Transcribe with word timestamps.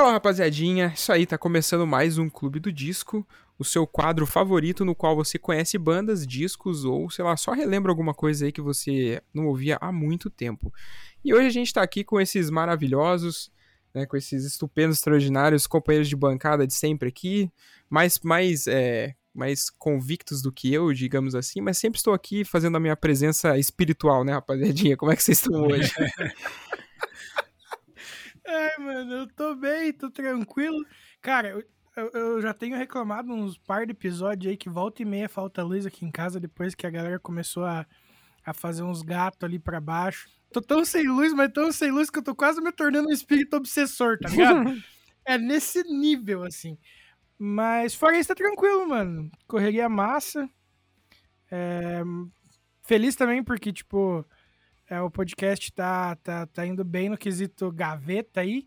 Fala 0.00 0.12
rapaziadinha, 0.12 0.94
isso 0.96 1.12
aí, 1.12 1.26
tá 1.26 1.36
começando 1.36 1.86
mais 1.86 2.16
um 2.16 2.30
Clube 2.30 2.58
do 2.58 2.72
Disco, 2.72 3.28
o 3.58 3.64
seu 3.66 3.86
quadro 3.86 4.24
favorito 4.24 4.82
no 4.82 4.94
qual 4.94 5.14
você 5.14 5.38
conhece 5.38 5.76
bandas, 5.76 6.26
discos 6.26 6.86
ou, 6.86 7.10
sei 7.10 7.22
lá, 7.22 7.36
só 7.36 7.52
relembra 7.52 7.92
alguma 7.92 8.14
coisa 8.14 8.46
aí 8.46 8.50
que 8.50 8.62
você 8.62 9.22
não 9.34 9.46
ouvia 9.46 9.76
há 9.78 9.92
muito 9.92 10.30
tempo. 10.30 10.72
E 11.22 11.34
hoje 11.34 11.48
a 11.48 11.50
gente 11.50 11.74
tá 11.74 11.82
aqui 11.82 12.02
com 12.02 12.18
esses 12.18 12.48
maravilhosos, 12.48 13.52
né, 13.94 14.06
com 14.06 14.16
esses 14.16 14.42
estupendos, 14.46 14.96
extraordinários 14.96 15.66
companheiros 15.66 16.08
de 16.08 16.16
bancada 16.16 16.66
de 16.66 16.72
sempre 16.72 17.10
aqui, 17.10 17.52
mais, 17.90 18.18
mais, 18.20 18.66
é, 18.68 19.14
mais 19.34 19.68
convictos 19.68 20.40
do 20.40 20.50
que 20.50 20.72
eu, 20.72 20.94
digamos 20.94 21.34
assim, 21.34 21.60
mas 21.60 21.76
sempre 21.76 21.98
estou 21.98 22.14
aqui 22.14 22.42
fazendo 22.42 22.78
a 22.78 22.80
minha 22.80 22.96
presença 22.96 23.58
espiritual, 23.58 24.24
né, 24.24 24.32
rapaziadinha? 24.32 24.96
Como 24.96 25.12
é 25.12 25.16
que 25.16 25.22
vocês 25.22 25.36
estão 25.36 25.66
hoje? 25.66 25.92
Ai, 28.46 28.78
mano, 28.78 29.12
eu 29.12 29.26
tô 29.28 29.54
bem, 29.54 29.92
tô 29.92 30.10
tranquilo. 30.10 30.84
Cara, 31.20 31.48
eu, 31.48 31.64
eu, 31.96 32.10
eu, 32.12 32.40
já 32.40 32.54
tenho 32.54 32.76
reclamado 32.76 33.32
uns 33.32 33.58
par 33.58 33.86
de 33.86 33.92
episódios 33.92 34.50
aí 34.50 34.56
que 34.56 34.68
volta 34.68 35.02
e 35.02 35.04
meia 35.04 35.28
falta 35.28 35.62
luz 35.62 35.86
aqui 35.86 36.04
em 36.04 36.10
casa 36.10 36.40
depois 36.40 36.74
que 36.74 36.86
a 36.86 36.90
galera 36.90 37.18
começou 37.18 37.64
a, 37.64 37.86
a 38.44 38.52
fazer 38.52 38.82
uns 38.82 39.02
gatos 39.02 39.42
ali 39.42 39.58
para 39.58 39.80
baixo. 39.80 40.28
Tô 40.52 40.60
tão 40.60 40.84
sem 40.84 41.06
luz, 41.06 41.32
mas 41.32 41.52
tão 41.52 41.70
sem 41.70 41.90
luz 41.90 42.10
que 42.10 42.18
eu 42.18 42.24
tô 42.24 42.34
quase 42.34 42.60
me 42.60 42.72
tornando 42.72 43.08
um 43.08 43.12
espírito 43.12 43.56
obsessor, 43.56 44.18
tá 44.18 44.28
ligado? 44.28 44.82
é 45.24 45.38
nesse 45.38 45.82
nível, 45.84 46.42
assim. 46.42 46.76
Mas 47.38 47.94
fora 47.94 48.18
isso, 48.18 48.28
tá 48.28 48.34
tranquilo, 48.34 48.88
mano. 48.88 49.30
Correria 49.46 49.88
massa. 49.88 50.48
É... 51.50 52.02
Feliz 52.82 53.14
também 53.14 53.42
porque, 53.42 53.72
tipo, 53.72 54.26
é, 54.90 55.00
o 55.00 55.08
podcast 55.08 55.72
tá, 55.72 56.16
tá, 56.16 56.46
tá 56.46 56.66
indo 56.66 56.84
bem 56.84 57.08
no 57.08 57.16
quesito 57.16 57.70
gaveta 57.70 58.40
aí. 58.40 58.66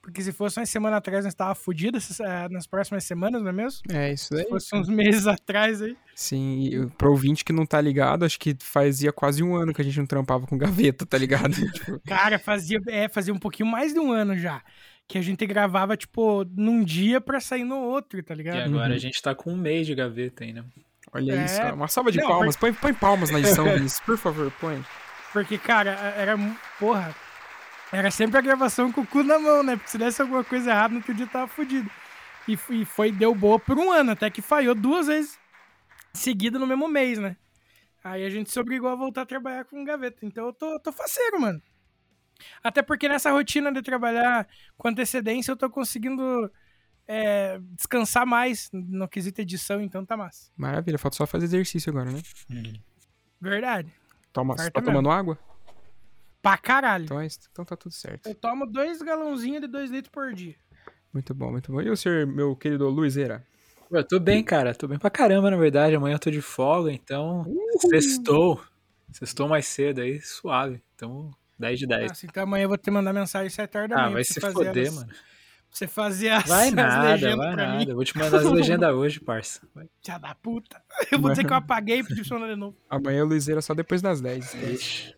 Porque 0.00 0.22
se 0.22 0.32
fosse 0.32 0.58
uma 0.58 0.64
semana 0.64 0.96
atrás, 0.96 1.24
nós 1.24 1.34
estava 1.34 1.54
fudido 1.54 1.98
é, 1.98 2.48
nas 2.48 2.66
próximas 2.66 3.04
semanas, 3.04 3.42
não 3.42 3.50
é 3.50 3.52
mesmo? 3.52 3.80
É, 3.90 4.10
isso 4.10 4.34
aí. 4.34 4.44
Se 4.44 4.48
fosse 4.48 4.74
uns 4.74 4.88
meses 4.88 5.26
atrás 5.28 5.82
aí. 5.82 5.94
Sim, 6.14 6.62
e 6.62 6.86
pro 6.96 7.10
ouvinte 7.10 7.44
que 7.44 7.52
não 7.52 7.66
tá 7.66 7.78
ligado, 7.78 8.24
acho 8.24 8.38
que 8.38 8.56
fazia 8.58 9.12
quase 9.12 9.42
um 9.42 9.54
ano 9.54 9.74
que 9.74 9.82
a 9.82 9.84
gente 9.84 9.98
não 9.98 10.06
trampava 10.06 10.46
com 10.46 10.56
gaveta, 10.56 11.04
tá 11.04 11.18
ligado? 11.18 11.52
tipo... 11.72 12.00
Cara, 12.06 12.38
fazia, 12.38 12.80
é, 12.88 13.06
fazia 13.06 13.34
um 13.34 13.38
pouquinho 13.38 13.68
mais 13.68 13.92
de 13.92 14.00
um 14.00 14.10
ano 14.10 14.38
já. 14.38 14.62
Que 15.06 15.18
a 15.18 15.22
gente 15.22 15.44
gravava, 15.44 15.96
tipo, 15.96 16.44
num 16.56 16.82
dia 16.82 17.20
pra 17.20 17.40
sair 17.40 17.64
no 17.64 17.76
outro, 17.76 18.22
tá 18.22 18.34
ligado? 18.34 18.56
E 18.56 18.62
agora 18.62 18.88
uhum. 18.88 18.94
a 18.94 18.98
gente 18.98 19.20
tá 19.20 19.34
com 19.34 19.52
um 19.52 19.56
mês 19.56 19.86
de 19.86 19.94
gaveta 19.94 20.44
ainda. 20.44 20.64
Olha 21.12 21.32
é... 21.32 21.44
isso, 21.44 21.60
uma 21.74 21.88
salva 21.88 22.10
de 22.10 22.18
não, 22.18 22.28
palmas. 22.28 22.56
Põe, 22.56 22.72
põe 22.72 22.94
palmas 22.94 23.30
na 23.30 23.40
edição, 23.40 23.64
Vinícius, 23.74 24.00
por 24.00 24.16
favor, 24.16 24.50
põe. 24.58 24.82
Porque, 25.32 25.58
cara, 25.58 25.90
era. 26.16 26.36
Porra. 26.78 27.14
Era 27.90 28.10
sempre 28.10 28.36
a 28.36 28.42
gravação 28.42 28.92
com 28.92 29.00
o 29.00 29.06
cu 29.06 29.22
na 29.22 29.38
mão, 29.38 29.62
né? 29.62 29.76
Porque 29.76 29.90
se 29.90 29.96
desse 29.96 30.20
alguma 30.20 30.44
coisa 30.44 30.70
errada, 30.70 30.92
no 30.92 30.98
outro 30.98 31.14
dia 31.14 31.26
tava 31.26 31.46
fudido. 31.46 31.90
E, 32.46 32.58
e 32.70 32.84
foi, 32.84 33.10
deu 33.10 33.34
boa 33.34 33.58
por 33.58 33.78
um 33.78 33.90
ano, 33.90 34.10
até 34.10 34.28
que 34.30 34.42
falhou 34.42 34.74
duas 34.74 35.06
vezes 35.06 35.38
seguida 36.12 36.58
no 36.58 36.66
mesmo 36.66 36.88
mês, 36.88 37.18
né? 37.18 37.36
Aí 38.02 38.24
a 38.24 38.30
gente 38.30 38.50
se 38.50 38.60
obrigou 38.60 38.90
a 38.90 38.94
voltar 38.94 39.22
a 39.22 39.26
trabalhar 39.26 39.64
com 39.64 39.84
gaveta. 39.84 40.18
Então 40.24 40.46
eu 40.46 40.52
tô, 40.52 40.78
tô 40.80 40.92
faceiro, 40.92 41.40
mano. 41.40 41.62
Até 42.62 42.82
porque 42.82 43.08
nessa 43.08 43.30
rotina 43.30 43.72
de 43.72 43.82
trabalhar 43.82 44.46
com 44.76 44.88
antecedência, 44.88 45.50
eu 45.50 45.56
tô 45.56 45.68
conseguindo 45.68 46.50
é, 47.06 47.58
descansar 47.72 48.26
mais 48.26 48.70
no 48.72 49.08
quesito 49.08 49.40
edição, 49.40 49.80
então 49.80 50.04
tá 50.04 50.16
massa. 50.16 50.50
Maravilha, 50.56 50.98
falta 50.98 51.16
só 51.16 51.26
fazer 51.26 51.46
exercício 51.46 51.90
agora, 51.90 52.10
né? 52.10 52.22
Verdade. 53.40 53.92
Toma, 54.38 54.56
você 54.56 54.70
tá 54.70 54.80
tomando 54.80 55.10
água? 55.10 55.36
Pra 56.40 56.56
caralho. 56.56 57.06
Então, 57.06 57.20
é 57.20 57.26
então 57.50 57.64
tá 57.64 57.74
tudo 57.74 57.92
certo. 57.92 58.28
Eu 58.28 58.34
tomo 58.36 58.66
dois 58.66 59.02
galãozinhos 59.02 59.60
de 59.60 59.66
dois 59.66 59.90
litros 59.90 60.12
por 60.12 60.32
dia. 60.32 60.54
Muito 61.12 61.34
bom, 61.34 61.50
muito 61.50 61.72
bom. 61.72 61.82
E 61.82 61.90
o 61.90 61.96
senhor, 61.96 62.24
meu 62.24 62.54
querido 62.54 62.88
Luizeira? 62.88 63.44
Eu 63.90 64.06
tô 64.06 64.20
bem, 64.20 64.44
cara. 64.44 64.72
Tô 64.76 64.86
bem 64.86 64.96
pra 64.96 65.10
caramba, 65.10 65.50
na 65.50 65.56
verdade. 65.56 65.96
Amanhã 65.96 66.14
eu 66.14 66.20
tô 66.20 66.30
de 66.30 66.40
folga, 66.40 66.92
então. 66.92 67.44
Sextou. 67.90 68.62
Sextou 69.10 69.48
mais 69.48 69.66
cedo 69.66 70.02
aí, 70.02 70.20
suave. 70.20 70.80
Então, 70.94 71.32
10 71.58 71.80
de 71.80 71.86
10. 71.88 72.08
Nossa, 72.10 72.26
então 72.26 72.44
amanhã 72.44 72.62
eu 72.62 72.68
vou 72.68 72.78
te 72.78 72.92
mandar 72.92 73.12
mensagem 73.12 73.50
7 73.50 73.76
horas 73.76 73.90
da 73.90 73.96
ah, 73.96 73.98
manhã. 74.02 74.10
Ah, 74.10 74.12
vai 74.12 74.24
se 74.24 74.40
foder, 74.40 74.86
as... 74.86 74.94
mano. 74.94 75.08
Você 75.70 75.86
fazia 75.86 76.38
as, 76.38 76.46
vai 76.46 76.70
nada, 76.70 77.12
legendas 77.12 77.36
vai 77.36 77.54
pra 77.54 77.66
nada. 77.66 77.86
mim. 77.86 77.94
Vou 77.94 78.04
te 78.04 78.16
mandar 78.18 78.38
as 78.38 78.44
legendas 78.50 78.94
hoje, 78.94 79.20
parça. 79.20 79.60
Já 80.04 80.18
da 80.18 80.34
puta. 80.34 80.82
Eu 81.12 81.20
vou 81.20 81.30
dizer 81.30 81.44
que 81.44 81.52
eu 81.52 81.56
apaguei 81.56 82.00
e 82.00 82.04
pedi 82.04 82.26
pra 82.26 82.46
de 82.46 82.56
novo. 82.56 82.76
Amanhã 82.90 83.24
o 83.24 83.28
Luizeira 83.28 83.60
só 83.60 83.74
depois 83.74 84.02
das 84.02 84.20
10. 84.20 84.54
Ixi. 84.54 85.14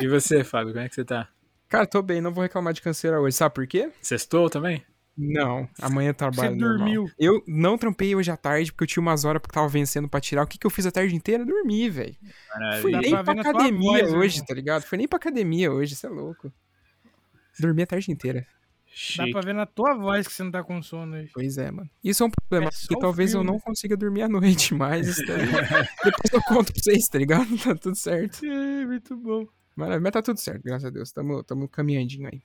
e 0.00 0.08
você, 0.08 0.42
Fábio, 0.42 0.72
como 0.72 0.84
é 0.84 0.88
que 0.88 0.94
você 0.94 1.04
tá? 1.04 1.28
Cara, 1.68 1.86
tô 1.86 2.02
bem, 2.02 2.20
não 2.20 2.32
vou 2.32 2.42
reclamar 2.42 2.72
de 2.72 2.82
canseira 2.82 3.20
hoje. 3.20 3.36
Sabe 3.36 3.54
por 3.54 3.66
quê? 3.66 3.90
Sextou 4.00 4.48
também? 4.48 4.84
Não, 5.16 5.68
amanhã 5.80 6.14
trabalho. 6.14 6.52
Você 6.52 6.56
dormiu? 6.58 7.02
Normal. 7.02 7.16
Eu 7.18 7.42
não 7.46 7.76
trampei 7.76 8.14
hoje 8.14 8.30
à 8.30 8.36
tarde 8.36 8.72
porque 8.72 8.84
eu 8.84 8.88
tinha 8.88 9.02
umas 9.02 9.24
horas 9.24 9.42
porque 9.42 9.54
tava 9.54 9.68
vencendo 9.68 10.08
pra 10.08 10.20
tirar. 10.20 10.42
O 10.42 10.46
que, 10.46 10.58
que 10.58 10.66
eu 10.66 10.70
fiz 10.70 10.86
a 10.86 10.90
tarde 10.90 11.14
inteira? 11.14 11.44
Dormi, 11.44 11.90
velho. 11.90 12.16
Fui 12.80 12.92
nem 12.92 13.10
pra, 13.10 13.22
pra 13.24 13.40
academia 13.40 14.00
voz, 14.04 14.14
hoje, 14.14 14.46
tá 14.46 14.54
ligado? 14.54 14.82
Fui 14.82 14.96
nem 14.96 15.06
pra 15.06 15.18
academia 15.18 15.70
hoje, 15.70 15.94
você 15.94 16.06
é 16.06 16.10
louco. 16.10 16.50
Dormi 17.60 17.82
a 17.82 17.86
tarde 17.86 18.10
inteira. 18.10 18.46
Chique. 18.94 19.32
Dá 19.32 19.40
pra 19.40 19.40
ver 19.40 19.54
na 19.54 19.64
tua 19.64 19.94
voz 19.94 20.26
que 20.26 20.34
você 20.34 20.42
não 20.42 20.50
tá 20.50 20.62
com 20.62 20.82
sono 20.82 21.16
hoje. 21.16 21.30
Pois 21.32 21.56
é, 21.56 21.70
mano. 21.70 21.88
Isso 22.04 22.22
é 22.22 22.26
um 22.26 22.30
problema, 22.30 22.68
é 22.68 22.70
porque 22.70 22.98
talvez 23.00 23.30
frio, 23.30 23.40
eu 23.40 23.44
não 23.44 23.58
consiga 23.58 23.96
dormir 23.96 24.22
à 24.22 24.28
noite 24.28 24.74
mais. 24.74 25.16
Depois 26.04 26.32
eu 26.32 26.42
conto 26.42 26.72
pra 26.72 26.82
vocês, 26.82 27.08
tá 27.08 27.18
ligado? 27.18 27.46
Tá 27.62 27.74
tudo 27.74 27.96
certo. 27.96 28.44
É, 28.44 28.86
muito 28.86 29.16
bom. 29.16 29.46
Maravilha, 29.74 30.02
mas 30.02 30.12
tá 30.12 30.22
tudo 30.22 30.38
certo, 30.38 30.62
graças 30.62 30.84
a 30.84 30.90
Deus. 30.90 31.10
Tamo, 31.10 31.42
tamo 31.42 31.68
caminhandinho 31.68 32.28
aí. 32.30 32.42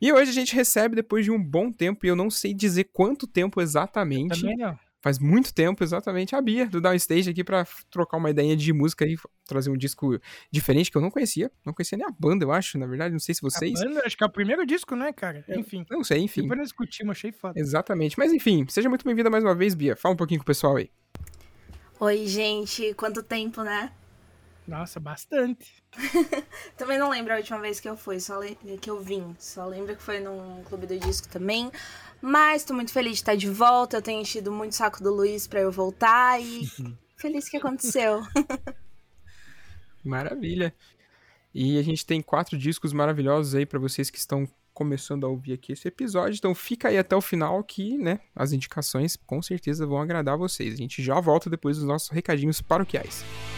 E 0.00 0.12
hoje 0.12 0.30
a 0.30 0.34
gente 0.34 0.54
recebe, 0.54 0.96
depois 0.96 1.24
de 1.24 1.30
um 1.30 1.42
bom 1.42 1.70
tempo, 1.70 2.04
e 2.04 2.08
eu 2.08 2.16
não 2.16 2.30
sei 2.30 2.54
dizer 2.54 2.84
quanto 2.92 3.26
tempo 3.26 3.60
exatamente. 3.60 4.40
Também 4.40 4.56
não. 4.56 4.78
Faz 5.00 5.18
muito 5.20 5.54
tempo, 5.54 5.84
exatamente, 5.84 6.34
a 6.34 6.40
Bia, 6.40 6.66
do 6.66 6.80
Downstage 6.80 7.30
aqui 7.30 7.44
pra 7.44 7.64
trocar 7.88 8.16
uma 8.16 8.30
ideia 8.30 8.56
de 8.56 8.72
música 8.72 9.06
e 9.06 9.16
trazer 9.46 9.70
um 9.70 9.76
disco 9.76 10.18
diferente 10.50 10.90
que 10.90 10.96
eu 10.96 11.00
não 11.00 11.10
conhecia. 11.10 11.52
Não 11.64 11.72
conhecia 11.72 11.96
nem 11.96 12.06
a 12.06 12.10
banda, 12.10 12.44
eu 12.44 12.50
acho, 12.50 12.76
na 12.78 12.86
verdade. 12.86 13.12
Não 13.12 13.20
sei 13.20 13.32
se 13.34 13.40
vocês. 13.40 13.80
A 13.80 13.84
banda, 13.84 14.02
acho 14.04 14.16
que 14.16 14.24
é 14.24 14.26
o 14.26 14.30
primeiro 14.30 14.66
disco, 14.66 14.96
né, 14.96 15.12
cara? 15.12 15.44
Enfim. 15.48 15.86
Não 15.88 16.02
sei, 16.02 16.18
enfim. 16.18 16.42
Depois 16.42 16.58
nós 16.58 16.68
discutimos, 16.68 17.12
achei 17.12 17.30
foda. 17.30 17.58
Exatamente. 17.58 18.18
Mas 18.18 18.32
enfim, 18.32 18.66
seja 18.68 18.88
muito 18.88 19.04
bem-vinda 19.04 19.30
mais 19.30 19.44
uma 19.44 19.54
vez, 19.54 19.72
Bia. 19.74 19.94
Fala 19.94 20.14
um 20.14 20.16
pouquinho 20.16 20.40
com 20.40 20.44
o 20.44 20.46
pessoal 20.46 20.76
aí. 20.76 20.90
Oi, 22.00 22.26
gente. 22.26 22.92
Quanto 22.94 23.22
tempo, 23.22 23.62
né? 23.62 23.92
Nossa, 24.68 25.00
bastante. 25.00 25.82
também 26.76 26.98
não 26.98 27.08
lembro 27.08 27.32
a 27.32 27.36
última 27.38 27.58
vez 27.58 27.80
que 27.80 27.88
eu 27.88 27.96
fui, 27.96 28.20
só 28.20 28.38
que 28.82 28.90
eu 28.90 29.00
vim. 29.00 29.34
Só 29.38 29.64
lembro 29.64 29.96
que 29.96 30.02
foi 30.02 30.20
num 30.20 30.62
clube 30.64 30.86
do 30.86 30.98
disco 30.98 31.26
também. 31.28 31.72
Mas 32.20 32.64
tô 32.64 32.74
muito 32.74 32.92
feliz 32.92 33.12
de 33.12 33.18
estar 33.18 33.36
de 33.36 33.48
volta. 33.48 33.96
Eu 33.96 34.02
tenho 34.02 34.20
enchido 34.20 34.50
muito 34.50 34.74
saco 34.74 35.02
do 35.02 35.14
Luiz 35.14 35.46
para 35.46 35.60
eu 35.60 35.70
voltar 35.70 36.40
e 36.40 36.68
feliz 37.16 37.48
que 37.48 37.56
aconteceu. 37.56 38.22
Maravilha. 40.04 40.74
E 41.54 41.78
a 41.78 41.82
gente 41.82 42.04
tem 42.04 42.20
quatro 42.20 42.56
discos 42.56 42.92
maravilhosos 42.92 43.54
aí 43.54 43.66
para 43.66 43.78
vocês 43.78 44.10
que 44.10 44.18
estão 44.18 44.48
começando 44.72 45.24
a 45.24 45.28
ouvir 45.28 45.54
aqui 45.54 45.72
esse 45.72 45.88
episódio. 45.88 46.36
Então 46.36 46.54
fica 46.54 46.88
aí 46.88 46.98
até 46.98 47.16
o 47.16 47.20
final 47.20 47.62
que, 47.64 47.98
né, 47.98 48.20
as 48.34 48.52
indicações 48.52 49.16
com 49.16 49.42
certeza 49.42 49.86
vão 49.86 50.00
agradar 50.00 50.38
vocês. 50.38 50.74
A 50.74 50.76
gente 50.76 51.02
já 51.02 51.18
volta 51.20 51.50
depois 51.50 51.78
dos 51.78 51.86
nossos 51.86 52.10
recadinhos 52.10 52.60
paroquiais. 52.60 53.24
procurando 53.24 53.57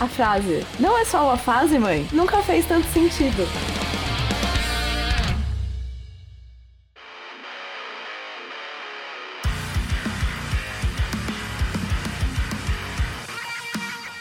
A 0.00 0.08
frase, 0.08 0.66
não 0.80 0.98
é 0.98 1.04
só 1.04 1.24
uma 1.24 1.36
fase, 1.36 1.78
mãe, 1.78 2.08
nunca 2.12 2.42
fez 2.42 2.66
tanto 2.66 2.86
sentido. 2.88 3.46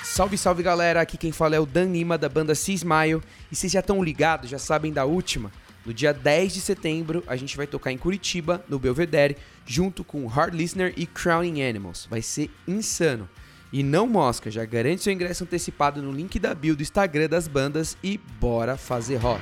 Salve, 0.04 0.38
salve 0.38 0.62
galera, 0.62 1.02
aqui 1.02 1.18
quem 1.18 1.32
fala 1.32 1.56
é 1.56 1.60
o 1.60 1.66
Dan 1.66 1.86
Lima 1.86 2.18
da 2.18 2.30
banda 2.30 2.54
Cismaio 2.54 3.24
e 3.52 3.56
vocês 3.56 3.72
já 3.72 3.80
estão 3.80 4.04
ligados, 4.04 4.50
já 4.50 4.60
sabem 4.60 4.92
da 4.94 5.06
última. 5.06 5.52
No 5.84 5.92
dia 5.92 6.14
10 6.14 6.54
de 6.54 6.62
setembro, 6.62 7.24
a 7.26 7.36
gente 7.36 7.58
vai 7.58 7.66
tocar 7.66 7.92
em 7.92 7.98
Curitiba, 7.98 8.64
no 8.70 8.78
Belvedere, 8.78 9.36
junto 9.66 10.04
com 10.04 10.28
Hard 10.28 10.54
Listener 10.54 10.94
e 10.96 11.08
Crowning 11.08 11.64
Animals. 11.64 12.08
Vai 12.08 12.22
ser 12.22 12.52
insano. 12.68 13.28
E 13.74 13.84
não 13.84 14.06
mosca, 14.06 14.52
já 14.52 14.66
garante 14.66 15.02
seu 15.02 15.14
ingresso 15.14 15.46
antecipado 15.46 16.02
no 16.02 16.12
link 16.12 16.38
da 16.38 16.54
bio 16.54 16.76
do 16.76 16.82
Instagram 16.82 17.30
das 17.30 17.48
bandas 17.48 17.98
e 18.04 18.18
bora 18.38 18.76
fazer 18.76 19.16
rock. 19.16 19.42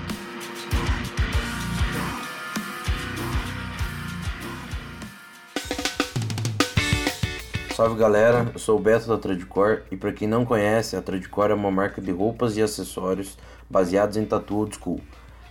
Salve 7.76 7.98
galera, 7.98 8.52
eu 8.54 8.60
sou 8.60 8.78
o 8.78 8.80
Beto 8.80 9.08
da 9.08 9.18
Tradicor 9.18 9.82
e 9.90 9.98
para 9.98 10.12
quem 10.12 10.28
não 10.28 10.46
conhece, 10.46 10.96
a 10.96 11.02
Tradicor 11.02 11.50
é 11.50 11.56
uma 11.56 11.72
marca 11.72 12.00
de 12.00 12.12
roupas 12.12 12.56
e 12.56 12.62
acessórios 12.62 13.36
baseados 13.68 14.16
em 14.16 14.26
tatu 14.26 14.58
old 14.58 14.76
school. 14.76 15.02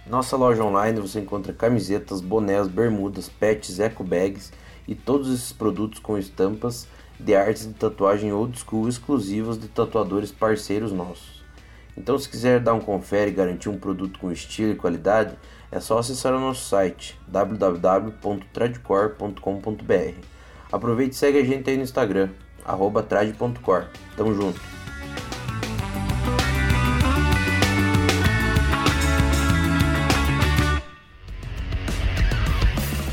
Nossa 0.07 0.37
loja 0.37 0.63
online 0.63 1.01
você 1.01 1.19
encontra 1.19 1.53
camisetas, 1.53 2.21
bonés, 2.21 2.69
bermudas, 2.69 3.29
pets, 3.29 3.81
eco 3.81 4.05
bags 4.05 4.53
e 4.87 4.95
todos 4.95 5.35
esses 5.35 5.53
produtos 5.53 5.99
com 5.99 6.17
estampas 6.17 6.87
de 7.19 7.35
artes 7.35 7.67
de 7.67 7.75
tatuagem 7.75 8.33
old 8.33 8.57
school 8.59 8.89
exclusivas 8.89 9.59
de 9.59 9.69
tatuadores 9.69 10.31
parceiros 10.31 10.93
nossos. 10.93 11.43
Então 11.97 12.19
se 12.19 12.29
quiser 12.29 12.61
dar 12.61 12.75
um 12.75 12.81
confere 12.81 13.31
e 13.31 13.35
garantir 13.35 13.69
um 13.69 13.79
produto 13.79 14.19
com 14.19 14.31
estilo 14.31 14.73
e 14.73 14.77
qualidade, 14.77 15.35
é 15.71 15.81
só 15.81 15.99
acessar 15.99 16.33
o 16.33 16.41
nosso 16.41 16.67
site 16.69 17.19
www.tradicor.com.br. 17.27 20.21
Aproveite 20.71 21.15
e 21.15 21.19
segue 21.19 21.39
a 21.39 21.45
gente 21.45 21.69
aí 21.69 21.77
no 21.77 21.83
Instagram, 21.83 22.31
arroba 22.65 23.03
trad.cor. 23.03 23.89
Tamo 24.17 24.35
junto! 24.35 24.61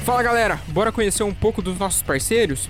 Fala 0.06 0.22
galera, 0.22 0.62
bora 0.68 0.92
conhecer 0.92 1.24
um 1.24 1.34
pouco 1.34 1.64
dos 1.64 1.80
nossos 1.80 2.04
parceiros? 2.04 2.70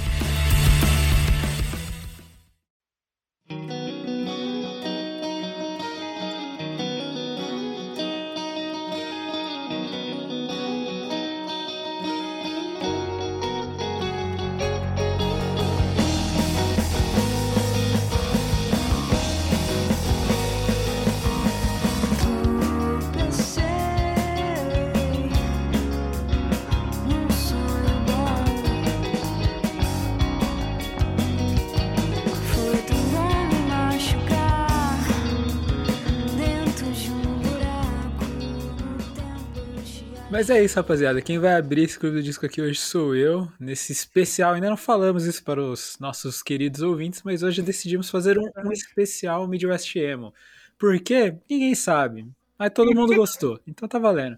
É 40.51 40.63
isso, 40.63 40.75
rapaziada. 40.75 41.21
Quem 41.21 41.39
vai 41.39 41.55
abrir 41.55 41.83
esse 41.83 41.97
clube 41.97 42.17
do 42.17 42.23
disco 42.23 42.45
aqui 42.45 42.61
hoje 42.61 42.79
sou 42.79 43.15
eu. 43.15 43.51
Nesse 43.59 43.91
especial, 43.91 44.53
ainda 44.53 44.69
não 44.69 44.77
falamos 44.77 45.25
isso 45.25 45.43
para 45.43 45.61
os 45.61 45.97
nossos 45.99 46.43
queridos 46.43 46.81
ouvintes, 46.81 47.21
mas 47.23 47.41
hoje 47.41 47.61
decidimos 47.61 48.09
fazer 48.09 48.37
um, 48.37 48.43
um 48.65 48.71
especial 48.71 49.47
Midwest 49.47 49.95
Emo. 49.95 50.33
Por 50.77 50.99
quê? 50.99 51.35
Ninguém 51.49 51.73
sabe. 51.73 52.27
Mas 52.57 52.71
todo 52.73 52.93
mundo 52.93 53.15
gostou. 53.15 53.59
Então 53.65 53.87
tá 53.87 53.97
valendo. 53.97 54.37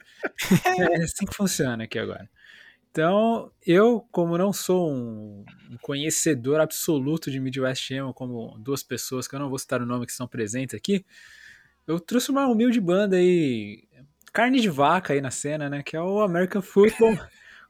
É 0.78 1.04
assim 1.04 1.26
que 1.26 1.36
funciona 1.36 1.84
aqui 1.84 1.98
agora. 1.98 2.30
Então, 2.92 3.52
eu, 3.66 4.08
como 4.12 4.38
não 4.38 4.54
sou 4.54 4.94
um, 4.94 5.44
conhecedor 5.82 6.60
absoluto 6.60 7.32
de 7.32 7.40
Midwest 7.40 7.90
Emo, 7.90 8.14
como 8.14 8.56
duas 8.60 8.84
pessoas 8.84 9.28
que 9.28 9.34
eu 9.34 9.40
não 9.40 9.50
vou 9.50 9.58
citar 9.58 9.82
o 9.82 9.86
nome 9.86 10.06
que 10.06 10.12
estão 10.12 10.28
presentes 10.28 10.76
aqui, 10.76 11.04
eu 11.88 12.00
trouxe 12.00 12.30
uma 12.30 12.48
humilde 12.48 12.80
banda 12.80 13.18
aí 13.18 13.84
carne 14.34 14.60
de 14.60 14.70
vaca 14.70 15.14
aí 15.14 15.22
na 15.22 15.32
cena, 15.32 15.70
né? 15.70 15.84
Que 15.84 15.96
é 15.96 16.02
o 16.02 16.22
American 16.22 16.62
Football 16.62 17.18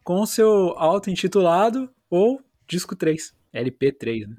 com 0.03 0.25
seu 0.25 0.73
auto-intitulado 0.77 1.93
ou 2.09 2.41
disco 2.65 2.95
3, 2.95 3.35
LP3, 3.53 4.27
né? 4.27 4.37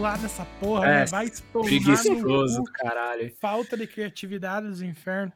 Auto-intitulado 0.00 0.26
essa 0.26 0.44
porra, 0.58 0.86
É, 0.86 0.98
né? 1.00 1.04
Vai 1.06 1.30
tomar 1.52 1.64
Preguiçoso 1.66 2.58
no 2.58 2.64
do 2.64 2.72
caralho. 2.72 3.32
Falta 3.38 3.76
de 3.76 3.86
criatividade 3.86 4.66
dos 4.66 4.82
infernos. 4.82 5.34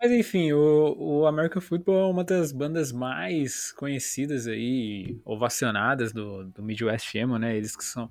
Mas 0.00 0.10
enfim, 0.12 0.52
o, 0.52 0.96
o 0.98 1.26
American 1.26 1.60
Football 1.60 2.08
é 2.08 2.10
uma 2.10 2.24
das 2.24 2.52
bandas 2.52 2.90
mais 2.90 3.70
conhecidas 3.72 4.46
aí, 4.46 5.20
ovacionadas 5.24 6.10
do, 6.12 6.44
do 6.44 6.62
Midwest 6.62 7.14
Emo, 7.14 7.38
né? 7.38 7.54
Eles 7.54 7.76
que 7.76 7.84
são 7.84 8.10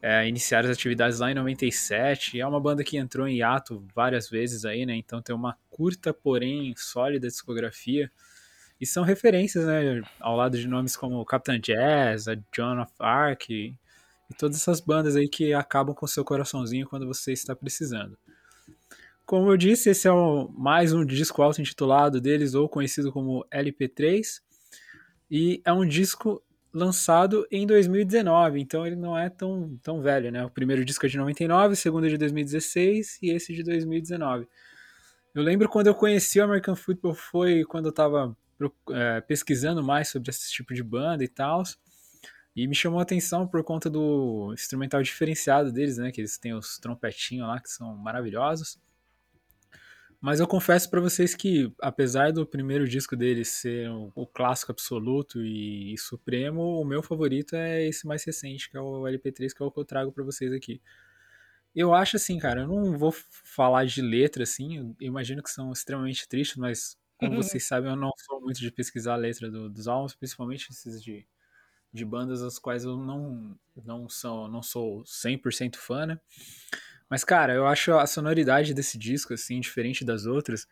é, 0.00 0.28
iniciaram 0.28 0.68
as 0.70 0.76
atividades 0.76 1.18
lá 1.18 1.30
em 1.30 1.34
97. 1.34 2.40
É 2.40 2.46
uma 2.46 2.60
banda 2.60 2.84
que 2.84 2.96
entrou 2.96 3.26
em 3.26 3.38
hiato 3.38 3.84
várias 3.92 4.30
vezes 4.30 4.64
aí, 4.64 4.86
né? 4.86 4.94
Então 4.94 5.20
tem 5.20 5.34
uma 5.34 5.58
curta, 5.68 6.14
porém 6.14 6.72
sólida 6.76 7.26
discografia. 7.26 8.10
E 8.80 8.86
são 8.86 9.02
referências, 9.02 9.64
né? 9.66 10.02
Ao 10.20 10.36
lado 10.36 10.56
de 10.56 10.68
nomes 10.68 10.96
como 10.96 11.24
Captain 11.24 11.58
Jazz, 11.58 12.28
a 12.28 12.36
John 12.52 12.80
of 12.80 12.92
Arc 13.00 13.48
e, 14.30 14.34
todas 14.34 14.56
essas 14.56 14.80
bandas 14.80 15.16
aí 15.16 15.28
que 15.28 15.52
acabam 15.52 15.94
com 15.94 16.06
seu 16.06 16.24
coraçãozinho 16.24 16.86
quando 16.86 17.06
você 17.06 17.32
está 17.32 17.54
precisando. 17.54 18.16
Como 19.24 19.50
eu 19.50 19.56
disse, 19.56 19.90
esse 19.90 20.06
é 20.06 20.12
o, 20.12 20.48
mais 20.48 20.92
um 20.92 21.04
disco 21.04 21.42
auto-intitulado 21.42 22.20
deles, 22.20 22.54
ou 22.54 22.68
conhecido 22.68 23.12
como 23.12 23.44
LP3. 23.52 24.40
E 25.28 25.60
é 25.64 25.72
um 25.72 25.86
disco 25.86 26.42
lançado 26.72 27.46
em 27.50 27.66
2019, 27.66 28.60
então 28.60 28.86
ele 28.86 28.96
não 28.96 29.18
é 29.18 29.30
tão, 29.30 29.78
tão 29.82 30.02
velho, 30.02 30.30
né? 30.30 30.44
O 30.44 30.50
primeiro 30.50 30.84
disco 30.84 31.06
é 31.06 31.08
de 31.08 31.16
99, 31.16 31.72
o 31.72 31.76
segundo 31.76 32.06
é 32.06 32.10
de 32.10 32.18
2016 32.18 33.18
e 33.22 33.30
esse 33.30 33.52
de 33.54 33.62
2019. 33.62 34.46
Eu 35.34 35.42
lembro 35.42 35.68
quando 35.68 35.86
eu 35.86 35.94
conheci 35.94 36.38
o 36.38 36.44
American 36.44 36.76
Football 36.76 37.14
foi 37.14 37.64
quando 37.64 37.86
eu 37.86 37.92
tava 37.92 38.36
é, 38.90 39.20
pesquisando 39.22 39.82
mais 39.82 40.08
sobre 40.08 40.30
esse 40.30 40.50
tipo 40.52 40.72
de 40.72 40.82
banda 40.82 41.24
e 41.24 41.28
tal. 41.28 41.62
E 42.56 42.66
me 42.66 42.74
chamou 42.74 42.98
a 42.98 43.02
atenção 43.02 43.46
por 43.46 43.62
conta 43.62 43.90
do 43.90 44.50
instrumental 44.54 45.02
diferenciado 45.02 45.70
deles, 45.70 45.98
né? 45.98 46.10
Que 46.10 46.22
eles 46.22 46.38
têm 46.38 46.54
os 46.54 46.78
trompetinhos 46.78 47.46
lá 47.46 47.60
que 47.60 47.68
são 47.68 47.94
maravilhosos. 47.94 48.80
Mas 50.18 50.40
eu 50.40 50.46
confesso 50.46 50.88
para 50.90 51.00
vocês 51.00 51.34
que, 51.34 51.70
apesar 51.80 52.32
do 52.32 52.46
primeiro 52.46 52.88
disco 52.88 53.14
deles 53.14 53.48
ser 53.48 53.90
o, 53.90 54.10
o 54.14 54.26
clássico 54.26 54.72
absoluto 54.72 55.42
e, 55.44 55.92
e, 55.92 55.98
supremo, 55.98 56.80
o 56.80 56.84
meu 56.84 57.02
favorito 57.02 57.54
é 57.54 57.86
esse 57.86 58.06
mais 58.06 58.24
recente, 58.24 58.70
que 58.70 58.76
é 58.78 58.80
o 58.80 59.02
LP3, 59.02 59.52
que 59.54 59.62
é 59.62 59.66
o 59.66 59.70
que 59.70 59.78
eu 59.78 59.84
trago 59.84 60.10
para 60.10 60.24
vocês 60.24 60.52
aqui. 60.52 60.80
Eu 61.74 61.92
acho 61.92 62.16
assim, 62.16 62.38
cara, 62.38 62.62
eu 62.62 62.66
não 62.66 62.96
vou 62.96 63.12
falar 63.12 63.84
de 63.84 64.00
letra 64.00 64.44
assim, 64.44 64.78
eu 64.78 64.96
imagino 64.98 65.42
que 65.42 65.50
são 65.50 65.70
extremamente 65.72 66.26
tristes, 66.26 66.56
mas 66.56 66.98
como 67.18 67.36
vocês 67.36 67.64
sabem, 67.68 67.90
eu 67.90 67.96
não 67.96 68.10
sou 68.16 68.40
muito 68.40 68.58
de 68.60 68.70
pesquisar 68.72 69.12
a 69.14 69.16
letra 69.16 69.50
do, 69.50 69.68
dos 69.68 69.86
álbuns, 69.86 70.14
principalmente 70.14 70.68
esses 70.70 71.02
de, 71.02 71.26
de 71.92 72.04
bandas 72.04 72.42
as 72.42 72.58
quais 72.58 72.84
eu 72.84 72.96
não, 72.96 73.56
não, 73.84 74.08
sou, 74.08 74.48
não 74.48 74.62
sou 74.62 75.02
100% 75.04 75.76
fã, 75.76 76.06
né? 76.06 76.20
Mas, 77.08 77.24
cara, 77.24 77.54
eu 77.54 77.66
acho 77.66 77.92
a 77.92 78.06
sonoridade 78.06 78.74
desse 78.74 78.98
disco, 78.98 79.32
assim, 79.32 79.60
diferente 79.60 80.04
das 80.04 80.26
outras, 80.26 80.66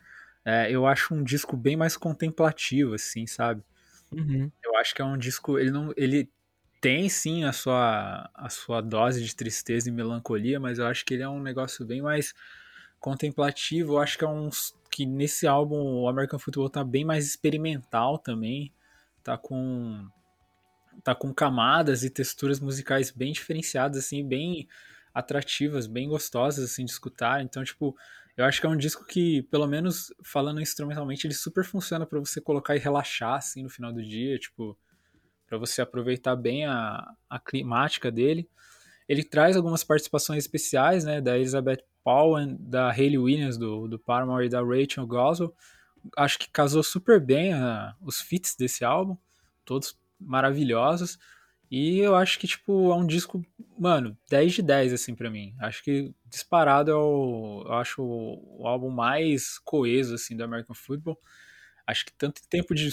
é, 0.45 0.71
eu 0.71 0.87
acho 0.87 1.15
um 1.15 1.23
disco 1.23 1.57
bem 1.57 1.77
mais 1.77 1.97
contemplativo, 1.97 2.95
assim, 2.95 3.27
sabe? 3.27 3.63
Uhum. 4.13 4.51
Eu 4.63 4.77
acho 4.77 4.95
que 4.95 5.01
é 5.01 5.05
um 5.05 5.17
disco, 5.17 5.59
ele 5.59 5.71
não, 5.71 5.93
ele 5.97 6.31
tem 6.81 7.09
sim 7.09 7.45
a 7.45 7.53
sua, 7.53 8.29
a 8.35 8.49
sua 8.51 8.83
dose 8.83 9.25
de 9.25 9.35
tristeza 9.35 9.89
e 9.89 9.93
melancolia, 9.93 10.61
mas 10.61 10.79
eu 10.79 10.87
acho 10.87 11.05
que 11.05 11.15
ele 11.15 11.23
é 11.23 11.29
um 11.29 11.41
negócio 11.41 11.85
bem 11.87 12.03
mais 12.03 12.35
contemplativo. 13.01 13.95
Eu 13.95 13.99
acho 13.99 14.19
que 14.19 14.25
é 14.25 14.29
um 14.29 14.51
que 14.91 15.07
nesse 15.07 15.47
álbum 15.47 15.77
o 15.77 16.09
American 16.09 16.39
Football 16.39 16.71
tá 16.71 16.85
bem 16.85 17.05
mais 17.05 17.27
experimental 17.27 18.19
também, 18.19 18.73
tá 19.23 19.39
com 19.39 20.07
tá 21.03 21.15
com 21.15 21.33
camadas 21.33 22.05
e 22.05 22.11
texturas 22.11 22.61
musicais 22.61 23.11
bem 23.11 23.33
diferenciadas 23.33 23.99
assim, 23.99 24.27
bem 24.27 24.69
atrativas, 25.13 25.87
bem 25.87 26.09
gostosas 26.09 26.65
assim 26.65 26.85
de 26.85 26.91
escutar. 26.91 27.43
Então, 27.43 27.63
tipo, 27.63 27.97
eu 28.37 28.45
acho 28.45 28.61
que 28.61 28.67
é 28.67 28.71
um 28.71 28.77
disco 28.77 29.05
que, 29.05 29.43
pelo 29.45 29.67
menos 29.67 30.13
falando 30.25 30.61
instrumentalmente, 30.61 31.27
ele 31.27 31.35
super 31.35 31.65
funciona 31.65 32.05
para 32.05 32.19
você 32.19 32.41
colocar 32.41 32.75
e 32.75 32.81
relaxar 32.81 33.35
assim 33.35 33.63
no 33.63 33.71
final 33.71 33.93
do 33.93 34.03
dia, 34.03 34.39
tipo, 34.39 34.77
para 35.47 35.57
você 35.57 35.81
aproveitar 35.81 36.35
bem 36.35 36.67
a, 36.67 37.15
a 37.31 37.39
climática 37.39 38.11
dele. 38.11 38.49
Ele 39.09 39.23
traz 39.23 39.57
algumas 39.57 39.85
participações 39.85 40.45
especiais, 40.45 41.05
né, 41.05 41.21
da 41.21 41.37
Elizabeth 41.37 41.85
Paul, 42.03 42.35
da 42.59 42.91
Hayley 42.91 43.19
Williams 43.19 43.57
do, 43.57 43.87
do 43.87 43.99
Paramore 43.99 44.47
e 44.47 44.49
da 44.49 44.63
Rachel 44.63 45.07
Goswell. 45.07 45.55
Acho 46.17 46.39
que 46.39 46.51
casou 46.51 46.83
super 46.83 47.21
bem 47.21 47.53
a, 47.53 47.95
os 48.01 48.21
fits 48.21 48.57
desse 48.57 48.85
álbum, 48.85 49.17
todos 49.65 49.97
maravilhosos. 50.25 51.19
E 51.71 51.99
eu 51.99 52.15
acho 52.15 52.39
que, 52.39 52.47
tipo, 52.47 52.93
é 52.93 52.95
um 52.95 53.07
disco, 53.07 53.45
mano, 53.79 54.17
10 54.31 54.53
de 54.53 54.63
10, 54.63 54.93
assim, 54.93 55.15
para 55.15 55.31
mim. 55.31 55.55
Acho 55.59 55.83
que 55.83 56.15
disparado 56.27 56.91
é 56.91 56.95
o. 56.95 57.65
Eu 57.67 57.73
acho 57.75 58.03
o, 58.03 58.67
álbum 58.67 58.91
mais 58.91 59.59
coeso, 59.59 60.15
assim, 60.15 60.37
do 60.37 60.45
American 60.45 60.75
Football. 60.75 61.19
Acho 61.87 62.07
que 62.07 62.13
tanto 62.13 62.43
tempo 62.49 62.75
de. 62.75 62.91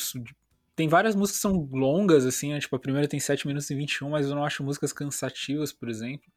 Tem 0.75 0.87
várias 0.87 1.15
músicas 1.15 1.37
que 1.37 1.41
são 1.41 1.69
longas, 1.71 2.25
assim, 2.25 2.53
né? 2.53 2.59
Tipo, 2.59 2.75
a 2.75 2.79
primeira 2.79 3.07
tem 3.07 3.19
7 3.19 3.45
minutos 3.45 3.69
e 3.69 3.75
21, 3.75 4.09
mas 4.09 4.27
eu 4.27 4.35
não 4.35 4.43
acho 4.43 4.63
músicas 4.63 4.91
cansativas, 4.93 5.71
por 5.71 5.89
exemplo. 5.89 6.31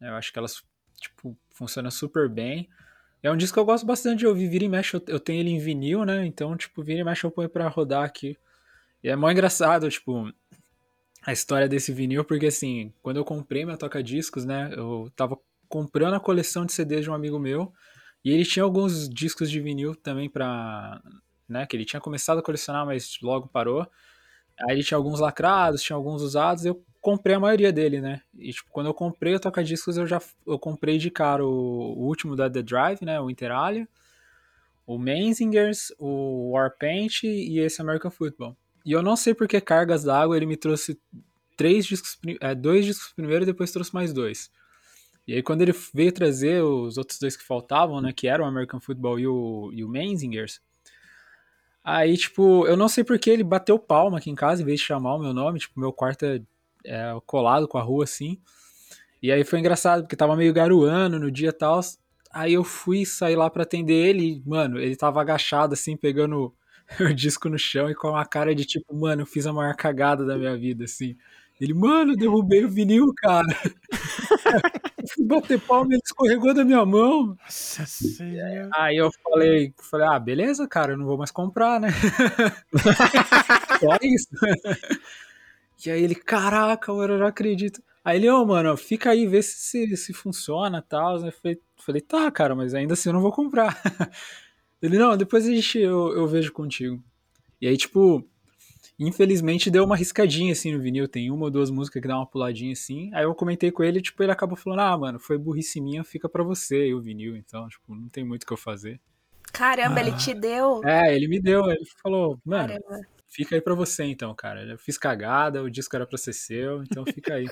Eu 0.00 0.14
acho 0.16 0.32
que 0.32 0.38
elas, 0.38 0.62
tipo, 1.00 1.36
funcionam 1.54 1.90
super 1.90 2.28
bem. 2.28 2.68
É 3.22 3.30
um 3.30 3.36
disco 3.36 3.54
que 3.54 3.60
eu 3.60 3.64
gosto 3.64 3.86
bastante 3.86 4.18
de 4.18 4.26
ouvir. 4.26 4.48
Vira 4.48 4.64
e 4.64 4.68
mexe, 4.68 5.00
eu 5.06 5.20
tenho 5.20 5.40
ele 5.40 5.50
em 5.50 5.58
vinil, 5.58 6.04
né? 6.04 6.26
Então, 6.26 6.56
tipo, 6.56 6.82
vira 6.82 7.00
e 7.00 7.04
mexe 7.04 7.24
eu 7.24 7.30
ponho 7.30 7.48
pra 7.48 7.68
rodar 7.68 8.04
aqui. 8.04 8.36
E 9.02 9.08
é 9.08 9.16
mó 9.16 9.30
engraçado, 9.30 9.88
tipo, 9.88 10.30
a 11.22 11.32
história 11.32 11.68
desse 11.68 11.92
vinil, 11.92 12.24
porque 12.24 12.46
assim, 12.46 12.92
quando 13.02 13.18
eu 13.18 13.24
comprei 13.24 13.64
meu 13.64 13.76
toca-discos, 13.76 14.44
né, 14.44 14.70
eu 14.76 15.10
tava 15.16 15.38
comprando 15.68 16.14
a 16.14 16.20
coleção 16.20 16.66
de 16.66 16.72
CDs 16.72 17.04
de 17.04 17.10
um 17.10 17.14
amigo 17.14 17.38
meu, 17.38 17.72
e 18.24 18.30
ele 18.30 18.44
tinha 18.44 18.62
alguns 18.64 19.08
discos 19.08 19.50
de 19.50 19.60
vinil 19.60 19.94
também 19.94 20.28
pra, 20.28 21.00
né, 21.48 21.66
que 21.66 21.76
ele 21.76 21.84
tinha 21.84 22.00
começado 22.00 22.38
a 22.38 22.42
colecionar, 22.42 22.84
mas 22.86 23.18
logo 23.22 23.48
parou. 23.48 23.86
Aí 24.68 24.76
ele 24.76 24.84
tinha 24.84 24.98
alguns 24.98 25.20
lacrados, 25.20 25.82
tinha 25.82 25.96
alguns 25.96 26.22
usados, 26.22 26.64
eu 26.66 26.82
comprei 27.00 27.34
a 27.34 27.40
maioria 27.40 27.72
dele, 27.72 28.00
né? 28.00 28.20
E 28.36 28.52
tipo, 28.52 28.70
quando 28.70 28.88
eu 28.88 28.94
comprei 28.94 29.34
o 29.34 29.40
toca-discos, 29.40 29.96
eu 29.96 30.06
já 30.06 30.20
eu 30.46 30.58
comprei 30.58 30.98
de 30.98 31.10
cara 31.10 31.44
o, 31.44 31.48
o, 31.48 32.06
último 32.06 32.36
da 32.36 32.50
The 32.50 32.62
Drive, 32.62 33.02
né, 33.02 33.18
o 33.20 33.30
Interalia, 33.30 33.88
o 34.86 34.98
Menzingers, 34.98 35.92
o 35.98 36.52
Warpaint 36.52 37.24
e 37.24 37.58
esse 37.58 37.80
American 37.80 38.10
Football. 38.10 38.56
E 38.84 38.92
eu 38.92 39.02
não 39.02 39.16
sei 39.16 39.34
por 39.34 39.46
que 39.46 39.60
cargas 39.60 40.04
d'água 40.04 40.36
ele 40.36 40.46
me 40.46 40.56
trouxe 40.56 40.98
três 41.56 41.84
discos, 41.84 42.18
é, 42.40 42.54
dois 42.54 42.84
discos 42.84 43.12
primeiro 43.12 43.42
e 43.44 43.46
depois 43.46 43.70
trouxe 43.70 43.92
mais 43.92 44.12
dois. 44.12 44.50
E 45.26 45.34
aí 45.34 45.42
quando 45.42 45.62
ele 45.62 45.74
veio 45.92 46.10
trazer 46.12 46.62
os 46.62 46.96
outros 46.96 47.18
dois 47.18 47.36
que 47.36 47.44
faltavam, 47.44 48.00
né, 48.00 48.12
que 48.12 48.26
eram 48.26 48.44
o 48.44 48.48
American 48.48 48.80
Football 48.80 49.20
e 49.20 49.26
o, 49.26 49.70
e 49.72 49.84
o 49.84 49.88
Menzingers, 49.88 50.60
aí, 51.84 52.16
tipo, 52.16 52.66
eu 52.66 52.76
não 52.76 52.88
sei 52.88 53.04
por 53.04 53.18
que 53.18 53.30
ele 53.30 53.44
bateu 53.44 53.78
palma 53.78 54.18
aqui 54.18 54.30
em 54.30 54.34
casa 54.34 54.62
em 54.62 54.64
vez 54.64 54.80
de 54.80 54.86
chamar 54.86 55.16
o 55.16 55.18
meu 55.18 55.34
nome, 55.34 55.58
tipo, 55.58 55.78
meu 55.78 55.92
quarto 55.92 56.24
é, 56.24 56.40
é 56.84 57.14
colado 57.26 57.68
com 57.68 57.78
a 57.78 57.82
rua, 57.82 58.04
assim. 58.04 58.40
E 59.22 59.30
aí 59.30 59.44
foi 59.44 59.58
engraçado, 59.58 60.02
porque 60.02 60.16
tava 60.16 60.34
meio 60.34 60.52
garoando 60.52 61.18
no 61.18 61.30
dia 61.30 61.50
e 61.50 61.52
tal, 61.52 61.80
aí 62.32 62.54
eu 62.54 62.64
fui 62.64 63.04
sair 63.04 63.36
lá 63.36 63.50
para 63.50 63.64
atender 63.64 64.06
ele 64.06 64.36
e, 64.36 64.48
mano, 64.48 64.78
ele 64.80 64.96
tava 64.96 65.20
agachado, 65.20 65.74
assim, 65.74 65.96
pegando 65.96 66.54
o 67.00 67.14
disco 67.14 67.48
no 67.48 67.58
chão 67.58 67.90
e 67.90 67.94
com 67.94 68.08
uma 68.08 68.24
cara 68.24 68.54
de 68.54 68.64
tipo, 68.64 68.94
mano, 68.94 69.22
eu 69.22 69.26
fiz 69.26 69.46
a 69.46 69.52
maior 69.52 69.74
cagada 69.74 70.24
da 70.24 70.36
minha 70.36 70.56
vida, 70.56 70.84
assim. 70.84 71.16
Ele, 71.60 71.74
mano, 71.74 72.16
derrubei 72.16 72.64
o 72.64 72.70
vinil, 72.70 73.12
cara. 73.14 73.46
fui 75.14 75.26
bater 75.26 75.60
palma 75.60 75.92
ele 75.92 76.00
escorregou 76.04 76.54
da 76.54 76.64
minha 76.64 76.84
mão. 76.86 77.36
Nossa 77.44 77.84
senhora. 77.84 78.70
Aí 78.74 78.96
eu 78.96 79.10
falei, 79.22 79.74
falei, 79.78 80.06
ah, 80.10 80.18
beleza, 80.18 80.66
cara, 80.66 80.92
eu 80.92 80.96
não 80.96 81.04
vou 81.04 81.18
mais 81.18 81.30
comprar, 81.30 81.78
né? 81.78 81.88
Só 83.78 83.96
isso. 84.02 84.28
e 85.84 85.90
aí 85.90 86.02
ele, 86.02 86.14
caraca, 86.14 86.90
eu 86.90 87.18
não 87.18 87.26
acredito. 87.26 87.82
Aí 88.02 88.16
ele, 88.16 88.30
ô, 88.30 88.40
oh, 88.40 88.46
mano, 88.46 88.74
fica 88.78 89.10
aí, 89.10 89.26
vê 89.26 89.42
se, 89.42 89.94
se 89.98 90.14
funciona 90.14 90.78
e 90.78 90.88
tal. 90.88 91.16
Eu 91.16 91.32
falei, 91.32 91.60
falei, 91.76 92.00
tá, 92.00 92.30
cara, 92.30 92.54
mas 92.54 92.74
ainda 92.74 92.94
assim 92.94 93.10
eu 93.10 93.12
não 93.12 93.20
vou 93.20 93.32
comprar. 93.32 93.78
Ele, 94.82 94.98
não, 94.98 95.16
depois 95.16 95.46
a 95.46 95.50
gente, 95.50 95.78
eu, 95.78 96.12
eu 96.12 96.26
vejo 96.26 96.52
contigo. 96.52 97.02
E 97.60 97.68
aí, 97.68 97.76
tipo, 97.76 98.26
infelizmente 98.98 99.70
deu 99.70 99.84
uma 99.84 99.96
riscadinha 99.96 100.52
assim 100.52 100.72
no 100.72 100.80
vinil. 100.80 101.08
Tem 101.08 101.30
uma 101.30 101.44
ou 101.44 101.50
duas 101.50 101.70
músicas 101.70 102.02
que 102.02 102.08
dá 102.08 102.16
uma 102.16 102.26
puladinha 102.26 102.72
assim. 102.72 103.10
Aí 103.14 103.24
eu 103.24 103.34
comentei 103.34 103.70
com 103.70 103.82
ele, 103.82 104.00
tipo, 104.00 104.22
ele 104.22 104.32
acabou 104.32 104.56
falando: 104.56 104.80
Ah, 104.80 104.96
mano, 104.96 105.18
foi 105.18 105.38
burrice 105.38 105.80
minha, 105.80 106.04
fica 106.04 106.28
pra 106.28 106.42
você 106.42 106.88
e 106.88 106.94
o 106.94 107.00
vinil. 107.00 107.36
Então, 107.36 107.68
tipo, 107.68 107.94
não 107.94 108.08
tem 108.08 108.24
muito 108.24 108.44
o 108.44 108.46
que 108.46 108.52
eu 108.52 108.56
fazer. 108.56 109.00
Caramba, 109.52 109.96
ah. 109.96 110.00
ele 110.00 110.16
te 110.16 110.34
deu? 110.34 110.80
É, 110.84 111.14
ele 111.14 111.28
me 111.28 111.40
deu. 111.40 111.70
Ele 111.70 111.84
falou: 112.02 112.40
Mano, 112.44 112.68
Caramba. 112.68 113.06
fica 113.28 113.54
aí 113.54 113.60
pra 113.60 113.74
você 113.74 114.04
então, 114.04 114.34
cara. 114.34 114.62
Eu 114.62 114.78
fiz 114.78 114.96
cagada, 114.96 115.62
o 115.62 115.70
disco 115.70 115.96
era 115.96 116.06
pra 116.06 116.18
ser 116.18 116.32
seu, 116.32 116.82
então 116.82 117.04
fica 117.04 117.34
aí. 117.34 117.46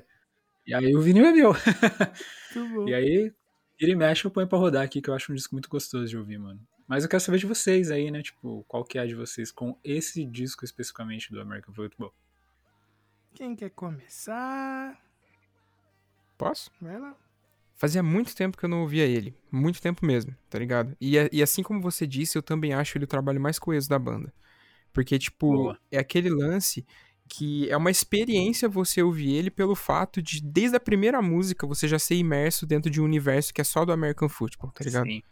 e 0.66 0.74
aí 0.74 0.94
o 0.94 1.00
vinil 1.00 1.26
é 1.26 1.32
meu. 1.32 1.52
e 2.86 2.94
aí, 2.94 3.32
ele 3.80 3.94
mexe, 3.94 4.24
eu 4.24 4.30
ponho 4.30 4.46
pra 4.46 4.58
rodar 4.58 4.82
aqui, 4.82 5.00
que 5.00 5.10
eu 5.10 5.14
acho 5.14 5.32
um 5.32 5.34
disco 5.34 5.54
muito 5.54 5.68
gostoso 5.68 6.06
de 6.06 6.16
ouvir, 6.16 6.38
mano. 6.38 6.60
Mas 6.88 7.04
eu 7.04 7.10
quero 7.10 7.20
saber 7.20 7.38
de 7.38 7.46
vocês 7.46 7.90
aí, 7.90 8.10
né? 8.10 8.22
Tipo, 8.22 8.64
qual 8.66 8.82
que 8.82 8.98
é 8.98 9.02
a 9.02 9.06
de 9.06 9.14
vocês 9.14 9.52
com 9.52 9.78
esse 9.84 10.24
disco 10.24 10.64
especificamente 10.64 11.30
do 11.30 11.38
American 11.38 11.74
Football? 11.74 12.14
Quem 13.34 13.54
quer 13.54 13.70
começar? 13.70 14.98
Posso? 16.38 16.70
Vai 16.80 16.98
lá. 16.98 17.14
Fazia 17.76 18.02
muito 18.02 18.34
tempo 18.34 18.56
que 18.56 18.64
eu 18.64 18.68
não 18.68 18.80
ouvia 18.80 19.04
ele. 19.04 19.36
Muito 19.52 19.82
tempo 19.82 20.04
mesmo, 20.04 20.34
tá 20.48 20.58
ligado? 20.58 20.96
E, 20.98 21.16
e 21.30 21.42
assim 21.42 21.62
como 21.62 21.80
você 21.80 22.06
disse, 22.06 22.38
eu 22.38 22.42
também 22.42 22.72
acho 22.72 22.96
ele 22.96 23.04
o 23.04 23.08
trabalho 23.08 23.40
mais 23.40 23.58
coeso 23.58 23.88
da 23.88 23.98
banda. 23.98 24.32
Porque, 24.92 25.18
tipo, 25.18 25.52
Boa. 25.52 25.78
é 25.92 25.98
aquele 25.98 26.30
lance 26.30 26.86
que 27.28 27.70
é 27.70 27.76
uma 27.76 27.90
experiência 27.90 28.66
você 28.66 29.02
ouvir 29.02 29.34
ele 29.34 29.50
pelo 29.50 29.74
fato 29.74 30.22
de, 30.22 30.40
desde 30.40 30.76
a 30.76 30.80
primeira 30.80 31.20
música, 31.20 31.66
você 31.66 31.86
já 31.86 31.98
ser 31.98 32.14
imerso 32.14 32.66
dentro 32.66 32.90
de 32.90 33.00
um 33.00 33.04
universo 33.04 33.52
que 33.52 33.60
é 33.60 33.64
só 33.64 33.84
do 33.84 33.92
American 33.92 34.28
Football, 34.28 34.72
tá 34.72 34.82
ligado? 34.82 35.06
Sim. 35.06 35.22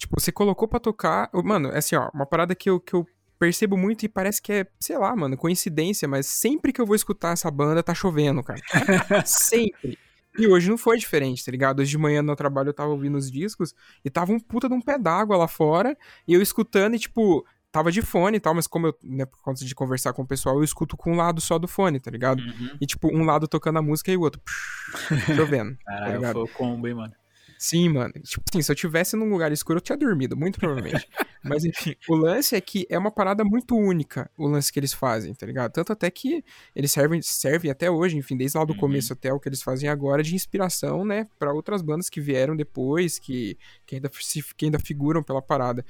Tipo, 0.00 0.18
você 0.18 0.32
colocou 0.32 0.66
pra 0.66 0.80
tocar. 0.80 1.28
Mano, 1.44 1.68
é 1.68 1.78
assim, 1.78 1.94
ó, 1.94 2.08
uma 2.14 2.24
parada 2.24 2.54
que 2.54 2.70
eu, 2.70 2.80
que 2.80 2.94
eu 2.94 3.06
percebo 3.38 3.76
muito 3.76 4.02
e 4.02 4.08
parece 4.08 4.40
que 4.40 4.50
é, 4.50 4.66
sei 4.80 4.96
lá, 4.96 5.14
mano, 5.14 5.36
coincidência, 5.36 6.08
mas 6.08 6.24
sempre 6.24 6.72
que 6.72 6.80
eu 6.80 6.86
vou 6.86 6.96
escutar 6.96 7.32
essa 7.32 7.50
banda, 7.50 7.82
tá 7.82 7.94
chovendo, 7.94 8.42
cara. 8.42 8.60
sempre. 9.26 9.98
E 10.38 10.46
hoje 10.46 10.70
não 10.70 10.78
foi 10.78 10.96
diferente, 10.96 11.44
tá 11.44 11.50
ligado? 11.50 11.80
Hoje 11.80 11.90
de 11.90 11.98
manhã 11.98 12.22
no 12.22 12.34
trabalho 12.34 12.70
eu 12.70 12.74
tava 12.74 12.90
ouvindo 12.90 13.18
os 13.18 13.30
discos 13.30 13.74
e 14.02 14.08
tava 14.08 14.32
um 14.32 14.40
puta 14.40 14.68
de 14.68 14.74
um 14.74 14.80
pé 14.80 14.96
d'água 14.96 15.36
lá 15.36 15.46
fora 15.46 15.94
e 16.26 16.32
eu 16.32 16.40
escutando 16.40 16.94
e, 16.94 16.98
tipo, 16.98 17.44
tava 17.70 17.92
de 17.92 18.00
fone 18.00 18.38
e 18.38 18.40
tal, 18.40 18.54
mas 18.54 18.66
como 18.66 18.86
eu, 18.86 18.96
né, 19.02 19.26
por 19.26 19.42
conta 19.42 19.62
de 19.66 19.74
conversar 19.74 20.14
com 20.14 20.22
o 20.22 20.26
pessoal, 20.26 20.56
eu 20.56 20.64
escuto 20.64 20.96
com 20.96 21.12
um 21.12 21.16
lado 21.16 21.42
só 21.42 21.58
do 21.58 21.68
fone, 21.68 22.00
tá 22.00 22.10
ligado? 22.10 22.40
Uhum. 22.40 22.70
E, 22.80 22.86
tipo, 22.86 23.14
um 23.14 23.24
lado 23.24 23.46
tocando 23.46 23.80
a 23.80 23.82
música 23.82 24.10
e 24.10 24.16
o 24.16 24.22
outro 24.22 24.40
psh, 24.40 25.36
chovendo. 25.36 25.76
tá 25.84 25.92
Caralho, 25.92 26.14
ligado? 26.14 26.32
foi 26.32 26.42
o 26.44 26.48
combo, 26.48 26.88
hein, 26.88 26.94
mano. 26.94 27.12
Sim, 27.62 27.90
mano. 27.90 28.10
Tipo 28.24 28.42
assim, 28.50 28.62
se 28.62 28.72
eu 28.72 28.74
tivesse 28.74 29.16
num 29.16 29.28
lugar 29.28 29.52
escuro, 29.52 29.76
eu 29.76 29.82
tinha 29.82 29.98
dormido, 29.98 30.34
muito 30.34 30.58
provavelmente. 30.58 31.06
Mas 31.44 31.62
enfim, 31.62 31.94
o 32.08 32.14
lance 32.16 32.56
é 32.56 32.60
que 32.60 32.86
é 32.88 32.98
uma 32.98 33.10
parada 33.10 33.44
muito 33.44 33.76
única, 33.76 34.30
o 34.36 34.46
lance 34.46 34.72
que 34.72 34.78
eles 34.80 34.94
fazem, 34.94 35.34
tá 35.34 35.44
ligado? 35.44 35.70
Tanto 35.72 35.92
até 35.92 36.10
que 36.10 36.42
eles 36.74 36.90
servem, 36.90 37.20
servem 37.20 37.70
até 37.70 37.90
hoje, 37.90 38.16
enfim, 38.16 38.34
desde 38.34 38.56
lá 38.56 38.64
do 38.64 38.72
Uhum. 38.72 38.78
começo 38.78 39.12
até 39.12 39.30
o 39.30 39.38
que 39.38 39.46
eles 39.48 39.62
fazem 39.62 39.90
agora, 39.90 40.22
de 40.22 40.34
inspiração, 40.34 41.04
né, 41.04 41.26
pra 41.38 41.52
outras 41.52 41.82
bandas 41.82 42.08
que 42.08 42.18
vieram 42.20 42.56
depois, 42.56 43.18
que, 43.18 43.58
que, 43.86 43.96
ainda, 43.96 44.10
se- 44.20 44.54
que 44.54 44.64
ainda 44.64 44.78
figuram 44.78 45.22
pela 45.22 45.42
parada. 45.42 45.84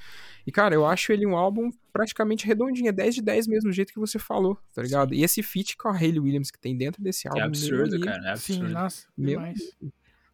E, 0.45 0.51
cara, 0.51 0.75
eu 0.75 0.85
acho 0.85 1.13
ele 1.13 1.25
um 1.25 1.37
álbum 1.37 1.69
praticamente 1.93 2.45
redondinho, 2.45 2.89
é 2.89 2.91
10 2.93 3.15
de 3.15 3.21
10 3.21 3.47
mesmo, 3.47 3.69
do 3.69 3.73
jeito 3.73 3.93
que 3.93 3.99
você 3.99 4.19
falou, 4.19 4.57
tá 4.73 4.81
ligado? 4.81 5.13
E 5.13 5.23
esse 5.23 5.41
feat 5.41 5.77
com 5.77 5.87
a 5.87 5.93
Hayley 5.97 6.19
Williams 6.19 6.51
que 6.51 6.59
tem 6.59 6.75
dentro 6.77 7.01
desse 7.01 7.23
Que 7.23 7.27
álbum. 7.29 7.39
é 7.41 7.43
absurdo, 7.45 7.99
cara. 8.01 8.29
É 8.31 8.35
Sim, 8.35 8.53
absurdo. 8.55 8.73
nossa, 8.73 9.07
Meu 9.17 9.39
demais. 9.39 9.59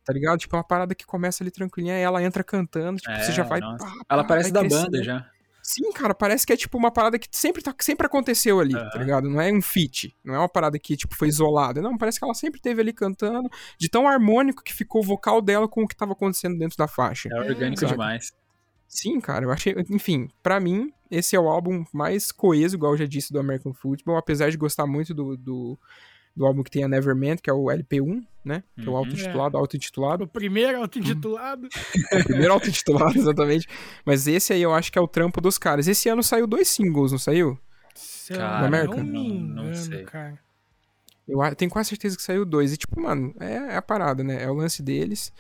Tá 0.07 0.13
ligado? 0.13 0.39
Tipo, 0.39 0.55
é 0.55 0.59
uma 0.59 0.63
parada 0.63 0.95
que 0.95 1.05
começa 1.05 1.43
ali 1.43 1.51
tranquilinha, 1.51 1.93
aí 1.95 2.01
ela 2.01 2.23
entra 2.23 2.41
cantando, 2.45 2.97
tipo, 3.01 3.13
você 3.13 3.33
já 3.33 3.43
É, 3.43 3.45
vai. 3.45 3.59
nossa. 3.59 3.83
pá, 3.85 3.91
Ela 4.09 4.23
pá, 4.23 4.29
parece 4.29 4.51
vai 4.51 4.51
da 4.53 4.59
crescendo. 4.61 4.83
banda 4.91 5.03
já. 5.03 5.29
Sim, 5.61 5.91
cara, 5.91 6.15
parece 6.15 6.45
que 6.47 6.53
é 6.53 6.55
tipo 6.55 6.77
uma 6.77 6.89
parada 6.89 7.19
que 7.19 7.27
sempre, 7.29 7.61
tá, 7.61 7.75
sempre 7.81 8.07
aconteceu 8.07 8.57
ali, 8.61 8.73
tá 8.73 8.79
Aham. 8.93 8.99
ligado? 8.99 9.29
Não 9.29 9.41
é 9.41 9.51
um 9.51 9.61
feat, 9.61 10.15
não 10.23 10.33
é 10.33 10.37
uma 10.39 10.47
parada 10.47 10.79
que, 10.79 10.95
tipo, 10.95 11.13
foi 11.13 11.27
isolada. 11.27 11.81
Não, 11.81 11.97
parece 11.97 12.19
que 12.19 12.23
ela 12.23 12.33
sempre 12.33 12.61
teve 12.61 12.79
ali 12.79 12.93
cantando, 12.93 13.49
de 13.77 13.89
tão 13.89 14.07
harmônico 14.07 14.63
que 14.63 14.73
ficou 14.73 15.01
o 15.01 15.03
vocal 15.03 15.41
dela 15.41 15.67
com 15.67 15.83
o 15.83 15.87
que 15.87 15.93
tava 15.93 16.13
acontecendo 16.13 16.57
dentro 16.57 16.77
da 16.77 16.87
faixa. 16.87 17.27
É 17.29 17.37
orgânico 17.37 17.81
Saca? 17.81 17.91
demais. 17.91 18.31
Sim, 18.87 19.19
cara, 19.19 19.43
eu 19.43 19.51
achei. 19.51 19.75
Enfim, 19.89 20.29
pra 20.41 20.57
mim, 20.61 20.89
esse 21.11 21.35
é 21.35 21.39
o 21.39 21.49
álbum 21.49 21.83
mais 21.93 22.31
coeso, 22.31 22.77
igual 22.77 22.93
eu 22.93 22.99
já 22.99 23.05
disse, 23.05 23.33
do 23.33 23.39
American 23.39 23.73
Football, 23.73 24.15
apesar 24.15 24.49
de 24.49 24.55
gostar 24.55 24.87
muito 24.87 25.13
do, 25.13 25.35
do, 25.35 25.77
do 26.37 26.45
álbum 26.45 26.61
que 26.63 26.69
tem 26.71 26.83
a 26.83 26.87
Nevermind, 26.87 27.39
que 27.41 27.49
é 27.49 27.53
o 27.53 27.65
LP1, 27.65 28.23
né? 28.45 28.63
Que 28.75 28.85
é 28.85 28.87
o 28.87 28.91
Uhum. 28.91 28.97
auto-intitulado, 28.97 29.57
auto-intitulado. 29.57 30.23
O 30.25 30.27
primeiro 30.27 30.77
auto-intitulado. 30.79 31.67
O 32.21 32.23
primeiro 32.25 32.53
auto-intitulado, 32.53 33.17
exatamente. 33.17 33.67
Mas 34.05 34.27
esse 34.27 34.53
aí 34.53 34.61
eu 34.61 34.73
acho 34.73 34.91
que 34.91 34.99
é 34.99 35.01
o 35.01 35.07
trampo 35.07 35.41
dos 35.41 35.57
caras. 35.57 35.87
Esse 35.87 36.07
ano 36.07 36.21
saiu 36.21 36.45
dois 36.47 36.67
singles, 36.67 37.11
não 37.11 37.19
saiu? 37.19 37.57
Se 37.95 38.33
eu 38.33 38.37
Cara, 38.37 38.67
América? 38.67 38.97
não 38.97 39.03
me 39.03 39.39
não- 39.41 39.73
sei. 39.73 40.03
cara. 40.03 40.39
Eu 41.27 41.39
tenho 41.55 41.69
quase 41.71 41.89
certeza 41.89 42.15
que 42.15 42.21
saiu 42.23 42.45
dois. 42.45 42.71
E, 42.71 42.77
tipo, 42.77 43.01
mano, 43.01 43.33
é, 43.39 43.55
é 43.73 43.75
a 43.75 43.81
parada, 43.81 44.23
né? 44.23 44.41
É 44.43 44.49
o 44.49 44.53
lance 44.53 44.81
deles. 44.81 45.33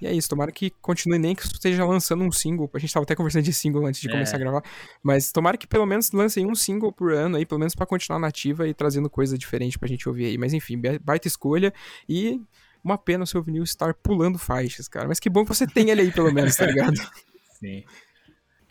E 0.00 0.06
é 0.06 0.12
isso. 0.12 0.28
Tomara 0.28 0.50
que 0.50 0.70
continue, 0.80 1.18
nem 1.18 1.34
que 1.34 1.42
esteja 1.44 1.84
lançando 1.84 2.24
um 2.24 2.32
single. 2.32 2.70
A 2.72 2.78
gente 2.78 2.92
tava 2.92 3.04
até 3.04 3.14
conversando 3.14 3.42
de 3.44 3.52
single 3.52 3.84
antes 3.86 4.00
de 4.00 4.08
É. 4.08 4.12
começar 4.12 4.36
a 4.36 4.38
gravar. 4.40 4.62
Mas 5.02 5.30
tomara 5.30 5.56
que 5.58 5.66
pelo 5.66 5.84
menos 5.84 6.10
lancem 6.12 6.46
um 6.46 6.54
single 6.54 6.90
por 6.92 7.12
ano 7.12 7.36
aí, 7.36 7.44
pelo 7.44 7.58
menos 7.58 7.74
pra 7.74 7.84
continuar 7.86 8.18
nativa 8.18 8.66
e 8.66 8.72
trazendo 8.74 9.10
coisa 9.10 9.36
diferente 9.36 9.78
pra 9.78 9.88
gente 9.88 10.08
ouvir 10.08 10.26
aí. 10.26 10.38
Mas 10.38 10.52
enfim, 10.52 10.80
baita 11.02 11.28
escolha. 11.28 11.72
E 12.08 12.40
uma 12.82 12.96
pena 12.96 13.24
o 13.24 13.26
seu 13.26 13.42
vinil 13.42 13.62
estar 13.62 13.92
pulando 13.94 14.38
faixas, 14.38 14.88
cara. 14.88 15.06
Mas 15.06 15.20
que 15.20 15.28
bom 15.28 15.42
que 15.44 15.48
você 15.54 15.66
tem 15.66 15.90
ele 15.90 16.00
aí, 16.00 16.10
pelo 16.10 16.32
menos, 16.32 16.56
tá 16.56 16.64
ligado? 16.66 16.94
Sim. 17.60 17.84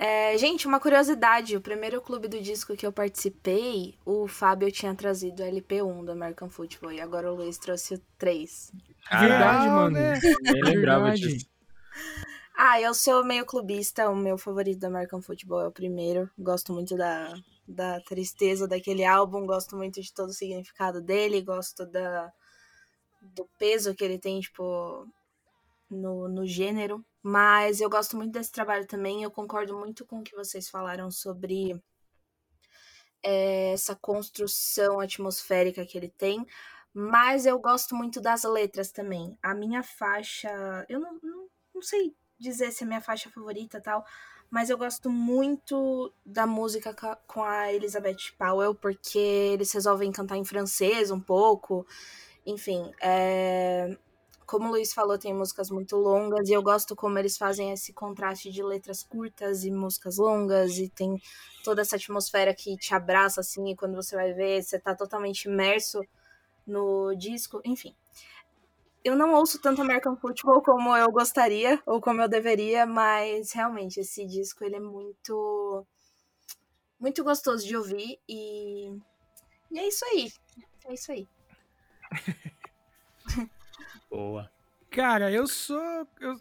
É, 0.02 0.38
gente, 0.38 0.66
uma 0.66 0.80
curiosidade: 0.80 1.58
o 1.58 1.62
primeiro 1.62 2.02
clube 2.02 2.30
do 2.30 2.42
disco 2.42 2.76
que 2.76 2.88
eu 2.88 2.92
participei, 2.92 3.96
o 4.06 4.30
Fábio 4.30 4.72
tinha 4.72 4.96
trazido 4.96 5.44
o 5.44 5.46
LP1 5.46 6.06
do 6.06 6.12
American 6.14 6.50
Football 6.50 6.94
e 6.94 7.02
agora 7.02 7.30
o 7.30 7.36
Luiz 7.36 7.58
trouxe 7.58 7.96
o 7.96 8.02
3. 8.18 8.72
Verdade, 9.12 9.64
Legal, 9.64 9.76
mano. 9.76 9.90
né? 9.92 10.20
Nem 10.42 10.62
lembrava 10.64 11.12
Verdade. 11.12 11.28
disso. 11.28 11.50
Ah, 12.56 12.80
eu 12.80 12.94
sou 12.94 13.24
meio 13.26 13.46
clubista, 13.46 14.10
o 14.10 14.16
meu 14.16 14.38
favorito 14.38 14.80
do 14.80 14.88
American 14.88 15.22
Football 15.22 15.62
é 15.62 15.68
o 15.68 15.72
primeiro. 15.72 16.30
Gosto 16.38 16.74
muito 16.74 16.96
da, 16.96 17.34
da 17.68 18.00
tristeza 18.02 18.68
daquele 18.68 19.04
álbum, 19.06 19.46
gosto 19.46 19.76
muito 19.76 20.02
de 20.02 20.14
todo 20.14 20.30
o 20.30 20.34
significado 20.34 21.02
dele, 21.02 21.42
gosto 21.42 21.86
da, 21.86 22.32
do 23.22 23.48
peso 23.58 23.94
que 23.96 24.04
ele 24.04 24.18
tem, 24.18 24.40
tipo, 24.40 25.06
no, 25.90 26.28
no 26.28 26.46
gênero. 26.46 27.06
Mas 27.22 27.82
eu 27.82 27.90
gosto 27.90 28.16
muito 28.18 28.32
desse 28.34 28.52
trabalho 28.52 28.88
também, 28.88 29.24
eu 29.24 29.32
concordo 29.32 29.78
muito 29.78 30.06
com 30.06 30.20
o 30.20 30.24
que 30.24 30.36
vocês 30.36 30.70
falaram 30.70 31.12
sobre 31.12 31.82
é, 33.24 33.74
essa 33.74 33.96
construção 33.96 35.00
atmosférica 35.00 35.86
que 35.86 35.98
ele 35.98 36.10
tem. 36.10 36.46
Mas 36.94 37.46
eu 37.46 37.60
gosto 37.60 37.96
muito 37.96 38.20
das 38.22 38.44
letras 38.44 38.92
também. 38.92 39.38
A 39.42 39.54
minha 39.54 39.84
faixa. 39.84 40.50
Eu 40.90 41.00
não, 41.00 41.20
não, 41.22 41.48
não 41.76 41.82
sei 41.82 42.16
dizer 42.40 42.72
se 42.72 42.84
é 42.84 42.88
minha 42.88 43.02
faixa 43.02 43.30
favorita 43.30 43.80
tal. 43.82 44.04
Mas 44.50 44.70
eu 44.72 44.78
gosto 44.78 45.10
muito 45.12 46.12
da 46.26 46.48
música 46.48 46.92
ca- 46.94 47.18
com 47.28 47.44
a 47.44 47.72
Elizabeth 47.72 48.34
Powell, 48.38 48.74
porque 48.74 49.20
eles 49.20 49.72
resolvem 49.72 50.12
cantar 50.12 50.38
em 50.38 50.44
francês 50.46 51.12
um 51.12 51.20
pouco. 51.20 51.86
Enfim, 52.46 52.92
é, 53.02 53.96
como 54.50 54.68
o 54.68 54.72
Luiz 54.72 54.92
falou, 54.92 55.16
tem 55.16 55.32
músicas 55.32 55.70
muito 55.70 55.96
longas 55.96 56.50
e 56.50 56.54
eu 56.54 56.64
gosto 56.64 56.96
como 56.96 57.20
eles 57.20 57.38
fazem 57.38 57.72
esse 57.72 57.94
contraste 57.94 58.50
de 58.50 58.64
letras 58.64 59.04
curtas 59.04 59.64
e 59.64 59.70
músicas 59.70 60.18
longas 60.18 60.80
e 60.80 60.90
tem 60.90 61.22
toda 61.64 61.84
essa 61.84 61.98
atmosfera 61.98 62.52
que 62.52 62.76
te 62.76 62.96
abraça 62.96 63.42
assim 63.42 63.70
e 63.70 63.76
quando 63.76 63.94
você 63.94 64.16
vai 64.16 64.34
ver, 64.34 64.64
você 64.64 64.80
tá 64.80 64.96
totalmente 64.96 65.44
imerso 65.44 66.02
no 66.66 67.14
disco, 67.14 67.62
enfim. 67.64 67.96
Eu 69.04 69.16
não 69.16 69.36
ouço 69.36 69.62
tanto 69.62 69.84
American 69.84 70.16
Football 70.16 70.64
como 70.64 70.98
eu 70.98 71.12
gostaria 71.12 71.80
ou 71.86 72.02
como 72.02 72.20
eu 72.20 72.28
deveria, 72.28 72.88
mas 72.88 73.52
realmente 73.52 74.00
esse 74.00 74.26
disco 74.26 74.64
ele 74.64 74.78
é 74.78 74.80
muito 74.80 75.86
muito 77.00 77.24
gostoso 77.24 77.68
de 77.68 77.78
ouvir 77.78 78.20
e, 78.28 78.98
e 79.70 79.78
é 79.78 79.88
isso 79.88 80.04
aí. 80.06 80.34
É 80.86 80.94
isso 80.96 81.12
aí. 81.12 81.28
Boa. 84.10 84.50
Cara, 84.90 85.32
eu 85.32 85.48
sou. 85.48 86.08
eu- 86.20 86.40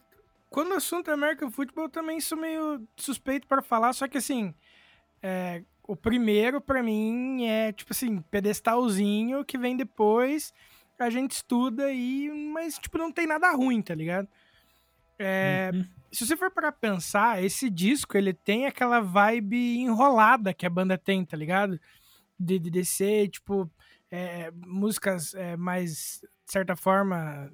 Quando 0.51 0.71
o 0.71 0.75
assunto 0.77 1.11
é 1.11 1.13
American 1.15 1.51
Football, 1.51 1.85
eu 1.85 1.91
também 1.91 2.21
sou 2.21 2.39
meio 2.39 2.87
suspeito 2.97 3.47
pra 3.47 3.61
falar, 3.63 3.93
só 3.93 4.09
que 4.09 4.19
assim. 4.19 4.55
é, 5.23 5.63
O 5.87 5.97
primeiro, 5.97 6.61
pra 6.61 6.83
mim, 6.83 7.45
é 7.47 7.73
tipo 7.73 7.93
assim, 7.95 8.21
pedestalzinho 8.31 9.43
que 9.45 9.57
vem 9.57 9.75
depois, 9.77 10.53
a 10.99 11.09
gente 11.11 11.33
estuda 11.33 11.91
e. 11.93 12.29
Mas, 12.53 12.79
tipo, 12.79 12.99
não 12.99 13.11
tem 13.13 13.27
nada 13.27 13.51
ruim, 13.53 13.81
tá 13.83 13.95
ligado? 13.95 14.29
É, 15.19 15.71
Uhum. 15.75 15.87
se 16.13 16.27
você 16.27 16.37
for 16.37 16.51
para 16.51 16.71
pensar, 16.73 17.43
esse 17.43 17.69
disco 17.71 18.17
ele 18.19 18.33
tem 18.35 18.67
aquela 18.67 19.01
vibe 19.01 19.79
enrolada 19.79 20.53
que 20.55 20.67
a 20.67 20.71
banda 20.71 20.97
tem, 20.99 21.25
tá 21.25 21.37
ligado? 21.37 21.81
De, 22.39 22.59
de, 22.59 22.71
de 22.71 22.85
ser, 22.85 23.29
tipo, 23.29 23.71
é, 24.11 24.51
músicas 24.67 25.35
é, 25.35 25.57
mais, 25.57 26.21
de 26.47 26.53
certa 26.53 26.75
forma, 26.75 27.51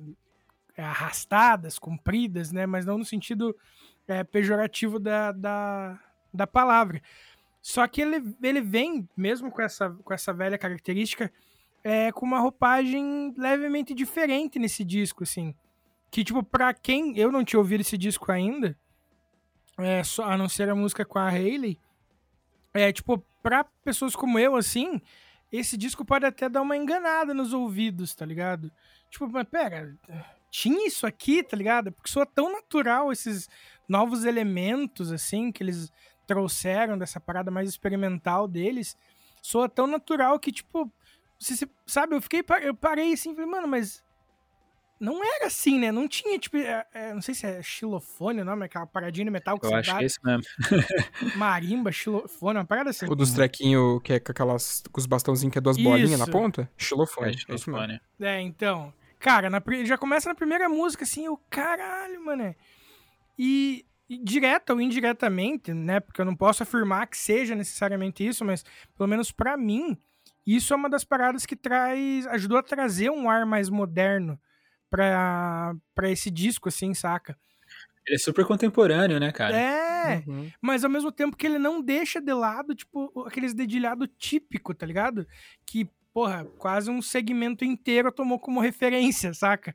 arrastadas, 0.76 1.78
compridas, 1.78 2.52
né? 2.52 2.66
Mas 2.66 2.84
não 2.84 2.98
no 2.98 3.04
sentido 3.04 3.56
é, 4.06 4.24
pejorativo 4.24 4.98
da, 4.98 5.32
da, 5.32 6.00
da 6.32 6.46
palavra. 6.46 7.00
Só 7.62 7.86
que 7.86 8.02
ele, 8.02 8.36
ele 8.42 8.60
vem, 8.60 9.08
mesmo 9.16 9.50
com 9.50 9.62
essa, 9.62 9.90
com 9.90 10.12
essa 10.12 10.32
velha 10.32 10.58
característica, 10.58 11.32
é, 11.82 12.12
com 12.12 12.26
uma 12.26 12.38
roupagem 12.38 13.34
levemente 13.36 13.94
diferente 13.94 14.58
nesse 14.58 14.84
disco, 14.84 15.22
assim. 15.22 15.54
Que, 16.10 16.22
tipo, 16.22 16.42
pra 16.42 16.72
quem 16.74 17.16
eu 17.18 17.32
não 17.32 17.44
tinha 17.44 17.58
ouvido 17.58 17.80
esse 17.80 17.96
disco 17.96 18.30
ainda, 18.30 18.76
é, 19.78 20.04
só, 20.04 20.24
a 20.24 20.36
não 20.36 20.48
ser 20.48 20.68
a 20.68 20.74
música 20.74 21.04
com 21.04 21.18
a 21.18 21.28
Hayley, 21.28 21.78
é, 22.72 22.92
tipo, 22.92 23.24
pra 23.42 23.64
pessoas 23.84 24.14
como 24.14 24.38
eu, 24.38 24.56
assim, 24.56 25.00
esse 25.58 25.76
disco 25.76 26.04
pode 26.04 26.26
até 26.26 26.48
dar 26.48 26.62
uma 26.62 26.76
enganada 26.76 27.32
nos 27.32 27.52
ouvidos, 27.52 28.14
tá 28.14 28.26
ligado? 28.26 28.70
Tipo, 29.10 29.28
mas 29.28 29.48
pera, 29.48 29.96
tinha 30.50 30.86
isso 30.86 31.06
aqui, 31.06 31.42
tá 31.42 31.56
ligado? 31.56 31.92
Porque 31.92 32.10
soa 32.10 32.26
tão 32.26 32.52
natural 32.52 33.10
esses 33.10 33.48
novos 33.88 34.24
elementos, 34.24 35.10
assim, 35.10 35.50
que 35.50 35.62
eles 35.62 35.90
trouxeram 36.26 36.98
dessa 36.98 37.18
parada 37.18 37.50
mais 37.50 37.68
experimental 37.68 38.46
deles, 38.46 38.96
soa 39.42 39.68
tão 39.68 39.86
natural 39.86 40.38
que, 40.38 40.52
tipo, 40.52 40.92
você, 41.38 41.68
sabe, 41.86 42.14
eu 42.14 42.22
fiquei, 42.22 42.44
eu 42.62 42.74
parei 42.74 43.12
assim, 43.12 43.34
falei, 43.34 43.50
mano, 43.50 43.66
mas 43.66 44.03
não 45.00 45.22
era 45.24 45.46
assim, 45.46 45.78
né? 45.78 45.90
Não 45.92 46.06
tinha, 46.08 46.38
tipo, 46.38 46.56
é, 46.56 46.86
é, 46.94 47.12
não 47.14 47.20
sei 47.20 47.34
se 47.34 47.46
é 47.46 47.62
xilofone 47.62 48.40
o 48.40 48.44
nome, 48.44 48.64
aquela 48.64 48.86
paradinha 48.86 49.24
de 49.24 49.30
metal 49.30 49.58
que 49.58 49.66
Eu 49.66 49.70
você 49.70 49.76
acho 49.76 49.90
dá, 49.90 49.98
que 49.98 50.02
é 50.04 50.06
isso 50.06 50.20
mesmo. 50.24 50.42
marimba, 51.36 51.90
xilofone, 51.92 52.58
uma 52.58 52.64
parada 52.64 52.90
assim. 52.90 53.06
O 53.08 53.14
dos 53.14 53.32
trequinhos 53.32 54.00
que 54.02 54.14
é 54.14 54.20
com 54.20 54.32
aquelas. 54.32 54.82
com 54.90 55.00
os 55.00 55.06
bastãozinhos 55.06 55.52
que 55.52 55.58
é 55.58 55.60
duas 55.60 55.76
bolinhas 55.76 56.18
na 56.18 56.24
Isso. 56.24 56.30
ponta? 56.32 56.70
Xilofone. 56.76 57.26
É, 57.26 57.30
É, 57.30 57.34
isso 57.34 57.46
mesmo. 57.48 57.64
xilofone. 57.64 58.00
É, 58.20 58.40
então. 58.40 58.92
Cara, 59.18 59.48
na 59.48 59.62
já 59.84 59.96
começa 59.96 60.28
na 60.28 60.34
primeira 60.34 60.68
música, 60.68 61.04
assim, 61.04 61.28
o 61.28 61.36
caralho, 61.48 62.22
mano. 62.24 62.54
E, 63.38 63.84
e 64.08 64.18
direta 64.18 64.74
ou 64.74 64.80
indiretamente, 64.80 65.72
né? 65.72 65.98
Porque 66.00 66.20
eu 66.20 66.24
não 66.26 66.36
posso 66.36 66.62
afirmar 66.62 67.06
que 67.06 67.16
seja 67.16 67.54
necessariamente 67.54 68.26
isso, 68.26 68.44
mas 68.44 68.64
pelo 68.96 69.08
menos 69.08 69.32
pra 69.32 69.56
mim, 69.56 69.96
isso 70.46 70.72
é 70.72 70.76
uma 70.76 70.90
das 70.90 71.04
paradas 71.04 71.46
que 71.46 71.56
traz. 71.56 72.26
ajudou 72.28 72.58
a 72.58 72.62
trazer 72.62 73.10
um 73.10 73.28
ar 73.30 73.46
mais 73.46 73.68
moderno 73.70 74.38
pra, 74.94 75.74
pra 75.92 76.08
esse 76.08 76.30
disco, 76.30 76.68
assim, 76.68 76.94
saca? 76.94 77.36
Ele 78.06 78.14
é 78.14 78.18
super 78.18 78.44
contemporâneo, 78.44 79.18
né, 79.18 79.32
cara? 79.32 79.56
É, 79.56 80.22
Uhum. 80.28 80.48
mas 80.60 80.84
ao 80.84 80.90
mesmo 80.90 81.10
tempo 81.10 81.36
que 81.36 81.44
ele 81.46 81.58
não 81.58 81.82
deixa 81.82 82.20
de 82.20 82.32
lado, 82.32 82.74
tipo, 82.76 83.24
aqueles 83.26 83.52
dedilhado 83.54 84.06
típico, 84.06 84.72
tá 84.72 84.86
ligado? 84.86 85.26
Que, 85.66 85.88
porra, 86.12 86.44
quase 86.58 86.90
um 86.90 87.02
segmento 87.02 87.64
inteiro 87.64 88.12
tomou 88.12 88.38
como 88.38 88.60
referência, 88.62 89.34
saca? 89.34 89.74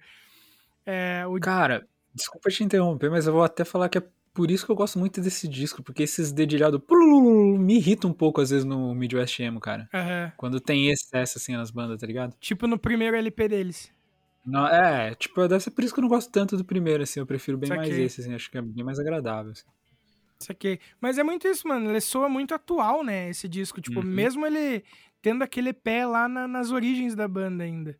É, 0.85 1.25
o... 1.27 1.37
Cara, 1.39 1.85
desculpa 2.13 2.49
te 2.49 2.63
interromper, 2.63 3.09
mas 3.11 3.27
eu 3.27 3.33
vou 3.33 3.43
até 3.43 3.65
falar 3.65 3.89
que 3.89 3.97
é 3.97 4.03
por 4.33 4.49
isso 4.49 4.65
que 4.65 4.71
eu 4.71 4.75
gosto 4.75 4.97
muito 4.99 5.19
desse 5.19 5.47
disco, 5.49 5.83
porque 5.83 6.03
esses 6.03 6.31
dedilhados 6.31 6.79
me 7.59 7.75
irritam 7.75 8.11
um 8.11 8.13
pouco 8.13 8.39
às 8.39 8.51
vezes 8.51 8.63
no 8.63 8.95
Midwest 8.95 9.37
Emo, 9.41 9.59
cara. 9.59 9.89
Aham. 9.93 10.31
Quando 10.37 10.61
tem 10.61 10.89
excesso 10.89 11.39
assim 11.39 11.57
nas 11.57 11.71
bandas, 11.71 11.99
tá 11.99 12.07
ligado? 12.07 12.33
tipo 12.39 12.67
no 12.67 12.77
primeiro 12.79 13.17
LP 13.17 13.49
deles. 13.49 13.91
Não, 14.45 14.65
é, 14.67 15.13
tipo, 15.15 15.47
deve 15.47 15.63
ser 15.63 15.71
por 15.71 15.83
isso 15.83 15.93
que 15.93 15.99
eu 15.99 16.03
não 16.03 16.09
gosto 16.09 16.31
tanto 16.31 16.57
do 16.57 16.63
primeiro, 16.65 17.03
assim, 17.03 17.19
eu 17.19 17.25
prefiro 17.25 17.57
bem 17.57 17.69
mais 17.69 17.89
esse, 17.97 18.21
assim, 18.21 18.33
acho 18.33 18.49
que 18.49 18.57
é 18.57 18.61
bem 18.61 18.83
mais 18.83 18.99
agradável. 18.99 19.51
assim. 19.51 19.63
Isso 20.41 20.51
aqui. 20.51 20.79
Mas 21.01 21.17
é 21.17 21.23
muito 21.23 21.47
isso, 21.47 21.67
mano. 21.67 21.89
Ele 21.89 21.99
soa 21.99 22.29
muito 22.29 22.53
atual, 22.55 23.03
né? 23.03 23.29
Esse 23.29 23.47
disco. 23.47 23.81
Tipo, 23.81 23.99
Uhum. 23.99 24.05
mesmo 24.05 24.45
ele 24.47 24.83
tendo 25.21 25.43
aquele 25.43 25.73
pé 25.73 26.05
lá 26.05 26.29
na- 26.29 26.47
nas 26.47 26.71
origens 26.71 27.13
da 27.13 27.27
banda 27.27 27.63
ainda. 27.65 27.97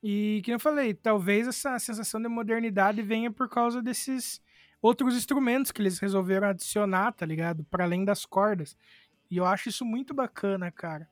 E, 0.00 0.40
que 0.44 0.52
eu 0.52 0.60
falei, 0.60 0.94
talvez 0.94 1.48
essa 1.48 1.76
sensação 1.80 2.22
de 2.22 2.28
modernidade 2.28 3.02
venha 3.02 3.32
por 3.32 3.48
causa 3.48 3.82
desses 3.82 4.40
outros 4.80 5.16
instrumentos 5.16 5.72
que 5.72 5.82
eles 5.82 5.98
resolveram 5.98 6.46
adicionar, 6.48 7.10
tá 7.12 7.26
ligado? 7.26 7.64
Para 7.64 7.82
além 7.84 8.04
das 8.04 8.24
cordas. 8.24 8.76
E 9.28 9.36
eu 9.36 9.44
acho 9.44 9.68
isso 9.68 9.84
muito 9.84 10.14
bacana, 10.14 10.70
cara. 10.70 11.08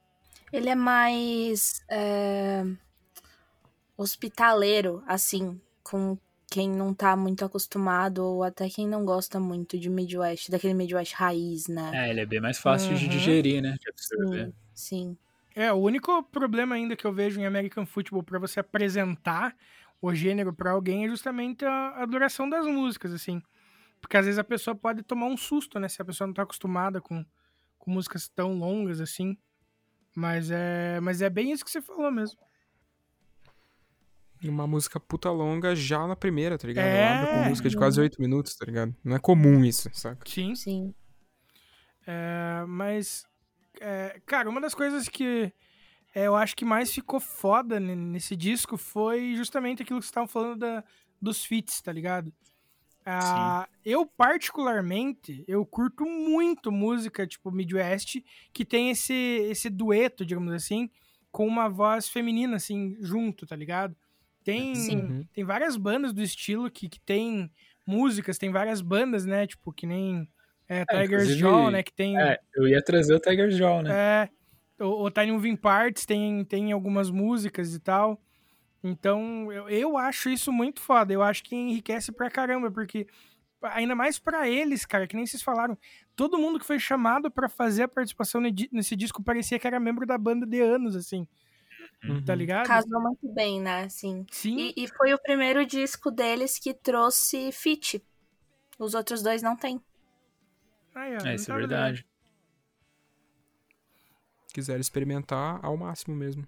Ele 0.53 0.69
é 0.69 0.75
mais 0.77 1.83
é, 1.91 2.65
hospitaleiro, 3.97 5.03
assim, 5.07 5.61
com 5.83 6.19
quem 6.51 6.71
não 6.71 6.95
tá 6.95 7.17
muito 7.17 7.45
acostumado 7.45 8.25
ou 8.25 8.43
até 8.45 8.69
quem 8.71 8.89
não 8.89 9.05
gosta 9.05 9.41
muito 9.41 9.79
de 9.79 9.91
Midwest, 9.91 10.51
daquele 10.51 10.75
Midwest 10.75 11.15
raiz, 11.15 11.69
né? 11.69 11.99
É, 11.99 12.11
ele 12.11 12.21
é 12.21 12.27
bem 12.27 12.41
mais 12.41 12.59
fácil 12.59 12.95
de 12.97 13.09
Uhum. 13.09 13.09
digerir, 13.09 13.63
né? 13.63 13.73
De 13.81 13.89
absorver. 13.91 14.51
Sim, 14.51 14.55
sim. 14.75 15.19
É, 15.55 15.73
o 15.73 15.77
único 15.77 16.23
problema 16.25 16.75
ainda 16.75 16.97
que 16.97 17.05
eu 17.07 17.13
vejo 17.13 17.41
em 17.41 17.47
American 17.47 17.87
Football 17.87 18.23
para 18.25 18.39
você 18.39 18.61
apresentar 18.61 19.57
o 20.03 20.13
gênero 20.15 20.53
para 20.53 20.73
alguém 20.73 21.05
é 21.05 21.09
justamente 21.09 21.65
a, 21.65 22.03
a 22.03 22.07
duração 22.07 22.49
das 22.49 22.67
músicas, 22.67 23.13
assim. 23.13 23.41
Porque 24.01 24.17
às 24.17 24.27
vezes 24.27 24.39
a 24.39 24.45
pessoa 24.45 24.75
pode 24.77 25.03
tomar 25.05 25.27
um 25.27 25.37
susto, 25.37 25.81
né? 25.81 25.89
Se 25.89 26.03
a 26.03 26.05
pessoa 26.05 26.27
não 26.27 26.35
tá 26.35 26.43
acostumada 26.43 27.01
com, 27.01 27.25
com 27.79 27.91
músicas 27.93 28.29
tão 28.29 28.55
longas 28.59 29.01
assim. 29.01 29.37
Mas 30.17 30.51
é, 30.51 31.01
mas 31.01 31.23
é 31.23 31.31
bem 31.31 31.53
isso 31.53 31.65
que 31.65 31.71
você 31.71 31.83
falou 31.83 32.11
mesmo. 32.13 32.39
E 34.45 34.49
Uma 34.49 34.67
música 34.67 35.01
puta 35.01 35.31
longa 35.31 35.75
já 35.75 36.07
na 36.07 36.15
primeira, 36.15 36.59
tá 36.59 36.67
ligado? 36.69 36.85
É. 36.87 37.01
Ela 37.01 37.21
abre 37.21 37.33
com 37.33 37.49
música 37.49 37.69
de 37.69 37.77
quase 37.77 37.99
oito 38.01 38.21
minutos, 38.21 38.55
tá 38.55 38.67
ligado? 38.67 38.95
Não 39.03 39.17
é 39.17 39.19
comum 39.19 39.65
isso, 39.65 39.89
saca? 39.95 40.29
Sim. 40.29 40.55
Sim. 40.55 40.95
É, 42.07 42.65
mas, 42.69 43.25
é, 43.81 44.21
cara, 44.27 44.49
uma 44.51 44.61
das 44.61 44.75
coisas 44.75 45.09
que 45.09 45.51
é, 46.15 46.27
eu 46.27 46.37
acho 46.37 46.55
que 46.55 46.65
mais 46.65 46.93
ficou 46.93 47.19
foda 47.19 47.81
ne- 47.81 47.97
nesse 47.97 48.37
disco 48.37 48.77
foi 48.77 49.35
justamente 49.35 49.83
aquilo 49.83 49.99
que 49.99 50.05
vocês 50.05 50.11
estavam 50.11 50.29
falando 50.29 50.59
da, 50.59 50.85
dos 51.21 51.45
feats, 51.45 51.81
tá 51.81 51.91
ligado? 51.91 52.33
Ah, 53.07 53.69
eu, 53.85 54.07
particularmente, 54.07 55.45
eu 55.47 55.65
curto 55.67 56.05
muito 56.07 56.71
música, 56.73 57.27
tipo, 57.27 57.51
Midwest, 57.51 58.23
que 58.53 58.65
tem 58.65 58.91
esse, 58.91 59.13
esse 59.15 59.69
dueto, 59.69 60.25
digamos 60.25 60.53
assim, 60.53 60.89
com 61.31 61.47
uma 61.47 61.69
voz 61.69 62.09
feminina, 62.09 62.57
assim, 62.57 62.97
junto, 63.01 63.47
tá 63.47 63.57
ligado? 63.57 63.95
Tem, 64.45 64.75
Sim. 64.75 64.97
Uhum. 64.99 65.27
tem 65.33 65.43
várias 65.43 65.77
bandas 65.77 66.13
do 66.13 66.23
estilo 66.23 66.71
que, 66.71 66.89
que 66.89 67.01
tem 67.01 67.51
músicas, 67.87 68.37
tem 68.37 68.53
várias 68.53 68.83
bandas, 68.83 69.25
né? 69.25 69.47
Tipo, 69.47 69.73
que 69.73 69.87
nem 69.87 70.29
é, 70.69 70.85
Tiger's 70.85 71.09
inclusive, 71.09 71.41
Jaw, 71.41 71.71
né? 71.71 71.83
Que 71.83 71.93
tem... 71.93 72.19
É, 72.21 72.39
eu 72.55 72.69
ia 72.69 72.83
trazer 72.83 73.15
o 73.15 73.21
Tiger 73.21 73.51
Jaw, 73.51 73.83
né? 73.83 73.91
É, 74.79 74.85
o, 74.85 75.05
o 75.05 75.11
Tiny 75.11 75.33
Moving 75.33 75.57
Parts 75.57 76.05
tem, 76.05 76.45
tem 76.45 76.73
algumas 76.73 77.11
músicas 77.11 77.75
e 77.75 77.81
tal. 77.81 78.21
Então, 78.83 79.51
eu, 79.51 79.67
eu 79.69 79.97
acho 79.97 80.29
isso 80.29 80.53
muito 80.53 80.81
foda. 80.81 81.11
Eu 81.13 81.23
acho 81.23 81.43
que 81.43 81.57
enriquece 81.57 82.13
pra 82.13 82.31
caramba, 82.31 82.71
porque 82.71 83.07
ainda 83.63 83.95
mais 83.95 84.19
pra 84.19 84.47
eles, 84.47 84.85
cara, 84.85 85.07
que 85.07 85.17
nem 85.17 85.27
vocês 85.27 85.43
falaram, 85.43 85.77
todo 86.15 86.39
mundo 86.39 86.59
que 86.59 86.67
foi 86.67 86.79
chamado 86.79 87.31
pra 87.31 87.49
fazer 87.49 87.85
a 87.85 87.89
participação 87.89 88.43
ne- 88.43 88.69
nesse 88.71 88.95
disco 88.95 89.23
parecia 89.23 89.59
que 89.59 89.67
era 89.67 89.81
membro 89.81 90.07
da 90.07 90.19
banda 90.19 90.47
de 90.47 90.61
anos, 90.61 90.95
assim, 90.95 91.27
tá 92.25 92.33
Uhum. 92.33 92.39
ligado? 92.39 92.67
Casou 92.67 93.01
muito 93.01 93.33
bem, 93.33 93.61
né? 93.61 93.89
Sim. 93.89 94.27
Sim, 94.31 94.57
E, 94.59 94.85
e 94.85 94.89
foi 94.89 95.15
o 95.15 95.19
primeiro 95.23 95.65
disco 95.67 96.11
deles 96.11 96.59
que 96.59 96.75
trouxe 96.75 97.51
feat. 97.53 98.05
Os 98.79 98.95
outros 98.95 99.23
dois 99.23 99.43
não 99.43 99.57
tem. 99.57 99.81
Ó, 100.95 100.99
É, 101.01 101.19
não 101.25 101.35
isso 101.35 101.51
é 101.51 101.55
verdade. 101.55 102.07
Quiser 104.53 104.79
experimentar 104.79 105.65
ao 105.65 105.77
máximo 105.77 106.15
mesmo. 106.15 106.47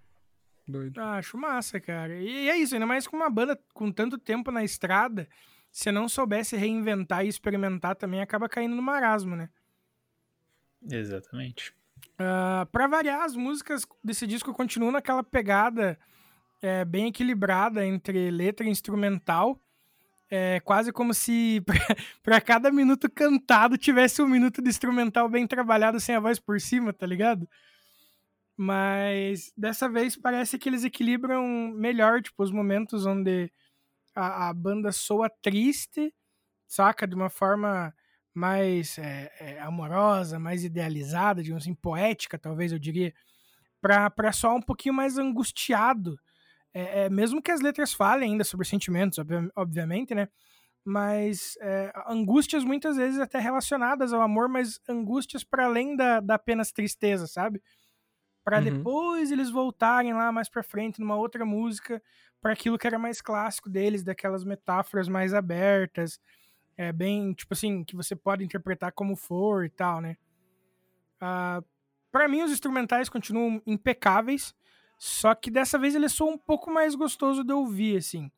Doido. 0.68 1.00
Ah, 1.00 1.16
acho 1.18 1.36
massa, 1.38 1.80
cara. 1.80 2.14
E 2.16 2.48
é 2.48 2.56
isso, 2.56 2.74
ainda 2.74 2.86
mais 2.86 3.06
com 3.06 3.16
uma 3.16 3.30
banda 3.30 3.56
com 3.72 3.90
tanto 3.92 4.18
tempo 4.18 4.50
na 4.50 4.64
estrada, 4.64 5.28
se 5.70 5.92
não 5.92 6.08
soubesse 6.08 6.56
reinventar 6.56 7.24
e 7.24 7.28
experimentar 7.28 7.94
também, 7.96 8.20
acaba 8.20 8.48
caindo 8.48 8.74
no 8.74 8.82
marasmo, 8.82 9.36
né? 9.36 9.48
Exatamente. 10.90 11.74
Ah, 12.18 12.66
pra 12.72 12.86
variar, 12.86 13.22
as 13.22 13.36
músicas 13.36 13.86
desse 14.02 14.26
disco 14.26 14.52
continuam 14.54 14.92
naquela 14.92 15.22
pegada 15.22 15.98
é, 16.62 16.84
bem 16.84 17.08
equilibrada 17.08 17.84
entre 17.86 18.30
letra 18.30 18.66
e 18.66 18.70
instrumental. 18.70 19.60
É 20.28 20.58
quase 20.60 20.92
como 20.92 21.14
se 21.14 21.62
pra 22.22 22.40
cada 22.40 22.72
minuto 22.72 23.08
cantado 23.10 23.78
tivesse 23.78 24.20
um 24.22 24.28
minuto 24.28 24.60
de 24.60 24.68
instrumental 24.68 25.28
bem 25.28 25.46
trabalhado 25.46 26.00
sem 26.00 26.16
a 26.16 26.20
voz 26.20 26.38
por 26.40 26.60
cima, 26.60 26.92
tá 26.92 27.06
ligado? 27.06 27.48
Mas 28.56 29.52
dessa 29.56 29.88
vez 29.88 30.16
parece 30.16 30.58
que 30.58 30.68
eles 30.68 30.82
equilibram 30.82 31.46
melhor, 31.74 32.22
tipo, 32.22 32.42
os 32.42 32.50
momentos 32.50 33.04
onde 33.06 33.52
a, 34.14 34.48
a 34.48 34.54
banda 34.54 34.90
soa 34.90 35.28
triste, 35.42 36.12
saca? 36.66 37.06
De 37.06 37.14
uma 37.14 37.28
forma 37.28 37.94
mais 38.36 38.98
é, 38.98 39.32
é, 39.40 39.60
amorosa, 39.60 40.38
mais 40.38 40.64
idealizada, 40.64 41.42
digamos 41.42 41.64
assim, 41.64 41.74
poética, 41.74 42.38
talvez 42.38 42.72
eu 42.72 42.78
diria, 42.78 43.14
pra 43.80 44.32
soar 44.32 44.54
um 44.56 44.62
pouquinho 44.62 44.94
mais 44.94 45.18
angustiado. 45.18 46.18
É, 46.74 47.06
é, 47.06 47.10
mesmo 47.10 47.42
que 47.42 47.50
as 47.52 47.60
letras 47.60 47.92
falem 47.94 48.32
ainda 48.32 48.44
sobre 48.44 48.66
sentimentos, 48.66 49.18
obvi- 49.18 49.50
obviamente, 49.56 50.14
né? 50.14 50.28
Mas 50.84 51.56
é, 51.60 51.92
angústias 52.08 52.64
muitas 52.64 52.96
vezes 52.96 53.20
até 53.20 53.38
relacionadas 53.40 54.12
ao 54.12 54.22
amor, 54.22 54.48
mas 54.48 54.80
angústias 54.88 55.44
para 55.44 55.66
além 55.66 55.96
da, 55.96 56.20
da 56.20 56.36
apenas 56.36 56.72
tristeza, 56.72 57.26
sabe? 57.26 57.62
Para 58.44 58.60
Uhum. 58.60 58.90
depois 59.00 59.32
eles 59.32 59.50
voltarem 59.50 60.14
lá 60.14 60.30
mais 60.32 60.48
pra 60.48 60.62
frente 60.62 61.00
numa 61.00 61.16
outra 61.16 61.44
música 61.44 62.02
para 62.40 62.52
aquilo 62.52 62.78
que 62.78 62.86
era 62.86 62.98
mais 62.98 63.20
clássico 63.20 63.68
deles, 63.68 64.04
daquelas 64.04 64.44
metáforas 64.44 65.08
mais 65.08 65.34
abertas, 65.34 66.20
é 66.76 66.92
bem, 66.92 67.32
tipo 67.32 67.54
assim, 67.54 67.82
que 67.82 67.96
você 67.96 68.14
pode 68.14 68.44
interpretar 68.44 68.92
como 68.92 69.16
for 69.16 69.64
e 69.64 69.70
tal, 69.70 70.00
né? 70.00 70.16
Ah, 71.20 71.62
para 72.12 72.28
mim, 72.28 72.42
os 72.42 72.50
instrumentais 72.50 73.08
continuam 73.08 73.60
impecáveis, 73.66 74.54
só 74.98 75.34
que 75.34 75.50
dessa 75.50 75.78
vez 75.78 75.94
ele 75.94 76.08
soa 76.08 76.32
um 76.32 76.38
pouco 76.38 76.70
mais 76.70 76.94
gostoso 76.94 77.42
de 77.44 77.52
ouvir, 77.52 77.98
assim. 77.98 78.30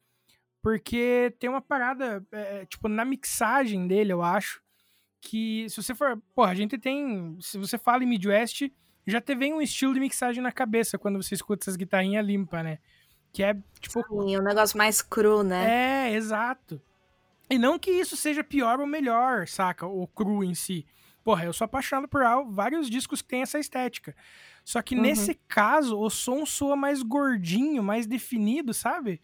Porque 0.63 1.35
tem 1.39 1.49
uma 1.49 1.61
parada, 1.61 2.25
é, 2.33 2.67
tipo, 2.67 2.89
na 2.89 3.05
mixagem 3.05 3.87
dele, 3.87 4.13
eu 4.13 4.23
acho, 4.23 4.63
que 5.21 5.69
se 5.69 5.83
você 5.83 5.95
for. 5.95 6.21
Pô, 6.35 6.43
a 6.45 6.55
gente 6.55 6.79
tem. 6.79 7.37
Se 7.41 7.59
você 7.59 7.79
fala 7.79 8.03
em 8.03 8.07
Midwest, 8.07 8.71
já 9.07 9.21
te 9.21 9.35
vem 9.35 9.53
um 9.53 9.63
estilo 9.63 9.95
de 9.95 10.01
mixagem 10.01 10.43
na 10.43 10.53
cabeça 10.53 10.99
quando 10.99 11.23
você 11.23 11.35
escuta 11.35 11.65
essas 11.65 11.77
guitarrinhas 11.77 12.25
limpas, 12.25 12.63
né? 12.63 12.79
Que 13.33 13.43
é, 13.43 13.55
tipo, 13.81 14.03
Sim, 14.09 14.39
um 14.39 14.43
negócio 14.43 14.79
mais 14.79 15.03
cru, 15.03 15.43
né? 15.43 16.09
é, 16.11 16.15
exato. 16.15 16.81
E 17.51 17.59
não 17.59 17.79
que 17.79 17.91
isso 17.91 18.17
seja 18.17 18.45
pior 18.45 18.81
ou 18.81 18.87
melhor, 18.87 19.49
saca? 19.49 19.87
O 19.87 20.07
cru 20.07 20.45
em 20.45 20.55
si. 20.55 20.87
Porra, 21.25 21.45
eu 21.45 21.53
sou 21.53 21.65
apaixonado 21.65 22.09
por 22.09 22.23
vários 22.51 22.89
discos 22.89 23.21
que 23.23 23.29
tem 23.29 23.43
essa 23.43 23.59
estética. 23.59 24.15
Só 24.65 24.81
que 24.83 24.95
Uhum. 24.95 25.03
nesse 25.03 25.35
caso, 25.47 25.99
o 25.99 26.11
som 26.11 26.45
soa 26.47 26.77
mais 26.77 27.03
gordinho, 27.03 27.83
mais 27.83 28.07
definido, 28.07 28.73
sabe? 28.75 29.21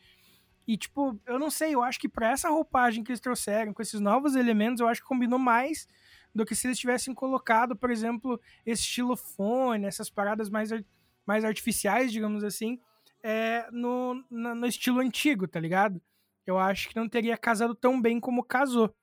E, 0.67 0.77
tipo, 0.77 1.21
eu 1.27 1.39
não 1.39 1.51
sei, 1.51 1.75
eu 1.75 1.83
acho 1.83 1.99
que 2.01 2.09
pra 2.09 2.31
essa 2.31 2.49
roupagem 2.49 3.05
que 3.05 3.11
eles 3.13 3.21
trouxeram, 3.21 3.75
com 3.75 3.83
esses 3.83 4.01
novos 4.01 4.35
elementos, 4.35 4.81
eu 4.81 4.89
acho 4.89 5.03
que 5.03 5.07
combinou 5.07 5.39
mais 5.39 5.87
do 6.35 6.45
que 6.45 6.55
se 6.55 6.67
eles 6.67 6.79
tivessem 6.79 7.15
colocado, 7.15 7.77
por 7.77 7.91
exemplo, 7.91 8.41
esse 8.65 8.83
estilofone, 8.83 9.85
essas 9.87 10.09
paradas 10.09 10.49
mais, 10.49 10.71
mais 11.27 11.45
artificiais, 11.45 12.11
digamos 12.11 12.43
assim, 12.43 12.81
é, 13.23 13.67
no, 13.71 14.25
no 14.31 14.67
estilo 14.67 15.01
antigo, 15.01 15.47
tá 15.47 15.61
ligado? 15.61 16.01
Eu 16.47 16.59
acho 16.59 16.89
que 16.89 16.97
não 16.97 17.09
teria 17.09 17.37
casado 17.37 17.75
tão 17.75 18.01
bem 18.01 18.21
como 18.21 18.45
casou. 18.45 18.95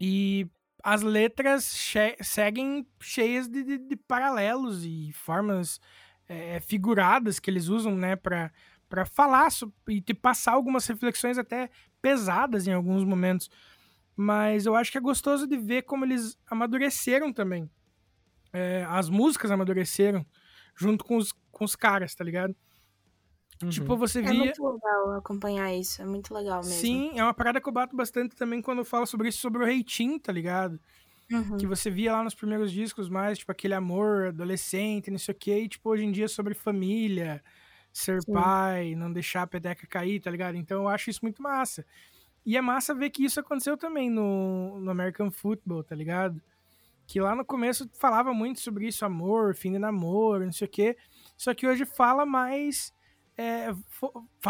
E 0.00 0.46
as 0.82 1.02
letras 1.02 1.74
che- 1.76 2.16
seguem 2.20 2.86
cheias 3.00 3.48
de, 3.48 3.62
de- 3.62 3.78
de 3.78 3.96
paralelos 3.96 4.84
e 4.84 5.12
formas 5.12 5.80
é, 6.28 6.58
figuradas 6.60 7.38
que 7.38 7.50
eles 7.50 7.68
usam, 7.68 7.94
né, 7.94 8.16
pra, 8.16 8.50
pra 8.88 9.04
falar 9.04 9.48
e 9.88 10.00
te 10.00 10.14
passar 10.14 10.52
algumas 10.52 10.86
reflexões 10.86 11.38
até 11.38 11.70
pesadas 12.00 12.66
em 12.66 12.72
alguns 12.72 13.04
momentos. 13.04 13.48
Mas 14.16 14.66
eu 14.66 14.74
acho 14.74 14.90
que 14.92 14.98
é 14.98 15.00
gostoso 15.00 15.46
de 15.46 15.56
ver 15.56 15.82
como 15.82 16.04
eles 16.04 16.36
amadureceram 16.46 17.32
também. 17.32 17.70
É, 18.52 18.84
as 18.88 19.08
músicas 19.08 19.50
amadureceram 19.50 20.26
junto 20.76 21.04
com 21.04 21.16
os, 21.16 21.32
com 21.50 21.64
os 21.64 21.76
caras, 21.76 22.14
tá 22.14 22.24
ligado? 22.24 22.54
Tipo, 23.68 23.96
você 23.96 24.20
É 24.20 24.22
via. 24.22 24.34
muito 24.34 24.62
legal 24.64 25.12
acompanhar 25.16 25.72
isso, 25.74 26.02
é 26.02 26.04
muito 26.06 26.32
legal 26.34 26.64
mesmo. 26.64 26.72
Sim, 26.72 27.18
é 27.18 27.22
uma 27.22 27.34
parada 27.34 27.60
que 27.60 27.68
eu 27.68 27.72
bato 27.72 27.94
bastante 27.96 28.34
também 28.36 28.60
quando 28.62 28.78
eu 28.78 28.84
falo 28.84 29.06
sobre 29.06 29.28
isso, 29.28 29.38
sobre 29.40 29.62
o 29.62 29.66
Reitinho, 29.66 30.18
tá 30.18 30.32
ligado? 30.32 30.80
Uhum. 31.30 31.56
Que 31.56 31.66
você 31.66 31.90
via 31.90 32.12
lá 32.12 32.22
nos 32.22 32.34
primeiros 32.34 32.70
discos 32.72 33.08
mais, 33.08 33.38
tipo, 33.38 33.50
aquele 33.52 33.74
amor 33.74 34.28
adolescente, 34.28 35.10
não 35.10 35.18
sei 35.18 35.34
o 35.34 35.38
quê, 35.38 35.58
e, 35.60 35.68
tipo, 35.68 35.88
hoje 35.90 36.04
em 36.04 36.12
dia 36.12 36.26
é 36.26 36.28
sobre 36.28 36.54
família, 36.54 37.42
ser 37.92 38.22
Sim. 38.22 38.32
pai, 38.32 38.94
não 38.94 39.12
deixar 39.12 39.42
a 39.42 39.46
peteca 39.46 39.86
cair, 39.86 40.20
tá 40.20 40.30
ligado? 40.30 40.56
Então 40.56 40.82
eu 40.82 40.88
acho 40.88 41.10
isso 41.10 41.20
muito 41.22 41.42
massa. 41.42 41.84
E 42.44 42.56
é 42.56 42.60
massa 42.60 42.94
ver 42.94 43.10
que 43.10 43.24
isso 43.24 43.38
aconteceu 43.40 43.76
também 43.76 44.10
no, 44.10 44.80
no 44.80 44.90
American 44.90 45.30
Football, 45.30 45.84
tá 45.84 45.94
ligado? 45.94 46.42
Que 47.06 47.20
lá 47.20 47.34
no 47.34 47.44
começo 47.44 47.88
falava 47.94 48.32
muito 48.34 48.60
sobre 48.60 48.86
isso, 48.88 49.04
amor, 49.04 49.54
fim 49.54 49.72
de 49.72 49.78
namoro, 49.78 50.44
não 50.44 50.52
sei 50.52 50.66
o 50.66 50.70
quê. 50.70 50.96
Só 51.36 51.54
que 51.54 51.66
hoje 51.66 51.84
fala 51.84 52.26
mais. 52.26 52.92
É, 53.42 53.74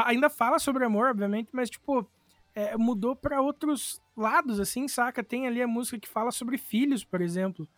ainda 0.04 0.28
fala 0.30 0.58
sobre 0.58 0.84
amor, 0.84 1.08
obviamente, 1.08 1.50
mas, 1.52 1.70
tipo, 1.70 2.08
é, 2.54 2.76
mudou 2.76 3.16
pra 3.16 3.40
outros 3.40 4.00
lados, 4.16 4.60
assim, 4.60 4.86
saca? 4.88 5.22
Tem 5.24 5.46
ali 5.46 5.62
a 5.62 5.66
música 5.66 5.98
que 5.98 6.08
fala 6.08 6.30
sobre 6.30 6.58
filhos, 6.58 7.04
por 7.04 7.20
exemplo. 7.20 7.68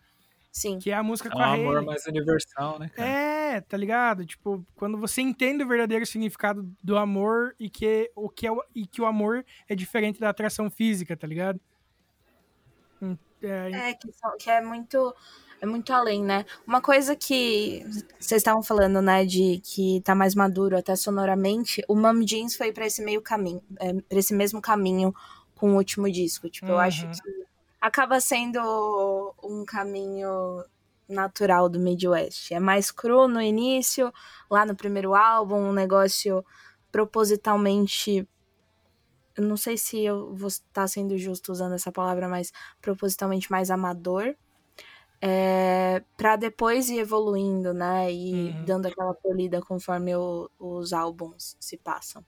Sim. 0.51 0.79
Que 0.79 0.89
é 0.91 0.93
a 0.95 1.03
música 1.03 1.27
É 1.29 1.31
com 1.31 1.37
um 1.39 1.41
a 1.41 1.53
amor 1.53 1.75
Hailey. 1.75 1.85
mais 1.85 2.05
universal, 2.05 2.79
né, 2.79 2.87
cara? 2.89 3.07
É, 3.09 3.61
tá 3.61 3.75
ligado? 3.75 4.25
Tipo, 4.25 4.65
quando 4.75 4.97
você 4.97 5.21
entende 5.21 5.63
o 5.63 5.67
verdadeiro 5.67 6.05
significado 6.05 6.63
do 6.81 6.97
amor 6.97 7.53
e 7.59 7.69
que 7.69 8.09
o 8.15 8.29
que 8.29 8.47
é 8.47 8.51
o, 8.51 8.63
e 8.73 8.87
que 8.87 9.01
o 9.01 9.05
amor 9.05 9.45
é 9.67 9.75
diferente 9.75 10.17
da 10.19 10.29
atração 10.29 10.69
física, 10.69 11.15
tá 11.17 11.27
ligado? 11.27 11.59
Hum, 13.01 13.17
É, 13.41 13.89
É, 13.89 13.93
que, 13.93 14.09
que 14.39 14.49
é 14.49 14.61
muito. 14.61 15.13
É 15.61 15.65
muito 15.65 15.91
além, 15.93 16.23
né? 16.23 16.45
Uma 16.67 16.81
coisa 16.81 17.15
que 17.15 17.83
vocês 18.19 18.39
estavam 18.41 18.61
falando, 18.61 19.01
né, 19.01 19.25
de 19.25 19.59
que 19.63 20.01
tá 20.01 20.13
mais 20.13 20.35
maduro 20.35 20.77
até 20.77 20.95
sonoramente, 20.95 21.81
o 21.87 21.95
Mom 21.95 22.21
Jeans 22.23 22.55
foi 22.55 22.71
pra 22.71 22.85
esse 22.85 23.03
meio 23.03 23.21
caminho, 23.21 23.63
é, 23.79 23.93
pra 23.93 24.19
esse 24.19 24.33
mesmo 24.33 24.61
caminho 24.61 25.13
com 25.55 25.71
o 25.71 25.75
último 25.77 26.11
disco. 26.11 26.49
Tipo, 26.49 26.67
eu 26.67 26.77
acho 26.79 27.05
Uhum. 27.05 27.11
que 27.11 27.21
acaba 27.81 28.19
sendo 28.19 28.59
um 29.43 29.63
caminho 29.65 30.63
natural 31.07 31.69
do 31.69 31.79
Midwest. 31.79 32.51
É 32.53 32.59
mais 32.59 32.91
cru 32.91 33.27
no 33.27 33.41
início, 33.41 34.11
lá 34.49 34.65
no 34.65 34.75
primeiro 34.75 35.15
álbum, 35.15 35.55
um 35.57 35.73
negócio 35.73 36.43
propositalmente. 36.91 38.27
Eu 39.35 39.43
não 39.43 39.57
sei 39.57 39.77
se 39.77 40.03
eu 40.03 40.33
vou 40.35 40.47
estar 40.47 40.87
sendo 40.87 41.17
justo 41.17 41.51
usando 41.51 41.75
essa 41.75 41.91
palavra, 41.91 42.27
mas 42.27 42.51
propositalmente 42.81 43.49
mais 43.51 43.69
amador. 43.71 44.35
É, 45.27 46.03
para 46.17 46.35
depois 46.35 46.89
ir 46.89 46.99
evoluindo, 46.99 47.73
né? 47.73 48.11
E 48.13 48.53
Uhum. 48.53 48.65
dando 48.65 48.87
aquela 48.87 49.13
polida 49.15 49.61
conforme 49.61 50.15
o- 50.15 50.49
os 50.59 50.93
álbuns 50.93 51.57
se 51.59 51.77
passam. 51.77 52.23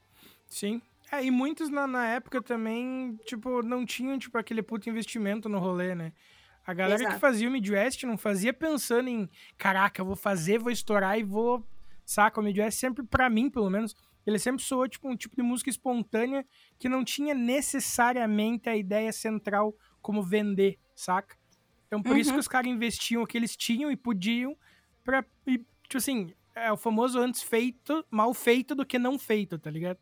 sim. 0.49 0.81
É, 1.11 1.23
e 1.23 1.31
muitos 1.31 1.69
na, 1.69 1.87
na 1.87 2.05
época 2.07 2.41
também, 2.41 3.15
tipo, 3.25 3.61
não 3.63 3.85
tinham, 3.85 4.19
tipo, 4.19 4.37
aquele 4.37 4.61
puto 4.61 4.89
investimento 4.89 5.47
no 5.47 5.57
rolê, 5.57 5.95
né? 5.95 6.11
A 6.65 6.73
galera 6.73 7.07
que 7.07 7.13
Exato. 7.13 7.21
fazia 7.21 7.47
o 7.47 7.51
Midwest 7.51 8.03
não 8.05 8.17
fazia 8.17 8.53
pensando 8.53 9.07
em, 9.09 9.29
caraca, 9.57 10.01
eu 10.01 10.05
vou 10.05 10.17
fazer, 10.17 10.59
vou 10.59 10.71
estourar 10.71 11.17
e 11.17 11.23
vou. 11.23 11.65
Saca? 12.05 12.41
O 12.41 12.43
Midwest 12.43 12.77
sempre, 12.79 13.05
pra 13.05 13.29
mim, 13.29 13.49
pelo 13.49 13.69
menos, 13.69 13.95
ele 14.25 14.37
sempre 14.37 14.63
soou, 14.63 14.87
tipo, 14.89 15.09
um 15.09 15.15
tipo 15.15 15.33
de 15.35 15.41
música 15.41 15.69
espontânea 15.69 16.45
que 16.77 16.89
não 16.89 17.05
tinha 17.05 17.33
necessariamente 17.33 18.67
a 18.69 18.75
ideia 18.75 19.13
central 19.13 19.73
como 20.01 20.21
vender, 20.21 20.77
saca? 20.93 21.36
Então, 21.87 22.03
por 22.03 22.17
isso 22.17 22.29
Uhum. 22.29 22.35
que 22.35 22.39
os 22.41 22.47
caras 22.47 22.69
investiam 22.69 23.23
o 23.23 23.27
que 23.27 23.37
eles 23.37 23.55
tinham 23.55 23.89
e 23.91 23.95
podiam 23.95 24.55
pra. 25.03 25.23
E, 25.45 25.57
tipo 25.83 25.97
assim, 25.97 26.33
é 26.53 26.71
o 26.71 26.77
famoso 26.77 27.17
antes 27.19 27.41
feito, 27.41 28.05
mal 28.11 28.33
feito 28.33 28.75
do 28.75 28.85
que 28.85 28.99
não 28.99 29.17
feito, 29.17 29.57
tá 29.57 29.71
ligado? 29.71 29.97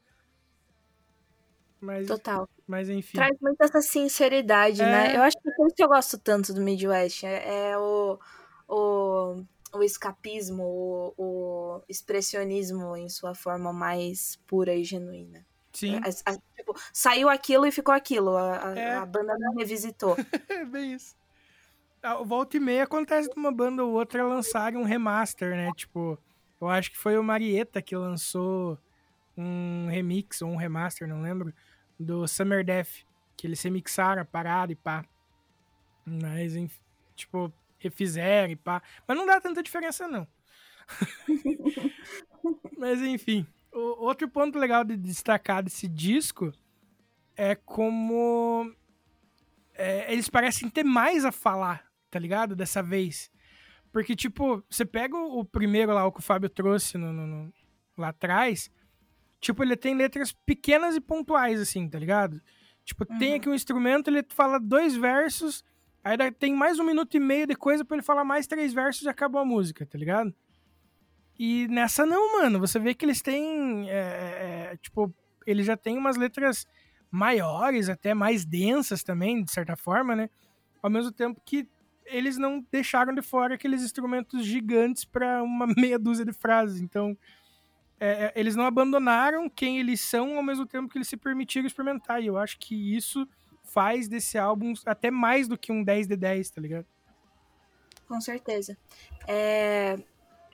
Mas, 1.79 2.07
Total. 2.07 2.49
mas 2.65 2.89
enfim. 2.89 3.17
Traz 3.17 3.37
muito 3.39 3.61
essa 3.61 3.81
sinceridade, 3.81 4.81
É. 4.81 4.85
né? 4.85 5.15
Eu 5.17 5.21
acho 5.21 5.37
que 5.39 5.47
é 5.49 5.51
por 5.53 5.67
isso 5.67 5.75
que 5.75 5.83
eu 5.83 5.87
gosto 5.87 6.17
tanto 6.17 6.53
do 6.53 6.61
Midwest. 6.61 7.23
É, 7.23 7.69
é 7.71 7.77
o, 7.77 8.17
o, 8.67 9.43
o 9.73 9.83
escapismo, 9.83 10.63
o, 10.63 11.13
o 11.17 11.81
expressionismo 11.87 12.95
em 12.95 13.07
sua 13.09 13.35
forma 13.35 13.71
mais 13.71 14.37
pura 14.47 14.73
e 14.73 14.83
genuína. 14.83 15.45
Sim, 15.73 15.97
A- 15.97 16.31
a- 16.31 16.37
tipo, 16.55 16.73
saiu 16.93 17.29
aquilo 17.29 17.67
e 17.67 17.71
ficou 17.71 17.93
aquilo. 17.93 18.35
A, 18.35 18.69
a- 18.69 18.79
É. 18.79 18.95
a 18.95 19.05
banda 19.05 19.37
não 19.37 19.53
revisitou. 19.55 20.15
é 20.49 20.65
bem 20.65 20.93
isso. 20.93 21.13
Volta 22.25 22.57
e 22.57 22.59
meia 22.59 22.83
acontece 22.83 23.29
de 23.29 23.35
uma 23.35 23.51
banda 23.51 23.83
ou 23.83 23.93
outra 23.93 24.23
lançarem 24.23 24.77
um 24.77 24.83
remaster, 24.83 25.55
né? 25.55 25.71
Tipo, 25.75 26.19
eu 26.61 26.69
acho 26.69 26.91
que 26.91 26.97
foi 26.97 27.17
o 27.17 27.23
Marieta 27.23 27.81
que 27.81 27.95
lançou 27.95 28.77
um 29.37 29.87
remix 29.87 30.41
ou 30.41 30.49
um 30.49 30.55
remaster, 30.55 31.07
não 31.07 31.21
lembro, 31.21 31.53
do 31.99 32.27
Summer 32.27 32.63
Death, 32.63 33.05
que 33.35 33.47
eles 33.47 33.61
remixaram 33.61 34.21
a 34.21 34.25
parada 34.25 34.71
e 34.71 34.75
pá. 34.75 35.03
Mas, 36.05 36.55
enfim, 36.55 36.79
tipo, 37.15 37.51
refizeram 37.79 38.51
e 38.51 38.55
pá. 38.55 38.81
Mas 39.07 39.17
não 39.17 39.25
dá 39.25 39.41
tanta 39.41 39.63
diferença, 39.63 40.07
não. 40.07 40.27
Mas, 42.77 43.01
enfim. 43.01 43.45
O, 43.71 44.05
outro 44.05 44.29
ponto 44.29 44.57
legal 44.57 44.83
de 44.83 44.95
destacar 44.95 45.63
desse 45.63 45.87
disco 45.87 46.53
é 47.35 47.55
como 47.55 48.73
é, 49.73 50.11
eles 50.11 50.29
parecem 50.29 50.69
ter 50.69 50.83
mais 50.83 51.25
a 51.25 51.31
falar, 51.31 51.85
tá 52.09 52.19
ligado? 52.19 52.55
Dessa 52.55 52.81
vez. 52.81 53.29
Porque, 53.91 54.15
tipo, 54.15 54.63
você 54.69 54.85
pega 54.85 55.15
o, 55.17 55.43
primeiro 55.45 55.93
lá, 55.93 56.05
o 56.05 56.11
que 56.11 56.19
o 56.19 56.23
Fábio 56.23 56.49
trouxe 56.49 56.97
no, 56.97 57.13
no- 57.13 57.27
no- 57.27 57.53
lá 57.97 58.09
atrás, 58.09 58.69
tipo, 59.39 59.63
ele 59.63 59.77
tem 59.77 59.95
letras 59.95 60.33
pequenas 60.45 60.95
e 60.95 61.01
pontuais, 61.01 61.61
assim, 61.61 61.87
tá 61.87 61.97
ligado? 61.97 62.41
Tipo, 62.83 63.05
tem 63.05 63.31
Uhum. 63.31 63.35
aqui 63.37 63.49
um 63.49 63.53
instrumento, 63.53 64.09
ele 64.09 64.23
fala 64.29 64.59
dois 64.59 64.95
versos, 64.95 65.63
aí 66.03 66.17
tem 66.33 66.53
mais 66.53 66.77
um 66.77 66.83
minuto 66.83 67.15
e 67.15 67.19
meio 67.19 67.47
de 67.47 67.55
coisa 67.55 67.85
pra 67.85 67.95
ele 67.95 68.03
falar 68.03 68.25
mais 68.25 68.45
três 68.47 68.73
versos 68.73 69.03
e 69.03 69.09
acabou 69.09 69.39
a 69.41 69.45
música, 69.45 69.85
tá 69.85 69.97
ligado? 69.97 70.33
E 71.39 71.67
nessa 71.69 72.05
não, 72.05 72.33
mano, 72.41 72.59
você 72.59 72.79
vê 72.79 72.93
que 72.93 73.05
eles 73.05 73.21
têm, 73.21 73.89
é, 73.89 73.93
é, 73.93 74.69
é, 74.73 74.77
tipo, 74.77 75.13
eles 75.45 75.65
já 75.65 75.75
têm 75.77 75.97
umas 75.97 76.15
letras 76.17 76.65
maiores, 77.11 77.87
até 77.89 78.13
mais 78.13 78.45
densas 78.45 79.03
também, 79.03 79.43
de 79.43 79.51
certa 79.51 79.75
forma, 79.75 80.15
né? 80.15 80.29
Ao 80.81 80.89
mesmo 80.89 81.11
tempo 81.11 81.41
que 81.45 81.67
eles 82.05 82.37
não 82.37 82.65
deixaram 82.71 83.13
de 83.13 83.21
fora 83.21 83.55
aqueles 83.55 83.83
instrumentos 83.83 84.45
gigantes 84.45 85.05
para 85.05 85.43
uma 85.43 85.67
meia 85.77 85.99
dúzia 85.99 86.25
de 86.25 86.33
frases. 86.33 86.81
Então, 86.81 87.17
é, 87.99 88.25
é, 88.25 88.33
eles 88.35 88.55
não 88.55 88.65
abandonaram 88.65 89.49
quem 89.49 89.79
eles 89.79 90.01
são 90.01 90.37
ao 90.37 90.43
mesmo 90.43 90.65
tempo 90.65 90.89
que 90.89 90.97
eles 90.97 91.07
se 91.07 91.17
permitiram 91.17 91.67
experimentar. 91.67 92.21
E 92.21 92.27
eu 92.27 92.37
acho 92.37 92.57
que 92.59 92.95
isso 92.95 93.27
faz 93.63 94.07
desse 94.07 94.37
álbum 94.37 94.73
até 94.85 95.09
mais 95.09 95.47
do 95.47 95.57
que 95.57 95.71
um 95.71 95.83
10 95.83 96.07
de 96.07 96.15
10, 96.15 96.49
tá 96.49 96.61
ligado? 96.61 96.85
Com 98.07 98.21
certeza. 98.21 98.77
É 99.27 99.97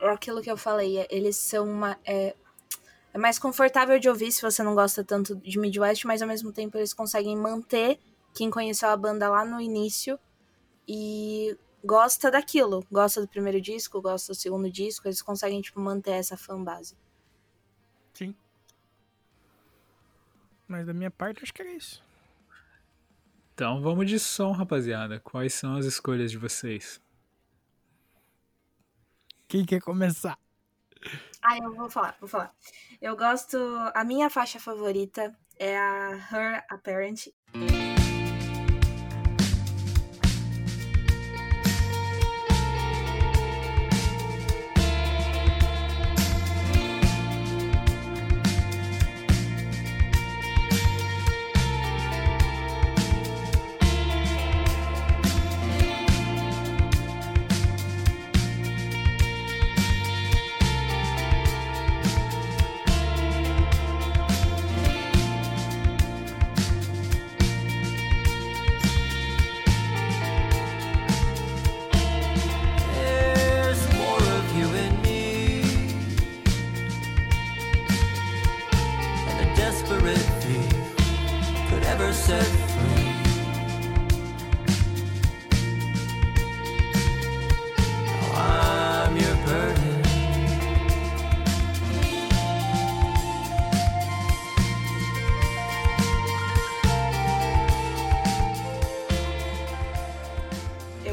aquilo 0.10 0.42
que 0.42 0.50
eu 0.50 0.58
falei, 0.58 0.98
é- 1.00 1.08
eles 1.10 1.36
são 1.36 1.70
uma. 1.70 1.98
É, 2.06 2.36
é 3.14 3.18
mais 3.18 3.38
confortável 3.38 4.00
de 4.00 4.08
ouvir 4.10 4.32
se 4.32 4.42
você 4.42 4.64
não 4.64 4.74
gosta 4.74 5.04
tanto 5.04 5.36
de 5.36 5.60
Midwest, 5.60 6.06
mas 6.06 6.22
ao 6.22 6.28
mesmo 6.28 6.52
tempo 6.52 6.78
eles 6.78 6.94
conseguem 6.94 7.36
manter 7.36 8.00
quem 8.34 8.50
conheceu 8.50 8.90
a 8.90 8.96
banda 8.98 9.30
lá 9.30 9.44
no 9.44 9.60
início 9.60 10.18
e 10.88 11.58
gosta 11.84 12.32
daquilo. 12.32 12.86
Gosta 12.92 13.22
do 13.22 13.28
primeiro 13.28 13.60
disco, 13.62 14.02
gosta 14.02 14.34
do 14.34 14.36
segundo 14.36 14.70
disco, 14.72 15.08
eles 15.08 15.22
conseguem, 15.22 15.62
tipo, 15.62 15.80
manter 15.80 16.12
essa 16.12 16.38
fanbase. 16.38 16.98
Sim. 18.14 18.36
Mas 20.68 20.86
da 20.86 20.94
minha 20.94 21.12
parte, 21.12 21.44
acho 21.44 21.54
que 21.54 21.62
era 21.62 21.72
isso. 21.72 22.04
Então 23.54 23.82
vamos 23.82 24.08
de 24.08 24.20
som, 24.20 24.52
rapaziada. 24.52 25.20
Quais 25.20 25.54
são 25.54 25.76
as 25.76 25.86
escolhas 25.86 26.32
de 26.32 26.38
vocês? 26.38 27.02
Quem 29.48 29.66
quer 29.66 29.82
começar? 29.82 30.40
Ah, 31.42 31.58
eu 31.58 31.74
vou 31.74 31.90
falar, 31.90 32.16
vou 32.20 32.30
falar. 32.30 32.56
Eu 33.02 33.18
gosto. 33.18 33.58
A 33.94 34.04
minha 34.04 34.30
faixa 34.30 34.60
favorita 34.60 35.36
é 35.58 35.78
a 35.78 36.12
Her 36.32 36.66
Apparent. 36.70 37.28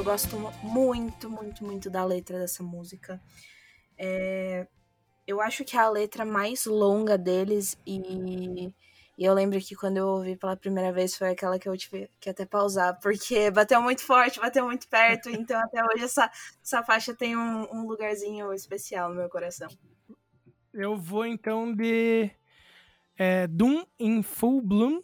Gosto 0.08 0.38
mu- 0.38 0.52
muito, 0.62 1.28
muito, 1.28 1.62
muito 1.62 1.90
da 1.90 2.02
letra 2.02 2.38
dessa 2.38 2.62
música. 2.62 3.20
É, 3.98 4.66
eu 5.26 5.38
acho 5.38 5.66
que 5.66 5.76
é 5.76 5.80
a 5.80 5.90
letra 5.90 6.24
mais 6.24 6.64
longa 6.64 7.18
deles 7.18 7.76
e, 7.86 8.72
e 9.18 9.24
eu 9.24 9.34
lembro 9.34 9.60
que 9.60 9.74
quando 9.76 9.98
eu 9.98 10.06
ouvi 10.08 10.34
pela 10.34 10.56
primeira 10.56 10.90
vez 10.94 11.14
foi 11.14 11.28
aquela 11.28 11.58
que 11.58 11.68
eu 11.68 11.76
tive 11.76 12.10
que 12.18 12.30
até 12.30 12.46
pausar, 12.46 12.98
porque 13.02 13.50
bateu 13.50 13.82
muito 13.82 14.02
forte, 14.02 14.40
bateu 14.40 14.64
muito 14.64 14.88
perto, 14.88 15.28
então 15.28 15.60
até 15.60 15.84
hoje 15.84 16.04
essa, 16.04 16.30
essa 16.64 16.82
faixa 16.82 17.14
tem 17.14 17.36
um, 17.36 17.68
um 17.70 17.86
lugarzinho 17.86 18.50
especial 18.54 19.10
no 19.10 19.16
meu 19.16 19.28
coração. 19.28 19.68
Eu 20.72 20.96
vou 20.96 21.26
então 21.26 21.70
de 21.74 22.30
é, 23.18 23.46
Doom 23.46 23.84
in 23.98 24.22
Full 24.22 24.62
Bloom. 24.62 25.02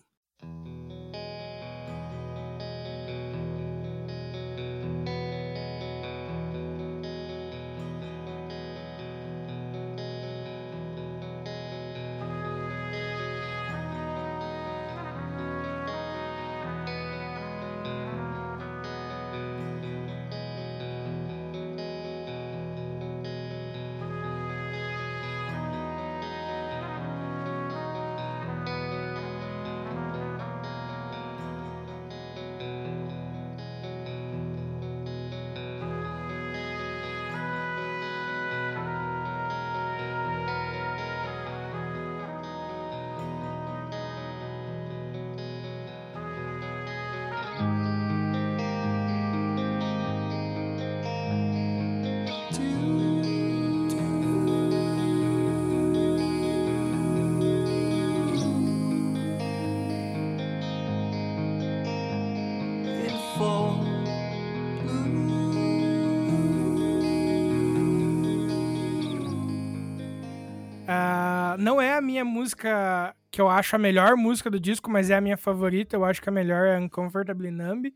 Minha 72.14 72.24
música 72.24 73.14
que 73.29 73.40
eu 73.40 73.48
acho 73.48 73.74
a 73.74 73.79
melhor 73.79 74.16
música 74.16 74.48
do 74.48 74.61
disco, 74.61 74.88
mas 74.88 75.11
é 75.11 75.16
a 75.16 75.20
minha 75.20 75.37
favorita. 75.37 75.96
Eu 75.96 76.05
acho 76.05 76.22
que 76.22 76.29
a 76.29 76.33
melhor 76.33 76.64
é 76.66 76.79
Uncomfortably 76.79 77.50
Numb. 77.50 77.92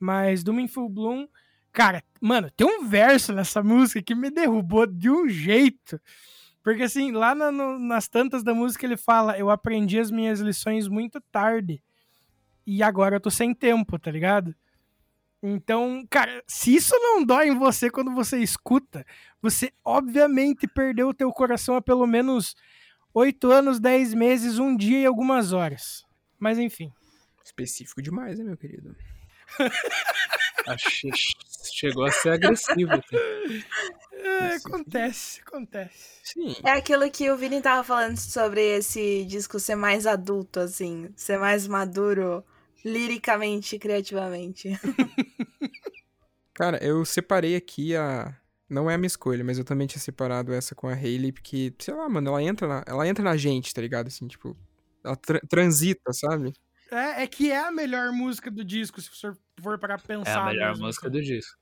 Mas 0.00 0.42
Doom 0.42 0.60
in 0.60 0.68
Full 0.68 0.88
Bloom, 0.88 1.28
cara, 1.72 2.02
mano, 2.20 2.50
tem 2.50 2.66
um 2.66 2.84
verso 2.88 3.32
nessa 3.32 3.62
música 3.62 4.02
que 4.02 4.14
me 4.14 4.28
derrubou 4.28 4.86
de 4.86 5.08
um 5.08 5.28
jeito. 5.28 6.00
Porque 6.64 6.82
assim, 6.82 7.12
lá 7.12 7.32
no- 7.34 7.78
nas 7.78 8.08
tantas 8.08 8.42
da 8.42 8.52
música 8.52 8.84
ele 8.84 8.96
fala: 8.96 9.38
Eu 9.38 9.50
aprendi 9.50 10.00
as 10.00 10.10
minhas 10.10 10.40
lições 10.40 10.88
muito 10.88 11.20
tarde. 11.30 11.80
E 12.66 12.82
agora 12.82 13.16
eu 13.16 13.20
tô 13.20 13.30
sem 13.30 13.54
tempo, 13.54 13.98
tá 14.00 14.10
ligado? 14.10 14.52
Então, 15.42 16.04
cara, 16.10 16.42
se 16.48 16.74
isso 16.74 16.94
não 16.98 17.22
dói 17.24 17.48
em 17.48 17.58
você 17.58 17.90
quando 17.90 18.12
você 18.14 18.38
escuta, 18.38 19.06
você 19.42 19.70
obviamente 19.84 20.66
perdeu 20.66 21.08
o 21.10 21.14
teu 21.14 21.30
coração 21.30 21.76
há 21.76 21.82
pelo 21.82 22.06
menos 22.06 22.56
8 23.14 23.50
anos, 23.52 23.78
10 23.80 24.12
meses, 24.12 24.58
um 24.58 24.76
dia 24.76 24.98
e 25.00 25.06
algumas 25.06 25.52
horas. 25.52 26.04
Mas 26.38 26.58
enfim. 26.58 26.92
Específico 27.44 28.02
demais, 28.02 28.38
né, 28.38 28.44
meu 28.44 28.56
querido? 28.56 28.94
Acho- 30.66 31.08
Chegou 31.72 32.04
a 32.04 32.10
ser 32.10 32.30
agressivo. 32.30 32.92
até. 32.92 33.16
É, 34.12 34.54
acontece, 34.56 35.40
acontece. 35.46 36.20
Sim. 36.22 36.56
É 36.64 36.70
aquilo 36.72 37.10
que 37.10 37.30
o 37.30 37.36
Vini 37.36 37.60
tava 37.60 37.84
falando 37.84 38.16
sobre 38.18 38.60
esse 38.78 39.24
disco 39.26 39.58
ser 39.60 39.74
mais 39.76 40.06
adulto, 40.06 40.60
assim, 40.60 41.08
ser 41.16 41.38
mais 41.38 41.66
maduro 41.66 42.44
liricamente 42.84 43.76
e 43.76 43.78
criativamente. 43.78 44.70
Cara, 46.54 46.78
eu 46.82 47.04
separei 47.04 47.56
aqui 47.56 47.94
a. 47.96 48.34
Não 48.68 48.90
é 48.90 48.94
a 48.94 48.98
minha 48.98 49.06
escolha, 49.06 49.44
mas 49.44 49.58
eu 49.58 49.64
também 49.64 49.86
tinha 49.86 50.00
separado 50.00 50.52
essa 50.52 50.74
com 50.74 50.88
a 50.88 50.94
Hayley, 50.94 51.32
porque, 51.32 51.74
sei 51.78 51.94
lá, 51.94 52.08
mano, 52.08 52.28
ela 52.30 52.42
entra 52.42 52.66
na, 52.66 52.84
ela 52.86 53.06
entra 53.06 53.22
na 53.24 53.36
gente, 53.36 53.72
tá 53.74 53.80
ligado? 53.82 54.08
Assim, 54.08 54.26
tipo, 54.26 54.56
ela 55.04 55.16
tra- 55.16 55.40
transita, 55.48 56.12
sabe? 56.12 56.52
É, 56.90 57.22
é 57.22 57.26
que 57.26 57.50
é 57.50 57.58
a 57.58 57.70
melhor 57.72 58.12
música 58.12 58.50
do 58.50 58.64
disco, 58.64 59.00
se 59.00 59.10
você 59.10 59.32
for 59.60 59.78
para 59.78 59.94
É 59.94 59.98
pensar. 59.98 60.40
a 60.40 60.44
melhor 60.46 60.76
mesmo, 60.76 60.86
música 60.86 61.08
assim. 61.08 61.18
do 61.18 61.22
disco. 61.22 61.58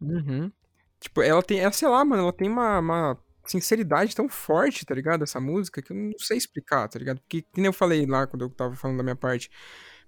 Uhum. 0.00 0.52
Tipo, 1.00 1.22
ela 1.22 1.42
tem, 1.42 1.60
ela, 1.60 1.72
sei 1.72 1.88
lá, 1.88 2.04
mano, 2.04 2.22
ela 2.22 2.32
tem 2.32 2.48
uma, 2.48 2.78
uma 2.78 3.18
sinceridade 3.44 4.14
tão 4.14 4.28
forte, 4.28 4.84
tá 4.86 4.94
ligado? 4.94 5.24
Essa 5.24 5.40
música, 5.40 5.82
que 5.82 5.92
eu 5.92 5.96
não 5.96 6.12
sei 6.18 6.36
explicar, 6.38 6.88
tá 6.88 6.98
ligado? 6.98 7.20
Porque, 7.20 7.42
que 7.42 7.48
nem 7.58 7.66
eu 7.66 7.72
falei 7.72 8.06
lá 8.06 8.26
quando 8.26 8.42
eu 8.44 8.50
tava 8.50 8.76
falando 8.76 8.98
da 8.98 9.02
minha 9.02 9.16
parte. 9.16 9.50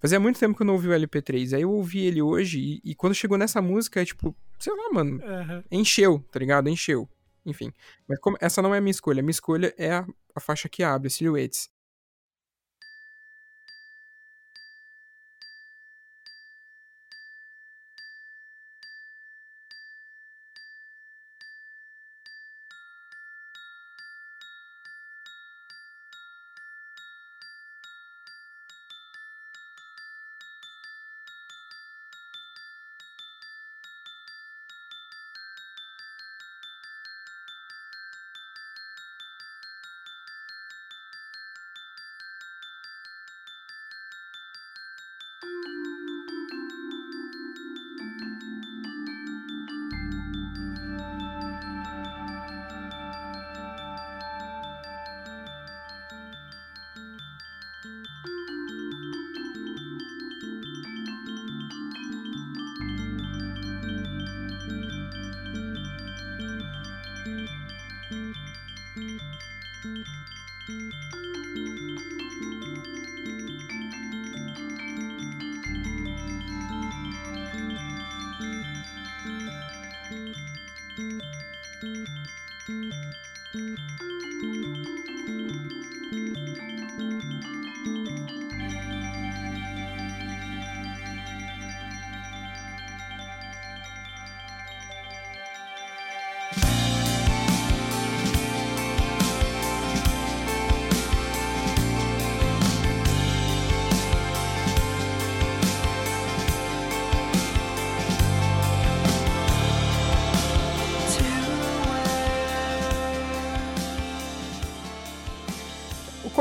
Fazia 0.00 0.20
muito 0.20 0.38
tempo 0.38 0.57
que 0.57 0.62
eu 0.62 0.66
não 0.66 0.74
ouvi 0.74 0.88
o 0.88 0.92
LP3. 0.92 1.54
Aí 1.54 1.62
eu 1.62 1.70
ouvi 1.70 2.00
ele 2.00 2.20
hoje 2.20 2.59
e, 2.85 2.90
e 2.90 2.94
quando 2.94 3.14
chegou 3.14 3.38
nessa 3.38 3.61
música, 3.62 4.00
é 4.02 4.04
tipo, 4.04 4.37
sei 4.59 4.74
lá, 4.74 4.90
mano, 4.92 5.20
Aham. 5.24 5.64
encheu, 5.70 6.24
tá 6.30 6.38
ligado? 6.38 6.68
Encheu. 6.68 7.09
Enfim. 7.46 7.72
Mas 8.09 8.18
como, 8.20 8.37
essa 8.40 8.62
não 8.62 8.74
é 8.74 8.78
a 8.78 8.80
minha 8.80 8.90
escolha. 8.90 9.21
A 9.21 9.23
minha 9.23 9.31
escolha 9.31 9.75
é 9.77 9.92
a, 9.92 10.06
a 10.35 10.40
faixa 10.40 10.69
que 10.69 10.83
abre, 10.83 11.10
Silhouettes. 11.10 11.69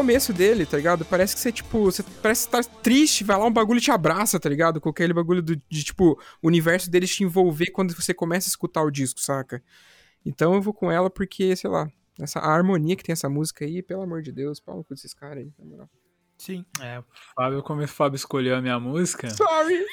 Começo 0.03 0.33
dele, 0.33 0.65
tá 0.65 0.75
ligado? 0.75 1.05
Parece 1.05 1.33
que 1.33 1.39
você, 1.39 1.49
tipo, 1.49 1.85
você 1.85 2.03
parece 2.21 2.41
estar 2.45 2.61
triste, 2.65 3.23
vai 3.23 3.37
lá 3.37 3.45
um 3.45 3.51
bagulho 3.51 3.79
te 3.79 3.89
abraça, 3.89 4.37
tá 4.37 4.49
ligado? 4.49 4.81
Com 4.81 4.89
aquele 4.89 5.13
bagulho 5.13 5.41
do- 5.41 5.55
de, 5.55 5.83
tipo, 5.83 6.19
o 6.41 6.47
universo 6.47 6.91
deles 6.91 7.15
te 7.15 7.23
envolver 7.23 7.67
quando 7.71 7.95
você 7.95 8.13
começa 8.13 8.49
a 8.49 8.51
escutar 8.51 8.83
o 8.83 8.91
disco, 8.91 9.21
saca? 9.21 9.63
Então 10.25 10.53
eu 10.53 10.61
vou 10.61 10.73
com 10.73 10.91
ela 10.91 11.09
porque, 11.09 11.55
sei 11.55 11.69
lá, 11.69 11.89
essa 12.19 12.39
a 12.39 12.53
harmonia 12.53 12.97
que 12.97 13.03
tem 13.03 13.13
essa 13.13 13.29
música 13.29 13.63
aí, 13.63 13.81
pelo 13.81 14.01
amor 14.01 14.21
de 14.21 14.33
Deus, 14.33 14.59
pau 14.59 14.75
no 14.75 14.83
cu 14.83 14.93
desses 14.93 15.13
caras 15.13 15.37
aí, 15.45 15.51
na 15.57 15.63
moral. 15.63 15.89
Sim. 16.37 16.65
É, 16.81 16.99
o 16.99 17.05
Fábio, 17.33 17.63
como 17.63 17.81
o 17.81 17.87
Fábio 17.87 18.17
escolheu 18.17 18.57
a 18.57 18.61
minha 18.61 18.77
música, 18.77 19.29
Sorry! 19.29 19.85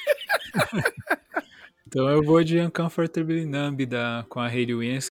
então 1.87 2.09
eu 2.09 2.21
vou 2.25 2.43
de 2.43 2.59
Uncomfortably 2.59 3.47
Numb 3.47 3.87
da, 3.87 4.27
com 4.29 4.41
a 4.41 4.49
Hayley 4.49 4.75
Williams. 4.75 5.09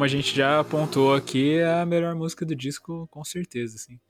Como 0.00 0.06
a 0.06 0.08
gente 0.08 0.34
já 0.34 0.60
apontou 0.60 1.14
aqui, 1.14 1.58
é 1.58 1.80
a 1.82 1.84
melhor 1.84 2.14
música 2.14 2.46
do 2.46 2.56
disco, 2.56 3.06
com 3.10 3.22
certeza, 3.22 3.76
assim. 3.76 4.00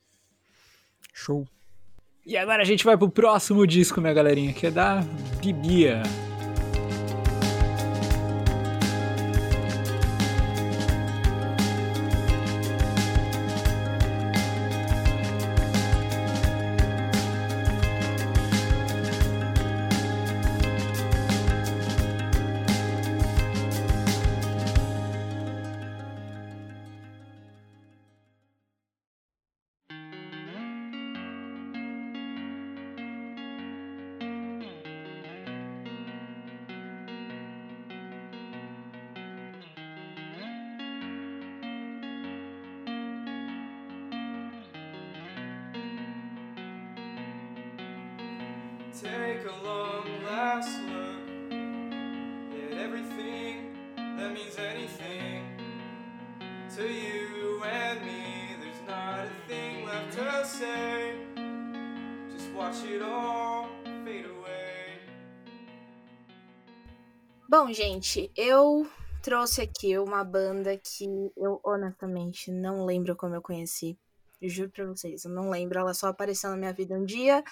Show. 1.12 1.48
E 2.24 2.36
agora 2.36 2.62
a 2.62 2.64
gente 2.64 2.84
vai 2.84 2.96
pro 2.96 3.10
próximo 3.10 3.66
disco, 3.66 4.00
minha 4.00 4.14
galerinha, 4.14 4.52
que 4.52 4.68
é 4.68 4.70
da 4.70 5.00
Bibia. 5.42 6.00
Take 49.02 49.46
a 49.46 49.64
long 49.64 50.04
last 50.26 50.78
look 50.82 51.52
at 52.52 52.78
everything 52.78 53.72
that 53.96 54.34
means 54.34 54.58
anything 54.58 55.42
to 56.76 56.82
you 56.82 57.62
and 57.64 58.04
me. 58.04 58.56
There's 58.60 58.82
not 58.86 59.20
a 59.20 59.30
thing 59.48 59.86
left 59.86 60.18
to 60.18 60.44
say. 60.44 61.14
Just 62.30 62.52
watch 62.52 62.84
it 62.84 63.00
all 63.00 63.70
fade 64.04 64.26
away. 64.26 65.00
Bom, 67.48 67.72
gente, 67.72 68.30
eu 68.36 68.86
trouxe 69.22 69.62
aqui 69.62 69.96
uma 69.96 70.22
banda 70.22 70.76
que 70.76 71.06
eu 71.38 71.58
honestamente 71.64 72.52
não 72.52 72.84
lembro 72.84 73.16
como 73.16 73.34
eu 73.34 73.40
conheci. 73.40 73.98
Eu 74.42 74.50
juro 74.50 74.70
pra 74.70 74.84
vocês, 74.84 75.24
eu 75.24 75.30
não 75.30 75.48
lembro. 75.48 75.78
Ela 75.78 75.94
só 75.94 76.08
apareceu 76.08 76.50
na 76.50 76.56
minha 76.58 76.72
vida 76.74 76.94
um 76.94 77.04
dia. 77.06 77.42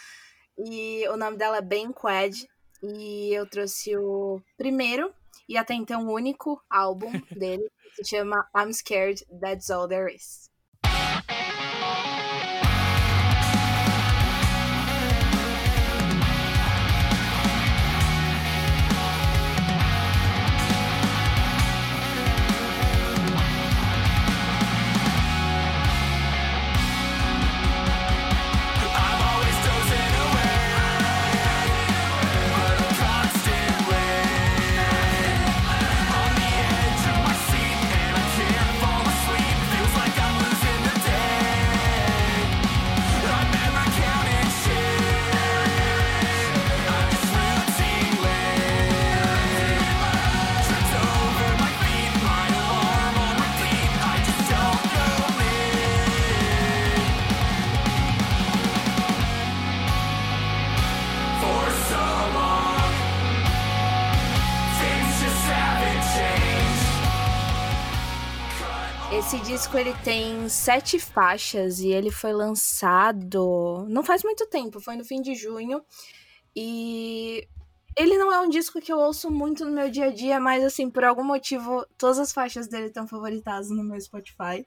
E 0.58 1.06
o 1.08 1.16
nome 1.16 1.36
dela 1.36 1.58
é 1.58 1.62
Ben 1.62 1.92
Quad. 1.92 2.34
E 2.82 3.32
eu 3.32 3.48
trouxe 3.48 3.96
o 3.96 4.40
primeiro 4.56 5.12
e 5.48 5.56
até 5.56 5.74
então 5.74 6.06
o 6.06 6.12
único 6.12 6.62
álbum 6.68 7.10
dele, 7.32 7.70
que 7.96 8.04
se 8.04 8.10
chama 8.10 8.48
I'm 8.56 8.72
Scared, 8.72 9.24
That's 9.40 9.70
All 9.70 9.88
There 9.88 10.14
Is. 10.14 10.47
Esse 69.28 69.40
disco 69.40 69.76
ele 69.76 69.92
tem 70.02 70.48
sete 70.48 70.98
faixas 70.98 71.80
e 71.80 71.88
ele 71.88 72.10
foi 72.10 72.32
lançado 72.32 73.84
não 73.86 74.02
faz 74.02 74.24
muito 74.24 74.46
tempo, 74.46 74.80
foi 74.80 74.96
no 74.96 75.04
fim 75.04 75.20
de 75.20 75.34
junho. 75.34 75.84
E 76.56 77.46
ele 77.94 78.16
não 78.16 78.32
é 78.32 78.40
um 78.40 78.48
disco 78.48 78.80
que 78.80 78.90
eu 78.90 78.98
ouço 78.98 79.30
muito 79.30 79.66
no 79.66 79.70
meu 79.70 79.90
dia 79.90 80.06
a 80.06 80.10
dia, 80.10 80.40
mas 80.40 80.64
assim, 80.64 80.88
por 80.88 81.04
algum 81.04 81.22
motivo, 81.22 81.84
todas 81.98 82.18
as 82.18 82.32
faixas 82.32 82.68
dele 82.68 82.86
estão 82.86 83.06
favoritadas 83.06 83.68
no 83.68 83.84
meu 83.84 84.00
Spotify. 84.00 84.66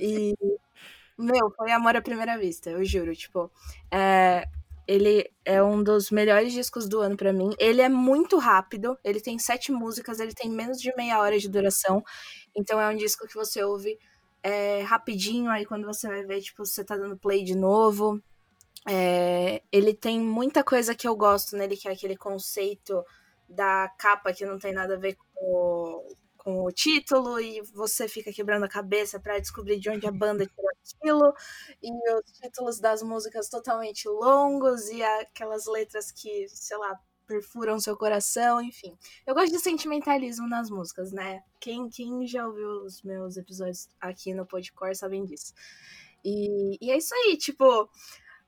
E, 0.00 0.32
meu, 1.18 1.50
foi 1.50 1.70
amor 1.70 1.94
à 1.94 2.00
primeira 2.00 2.38
vista, 2.38 2.70
eu 2.70 2.82
juro. 2.86 3.14
Tipo, 3.14 3.52
é, 3.90 4.48
ele 4.86 5.30
é 5.44 5.62
um 5.62 5.82
dos 5.82 6.10
melhores 6.10 6.52
discos 6.52 6.88
do 6.88 7.00
ano 7.00 7.16
pra 7.16 7.32
mim. 7.32 7.50
Ele 7.58 7.80
é 7.80 7.88
muito 7.88 8.38
rápido, 8.38 8.98
ele 9.04 9.20
tem 9.20 9.38
sete 9.38 9.70
músicas, 9.70 10.18
ele 10.18 10.34
tem 10.34 10.50
menos 10.50 10.80
de 10.80 10.94
meia 10.96 11.18
hora 11.20 11.38
de 11.38 11.48
duração. 11.48 12.02
Então 12.54 12.80
é 12.80 12.88
um 12.88 12.96
disco 12.96 13.26
que 13.26 13.34
você 13.34 13.62
ouve 13.62 13.98
é, 14.42 14.82
rapidinho, 14.82 15.50
aí 15.50 15.64
quando 15.64 15.86
você 15.86 16.08
vai 16.08 16.24
ver, 16.24 16.40
tipo, 16.40 16.64
você 16.66 16.84
tá 16.84 16.96
dando 16.96 17.16
play 17.16 17.44
de 17.44 17.54
novo. 17.56 18.20
É, 18.88 19.62
ele 19.70 19.94
tem 19.94 20.20
muita 20.20 20.64
coisa 20.64 20.94
que 20.94 21.06
eu 21.06 21.14
gosto 21.16 21.56
nele, 21.56 21.76
que 21.76 21.88
é 21.88 21.92
aquele 21.92 22.16
conceito 22.16 23.04
da 23.48 23.88
capa 23.98 24.32
que 24.32 24.44
não 24.44 24.58
tem 24.58 24.72
nada 24.72 24.94
a 24.94 24.98
ver 24.98 25.16
com 25.16 25.44
o, 25.44 26.16
com 26.36 26.64
o 26.64 26.72
título, 26.72 27.38
e 27.40 27.62
você 27.72 28.08
fica 28.08 28.32
quebrando 28.32 28.64
a 28.64 28.68
cabeça 28.68 29.20
pra 29.20 29.38
descobrir 29.38 29.78
de 29.78 29.88
onde 29.90 30.06
a 30.06 30.12
banda 30.12 30.44
tirou 30.46 30.70
aquilo, 30.70 31.34
e 31.82 31.90
os 32.14 32.32
títulos 32.32 32.80
das 32.80 33.02
músicas 33.02 33.48
totalmente 33.48 34.08
longos, 34.08 34.88
e 34.88 35.02
aquelas 35.02 35.66
letras 35.66 36.10
que, 36.10 36.48
sei 36.48 36.76
lá, 36.78 36.98
perfuram 37.32 37.80
seu 37.80 37.96
coração, 37.96 38.60
enfim. 38.60 38.94
Eu 39.26 39.34
gosto 39.34 39.50
de 39.50 39.58
sentimentalismo 39.58 40.46
nas 40.46 40.68
músicas, 40.68 41.12
né? 41.12 41.42
Quem, 41.58 41.88
quem 41.88 42.26
já 42.26 42.46
ouviu 42.46 42.84
os 42.84 43.02
meus 43.02 43.38
episódios 43.38 43.88
aqui 43.98 44.34
no 44.34 44.44
Podcore 44.44 44.94
sabem 44.94 45.24
disso. 45.24 45.54
E, 46.22 46.76
e 46.80 46.90
é 46.90 46.98
isso 46.98 47.14
aí, 47.14 47.36
tipo, 47.38 47.88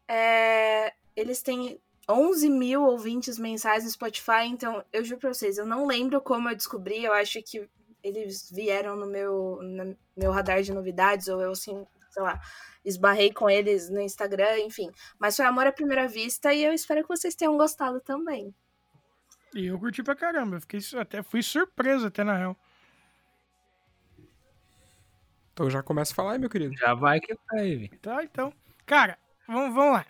é, 0.07 0.93
eles 1.17 1.41
têm 1.43 1.81
11 2.09 2.51
mil 2.51 2.83
ouvintes 2.83 3.39
mensais 3.39 3.85
no 3.85 3.91
Spotify, 3.91 4.45
então 4.47 4.85
eu 4.93 5.03
juro 5.03 5.21
pra 5.21 5.33
vocês, 5.33 5.57
eu 5.57 5.65
não 5.65 5.87
lembro 5.87 6.21
como 6.21 6.51
eu 6.51 6.57
descobri, 6.57 7.03
eu 7.03 7.13
acho 7.15 7.43
que 7.43 7.67
eles 8.03 8.51
vieram 8.51 8.97
no 8.97 9.07
meu, 9.07 9.59
no 9.63 9.97
meu 10.15 10.31
radar 10.31 10.63
de 10.63 10.75
novidades, 10.75 11.29
ou 11.29 11.41
eu 11.41 11.53
assim, 11.53 11.87
sei 12.11 12.23
lá, 12.23 12.39
esbarrei 12.85 13.33
com 13.33 13.49
eles 13.49 13.89
no 13.89 14.01
Instagram, 14.01 14.59
enfim. 14.61 14.91
Mas 15.19 15.37
foi 15.37 15.47
amor 15.47 15.67
à 15.67 15.73
primeira 15.73 16.07
vista 16.07 16.53
e 16.53 16.63
eu 16.63 16.73
espero 16.75 17.01
que 17.01 17.09
vocês 17.09 17.35
tenham 17.35 17.57
gostado 17.57 17.99
também. 18.01 18.55
E 19.55 19.67
eu 19.67 19.79
curti 19.79 20.03
pra 20.03 20.17
caramba. 20.17 20.57
Eu 20.57 20.61
fiquei, 20.61 20.81
até, 20.99 21.23
fui 21.23 21.43
surpreso 21.43 22.07
até, 22.07 22.25
na 22.25 22.37
real. 22.37 22.57
Então 25.53 25.71
já 25.71 25.83
começa 25.83 26.13
a 26.13 26.17
falar 26.17 26.33
aí, 26.33 26.39
meu 26.39 26.51
querido. 26.51 26.77
Já 26.77 26.95
vai 26.95 27.21
que 27.21 27.37
vai, 27.51 27.77
Vi. 27.77 27.89
Tá, 28.03 28.25
então. 28.25 28.53
Cara, 28.85 29.17
vamos, 29.47 29.75
vamos 29.75 29.93
lá. 29.93 30.07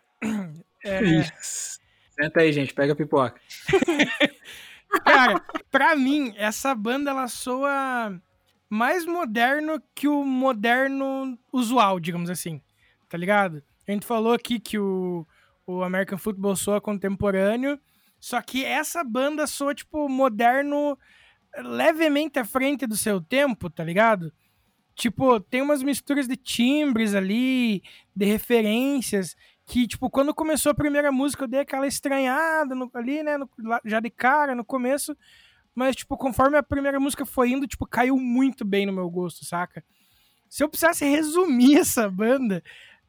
É. 0.82 1.22
Senta 1.40 2.40
aí, 2.40 2.53
gente. 2.53 2.72
Pega 2.74 2.92
a 2.92 2.97
pipoca. 2.97 3.40
cara, 5.05 5.40
pra 5.70 5.97
mim, 5.97 6.34
essa 6.36 6.74
banda 6.74 7.11
ela 7.11 7.28
soa 7.28 8.20
mais 8.68 9.05
moderno 9.05 9.82
que 9.95 10.09
o 10.09 10.24
moderno 10.24 11.38
usual, 11.53 12.01
digamos 12.01 12.30
assim. 12.30 12.61
Tá 13.09 13.18
ligado? 13.18 13.62
A 13.86 13.92
gente 13.92 14.07
falou 14.07 14.32
aqui 14.32 14.59
que 14.59 14.78
o, 14.78 15.26
o 15.66 15.82
American 15.82 16.18
Football 16.18 16.57
soa 16.57 16.80
contemporâneo, 16.80 17.78
só 18.25 18.41
que 18.41 18.64
essa 18.64 19.05
banda 19.05 19.47
soa, 19.47 19.75
tipo, 19.75 20.09
moderno 20.09 20.99
levemente 21.59 22.39
à 22.39 22.45
frente 22.45 22.87
do 22.87 22.97
seu 22.97 23.20
tempo, 23.20 23.68
tá 23.68 23.85
ligado? 23.85 24.33
Tipo, 24.95 25.39
tem 25.41 25.61
umas 25.61 25.83
misturas 25.83 26.27
de 26.27 26.35
timbres 26.35 27.14
ali, 27.14 27.83
de 28.16 28.25
referências, 28.25 29.37
que, 29.66 29.87
tipo, 29.87 30.09
quando 30.09 30.35
começou 30.35 30.72
a 30.72 30.75
primeira 30.75 31.12
música 31.12 31.45
eu 31.45 31.49
dei 31.49 31.61
aquela 31.61 31.87
estranhada 31.87 32.75
no- 32.75 32.91
ali, 32.95 33.22
né, 33.22 33.37
no- 33.37 33.51
já 33.85 34.01
de 34.01 34.09
cara, 34.09 34.55
no 34.55 34.64
começo, 34.64 35.14
mas, 35.75 35.95
tipo, 35.95 36.16
conforme 36.16 36.57
a 36.57 36.62
primeira 36.62 36.99
música 36.99 37.27
foi 37.27 37.51
indo, 37.51 37.66
tipo, 37.66 37.87
caiu 37.87 38.16
muito 38.16 38.64
bem 38.64 38.87
no 38.87 38.93
meu 38.93 39.11
gosto, 39.11 39.45
saca? 39.45 39.85
Se 40.49 40.64
eu 40.64 40.68
precisasse 40.70 41.05
resumir 41.05 41.77
essa 41.81 42.09
banda, 42.09 42.62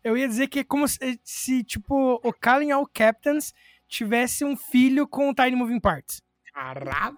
eu 0.04 0.18
ia 0.18 0.28
dizer 0.28 0.48
que 0.50 0.60
é 0.60 0.64
como 0.66 0.86
se, 0.90 1.18
se, 1.24 1.64
tipo, 1.64 2.20
o 2.22 2.34
Calling 2.34 2.72
All 2.72 2.86
Captains 2.86 3.54
tivesse 3.96 4.44
um 4.44 4.56
filho 4.56 5.08
com 5.08 5.30
o 5.30 5.34
Tiny 5.34 5.56
Moving 5.56 5.80
Parts. 5.80 6.22
Caralho! 6.54 7.18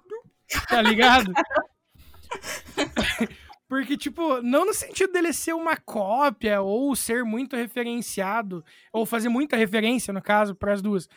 Tá 0.70 0.82
ligado? 0.82 1.34
Porque, 3.68 3.98
tipo, 3.98 4.42
não 4.42 4.66
no 4.66 4.74
sentido 4.74 5.12
dele 5.12 5.34
ser 5.34 5.54
uma 5.54 5.76
cópia 5.76 6.62
ou 6.62 6.96
ser 6.96 7.26
muito 7.26 7.56
referenciado, 7.56 8.64
ou 8.94 9.06
fazer 9.06 9.28
muita 9.28 9.58
referência, 9.58 10.14
no 10.14 10.22
caso, 10.22 10.56
para 10.56 10.74
as 10.74 10.82
duas. 10.82 11.10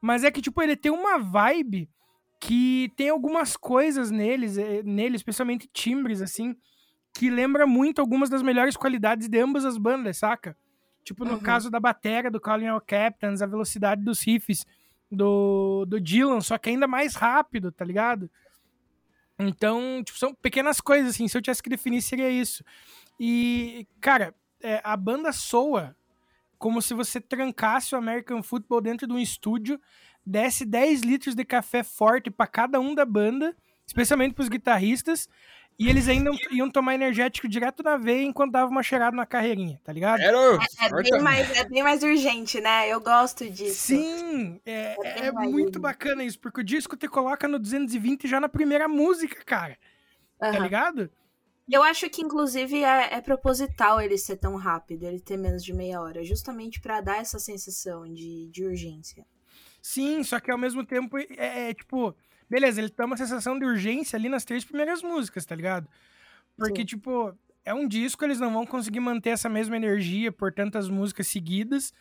Mas 0.00 0.22
é 0.22 0.30
que, 0.30 0.42
tipo, 0.42 0.62
ele 0.62 0.76
tem 0.76 0.92
uma 0.92 1.18
vibe 1.18 1.88
que 2.38 2.92
tem 2.96 3.08
algumas 3.08 3.56
coisas 3.56 4.10
neles, 4.10 4.58
eh, 4.58 4.82
nele, 4.84 5.16
especialmente 5.16 5.70
timbres, 5.72 6.20
assim, 6.20 6.54
que 7.14 7.30
lembra 7.30 7.66
muito 7.66 7.98
algumas 7.98 8.28
das 8.28 8.42
melhores 8.42 8.76
qualidades 8.76 9.26
de 9.26 9.40
ambas 9.40 9.64
as 9.64 9.78
bandas, 9.78 10.18
saca? 10.18 10.54
Tipo, 11.02 11.24
no 11.24 11.34
Uhum. 11.34 11.40
caso 11.40 11.70
da 11.70 11.80
bateria 11.80 12.30
do 12.30 12.40
Calling 12.40 12.66
All 12.66 12.80
Captains, 12.80 13.40
a 13.40 13.46
velocidade 13.46 14.04
dos 14.04 14.20
riffs 14.20 14.66
do, 15.10 15.84
do 15.86 16.00
Dylan, 16.00 16.40
só 16.40 16.58
que 16.58 16.70
ainda 16.70 16.86
mais 16.86 17.14
rápido, 17.14 17.70
tá 17.70 17.84
ligado? 17.84 18.30
Então, 19.38 20.02
tipo, 20.02 20.18
são 20.18 20.34
pequenas 20.34 20.80
coisas, 20.80 21.14
assim. 21.14 21.28
Se 21.28 21.36
eu 21.36 21.42
tivesse 21.42 21.62
que 21.62 21.70
definir, 21.70 22.02
seria 22.02 22.30
isso. 22.30 22.64
E, 23.20 23.86
cara, 24.00 24.34
é, 24.62 24.80
a 24.82 24.96
banda 24.96 25.32
soa 25.32 25.94
como 26.58 26.80
se 26.80 26.94
você 26.94 27.20
trancasse 27.20 27.94
o 27.94 27.98
American 27.98 28.42
Football 28.42 28.80
dentro 28.80 29.06
de 29.06 29.12
um 29.12 29.18
estúdio, 29.18 29.80
desse 30.24 30.64
10 30.64 31.02
litros 31.02 31.34
de 31.34 31.44
café 31.44 31.82
forte 31.82 32.30
pra 32.30 32.46
cada 32.46 32.80
um 32.80 32.94
da 32.94 33.04
banda, 33.04 33.54
especialmente 33.86 34.34
pros 34.34 34.48
guitarristas, 34.48 35.28
e 35.78 35.88
eles 35.88 36.08
ainda 36.08 36.30
iam 36.50 36.70
tomar 36.70 36.94
energético 36.94 37.46
direto 37.46 37.82
na 37.82 37.96
veia 37.96 38.22
enquanto 38.22 38.52
dava 38.52 38.70
uma 38.70 38.82
cheirada 38.82 39.16
na 39.16 39.26
carreirinha, 39.26 39.80
tá 39.84 39.92
ligado? 39.92 40.18
Quero! 40.18 40.58
É 40.80 41.02
bem, 41.02 41.22
mais, 41.22 41.50
é 41.50 41.64
bem 41.68 41.82
mais 41.82 42.02
urgente, 42.02 42.60
né? 42.60 42.88
Eu 42.88 43.00
gosto 43.00 43.48
disso. 43.50 43.74
Sim, 43.74 44.60
é, 44.64 44.96
É 45.04 45.26
é 45.26 45.32
muito 45.32 45.78
bacana 45.78 46.24
isso, 46.24 46.38
porque 46.38 46.60
o 46.60 46.64
disco 46.64 46.96
te 46.96 47.06
coloca 47.06 47.46
no 47.46 47.58
220 47.58 48.26
já 48.26 48.40
na 48.40 48.48
primeira 48.48 48.88
música, 48.88 49.44
cara, 49.44 49.76
tá 50.38 50.48
Aham. 50.48 50.62
ligado? 50.62 51.10
Eu 51.68 51.82
acho 51.82 52.08
que, 52.08 52.22
inclusive, 52.22 52.84
é, 52.84 53.14
é 53.14 53.20
proposital 53.20 54.00
ele 54.00 54.16
ser 54.16 54.36
tão 54.36 54.54
rápido, 54.54 55.02
ele 55.02 55.20
ter 55.20 55.36
menos 55.36 55.64
de 55.64 55.72
meia 55.72 56.00
hora, 56.00 56.24
justamente 56.24 56.80
pra 56.80 57.00
dar 57.00 57.16
essa 57.20 57.40
sensação 57.40 58.04
de, 58.04 58.48
de 58.50 58.64
urgência. 58.64 59.26
Sim, 59.82 60.22
só 60.22 60.38
que 60.38 60.50
ao 60.50 60.58
mesmo 60.58 60.86
tempo 60.86 61.18
é, 61.18 61.70
é, 61.70 61.74
tipo, 61.74 62.14
beleza, 62.48 62.80
ele 62.80 62.90
tem 62.90 63.06
uma 63.06 63.16
sensação 63.16 63.58
de 63.58 63.64
urgência 63.64 64.16
ali 64.16 64.28
nas 64.28 64.44
três 64.44 64.64
primeiras 64.64 65.02
músicas, 65.02 65.44
tá 65.44 65.54
ligado? 65.54 65.88
Porque, 66.56 66.80
Sim. 66.80 66.86
tipo, 66.86 67.36
é 67.64 67.74
um 67.74 67.86
disco, 67.86 68.24
eles 68.24 68.40
não 68.40 68.52
vão 68.52 68.64
conseguir 68.64 69.00
manter 69.00 69.30
essa 69.30 69.48
mesma 69.48 69.76
energia 69.76 70.30
por 70.30 70.52
tantas 70.52 70.88
músicas 70.88 71.26
seguidas. 71.26 71.92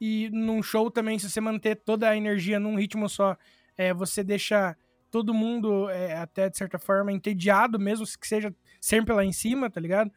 E 0.00 0.28
num 0.30 0.62
show 0.62 0.90
também, 0.90 1.18
se 1.18 1.28
você 1.30 1.40
manter 1.40 1.76
toda 1.76 2.08
a 2.08 2.16
energia 2.16 2.60
num 2.60 2.76
ritmo 2.76 3.08
só, 3.08 3.36
é, 3.76 3.94
você 3.94 4.22
deixa 4.22 4.76
todo 5.10 5.32
mundo, 5.32 5.88
é, 5.88 6.14
até 6.16 6.48
de 6.50 6.58
certa 6.58 6.78
forma, 6.78 7.10
entediado, 7.10 7.78
mesmo 7.78 8.04
que 8.20 8.28
seja 8.28 8.54
sempre 8.80 9.14
lá 9.14 9.24
em 9.24 9.32
cima, 9.32 9.70
tá 9.70 9.80
ligado? 9.80 10.12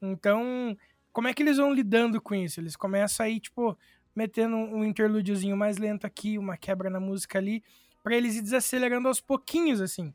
Então, 0.00 0.76
como 1.12 1.28
é 1.28 1.34
que 1.34 1.42
eles 1.42 1.58
vão 1.58 1.72
lidando 1.72 2.20
com 2.20 2.34
isso? 2.34 2.60
Eles 2.60 2.76
começam 2.76 3.26
aí, 3.26 3.38
tipo, 3.38 3.76
metendo 4.14 4.56
um 4.56 4.84
interlúdiozinho 4.84 5.56
mais 5.56 5.76
lento 5.76 6.06
aqui, 6.06 6.38
uma 6.38 6.56
quebra 6.56 6.88
na 6.88 6.98
música 6.98 7.38
ali, 7.38 7.62
pra 8.08 8.16
eles 8.16 8.36
ir 8.36 8.40
desacelerando 8.40 9.06
aos 9.06 9.20
pouquinhos, 9.20 9.82
assim, 9.82 10.14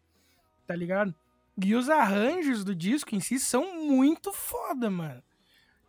tá 0.65 0.75
ligado? 0.75 1.13
E 1.63 1.75
os 1.75 1.91
arranjos 1.91 2.63
do 2.63 2.73
disco 2.73 3.13
em 3.13 3.19
si 3.19 3.39
são 3.39 3.85
muito 3.85 4.33
foda, 4.33 4.89
mano. 4.89 5.21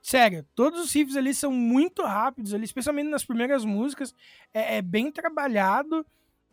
Sério, 0.02 0.46
todos 0.54 0.80
os 0.80 0.92
riffs 0.92 1.16
ali 1.16 1.32
são 1.32 1.50
muito 1.50 2.02
rápidos, 2.02 2.52
ali, 2.52 2.64
especialmente 2.64 3.08
nas 3.08 3.24
primeiras 3.24 3.64
músicas. 3.64 4.14
É, 4.52 4.76
é 4.76 4.82
bem 4.82 5.10
trabalhado 5.10 6.04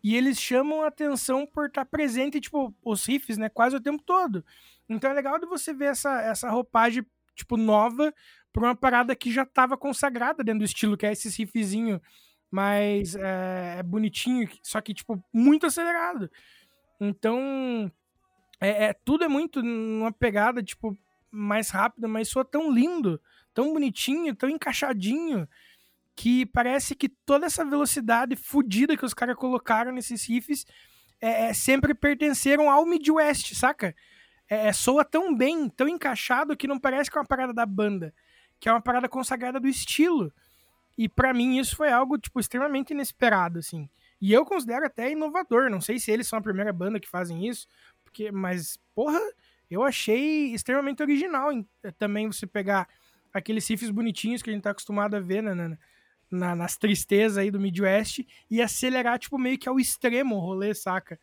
e 0.01 0.15
eles 0.15 0.39
chamam 0.39 0.83
a 0.83 0.87
atenção 0.87 1.45
por 1.45 1.65
estar 1.65 1.83
presente, 1.83 2.39
tipo, 2.39 2.73
os 2.81 3.05
riffs, 3.05 3.37
né, 3.37 3.49
quase 3.49 3.75
o 3.75 3.81
tempo 3.81 4.01
todo. 4.01 4.45
Então 4.87 5.11
é 5.11 5.13
legal 5.13 5.37
de 5.37 5.45
você 5.45 5.73
ver 5.73 5.87
essa, 5.87 6.21
essa 6.21 6.49
roupagem, 6.49 7.05
tipo, 7.35 7.57
nova 7.57 8.13
pra 8.53 8.63
uma 8.63 8.75
parada 8.75 9.13
que 9.17 9.29
já 9.29 9.45
tava 9.45 9.75
consagrada 9.75 10.45
dentro 10.45 10.59
do 10.59 10.65
estilo, 10.65 10.95
que 10.95 11.05
é 11.05 11.11
esse 11.11 11.27
riffzinho 11.27 12.01
mais 12.51 13.15
é, 13.15 13.77
é 13.79 13.83
bonitinho, 13.83 14.49
só 14.61 14.81
que, 14.81 14.93
tipo, 14.93 15.23
muito 15.33 15.65
acelerado. 15.65 16.29
Então, 16.99 17.91
é, 18.59 18.85
é- 18.87 18.93
tudo 18.93 19.23
é 19.23 19.27
muito 19.27 19.63
numa 19.63 20.11
pegada, 20.11 20.61
tipo, 20.63 20.97
mais 21.31 21.69
rápida, 21.69 22.07
mas 22.07 22.29
soa 22.29 22.45
tão 22.45 22.71
lindo, 22.71 23.21
tão 23.53 23.73
bonitinho, 23.73 24.35
tão 24.35 24.49
encaixadinho, 24.49 25.47
que 26.15 26.45
parece 26.47 26.95
que 26.95 27.09
toda 27.09 27.45
essa 27.45 27.65
velocidade 27.65 28.35
fodida 28.35 28.97
que 28.97 29.05
os 29.05 29.13
caras 29.13 29.35
colocaram 29.35 29.91
nesses 29.91 30.27
riffs 30.27 30.65
é, 31.21 31.45
é, 31.45 31.53
sempre 31.53 31.93
pertenceram 31.93 32.69
ao 32.69 32.85
Midwest, 32.85 33.55
saca? 33.55 33.95
É, 34.49 34.67
é, 34.67 34.73
soa 34.73 35.05
tão 35.05 35.35
bem, 35.35 35.69
tão 35.69 35.87
encaixado, 35.87 36.57
que 36.57 36.67
não 36.67 36.79
parece 36.79 37.09
que 37.09 37.17
é 37.17 37.21
uma 37.21 37.27
parada 37.27 37.53
da 37.53 37.65
banda, 37.65 38.13
que 38.59 38.67
é 38.67 38.71
uma 38.71 38.81
parada 38.81 39.07
consagrada 39.07 39.59
do 39.59 39.67
estilo. 39.67 40.33
E 40.97 41.07
pra 41.09 41.33
mim 41.33 41.57
isso 41.59 41.75
foi 41.75 41.91
algo, 41.91 42.17
tipo, 42.17 42.39
extremamente 42.39 42.91
inesperado, 42.91 43.59
assim. 43.59 43.89
E 44.21 44.31
eu 44.33 44.45
considero 44.45 44.85
até 44.85 45.11
inovador. 45.11 45.69
Não 45.69 45.81
sei 45.81 45.99
se 45.99 46.11
eles 46.11 46.27
são 46.27 46.37
a 46.39 46.41
primeira 46.41 46.71
banda 46.71 46.99
que 46.99 47.09
fazem 47.09 47.47
isso, 47.47 47.67
porque, 48.03 48.31
mas, 48.31 48.77
porra, 48.93 49.19
eu 49.69 49.83
achei 49.83 50.53
extremamente 50.53 51.01
original 51.01 51.51
em- 51.51 51.67
também 51.97 52.27
você 52.27 52.45
pegar 52.45 52.87
aqueles 53.33 53.67
riffs 53.67 53.89
bonitinhos 53.89 54.41
que 54.41 54.49
a 54.49 54.53
gente 54.53 54.63
tá 54.63 54.71
acostumado 54.71 55.15
a 55.15 55.19
ver 55.19 55.41
na, 55.41 55.55
na- 55.55 55.77
na- 56.29 56.55
nas 56.55 56.77
tristezas 56.77 57.37
aí 57.37 57.49
do 57.49 57.59
Midwest 57.59 58.19
e 58.49 58.61
acelerar, 58.61 59.17
tipo, 59.17 59.37
meio 59.39 59.57
que 59.57 59.67
ao 59.69 59.79
extremo 59.79 60.35
o 60.35 60.39
rolê, 60.39 60.73
saca? 60.73 61.19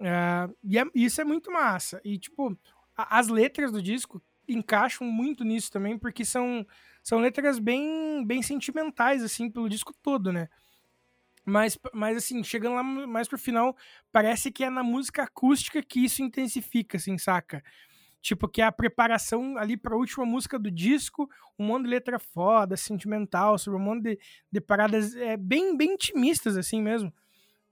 Ah, 0.00 0.48
e 0.62 0.78
é- 0.78 0.84
isso 0.94 1.20
é 1.20 1.24
muito 1.24 1.50
massa. 1.50 2.00
E, 2.04 2.18
tipo, 2.18 2.56
a- 2.96 3.18
as 3.18 3.28
letras 3.28 3.72
do 3.72 3.82
disco 3.82 4.22
encaixam 4.48 5.06
muito 5.06 5.44
nisso 5.44 5.70
também, 5.72 5.98
porque 5.98 6.24
são, 6.24 6.66
são 7.04 7.20
letras 7.20 7.58
bem, 7.58 8.24
bem 8.26 8.42
sentimentais, 8.42 9.22
assim, 9.22 9.50
pelo 9.50 9.68
disco 9.68 9.94
todo, 10.02 10.32
né? 10.32 10.48
Mas, 11.44 11.78
mas, 11.92 12.16
assim, 12.16 12.42
chegando 12.42 12.76
lá 12.76 12.82
mais 12.82 13.28
pro 13.28 13.38
final, 13.38 13.76
parece 14.10 14.50
que 14.50 14.64
é 14.64 14.70
na 14.70 14.82
música 14.82 15.24
acústica 15.24 15.82
que 15.82 16.02
isso 16.02 16.22
intensifica, 16.22 16.96
assim, 16.96 17.18
saca? 17.18 17.62
Tipo, 18.22 18.48
que 18.48 18.62
é 18.62 18.64
a 18.64 18.72
preparação 18.72 19.58
ali 19.58 19.76
pra 19.76 19.94
última 19.94 20.24
música 20.24 20.58
do 20.58 20.70
disco, 20.70 21.28
um 21.58 21.66
monte 21.66 21.84
de 21.84 21.90
letra 21.90 22.18
foda, 22.18 22.74
sentimental, 22.74 23.58
sobre 23.58 23.78
um 23.78 23.82
monte 23.82 24.02
de, 24.04 24.18
de 24.50 24.60
paradas 24.62 25.14
é, 25.14 25.36
bem, 25.36 25.76
bem 25.76 25.92
intimistas, 25.92 26.56
assim 26.56 26.80
mesmo. 26.80 27.12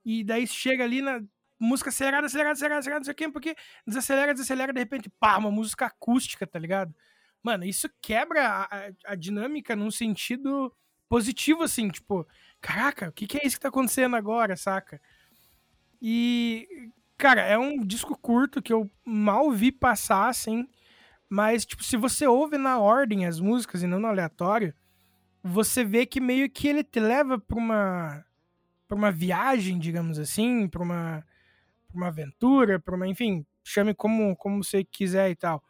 E 0.05 0.23
daí 0.23 0.47
chega 0.47 0.85
ali 0.85 1.01
na 1.01 1.23
música 1.59 1.89
acelerada, 1.89 2.27
acelerada, 2.27 2.53
acelerada, 2.53 2.81
acelerada, 2.81 3.01
não 3.01 3.05
sei 3.07 3.13
o 3.13 3.17
quê, 3.17 3.31
porque 3.31 3.57
desacelera, 3.87 4.35
desacelera, 4.35 4.75
de 4.75 4.81
repente, 4.81 5.09
pá, 5.19 5.39
uma 5.39 5.51
música 5.51 5.87
acústica, 5.87 6.47
tá 6.47 6.59
ligado? 6.59 6.95
Mano, 7.43 7.65
isso 7.65 7.89
quebra 8.01 8.49
a, 8.49 8.91
a- 9.07 9.15
dinâmica 9.17 9.75
num 9.75 9.91
sentido 9.91 10.73
positivo, 11.09 11.63
assim, 11.63 11.89
tipo, 11.89 12.27
caraca, 12.61 13.09
o 13.09 13.13
que, 13.13 13.27
que 13.27 13.39
é 13.39 13.47
isso 13.47 13.57
que 13.57 13.63
tá 13.63 13.69
acontecendo 13.69 14.17
agora, 14.17 14.57
saca? 14.57 15.01
E, 16.01 16.67
cara, 17.17 17.43
é 17.43 17.57
um 17.59 17.79
disco 17.85 18.17
curto 18.19 18.61
que 18.63 18.73
eu 18.73 18.91
mal 19.05 19.51
vi 19.53 19.71
passar, 19.71 20.29
assim, 20.29 20.67
mas, 21.31 21.67
tipo, 21.67 21.85
se 21.85 21.97
você 21.97 22.27
ouve 22.27 22.59
na 22.59 22.81
ordem 22.81 23.27
as 23.27 23.41
músicas 23.41 23.83
e 23.83 23.87
não 23.87 24.01
no 24.01 24.09
aleatório, 24.09 24.75
você 25.43 25.85
vê 25.85 26.07
que 26.07 26.21
meio 26.21 26.51
que 26.51 26.69
ele 26.69 26.85
te 26.85 27.01
leva 27.01 27.39
pra 27.41 27.59
uma, 27.59 28.25
pra 28.89 28.97
uma 28.97 29.13
viagem, 29.13 29.79
digamos 29.79 30.19
assim, 30.19 30.69
pra 30.69 30.83
uma, 30.83 31.25
pra 31.89 31.97
uma 31.99 32.09
aventura, 32.09 32.81
pra 32.81 32.97
uma, 32.97 33.09
enfim, 33.09 33.47
chame 33.65 33.95
como, 33.95 34.37
como 34.37 34.65
você 34.65 34.85
quiser 34.85 35.31
e 35.31 35.37
tal. 35.37 35.63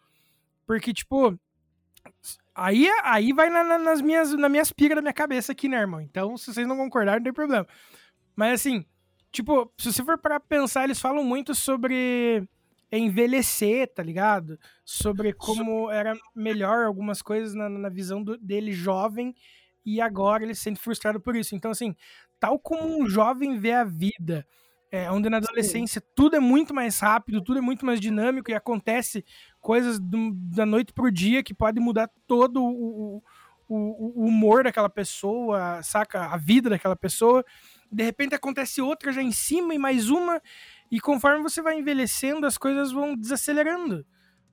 Porque, 0.67 0.93
tipo, 0.93 1.39
aí, 2.55 2.89
aí 3.05 3.33
vai 3.33 3.49
na- 3.51 3.65
na- 3.65 3.79
nas 3.79 4.01
minhas, 4.01 4.33
na 4.35 4.49
minhas 4.49 4.73
piras 4.73 4.97
da 4.97 5.03
minha 5.03 5.13
cabeça 5.13 5.53
aqui, 5.53 5.69
né, 5.69 5.79
irmão? 5.79 6.01
Então, 6.01 6.37
se 6.37 6.53
vocês 6.53 6.67
não 6.67 6.77
concordarem, 6.77 7.21
não 7.21 7.25
tem 7.25 7.33
problema. 7.33 7.67
Mas, 8.37 8.61
assim, 8.61 8.85
tipo, 9.33 9.73
se 9.79 9.93
você 9.93 10.05
for 10.05 10.19
para 10.19 10.41
pensar, 10.41 10.85
eles 10.85 11.01
falam 11.01 11.25
muito 11.25 11.55
sobre 11.55 12.47
envelhecer, 12.91 13.89
tá 13.95 14.03
ligado? 14.03 14.59
Sobre 14.85 15.33
como 15.33 15.91
era 15.91 16.15
melhor 16.35 16.85
algumas 16.85 17.23
coisas 17.23 17.55
na, 17.55 17.69
na 17.69 17.89
visão 17.89 18.23
do- 18.23 18.39
dele 18.39 18.73
jovem 18.73 19.35
e 19.85 20.01
agora 20.01 20.45
ele 20.45 20.55
se 20.55 20.63
sente 20.63 20.81
frustrado 20.81 21.21
por 21.21 21.35
isso. 21.37 21.55
Então, 21.55 21.71
assim, 21.71 21.95
tal 22.39 22.59
como 22.59 23.01
um 23.03 23.09
jovem 23.09 23.59
vê 23.59 23.73
a 23.73 23.85
vida, 23.85 24.47
é, 24.93 25.11
onde 25.11 25.31
na 25.31 25.39
adolescência 25.39 26.03
tudo 26.15 26.37
é 26.37 26.41
muito 26.41 26.75
mais 26.75 27.01
rápido, 27.01 27.43
tudo 27.43 27.59
é 27.59 27.63
muito 27.63 27.87
mais 27.87 27.99
dinâmico 27.99 28.51
e 28.51 28.55
acontece 28.55 29.25
coisas 29.61 29.99
do- 29.99 30.33
da 30.35 30.67
noite 30.67 30.93
pro 30.93 31.11
dia 31.11 31.43
que 31.43 31.55
pode 31.55 31.81
mudar 31.81 32.11
todo 32.27 32.63
o, 32.63 33.17
o- 33.19 33.23
o- 33.69 34.23
o 34.23 34.27
humor 34.27 34.65
daquela 34.65 34.91
pessoa, 34.91 35.83
saca? 35.83 36.27
A 36.27 36.37
vida 36.37 36.69
daquela 36.69 36.95
pessoa. 36.95 37.43
De 37.91 38.05
repente 38.05 38.35
acontece 38.35 38.83
outra 38.83 39.11
já 39.13 39.23
em 39.23 39.33
cima 39.33 39.75
e 39.75 39.79
mais 39.79 40.11
uma, 40.11 40.43
e 40.91 41.01
conforme 41.01 41.43
você 41.43 41.63
vai 41.63 41.79
envelhecendo, 41.79 42.47
as 42.47 42.59
coisas 42.59 42.93
vão 42.93 43.17
desacelerando. 43.17 44.05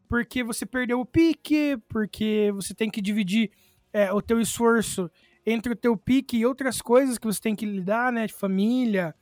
Porque 0.07 0.43
você 0.43 0.65
perdeu 0.65 1.01
o 1.01 1.05
pique, 1.05 1.77
porque 1.89 2.51
você 2.55 2.73
tem 2.73 2.89
que 2.89 3.01
dividir 3.01 3.51
é, 3.91 4.11
o 4.13 4.21
teu 4.21 4.39
esforço 4.39 5.11
entre 5.45 5.73
o 5.73 5.75
teu 5.75 5.97
pique 5.97 6.37
e 6.37 6.45
outras 6.45 6.81
coisas 6.81 7.17
que 7.17 7.27
você 7.27 7.41
tem 7.41 7.55
que 7.55 7.65
lidar, 7.65 8.11
né? 8.11 8.27
Família, 8.27 9.13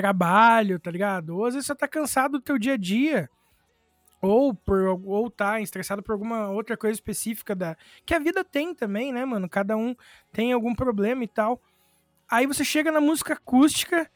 trabalho, 0.00 0.80
tá 0.80 0.90
ligado? 0.90 1.36
Ou 1.36 1.44
às 1.44 1.54
vezes 1.54 1.66
você 1.66 1.74
tá 1.74 1.86
cansado 1.86 2.32
do 2.32 2.40
teu 2.40 2.58
dia 2.58 2.74
a 2.74 2.76
dia. 2.76 3.28
Ou, 4.22 4.52
por, 4.54 4.78
ou 5.06 5.30
tá 5.30 5.60
estressado 5.60 6.02
por 6.02 6.12
alguma 6.12 6.50
outra 6.50 6.76
coisa 6.76 6.94
específica 6.94 7.54
da. 7.54 7.76
Que 8.04 8.14
a 8.14 8.18
vida 8.18 8.44
tem 8.44 8.74
também, 8.74 9.12
né, 9.12 9.24
mano? 9.24 9.48
Cada 9.48 9.76
um 9.76 9.94
tem 10.32 10.52
algum 10.52 10.74
problema 10.74 11.24
e 11.24 11.28
tal. 11.28 11.60
Aí 12.30 12.46
você 12.46 12.64
chega 12.64 12.92
na 12.92 13.00
música 13.00 13.34
acústica, 13.34 14.10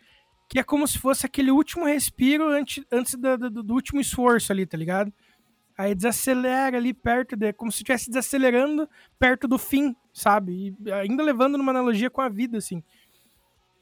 que 0.49 0.59
é 0.59 0.63
como 0.63 0.87
se 0.87 0.99
fosse 0.99 1.27
aquele 1.27 1.51
último 1.51 1.87
respiro 1.87 2.49
antes, 2.49 2.85
antes 2.93 3.15
da- 3.15 3.37
do, 3.37 3.63
do 3.63 3.75
último 3.75 4.01
esforço 4.01 4.53
ali, 4.53 4.67
tá 4.67 4.77
ligado? 4.77 5.13
Aí 5.77 5.95
desacelera 5.95 6.77
ali 6.77 6.95
perto, 6.95 7.35
de, 7.37 7.53
como 7.53 7.73
se 7.73 7.77
estivesse 7.79 8.09
desacelerando 8.09 8.89
perto 9.19 9.49
do 9.49 9.59
fim, 9.59 9.97
sabe? 10.13 10.77
E 10.87 10.93
ainda 10.93 11.23
levando 11.23 11.59
numa 11.59 11.73
analogia 11.73 12.11
com 12.11 12.21
a 12.21 12.29
vida, 12.29 12.59
assim. 12.59 12.83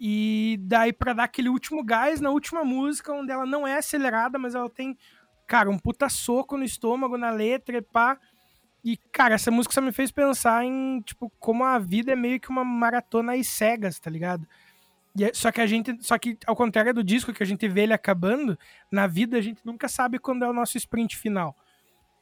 E 0.04 0.58
daí 0.62 0.92
pra 0.92 1.12
dar 1.12 1.22
aquele 1.24 1.48
último 1.48 1.84
gás 1.84 2.20
na 2.20 2.28
última 2.30 2.64
música, 2.64 3.12
onde 3.12 3.30
ela 3.30 3.46
não 3.46 3.64
é 3.64 3.76
acelerada, 3.76 4.36
mas 4.36 4.52
ela 4.52 4.68
tem, 4.68 4.98
cara, 5.46 5.70
um 5.70 5.78
puta 5.78 6.08
soco 6.08 6.56
no 6.56 6.64
estômago, 6.64 7.16
na 7.16 7.30
letra 7.30 7.76
e 7.78 7.82
pá. 7.82 8.18
E, 8.84 8.96
cara, 9.12 9.36
essa 9.36 9.48
música 9.52 9.72
só 9.72 9.80
me 9.80 9.92
fez 9.92 10.10
pensar 10.10 10.64
em, 10.64 11.00
tipo, 11.02 11.30
como 11.38 11.62
a 11.62 11.78
vida 11.78 12.10
é 12.10 12.16
meio 12.16 12.40
que 12.40 12.48
uma 12.48 12.64
maratona 12.64 13.34
às 13.34 13.46
cegas, 13.46 14.00
tá 14.00 14.10
ligado? 14.10 14.44
E 15.16 15.22
é- 15.22 15.32
só 15.32 15.52
que 15.52 15.60
a 15.60 15.66
gente, 15.68 15.96
só 16.04 16.18
que 16.18 16.36
ao 16.48 16.56
contrário 16.56 16.92
do 16.92 17.04
disco 17.04 17.32
que 17.32 17.42
a 17.44 17.46
gente 17.46 17.68
vê 17.68 17.82
ele 17.82 17.92
acabando, 17.92 18.58
na 18.90 19.06
vida 19.06 19.38
a 19.38 19.40
gente 19.40 19.60
nunca 19.64 19.88
sabe 19.88 20.18
quando 20.18 20.44
é 20.44 20.48
o 20.48 20.52
nosso 20.52 20.76
sprint 20.78 21.16
final. 21.16 21.54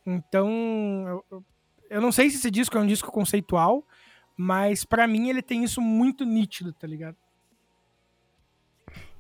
Então, 0.05 1.24
eu, 1.31 1.45
eu- 1.89 2.01
não 2.03 2.12
sei 2.12 2.28
se 2.28 2.37
esse 2.37 2.51
disco 2.51 2.76
é 2.76 2.81
um 2.83 2.87
disco 2.87 3.11
conceitual, 3.11 3.87
mas 4.37 4.85
pra 4.85 5.07
mim 5.07 5.31
ele 5.31 5.41
tem 5.41 5.64
isso 5.64 5.81
muito 5.81 6.26
nítido, 6.26 6.74
tá 6.74 6.87
ligado? 6.87 7.16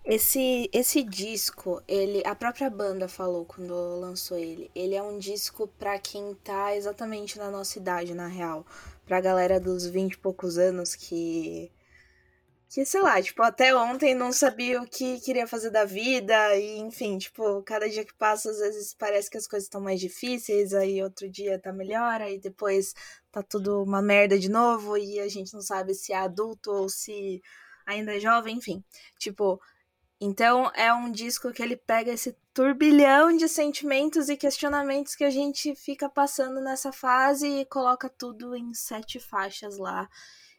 Esse, 0.04 0.68
esse 0.72 1.02
disco, 1.02 1.82
ele, 1.86 2.22
a 2.26 2.34
própria 2.34 2.70
banda 2.70 3.06
falou 3.06 3.44
quando 3.44 3.74
lançou 4.00 4.36
ele. 4.38 4.70
Ele 4.74 4.94
é 4.94 5.02
um 5.02 5.18
disco 5.18 5.68
pra 5.78 5.98
quem 5.98 6.34
tá 6.36 6.74
exatamente 6.74 7.38
na 7.38 7.50
nossa 7.50 7.78
idade, 7.78 8.14
na 8.14 8.26
real. 8.26 8.66
Pra 9.04 9.20
galera 9.20 9.60
dos 9.60 9.86
20 9.86 10.12
e 10.14 10.18
poucos 10.18 10.56
anos 10.58 10.94
que. 10.94 11.70
Que, 12.68 12.84
sei 12.86 13.02
lá, 13.02 13.20
tipo, 13.20 13.42
até 13.42 13.74
ontem 13.74 14.14
não 14.14 14.32
sabia 14.32 14.80
o 14.80 14.86
que 14.86 15.20
queria 15.20 15.46
fazer 15.46 15.70
da 15.70 15.84
vida. 15.84 16.56
E, 16.56 16.78
enfim, 16.78 17.18
tipo, 17.18 17.62
cada 17.64 17.88
dia 17.88 18.04
que 18.04 18.14
passa, 18.14 18.50
às 18.50 18.58
vezes 18.58 18.94
parece 18.94 19.28
que 19.30 19.36
as 19.36 19.46
coisas 19.46 19.66
estão 19.66 19.80
mais 19.80 20.00
difíceis. 20.00 20.72
Aí 20.72 21.02
outro 21.02 21.28
dia 21.28 21.58
tá 21.58 21.72
melhor, 21.72 22.20
aí 22.22 22.38
depois 22.38 22.94
tá 23.30 23.42
tudo 23.42 23.82
uma 23.82 24.00
merda 24.00 24.38
de 24.38 24.48
novo. 24.48 24.96
E 24.96 25.20
a 25.20 25.28
gente 25.28 25.52
não 25.52 25.60
sabe 25.60 25.94
se 25.94 26.12
é 26.12 26.16
adulto 26.16 26.70
ou 26.70 26.88
se 26.88 27.42
ainda 27.86 28.16
é 28.16 28.20
jovem, 28.20 28.56
enfim. 28.56 28.84
Tipo, 29.18 29.60
então 30.20 30.70
é 30.74 30.92
um 30.92 31.10
disco 31.10 31.50
que 31.50 31.62
ele 31.62 31.76
pega 31.76 32.12
esse 32.12 32.36
turbilhão 32.52 33.34
de 33.34 33.48
sentimentos 33.48 34.28
e 34.28 34.36
questionamentos 34.36 35.14
que 35.14 35.24
a 35.24 35.30
gente 35.30 35.74
fica 35.74 36.10
passando 36.10 36.60
nessa 36.60 36.92
fase 36.92 37.46
e 37.46 37.64
coloca 37.64 38.08
tudo 38.08 38.54
em 38.54 38.74
sete 38.74 39.18
faixas 39.18 39.78
lá. 39.78 40.08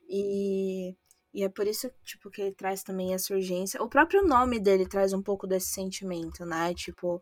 E, 0.10 0.96
e 1.34 1.44
é 1.44 1.50
por 1.50 1.68
isso 1.68 1.92
tipo, 2.04 2.32
que 2.32 2.42
ele 2.42 2.56
traz 2.56 2.82
também 2.82 3.14
essa 3.14 3.34
urgência. 3.36 3.82
O 3.84 3.90
próprio 3.90 4.26
nome 4.26 4.60
dele 4.60 4.88
traz 4.88 5.14
um 5.14 5.22
pouco 5.22 5.46
desse 5.46 5.68
sentimento, 5.68 6.44
né? 6.44 6.74
Tipo, 6.74 7.22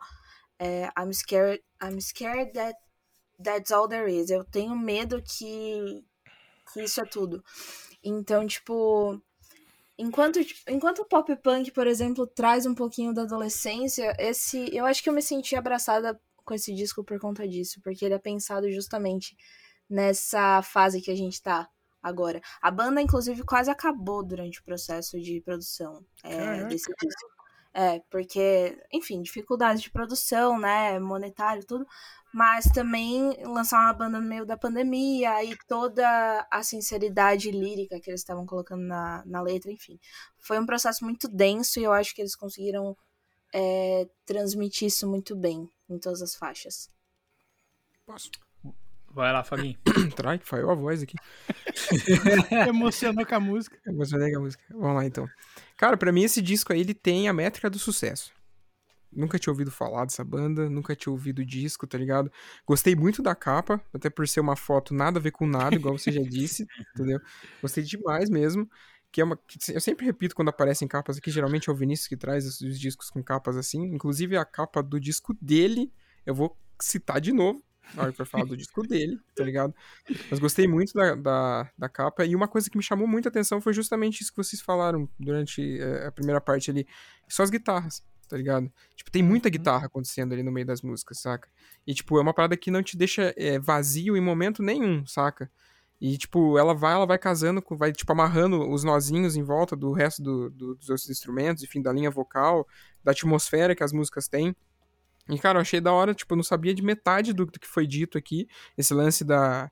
é, 0.57 0.89
I'm 0.97 1.13
scared, 1.13 1.61
I'm 1.83 1.99
scared 1.99 2.53
that 2.53 2.77
that's 3.43 3.71
all 3.71 3.87
there 3.87 4.09
is. 4.09 4.29
Eu 4.29 4.45
tenho 4.45 4.77
medo 4.77 5.21
que, 5.21 6.03
que 6.73 6.83
isso 6.83 7.01
é 7.01 7.05
tudo. 7.05 7.43
Então, 8.03 8.47
tipo, 8.47 9.21
Enquanto, 10.02 10.39
enquanto 10.70 11.00
o 11.00 11.06
pop 11.06 11.36
punk, 11.36 11.72
por 11.72 11.86
exemplo, 11.86 12.26
traz 12.26 12.66
um 12.66 12.74
pouquinho 12.74 13.14
da 13.14 13.24
adolescência, 13.24 14.16
esse 14.18 14.74
eu 14.74 14.86
acho 14.86 15.04
que 15.04 15.10
eu 15.10 15.14
me 15.14 15.22
senti 15.22 15.58
abraçada 15.58 16.18
com 16.45 16.54
esse 16.54 16.74
disco 16.74 17.04
por 17.04 17.20
conta 17.20 17.45
disso, 17.45 17.82
porque 17.84 18.06
ele 18.06 18.14
é 18.14 18.18
pensado 18.20 18.72
justamente 18.72 19.36
nessa 19.89 20.62
fase 20.62 21.02
que 21.02 21.12
a 21.12 21.16
gente 21.16 21.41
tá 21.41 21.70
agora. 22.02 22.39
A 22.62 22.72
banda, 22.72 23.02
inclusive, 23.02 23.43
quase 23.43 23.70
acabou 23.70 24.24
durante 24.24 24.62
o 24.62 24.64
processo 24.64 25.20
de 25.20 25.41
produção 25.41 26.06
é, 26.24 26.64
desse 26.64 26.93
disco. 26.97 27.30
É, 27.74 28.02
porque, 28.10 28.82
enfim, 28.93 29.22
dificuldades 29.22 29.82
de 29.84 29.91
produção, 29.91 30.58
né, 30.58 30.97
monetário, 30.97 31.66
tudo. 31.66 31.86
Mas 32.34 32.65
também 32.65 33.36
lançar 33.43 33.80
uma 33.80 33.93
banda 33.93 34.19
no 34.19 34.27
meio 34.27 34.45
da 34.45 34.57
pandemia 34.57 35.43
e 35.43 35.57
toda 35.67 36.47
a 36.51 36.61
sinceridade 36.61 37.49
lírica 37.51 37.99
que 37.99 38.09
eles 38.09 38.21
estavam 38.21 38.45
colocando 38.45 38.84
na, 38.84 39.23
na 39.25 39.41
letra, 39.41 39.71
enfim. 39.71 39.99
Foi 40.38 40.59
um 40.59 40.65
processo 40.65 41.03
muito 41.03 41.27
denso 41.27 41.80
e 41.80 41.84
eu 41.84 41.91
acho 41.91 42.13
que 42.13 42.21
eles 42.21 42.36
conseguiram 42.36 42.95
é, 43.53 44.07
transmitir 44.25 44.88
isso 44.88 45.07
muito 45.07 45.36
bem 45.36 45.67
em 45.89 45.97
todas 45.97 46.21
as 46.21 46.36
faixas. 46.36 46.89
Posso? 48.05 48.30
Vai 49.11 49.34
lá, 49.34 49.43
Fabinho. 49.43 49.77
Trai, 50.15 50.38
que 50.38 50.47
falhou 50.47 50.69
a 50.71 50.75
voz 50.75 51.01
aqui. 51.01 51.15
Emocionou 52.67 53.25
com 53.25 53.36
a 53.36 53.39
música. 53.39 53.77
Emocionei 53.86 54.32
com 54.32 54.38
a 54.38 54.41
música. 54.41 54.63
Vamos 54.69 54.95
lá, 54.95 55.05
então. 55.05 55.27
Cara, 55.75 55.97
pra 55.97 56.11
mim 56.11 56.23
esse 56.23 56.41
disco 56.41 56.71
aí, 56.71 56.82
ele 56.82 56.93
tem 56.93 57.27
a 57.27 57.34
métrica 57.34 57.69
do 57.69 57.80
sucesso. 57.80 58.32
Nunca 59.12 59.39
tinha 59.39 59.51
ouvido 59.51 59.72
falar 59.72 60.05
dessa 60.05 60.24
banda, 60.24 60.70
nunca 60.70 60.95
tinha 60.95 61.12
ouvido 61.12 61.39
o 61.39 61.45
disco, 61.45 61.88
tá 61.88 61.97
ligado? 61.97 62.32
Gostei 62.66 62.95
muito 62.95 63.22
da 63.22 63.34
capa, 63.36 63.82
até 63.93 64.10
por 64.10 64.28
ser 64.28 64.39
uma 64.39 64.55
foto 64.55 64.93
nada 64.93 65.20
a 65.20 65.22
ver 65.22 65.32
com 65.32 65.47
nada, 65.47 65.76
igual 65.76 65.97
você 65.97 66.12
já 66.12 66.22
disse, 66.22 66.68
entendeu? 66.95 67.20
Gostei 67.62 67.84
demais 67.84 68.30
mesmo. 68.30 68.70
Que 69.12 69.22
é 69.22 69.24
uma. 69.24 69.36
que 69.36 69.57
eu 69.74 69.82
sempre 69.82 70.05
repito 70.05 70.36
quando 70.36 70.49
aparecem 70.49 70.88
capas 70.88 71.18
aqui, 71.18 71.32
geralmente 71.32 71.68
é 71.68 71.74
o 71.74 71.76
Vinícius 71.76 72.07
que 72.07 72.16
traz 72.16 72.45
os, 72.45 72.62
os 72.62 72.80
discos 72.80 73.10
com 73.10 73.24
capas 73.24 73.57
assim. 73.57 73.82
Inclusive 73.82 74.38
a 74.38 74.45
capa 74.45 74.84
do 74.84 74.99
disco 74.99 75.36
dele, 75.41 75.91
eu 76.26 76.36
vou 76.36 76.55
citar 76.80 77.20
de 77.20 77.34
novo. 77.34 77.64
Na 77.93 78.03
hora 78.03 78.14
que 78.14 78.22
eu 78.22 78.26
falar 78.26 78.45
do 78.45 78.55
disco 78.55 78.84
dele, 78.84 79.20
tá 79.36 79.43
ligado? 79.43 79.74
Mas 80.30 80.39
gostei 80.39 80.68
muito 80.68 80.93
da, 80.93 81.16
da, 81.16 81.72
da 81.78 81.89
capa. 81.89 82.24
E 82.26 82.36
uma 82.36 82.47
coisa 82.47 82.70
que 82.70 82.78
me 82.78 82.84
chamou 82.84 83.07
muita 83.07 83.30
atenção 83.30 83.60
foi 83.60 83.74
justamente 83.74 84.22
isso 84.22 84.32
que 84.32 84.38
vocês 84.38 84.62
falaram 84.62 85.10
durante 85.20 85.80
eh, 85.80 86.05
a 86.05 86.12
primeira 86.12 86.39
parte 86.39 86.70
ali. 86.70 86.88
Só 87.28 87.41
as 87.41 87.49
guitarras, 87.49 88.03
tá 88.30 88.38
ligado? 88.38 88.71
Tipo, 88.95 89.11
tem 89.11 89.23
muita 89.23 89.49
guitarra 89.49 89.88
acontecendo 89.88 90.34
ali 90.34 90.43
no 90.43 90.51
meio 90.51 90.65
das 90.65 90.82
músicas, 90.82 91.19
saca? 91.19 91.49
E, 91.86 91.93
tipo, 91.93 92.17
é 92.17 92.21
uma 92.21 92.34
parada 92.34 92.55
que 92.55 92.71
não 92.71 92.84
te 92.84 92.95
deixa 92.95 93.34
eh, 93.36 93.59
vazio 93.59 94.15
em 94.15 94.21
momento 94.21 94.63
nenhum, 94.63 95.05
saca? 95.05 95.51
E, 95.99 96.17
tipo, 96.17 96.57
ela 96.57 96.73
vai, 96.73 96.93
ela 96.93 97.05
vai 97.05 97.17
casando, 97.17 97.61
com- 97.61 97.75
vai, 97.75 97.91
tipo, 97.91 98.09
amarrando 98.11 98.69
os 98.71 98.84
nozinhos 98.84 99.36
em 99.36 99.43
volta 99.43 99.75
do 99.75 99.91
resto 99.91 100.21
do- 100.23 100.49
do- 100.49 100.75
dos 100.75 100.89
outros 100.89 101.09
instrumentos, 101.09 101.63
enfim, 101.63 101.82
da 101.82 101.91
linha 101.91 102.09
vocal, 102.09 102.65
da 103.03 103.11
atmosfera 103.11 103.75
que 103.75 103.84
as 103.84 103.91
músicas 103.91 104.27
têm. 104.30 104.55
E, 105.30 105.38
cara, 105.38 105.57
eu 105.59 105.61
achei 105.61 105.82
da 105.82 105.91
hora, 105.93 106.13
tipo, 106.13 106.34
eu 106.34 106.38
não 106.38 106.43
sabia 106.43 106.73
de 106.73 106.82
metade 106.82 107.34
do, 107.34 107.45
do 107.45 107.59
que 107.59 107.67
foi 107.67 107.86
dito 107.86 108.17
aqui. 108.17 108.47
Esse 108.77 108.93
lance 108.93 109.23
da, 109.23 109.69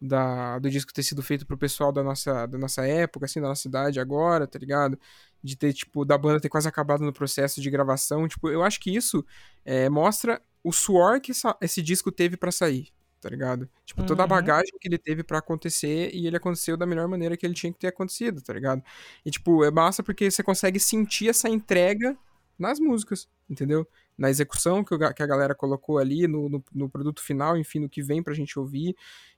da, 0.00 0.58
do 0.58 0.70
disco 0.70 0.92
ter 0.92 1.02
sido 1.02 1.22
feito 1.22 1.46
pro 1.46 1.56
pessoal 1.58 1.92
da 1.92 2.02
nossa, 2.02 2.46
da 2.46 2.58
nossa 2.58 2.86
época, 2.86 3.26
assim, 3.26 3.40
da 3.40 3.48
nossa 3.48 3.62
cidade 3.62 4.00
agora, 4.00 4.46
tá 4.46 4.58
ligado? 4.58 4.98
De 5.42 5.56
ter, 5.56 5.72
tipo, 5.72 6.04
da 6.04 6.16
banda 6.16 6.40
ter 6.40 6.48
quase 6.48 6.68
acabado 6.68 7.02
no 7.04 7.12
processo 7.12 7.60
de 7.60 7.68
gravação. 7.70 8.28
Tipo, 8.28 8.48
eu 8.48 8.62
acho 8.62 8.78
que 8.80 8.94
isso 8.94 9.24
é, 9.64 9.88
mostra 9.88 10.40
o 10.62 10.72
suor 10.72 11.20
que 11.20 11.32
essa- 11.32 11.56
esse 11.60 11.82
disco 11.82 12.12
teve 12.12 12.36
pra 12.36 12.52
sair, 12.52 12.88
tá 13.20 13.28
ligado? 13.28 13.68
Tipo, 13.84 14.04
toda 14.04 14.22
a 14.22 14.24
Uhum. 14.24 14.28
bagagem 14.28 14.72
que 14.80 14.86
ele 14.88 14.98
teve 14.98 15.24
pra 15.24 15.38
acontecer 15.38 16.10
e 16.14 16.26
ele 16.28 16.36
aconteceu 16.36 16.76
da 16.76 16.86
melhor 16.86 17.08
maneira 17.08 17.36
que 17.36 17.44
ele 17.44 17.54
tinha 17.54 17.72
que 17.72 17.78
ter 17.80 17.88
acontecido, 17.88 18.40
tá 18.40 18.52
ligado? 18.52 18.82
E, 19.24 19.30
tipo, 19.32 19.64
é 19.64 19.70
massa 19.72 20.00
porque 20.02 20.30
você 20.30 20.42
consegue 20.44 20.78
sentir 20.78 21.28
essa 21.28 21.48
entrega 21.48 22.16
nas 22.56 22.78
músicas, 22.78 23.28
entendeu? 23.50 23.84
Na 24.16 24.30
execução 24.30 24.84
que, 24.84 24.96
que 25.14 25.22
a 25.22 25.26
galera 25.26 25.54
colocou 25.56 25.98
ali, 25.98 26.28
no, 26.28 26.48
no, 26.48 26.64
no 26.72 26.88
produto 26.88 27.20
final, 27.20 27.56
enfim, 27.56 27.80
no 27.80 27.88
que 27.88 28.00
vem 28.02 28.22
pra 28.22 28.32
gente 28.34 28.56
ouvir. 28.56 28.94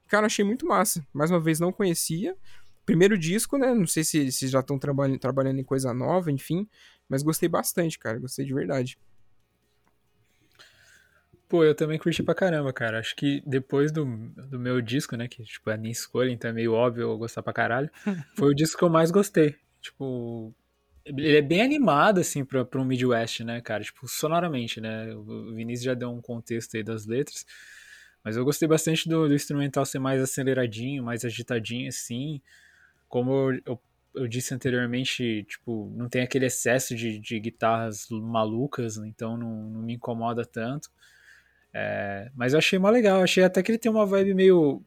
Cara, 0.09 0.26
achei 0.26 0.44
muito 0.44 0.66
massa. 0.66 1.02
Mais 1.14 1.30
uma 1.30 1.40
vez, 1.40 1.59
não 1.59 1.72
conhecia. 1.72 2.36
Primeiro 2.85 3.18
disco, 3.18 3.57
né? 3.57 3.74
Não 3.74 3.87
sei 3.87 4.05
se, 4.05 4.30
se 4.30 4.49
já 4.49 4.61
estão 4.61 4.78
trabalhando, 4.78 5.18
trabalhando 5.18 5.59
em 5.59 5.64
coisa 5.64 5.95
nova, 5.95 6.30
enfim. 6.30 6.68
Mas 7.09 7.22
gostei 7.22 7.49
bastante, 7.49 7.99
cara. 7.99 8.18
Gostei 8.18 8.45
de 8.45 8.55
verdade. 8.55 8.99
Pô, 11.49 11.62
eu 11.62 11.74
também 11.74 11.99
curti 11.99 12.22
pra 12.22 12.35
caramba, 12.35 12.72
cara. 12.72 12.99
Acho 12.99 13.14
que 13.14 13.43
depois 13.47 13.93
do, 13.93 14.05
do 14.05 14.59
meu 14.59 14.80
disco, 14.80 15.16
né, 15.16 15.28
que 15.28 15.43
tipo, 15.45 15.70
é 15.70 15.74
a 15.74 15.76
minha 15.76 15.93
escolha, 15.93 16.30
então 16.30 16.51
é 16.51 16.53
meio 16.53 16.72
óbvio 16.72 17.03
eu 17.03 17.18
gostar 17.18 17.43
pra 17.43 17.53
caralho, 17.53 17.91
foi 18.37 18.51
o 18.51 18.55
disco 18.55 18.78
que 18.78 18.85
eu 18.85 18.91
mais 18.91 19.11
gostei. 19.11 19.55
Tipo, 19.80 20.55
ele 21.05 21.37
é 21.37 21.43
bem 21.43 21.61
animado, 21.61 22.18
assim, 22.18 22.45
pra, 22.45 22.64
pra 22.64 22.80
um 22.80 22.85
Midwest, 22.85 23.41
né, 23.45 23.61
cara? 23.61 23.85
Tipo, 23.85 24.09
sonoramente, 24.09 24.80
né? 24.80 25.14
O 25.14 25.55
Vinícius 25.55 25.85
já 25.85 25.95
deu 25.95 26.11
um 26.11 26.20
contexto 26.20 26.76
aí 26.76 26.82
das 26.82 27.07
letras, 27.07 27.45
mas 28.24 28.37
eu 28.37 28.45
gostei 28.45 28.66
bastante 28.66 29.09
do, 29.09 29.28
do 29.28 29.35
instrumental 29.35 29.85
ser 29.85 29.99
mais 29.99 30.22
aceleradinho, 30.22 31.05
mais 31.05 31.24
agitadinho, 31.24 31.89
assim. 31.89 32.41
Como 33.14 33.30
eu, 33.30 33.60
eu, 33.64 33.80
eu 34.12 34.26
disse 34.26 34.52
anteriormente, 34.52 35.44
tipo, 35.44 35.88
não 35.94 36.08
tem 36.08 36.22
aquele 36.22 36.46
excesso 36.46 36.96
de, 36.96 37.20
de 37.20 37.38
guitarras 37.38 38.08
malucas, 38.10 38.96
então 38.96 39.36
não, 39.36 39.70
não 39.70 39.82
me 39.82 39.94
incomoda 39.94 40.44
tanto. 40.44 40.90
É, 41.72 42.28
mas 42.34 42.54
eu 42.54 42.58
achei 42.58 42.76
mó 42.76 42.90
legal, 42.90 43.22
achei 43.22 43.44
até 43.44 43.62
que 43.62 43.70
ele 43.70 43.78
tem 43.78 43.88
uma 43.88 44.04
vibe 44.04 44.34
meio. 44.34 44.82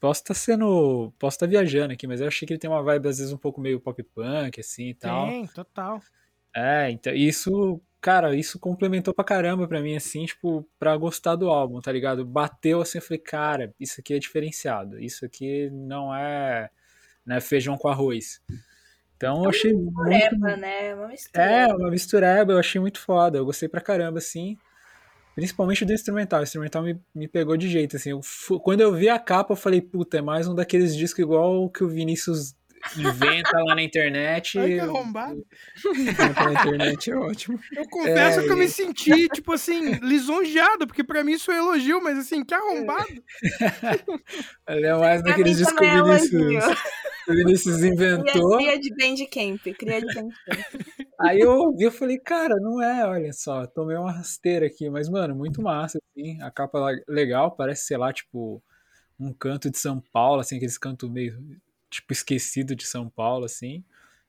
Posso 0.00 0.22
estar 0.22 0.32
sendo. 0.32 1.12
Posso 1.18 1.34
estar 1.34 1.46
viajando 1.46 1.92
aqui, 1.92 2.06
mas 2.06 2.22
eu 2.22 2.28
achei 2.28 2.48
que 2.48 2.54
ele 2.54 2.60
tem 2.60 2.70
uma 2.70 2.82
vibe, 2.82 3.08
às 3.08 3.18
vezes, 3.18 3.30
um 3.30 3.36
pouco 3.36 3.60
meio 3.60 3.78
pop 3.78 4.02
punk, 4.02 4.58
assim 4.58 4.88
e 4.88 4.94
tal. 4.94 5.26
Tem, 5.26 5.46
total. 5.48 6.00
É, 6.56 6.90
então 6.90 7.12
isso, 7.12 7.78
cara, 8.00 8.34
isso 8.34 8.58
complementou 8.58 9.12
pra 9.12 9.22
caramba 9.22 9.68
pra 9.68 9.82
mim, 9.82 9.96
assim, 9.96 10.24
tipo, 10.24 10.66
pra 10.78 10.96
gostar 10.96 11.36
do 11.36 11.50
álbum, 11.50 11.78
tá 11.78 11.92
ligado? 11.92 12.24
Bateu 12.24 12.80
assim, 12.80 12.96
eu 12.96 13.02
falei, 13.02 13.18
cara, 13.18 13.74
isso 13.78 14.00
aqui 14.00 14.14
é 14.14 14.18
diferenciado, 14.18 14.98
isso 14.98 15.26
aqui 15.26 15.68
não 15.70 16.14
é, 16.14 16.70
não 17.24 17.36
é 17.36 17.40
feijão 17.40 17.76
com 17.76 17.88
arroz. 17.88 18.40
Então 19.16 19.44
eu 19.44 19.50
achei 19.50 19.72
muito. 19.72 19.92
Mistureba, 20.02 20.56
né? 20.56 20.94
Uma 20.94 21.08
mistura. 21.08 21.44
É, 21.44 21.66
uma 21.68 21.90
mistureba, 21.90 22.52
eu 22.52 22.58
achei 22.58 22.80
muito 22.80 22.98
foda, 22.98 23.38
eu 23.38 23.44
gostei 23.44 23.68
pra 23.68 23.80
caramba, 23.80 24.18
assim. 24.18 24.58
Principalmente 25.34 25.84
do 25.84 25.92
instrumental, 25.92 26.40
o 26.40 26.42
instrumental 26.42 26.82
me, 26.82 27.00
me 27.14 27.26
pegou 27.26 27.56
de 27.56 27.68
jeito, 27.68 27.96
assim. 27.96 28.10
Eu 28.10 28.20
quando 28.60 28.80
eu 28.80 28.92
vi 28.92 29.08
a 29.08 29.18
capa, 29.18 29.52
eu 29.52 29.56
falei, 29.56 29.80
puta, 29.80 30.18
é 30.18 30.22
mais 30.22 30.48
um 30.48 30.54
daqueles 30.54 30.94
discos 30.94 31.20
igual 31.20 31.70
que 31.70 31.84
o 31.84 31.88
Vinícius 31.88 32.54
inventa 32.96 33.62
lá 33.62 33.74
na 33.74 33.82
internet. 33.82 34.58
Ai, 34.58 34.70
que 34.70 34.80
arrombado. 34.80 35.46
Inventa 35.86 36.44
na 36.44 36.52
internet 36.52 37.10
é 37.10 37.16
ótimo. 37.16 37.58
Eu 37.74 37.88
confesso 37.88 38.40
É, 38.40 38.42
que 38.42 38.50
eu 38.50 38.56
me 38.56 38.68
senti, 38.68 39.28
tipo 39.28 39.52
assim, 39.52 39.92
lisonjeado, 40.02 40.86
porque 40.86 41.04
pra 41.04 41.22
mim 41.22 41.32
isso 41.32 41.50
é 41.52 41.58
elogio, 41.58 42.02
mas 42.02 42.18
assim, 42.18 42.44
que 42.44 42.54
arrombado. 42.54 43.06
Ele 44.68 44.86
é 44.86 44.94
mais 44.94 45.22
daqueles 45.22 45.58
discos 45.58 45.86
é 45.86 46.02
Vinícius, 46.02 46.76
o 47.28 47.32
Vinícius 47.34 47.82
inventou. 47.82 48.56
cria 48.58 48.78
de 48.78 48.90
Bandcamp, 48.94 49.62
cria 49.78 50.00
de 50.00 50.06
Bandcamp. 50.14 50.32
Aí 51.20 51.38
eu 51.40 51.52
ouvi, 51.52 51.84
eu 51.84 51.92
falei, 51.92 52.18
cara, 52.18 52.56
não 52.56 52.82
é, 52.82 53.06
olha 53.06 53.32
só, 53.32 53.66
tomei 53.66 53.96
uma 53.96 54.10
rasteira 54.10 54.66
aqui, 54.66 54.90
mas, 54.90 55.08
mano, 55.08 55.34
muito 55.36 55.62
massa, 55.62 55.98
assim, 55.98 56.40
a 56.42 56.50
capa 56.50 56.78
legal, 57.06 57.52
parece, 57.52 57.86
sei 57.86 57.96
lá, 57.96 58.12
tipo, 58.12 58.60
um 59.20 59.32
canto 59.32 59.70
de 59.70 59.78
São 59.78 60.00
Paulo, 60.00 60.40
assim, 60.40 60.56
aqueles 60.56 60.76
cantos 60.78 61.08
meio, 61.08 61.60
tipo, 61.88 62.12
esquecido 62.12 62.74
de 62.74 62.84
São 62.86 63.08
Paulo, 63.08 63.44
assim, 63.44 63.84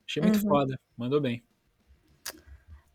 achei 0.06 0.22
muito 0.22 0.40
Uhum. 0.42 0.48
foda, 0.48 0.78
mandou 0.96 1.20
bem. 1.20 1.42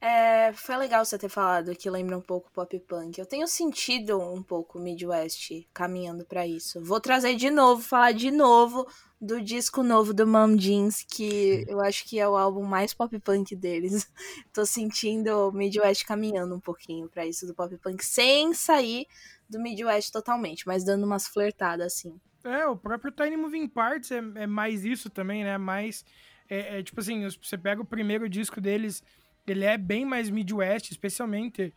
É, 0.01 0.53
foi 0.53 0.77
legal 0.77 1.03
você 1.03 1.17
ter 1.17 1.27
falado 1.27 1.75
que 1.75 1.89
lembra 1.89 2.17
um 2.17 2.21
pouco 2.21 2.49
pop 2.51 2.79
punk. 2.81 3.19
Eu 3.19 3.25
tenho 3.25 3.45
sentido 3.47 4.17
um 4.17 4.41
pouco 4.41 4.79
Midwest 4.79 5.67
caminhando 5.73 6.25
pra 6.25 6.47
isso. 6.47 6.81
Vou 6.81 7.01
trazer 7.01 7.35
de 7.35 7.49
novo, 7.49 7.81
falar 7.81 8.13
de 8.13 8.31
novo 8.31 8.87
do 9.19 9.41
disco 9.41 9.83
novo 9.83 10.13
do 10.13 10.25
Mom 10.25 10.55
Jeans, 10.55 11.03
que 11.03 11.65
eu 11.67 11.81
acho 11.81 12.07
que 12.07 12.17
é 12.17 12.27
o 12.27 12.37
álbum 12.37 12.63
mais 12.63 12.93
pop 12.93 13.19
punk 13.19 13.53
deles. 13.55 14.09
Tô 14.53 14.65
sentindo 14.65 15.49
o 15.49 15.51
Midwest 15.51 16.05
caminhando 16.05 16.55
um 16.55 16.59
pouquinho 16.61 17.09
pra 17.09 17.25
isso 17.25 17.45
do 17.45 17.53
pop 17.53 17.75
punk, 17.77 18.03
sem 18.05 18.53
sair 18.53 19.05
do 19.49 19.59
Midwest 19.59 20.11
totalmente, 20.11 20.65
mas 20.65 20.85
dando 20.85 21.05
umas 21.05 21.27
flertadas 21.27 21.87
assim. 21.87 22.17
É, 22.45 22.65
o 22.67 22.77
próprio 22.77 23.11
Tiny 23.11 23.35
Moving 23.35 23.67
Parts 23.67 24.11
é, 24.11 24.23
é 24.35 24.47
mais 24.47 24.85
isso 24.85 25.09
também, 25.09 25.43
né? 25.43 25.57
Mais. 25.57 26.05
É, 26.49 26.79
é, 26.79 26.83
tipo 26.83 27.01
assim, 27.01 27.27
você 27.29 27.57
pega 27.57 27.81
o 27.81 27.85
primeiro 27.85 28.29
disco 28.29 28.61
deles, 28.61 29.03
ele 29.51 29.65
é 29.65 29.77
bem 29.77 30.05
mais 30.05 30.29
Midwest, 30.29 30.91
especialmente 30.91 31.73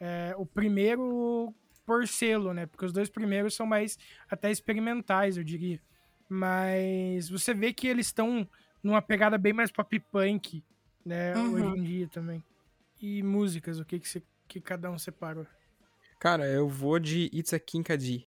é, 0.00 0.34
o 0.36 0.44
primeiro 0.44 1.54
por 1.86 2.06
selo, 2.08 2.52
né? 2.54 2.66
Porque 2.66 2.84
os 2.84 2.92
dois 2.92 3.08
primeiros 3.08 3.54
são 3.54 3.66
mais 3.66 3.98
até 4.30 4.50
experimentais, 4.50 5.36
eu 5.36 5.44
diria. 5.44 5.80
Mas 6.28 7.28
você 7.28 7.52
vê 7.52 7.72
que 7.72 7.86
eles 7.86 8.06
estão 8.06 8.48
numa 8.82 9.02
pegada 9.02 9.38
bem 9.38 9.52
mais 9.52 9.70
pop 9.70 9.98
punk, 10.10 10.62
né? 11.04 11.34
Uhum. 11.36 11.52
Hoje 11.54 11.78
em 11.78 11.82
dia 11.82 12.08
também. 12.08 12.42
E 13.00 13.22
músicas, 13.22 13.78
o 13.78 13.84
que, 13.84 13.98
que, 13.98 14.08
você, 14.08 14.22
que 14.48 14.60
cada 14.60 14.90
um 14.90 14.98
separou? 14.98 15.46
Cara, 16.18 16.46
eu 16.46 16.68
vou 16.68 16.98
de 16.98 17.30
It's 17.34 17.52
a 17.52 17.58
Kinkadi. 17.58 18.26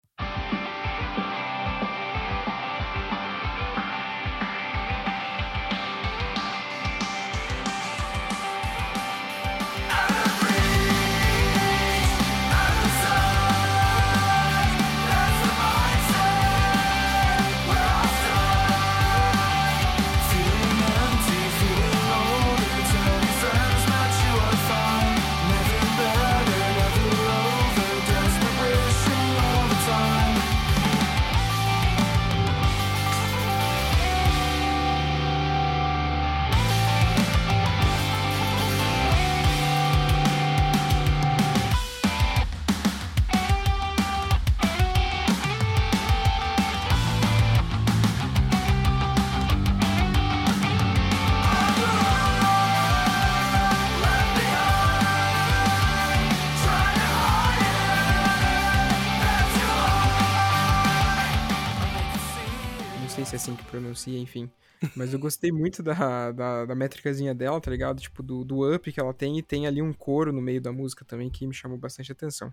Pronuncia, 63.98 64.18
enfim. 64.18 64.50
Mas 64.94 65.12
eu 65.12 65.18
gostei 65.18 65.50
muito 65.50 65.82
da, 65.82 66.30
da, 66.30 66.64
da 66.64 66.74
métricazinha 66.74 67.34
dela, 67.34 67.60
tá 67.60 67.70
ligado? 67.70 68.00
Tipo, 68.00 68.22
do, 68.22 68.44
do 68.44 68.72
up 68.72 68.92
que 68.92 69.00
ela 69.00 69.12
tem 69.12 69.36
e 69.38 69.42
tem 69.42 69.66
ali 69.66 69.82
um 69.82 69.92
coro 69.92 70.32
no 70.32 70.40
meio 70.40 70.60
da 70.60 70.72
música 70.72 71.04
também 71.04 71.28
que 71.28 71.46
me 71.46 71.52
chamou 71.52 71.76
bastante 71.76 72.12
atenção. 72.12 72.52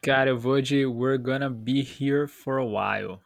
Cara, 0.00 0.30
eu 0.30 0.38
vou 0.38 0.60
de 0.60 0.86
We're 0.86 1.18
Gonna 1.18 1.50
Be 1.50 1.80
Here 1.80 2.28
For 2.28 2.58
A 2.58 2.64
While. 2.64 3.18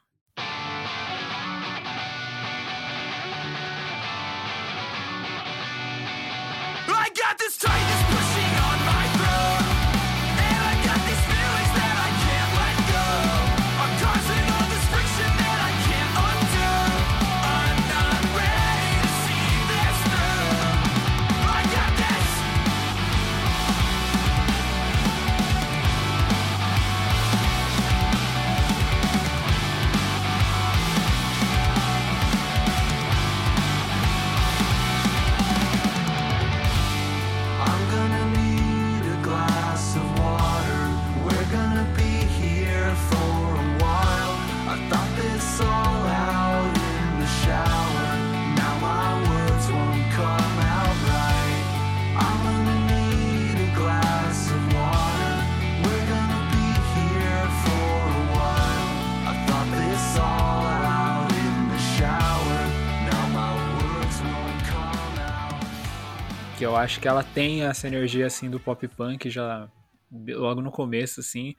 Acho 66.78 67.00
que 67.00 67.08
ela 67.08 67.22
tem 67.22 67.64
essa 67.64 67.86
energia 67.86 68.26
assim 68.26 68.48
do 68.50 68.58
pop 68.60 68.86
punk 68.88 69.28
já 69.30 69.68
logo 70.10 70.60
no 70.60 70.70
começo 70.70 71.20
assim. 71.20 71.54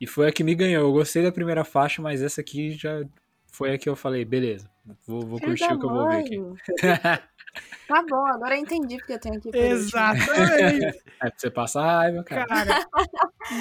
E 0.00 0.06
foi 0.06 0.28
a 0.28 0.32
que 0.32 0.42
me 0.44 0.54
ganhou. 0.54 0.82
Eu 0.84 0.92
gostei 0.92 1.22
da 1.22 1.32
primeira 1.32 1.64
faixa, 1.64 2.00
mas 2.02 2.22
essa 2.22 2.40
aqui 2.40 2.72
já 2.72 3.02
foi 3.52 3.74
a 3.74 3.78
que 3.78 3.88
eu 3.88 3.94
falei, 3.96 4.24
beleza. 4.24 4.68
Vou, 5.06 5.24
vou 5.26 5.40
curtir 5.40 5.64
o 5.72 5.78
que 5.78 5.86
eu 5.86 5.90
vou 5.90 6.08
ver 6.08 6.18
aqui. 6.18 6.38
Tá 7.86 8.02
bom, 8.08 8.24
agora 8.26 8.56
eu 8.56 8.60
entendi 8.62 8.96
porque 8.96 9.12
eu 9.12 9.20
tenho 9.20 9.36
aqui. 9.36 9.50
Exatamente. 9.52 10.98
É 11.22 11.28
pra 11.28 11.32
você 11.36 11.50
passar 11.50 11.82
raiva, 11.84 12.24
cara. 12.24 12.46
Cara, 12.46 12.86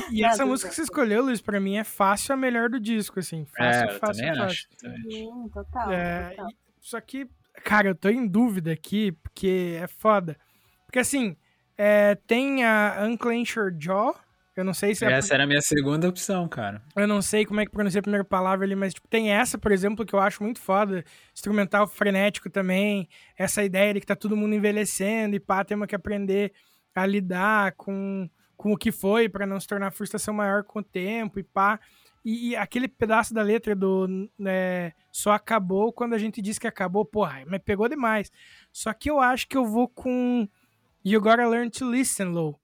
e, 0.09 0.19
e 0.21 0.23
essa 0.23 0.45
música 0.45 0.69
que 0.69 0.75
você 0.75 0.83
escolheu, 0.83 1.21
Luiz, 1.23 1.41
pra 1.41 1.59
mim 1.59 1.75
é 1.77 1.83
fácil 1.83 2.33
a 2.33 2.37
melhor 2.37 2.69
do 2.69 2.79
disco, 2.79 3.19
assim. 3.19 3.45
É, 3.59 3.73
Fácil, 3.73 3.89
eu 3.89 3.99
fácil, 3.99 4.15
também 4.23 4.37
fácil. 4.37 4.45
acho. 4.45 4.67
Sim, 5.11 5.49
total. 5.53 5.91
É, 5.91 6.29
total. 6.29 6.49
e- 6.49 6.55
só 6.79 7.01
que, 7.01 7.27
cara, 7.63 7.89
eu 7.89 7.95
tô 7.95 8.07
em 8.09 8.25
dúvida 8.25 8.71
aqui, 8.71 9.11
porque 9.11 9.77
é 9.81 9.87
foda. 9.87 10.37
Porque 10.91 10.99
assim, 10.99 11.37
é, 11.77 12.15
tem 12.27 12.65
a 12.65 12.97
Unclench 13.03 13.57
Your 13.57 13.73
Jaw. 13.79 14.13
Eu 14.57 14.65
não 14.65 14.73
sei 14.73 14.93
se 14.93 15.05
é. 15.05 15.11
Essa 15.13 15.35
era 15.35 15.45
a 15.45 15.47
minha 15.47 15.61
segunda 15.61 16.09
opção, 16.09 16.49
cara. 16.49 16.81
Eu 16.97 17.07
não 17.07 17.21
sei 17.21 17.45
como 17.45 17.61
é 17.61 17.65
que 17.65 17.71
pronuncia 17.71 17.99
a 17.99 18.01
primeira 18.01 18.25
palavra 18.25 18.65
ali, 18.65 18.75
mas 18.75 18.93
tipo, 18.93 19.07
tem 19.07 19.31
essa, 19.31 19.57
por 19.57 19.71
exemplo, 19.71 20.05
que 20.05 20.13
eu 20.13 20.19
acho 20.19 20.43
muito 20.43 20.59
foda. 20.59 21.05
Instrumental 21.33 21.87
frenético 21.87 22.49
também. 22.49 23.07
Essa 23.37 23.63
ideia 23.63 23.93
de 23.93 24.01
que 24.01 24.05
tá 24.05 24.17
todo 24.17 24.35
mundo 24.35 24.53
envelhecendo 24.53 25.33
e 25.33 25.39
pá, 25.39 25.63
temos 25.63 25.87
que 25.87 25.95
aprender 25.95 26.51
a 26.93 27.05
lidar 27.05 27.71
com, 27.77 28.29
com 28.57 28.73
o 28.73 28.77
que 28.77 28.91
foi 28.91 29.29
pra 29.29 29.47
não 29.47 29.61
se 29.61 29.67
tornar 29.67 29.91
frustração 29.91 30.33
maior 30.33 30.65
com 30.65 30.79
o 30.79 30.83
tempo 30.83 31.39
e 31.39 31.43
pá. 31.43 31.79
E, 32.23 32.49
e 32.49 32.55
aquele 32.57 32.89
pedaço 32.89 33.33
da 33.33 33.41
letra 33.41 33.73
do 33.73 34.29
né, 34.37 34.91
só 35.09 35.31
acabou 35.31 35.93
quando 35.93 36.15
a 36.15 36.17
gente 36.17 36.41
disse 36.41 36.59
que 36.59 36.67
acabou, 36.67 37.05
porra, 37.05 37.45
me 37.45 37.59
pegou 37.59 37.87
demais. 37.87 38.29
Só 38.73 38.91
que 38.93 39.09
eu 39.09 39.21
acho 39.21 39.47
que 39.47 39.55
eu 39.55 39.65
vou 39.65 39.87
com 39.87 40.49
You 41.03 41.19
Gotta 41.19 41.49
Learn 41.49 41.71
to 41.71 41.85
Listen, 41.85 42.33
Low. 42.33 42.60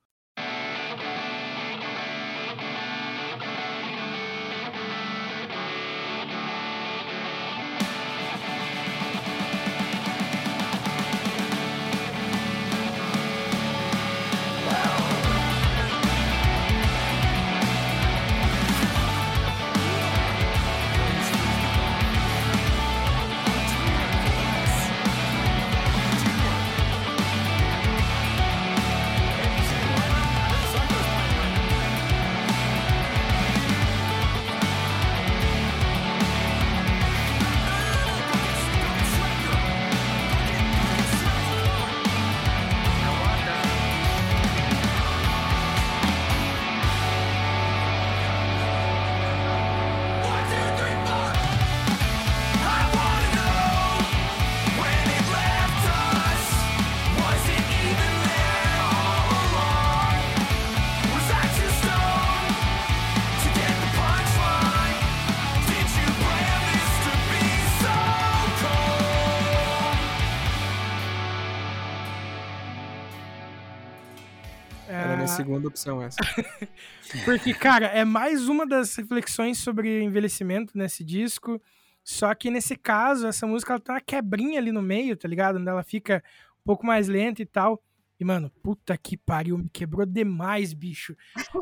Segunda 75.72 76.02
opção 76.02 76.02
essa. 76.02 76.18
Porque, 77.26 77.54
cara, 77.54 77.88
é 77.88 78.04
mais 78.06 78.48
uma 78.48 78.66
das 78.66 78.96
reflexões 78.96 79.58
sobre 79.60 80.02
envelhecimento 80.04 80.78
nesse 80.78 81.04
disco. 81.04 81.62
Só 82.04 82.34
que 82.34 82.50
nesse 82.50 82.76
caso, 82.76 83.28
essa 83.28 83.46
música 83.46 83.74
ela 83.74 83.80
tem 83.82 83.94
uma 83.96 84.02
quebrinha 84.02 84.60
ali 84.60 84.72
no 84.72 84.82
meio, 84.82 85.16
tá 85.18 85.28
ligado? 85.28 85.58
Onde 85.58 85.70
ela 85.70 85.84
fica 85.84 86.24
um 86.62 86.64
pouco 86.64 86.86
mais 86.86 87.08
lenta 87.08 87.42
e 87.42 87.46
tal. 87.46 87.82
E, 88.20 88.26
mano, 88.26 88.50
puta 88.64 88.98
que 88.98 89.16
pariu, 89.16 89.58
me 89.58 89.70
quebrou 89.70 90.06
demais, 90.06 90.74
bicho. 90.74 91.16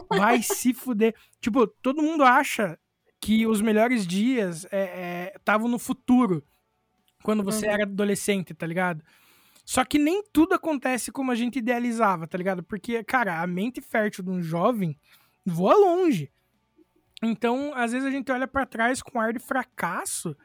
Vai 0.09 0.41
se 0.43 0.73
fuder. 0.73 1.13
Tipo, 1.41 1.67
todo 1.67 2.01
mundo 2.01 2.23
acha 2.23 2.77
que 3.19 3.45
os 3.47 3.59
melhores 3.59 4.05
dias 4.05 4.65
estavam 5.35 5.67
no 5.67 5.79
futuro, 5.79 6.43
quando 7.23 7.43
você 7.43 7.65
Uhum. 7.65 7.71
era 7.73 7.83
adolescente, 7.83 8.53
tá 8.53 8.67
ligado? 8.67 9.03
Só 9.65 9.83
que 9.83 9.97
nem 9.97 10.23
tudo 10.31 10.53
acontece 10.53 11.11
como 11.11 11.31
a 11.31 11.35
gente 11.35 11.57
idealizava, 11.57 12.27
tá 12.27 12.37
ligado? 12.37 12.61
Porque, 12.61 13.03
cara, 13.03 13.41
a 13.41 13.47
mente 13.47 13.81
fértil 13.81 14.23
de 14.23 14.29
um 14.29 14.41
jovem 14.41 14.95
voa 15.43 15.73
longe. 15.73 16.31
Então, 17.23 17.73
às 17.73 17.91
vezes 17.91 18.07
a 18.07 18.11
gente 18.11 18.31
olha 18.31 18.47
pra 18.47 18.65
trás 18.65 19.01
com 19.01 19.19
ar 19.19 19.33
de 19.33 19.39
fracasso, 19.39 20.37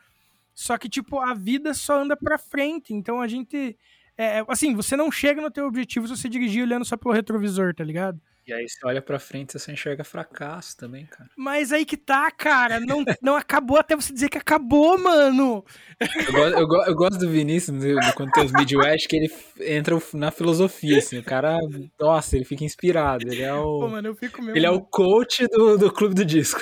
só 0.55 0.79
que, 0.79 0.89
tipo, 0.89 1.19
a 1.19 1.35
vida 1.35 1.75
só 1.75 2.01
anda 2.01 2.17
pra 2.17 2.39
frente. 2.39 2.95
Então 2.95 3.21
a 3.21 3.29
gente. 3.29 3.79
é, 4.17 4.43
assim, 4.49 4.75
você 4.75 4.97
não 4.97 5.11
chega 5.13 5.43
no 5.43 5.51
teu 5.51 5.67
objetivo 5.67 6.09
se 6.09 6.17
você 6.17 6.29
dirigir 6.29 6.63
olhando 6.63 6.85
só 6.87 6.97
pelo 6.97 7.15
retrovisor, 7.15 7.75
tá 7.75 7.85
ligado? 7.85 8.21
E 8.51 8.53
aí 8.53 8.69
você 8.69 8.79
olha 8.85 9.01
pra 9.01 9.19
frente 9.19 9.55
e 9.55 9.59
você 9.61 9.71
enxerga 9.73 10.03
fracasso 10.03 10.77
também, 10.77 11.07
cara. 11.07 11.31
Mas 11.37 11.73
aí 11.73 11.85
que 11.85 11.97
tá, 11.97 12.31
cara. 12.31 12.81
Não, 12.81 13.05
não 13.23 13.37
acabou 13.37 13.79
até 13.79 13.95
você 13.95 14.13
dizer 14.13 14.29
que 14.29 14.39
acabou, 14.39 14.99
mano. 14.99 15.65
Eu, 16.01 16.67
go- 16.67 16.79
eu 16.79 16.83
eu 16.91 16.95
gosto 16.97 17.19
do 17.21 17.29
Vinícius, 17.31 17.79
do, 17.79 17.95
do, 17.95 18.13
quando 18.15 18.33
tem 18.33 18.45
os 18.45 18.53
Midwest, 18.53 19.07
que 19.09 19.17
ele 19.17 19.31
entra 19.61 19.97
na 20.15 20.31
filosofia, 20.31 20.99
assim. 20.99 21.19
O 21.19 21.23
cara, 21.25 21.57
nossa, 21.99 22.35
ele 22.37 22.45
fica 22.45 22.65
inspirado. 22.65 23.25
Ele 23.31 23.43
é 23.43 23.53
Pô, 23.53 23.87
o, 23.87 23.89
mano, 23.91 24.09
eu 24.09 24.15
fico 24.17 24.43
mesmo. 24.43 24.57
ele 24.57 24.67
é 24.67 24.71
o 24.71 24.81
coach 24.81 25.47
do, 25.47 25.79
do 25.79 25.93
Clube 25.93 26.15
do 26.15 26.25
Disco. 26.25 26.61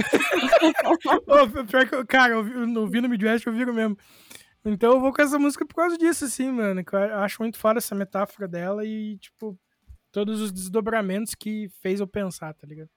Ô, 1.27 1.65
pior 1.65 1.89
que, 1.89 1.95
eu- 1.95 2.07
cara, 2.07 2.35
eu, 2.35 2.45
vi- 2.45 3.01
no 3.01 3.09
Midwest, 3.09 3.47
eu 3.47 3.53
viro 3.53 3.73
mesmo. 3.73 3.97
Então 4.65 4.93
eu 4.93 5.01
vou 5.01 5.13
com 5.13 5.23
essa 5.23 5.39
música 5.39 5.65
por 5.67 5.75
causa 5.77 5.97
disso, 5.97 6.25
assim, 6.27 6.51
mano. 6.51 6.83
Eu 6.93 7.19
acho 7.21 7.41
muito 7.41 7.59
foda 7.59 7.79
essa 7.79 7.95
metáfora 7.95 8.47
dela 8.47 8.85
e, 8.85 9.17
tipo, 9.19 9.59
todos 10.11 10.41
os 10.41 10.53
desdobramentos 10.53 11.35
que 11.35 11.69
fez 11.81 12.01
eu 12.01 12.07
pensar, 12.07 12.55
tá 12.55 12.67
ligado? 12.67 12.91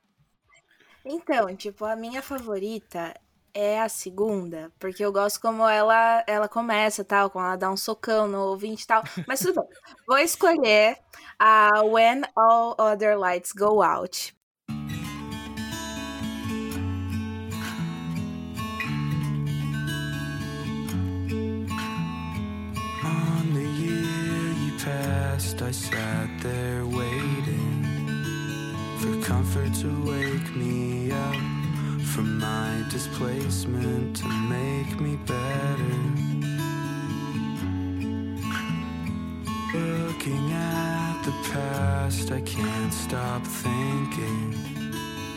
Então, 1.04 1.56
tipo, 1.56 1.86
a 1.86 1.96
minha 1.96 2.22
favorita 2.22 3.14
é 3.54 3.82
a 3.82 3.90
segunda, 3.90 4.72
porque 4.80 5.04
eu 5.04 5.12
gosto 5.12 5.42
como 5.42 5.68
ela 5.68 6.24
ela 6.28 6.48
começa, 6.48 7.04
tal, 7.04 7.30
como 7.30 7.46
ela 7.46 7.56
dá 7.56 7.72
um 7.72 7.78
socão 7.78 8.28
no 8.28 8.40
ouvinte 8.40 8.84
e 8.84 8.88
tal. 8.88 9.04
Mas 9.28 9.40
tudo 9.40 9.62
bem. 9.62 9.70
Vou 10.08 10.18
escolher 10.18 10.98
a 11.40 11.82
When 11.84 12.22
All 12.36 12.76
Other 12.80 13.18
Lights 13.18 13.52
Go 13.52 13.82
Out. 13.82 14.36
I 25.64 25.70
sat 25.70 26.28
there 26.40 26.86
waiting 26.88 27.86
for 28.98 29.22
comfort 29.22 29.74
to 29.76 29.90
wake 30.06 30.56
me 30.56 31.12
up 31.12 31.36
from 32.14 32.40
my 32.40 32.84
displacement 32.90 34.16
to 34.18 34.28
make 34.28 35.00
me 35.00 35.18
better. 35.28 35.98
Looking 39.74 40.52
at 40.52 41.24
the 41.26 41.34
past, 41.54 42.32
I 42.32 42.42
can't 42.42 42.94
stop 42.94 43.46
thinking 43.46 44.56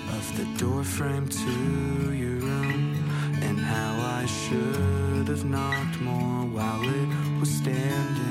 of 0.09 0.37
the 0.39 0.47
doorframe 0.59 1.29
to 1.29 2.13
your 2.15 2.41
room 2.41 2.95
and 3.43 3.59
how 3.59 4.21
I 4.21 4.25
should 4.27 5.29
have 5.29 5.45
knocked 5.45 6.01
more 6.01 6.47
while 6.47 6.83
it 6.83 7.41
was 7.41 7.51
standing. 7.51 8.24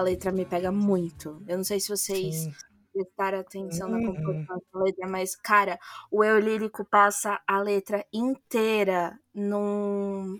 A 0.00 0.02
letra 0.02 0.32
me 0.32 0.44
pega 0.46 0.72
muito. 0.72 1.42
Eu 1.46 1.58
não 1.58 1.64
sei 1.64 1.78
se 1.80 1.88
vocês 1.88 2.48
Sim. 2.48 2.52
prestaram 2.92 3.38
atenção 3.40 3.88
na 3.88 3.98
Uhum. 3.98 4.14
composição 4.14 4.60
da 4.72 4.80
letra, 4.82 5.06
mas, 5.08 5.36
cara, 5.36 5.78
o 6.10 6.24
eu 6.24 6.38
lírico 6.40 6.84
passa 6.84 7.40
a 7.46 7.60
letra 7.60 8.04
inteira 8.12 9.18
num, 9.32 10.38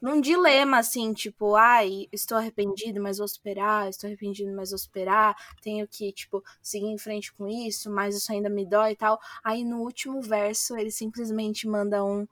num 0.00 0.20
dilema, 0.20 0.78
assim, 0.78 1.12
tipo, 1.12 1.56
ai, 1.56 2.08
estou 2.12 2.38
arrependido, 2.38 3.02
mas 3.02 3.18
vou 3.18 3.28
superar, 3.28 3.88
estou 3.88 4.08
arrependido, 4.08 4.54
mas 4.54 4.70
vou 4.70 4.78
superar, 4.78 5.34
tenho 5.62 5.86
que, 5.88 6.12
tipo, 6.12 6.42
seguir 6.62 6.86
em 6.86 6.98
frente 6.98 7.32
com 7.34 7.48
isso, 7.48 7.90
mas 7.90 8.16
isso 8.16 8.32
ainda 8.32 8.48
me 8.50 8.66
dói 8.68 8.92
e 8.92 8.96
tal. 8.96 9.18
Aí 9.44 9.64
no 9.64 9.80
último 9.82 10.22
verso 10.22 10.76
ele 10.76 10.90
simplesmente 10.90 11.68
manda 11.68 12.04
um 12.04 12.26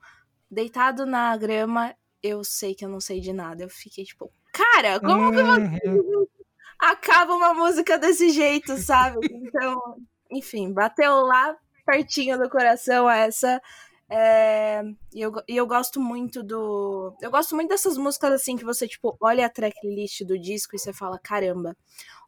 deitado 0.50 1.07
na 1.07 1.36
grama, 1.36 1.94
eu 2.22 2.44
sei 2.44 2.74
que 2.74 2.84
eu 2.84 2.88
não 2.88 3.00
sei 3.00 3.20
de 3.20 3.32
nada. 3.32 3.64
Eu 3.64 3.68
fiquei 3.70 4.05
tipo, 4.05 4.32
cara, 4.52 5.00
como 5.00 5.32
que 5.32 5.42
Uhum. 5.42 6.26
acaba 6.79 7.35
uma 7.35 7.55
música 7.55 7.99
desse 7.99 8.31
jeito, 8.31 8.77
sabe? 8.79 9.18
Então, 9.31 9.97
enfim, 10.31 10.72
bateu 10.72 11.22
lá 11.22 11.57
pertinho 11.85 12.39
do 12.39 12.49
coração 12.49 13.09
essa. 13.09 13.61
É, 14.09 14.83
e, 15.12 15.20
eu, 15.20 15.33
eu 15.49 15.66
gosto 15.66 16.01
muito 16.01 16.43
do. 16.43 17.16
Eu 17.20 17.31
gosto 17.31 17.55
muito 17.55 17.70
dessas 17.70 17.97
músicas 17.97 18.33
assim 18.33 18.57
que 18.57 18.64
você, 18.64 18.87
tipo, 18.87 19.16
olha 19.20 19.47
a 19.47 19.51
tracklist 19.51 20.22
do 20.25 20.39
disco 20.39 20.77
e 20.77 20.79
você 20.79 20.93
fala: 20.93 21.18
caramba, 21.18 21.77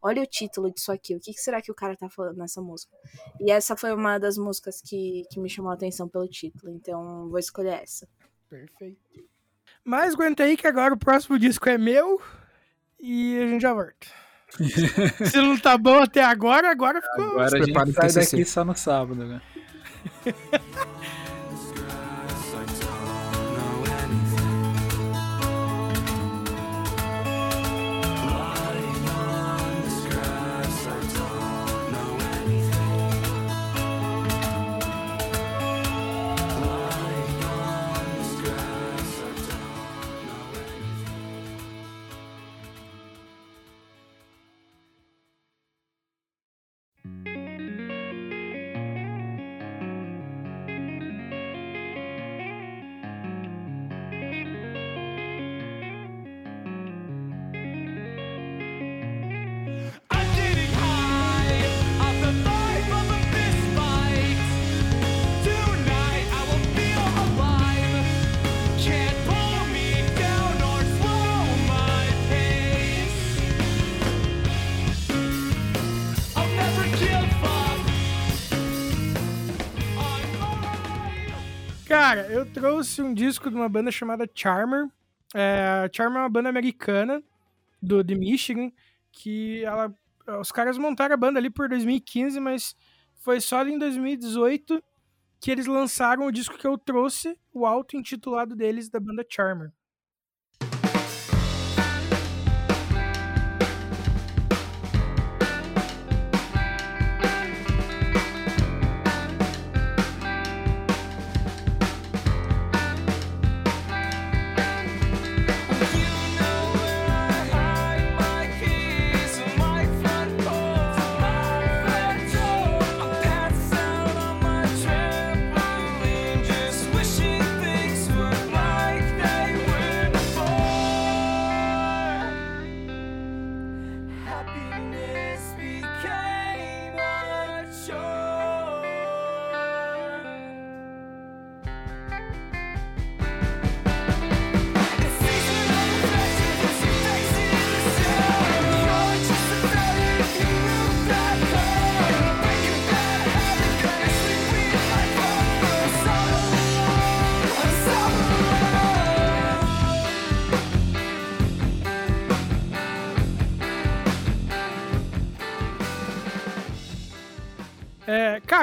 olha 0.02 0.22
o 0.22 0.26
título 0.26 0.72
disso 0.72 0.90
aqui, 0.90 1.14
o 1.14 1.20
que, 1.20 1.34
que 1.34 1.40
será 1.40 1.60
que 1.60 1.70
o 1.70 1.74
cara 1.74 1.96
tá 1.96 2.08
falando 2.08 2.38
nessa 2.38 2.62
música? 2.62 2.92
E 3.40 3.50
essa 3.50 3.76
foi 3.76 3.92
uma 3.92 4.18
das 4.18 4.38
músicas 4.38 4.80
que, 4.80 5.24
que 5.30 5.38
me 5.38 5.50
chamou 5.50 5.70
a 5.70 5.74
atenção 5.74 6.08
pelo 6.08 6.26
título, 6.26 6.72
então 6.72 7.28
vou 7.28 7.38
escolher 7.38 7.82
essa. 7.82 8.08
Perfeito. 8.48 8.98
Mas 9.84 10.14
aguenta 10.14 10.44
aí 10.44 10.56
que 10.56 10.66
agora 10.66 10.94
o 10.94 10.98
próximo 10.98 11.38
disco 11.38 11.68
é 11.68 11.76
meu 11.76 12.20
e 12.98 13.38
a 13.38 13.46
gente 13.46 13.62
já 13.62 13.74
volta. 13.74 14.25
Se 15.30 15.36
não 15.38 15.58
tá 15.58 15.76
bom 15.76 16.02
até 16.02 16.22
agora, 16.22 16.70
agora 16.70 17.00
ficou. 17.02 17.40
Agora 17.40 17.62
a 17.62 17.64
gente 17.64 17.92
sai 17.92 18.12
daqui 18.12 18.44
só 18.44 18.64
no 18.64 18.74
sábado, 18.74 19.26
né? 19.26 19.40
eu 82.36 82.44
trouxe 82.44 83.00
um 83.00 83.14
disco 83.14 83.48
de 83.48 83.56
uma 83.56 83.68
banda 83.68 83.90
chamada 83.90 84.28
Charmer. 84.34 84.88
É, 85.34 85.88
Charmer 85.90 86.18
é 86.18 86.22
uma 86.22 86.28
banda 86.28 86.50
americana 86.50 87.22
do 87.80 88.04
de 88.04 88.14
Michigan 88.14 88.70
que 89.10 89.64
ela, 89.64 89.94
os 90.38 90.52
caras 90.52 90.76
montaram 90.76 91.14
a 91.14 91.16
banda 91.16 91.38
ali 91.38 91.48
por 91.48 91.66
2015, 91.66 92.38
mas 92.38 92.76
foi 93.14 93.40
só 93.40 93.66
em 93.66 93.78
2018 93.78 94.84
que 95.40 95.50
eles 95.50 95.66
lançaram 95.66 96.26
o 96.26 96.30
disco 96.30 96.58
que 96.58 96.66
eu 96.66 96.76
trouxe, 96.76 97.38
o 97.54 97.64
auto-intitulado 97.64 98.54
deles 98.54 98.90
da 98.90 99.00
banda 99.00 99.24
Charmer. 99.26 99.72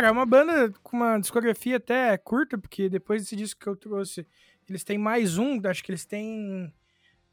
Cara, 0.04 0.08
é 0.08 0.12
uma 0.12 0.26
banda 0.26 0.74
com 0.84 0.98
uma 0.98 1.18
discografia 1.18 1.78
até 1.78 2.18
curta, 2.18 2.58
porque 2.58 2.90
depois 2.90 3.22
desse 3.22 3.38
disco 3.38 3.62
que 3.62 3.68
eu 3.68 3.76
trouxe, 3.76 4.28
eles 4.68 4.84
têm 4.84 4.98
mais 4.98 5.38
um, 5.38 5.62
acho 5.66 5.82
que 5.82 5.92
eles 5.92 6.06
têm 6.06 6.74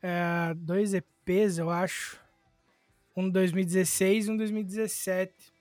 é, 0.00 0.54
dois 0.54 0.94
EPs, 0.94 1.58
eu 1.58 1.68
acho. 1.68 2.20
Um 3.16 3.24
de 3.24 3.32
2016 3.32 4.26
e 4.26 4.30
um 4.30 4.34
de 4.34 4.38
2017. 4.38 5.52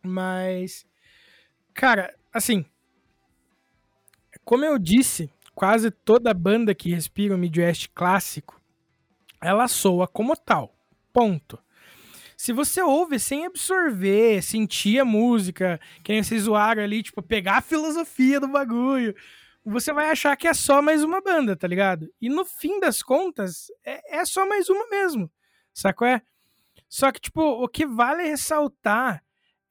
Mas, 0.00 0.86
cara, 1.74 2.14
assim, 2.32 2.64
como 4.44 4.64
eu 4.64 4.78
disse, 4.78 5.28
quase 5.56 5.90
toda 5.90 6.32
banda 6.32 6.72
que 6.72 6.94
respira 6.94 7.34
o 7.34 7.38
Midwest 7.38 7.88
clássico, 7.92 8.62
ela 9.40 9.66
soa 9.66 10.06
como 10.06 10.36
tal. 10.36 10.72
Ponto. 11.12 11.58
Se 12.38 12.52
você 12.52 12.80
ouve 12.80 13.18
sem 13.18 13.44
absorver, 13.44 14.40
sentir 14.42 15.00
a 15.00 15.04
música, 15.04 15.80
que 16.04 16.12
nem 16.12 16.22
vocês 16.22 16.42
zoaram 16.42 16.84
ali, 16.84 17.02
tipo, 17.02 17.20
pegar 17.20 17.56
a 17.56 17.60
filosofia 17.60 18.38
do 18.38 18.46
bagulho, 18.46 19.12
você 19.64 19.92
vai 19.92 20.08
achar 20.08 20.36
que 20.36 20.46
é 20.46 20.54
só 20.54 20.80
mais 20.80 21.02
uma 21.02 21.20
banda, 21.20 21.56
tá 21.56 21.66
ligado? 21.66 22.08
E 22.20 22.28
no 22.28 22.44
fim 22.44 22.78
das 22.78 23.02
contas, 23.02 23.66
é, 23.84 24.20
é 24.20 24.24
só 24.24 24.46
mais 24.46 24.68
uma 24.68 24.86
mesmo, 24.88 25.28
sacou? 25.74 26.06
É? 26.06 26.22
Só 26.88 27.10
que, 27.10 27.20
tipo, 27.20 27.42
o 27.42 27.66
que 27.66 27.84
vale 27.84 28.22
ressaltar 28.22 29.20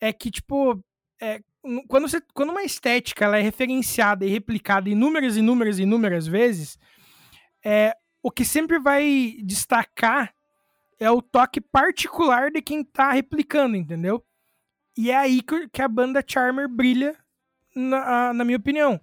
é 0.01 0.11
que, 0.11 0.30
tipo, 0.30 0.84
é, 1.22 1.39
quando, 1.88 2.09
você, 2.09 2.22
quando 2.34 2.49
uma 2.49 2.63
estética 2.63 3.24
ela 3.24 3.38
é 3.38 3.41
referenciada 3.41 4.26
e 4.26 4.30
replicada 4.30 4.89
inúmeras, 4.89 5.38
inúmeras, 5.38 5.80
inúmeras 5.80 6.28
vezes, 6.28 6.78
é, 7.63 7.95
o 8.22 8.30
que 8.30 8.43
sempre 8.43 8.78
vai 8.78 9.38
destacar 9.41 10.36
é 11.00 11.10
o 11.12 11.22
toque 11.22 11.62
particular 11.62 12.52
de 12.52 12.62
quem 12.62 12.84
tá 12.84 13.12
replicando, 13.12 13.76
entendeu? 13.76 14.24
E 14.98 15.12
é 15.12 15.16
aí 15.16 15.41
que, 15.41 15.82
a 15.82 15.88
banda 15.88 16.24
Charmer 16.26 16.68
brilha, 16.68 17.16
na, 17.76 18.34
na 18.34 18.43
minha 18.43 18.58
opinião. 18.58 19.00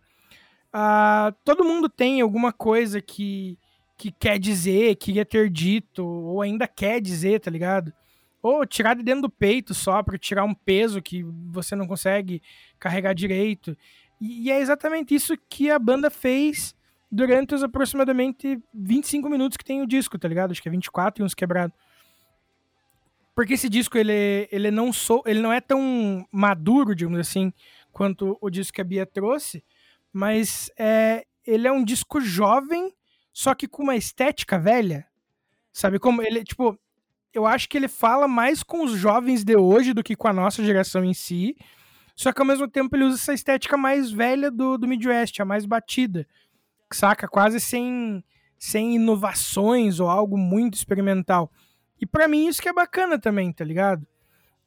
Todo 1.44 1.64
mundo 1.64 1.88
tem 1.88 2.20
alguma 2.20 2.52
coisa 2.52 3.00
que, 3.00 3.56
que 3.96 4.10
quer 4.10 4.38
dizer, 4.38 4.96
queria 4.96 5.24
ter 5.24 5.48
dito, 5.48 6.04
ou 6.04 6.42
ainda 6.42 6.66
quer 6.66 7.00
dizer, 7.00 7.40
tá 7.40 7.50
ligado? 7.50 7.92
Ou 8.42 8.66
tirar 8.66 8.94
de 8.94 9.02
dentro 9.02 9.22
do 9.22 9.30
peito 9.30 9.72
só 9.72 10.02
pra 10.02 10.18
tirar 10.18 10.44
um 10.44 10.54
peso 10.54 11.00
que 11.00 11.22
você 11.22 11.76
não 11.76 11.86
consegue 11.86 12.42
carregar 12.78 13.14
direito. 13.14 13.76
E, 14.20 14.46
e 14.46 14.50
é 14.50 14.60
exatamente 14.60 15.14
isso 15.14 15.36
que 15.48 15.70
a 15.70 15.78
banda 15.78 16.10
fez 16.10 16.74
durante 17.14 17.54
os 17.54 17.62
aproximadamente 17.62 18.60
25 18.74 19.28
minutos 19.28 19.56
que 19.56 19.64
tem 19.64 19.80
o 19.80 19.86
disco, 19.86 20.18
tá 20.18 20.26
ligado? 20.26 20.50
Acho 20.50 20.60
que 20.60 20.68
é 20.68 20.72
24 20.72 21.22
e 21.22 21.24
uns 21.24 21.32
quebrados. 21.32 21.76
Porque 23.34 23.54
esse 23.54 23.68
disco, 23.68 23.96
ele, 23.96 24.48
ele, 24.50 24.70
não 24.70 24.92
sou, 24.92 25.22
ele 25.24 25.40
não 25.40 25.52
é 25.52 25.60
tão 25.60 26.26
maduro, 26.30 26.94
digamos 26.94 27.20
assim, 27.20 27.52
quanto 27.92 28.36
o 28.40 28.50
disco 28.50 28.74
que 28.74 28.80
a 28.80 28.84
Bia 28.84 29.06
trouxe, 29.06 29.64
mas 30.12 30.70
é, 30.76 31.24
ele 31.46 31.68
é 31.68 31.72
um 31.72 31.84
disco 31.84 32.20
jovem, 32.20 32.92
só 33.32 33.54
que 33.54 33.68
com 33.68 33.84
uma 33.84 33.96
estética 33.96 34.58
velha. 34.58 35.06
Sabe 35.72 35.98
como? 36.00 36.22
Ele, 36.22 36.42
tipo, 36.42 36.78
eu 37.32 37.46
acho 37.46 37.68
que 37.68 37.76
ele 37.76 37.88
fala 37.88 38.26
mais 38.26 38.62
com 38.62 38.84
os 38.84 38.92
jovens 38.92 39.44
de 39.44 39.56
hoje 39.56 39.92
do 39.92 40.02
que 40.02 40.16
com 40.16 40.28
a 40.28 40.32
nossa 40.32 40.64
geração 40.64 41.04
em 41.04 41.14
si. 41.14 41.56
Só 42.16 42.32
que 42.32 42.40
ao 42.40 42.46
mesmo 42.46 42.68
tempo 42.68 42.94
ele 42.94 43.04
usa 43.04 43.16
essa 43.16 43.34
estética 43.34 43.76
mais 43.76 44.10
velha 44.10 44.50
do, 44.50 44.78
do 44.78 44.86
Midwest, 44.86 45.40
a 45.40 45.44
mais 45.44 45.64
batida. 45.64 46.26
Saca? 46.94 47.28
Quase 47.28 47.60
sem, 47.60 48.24
sem 48.58 48.94
inovações 48.96 50.00
ou 50.00 50.08
algo 50.08 50.36
muito 50.38 50.74
experimental. 50.74 51.50
E 52.00 52.06
pra 52.06 52.28
mim 52.28 52.46
isso 52.46 52.62
que 52.62 52.68
é 52.68 52.72
bacana 52.72 53.18
também, 53.18 53.52
tá 53.52 53.64
ligado? 53.64 54.06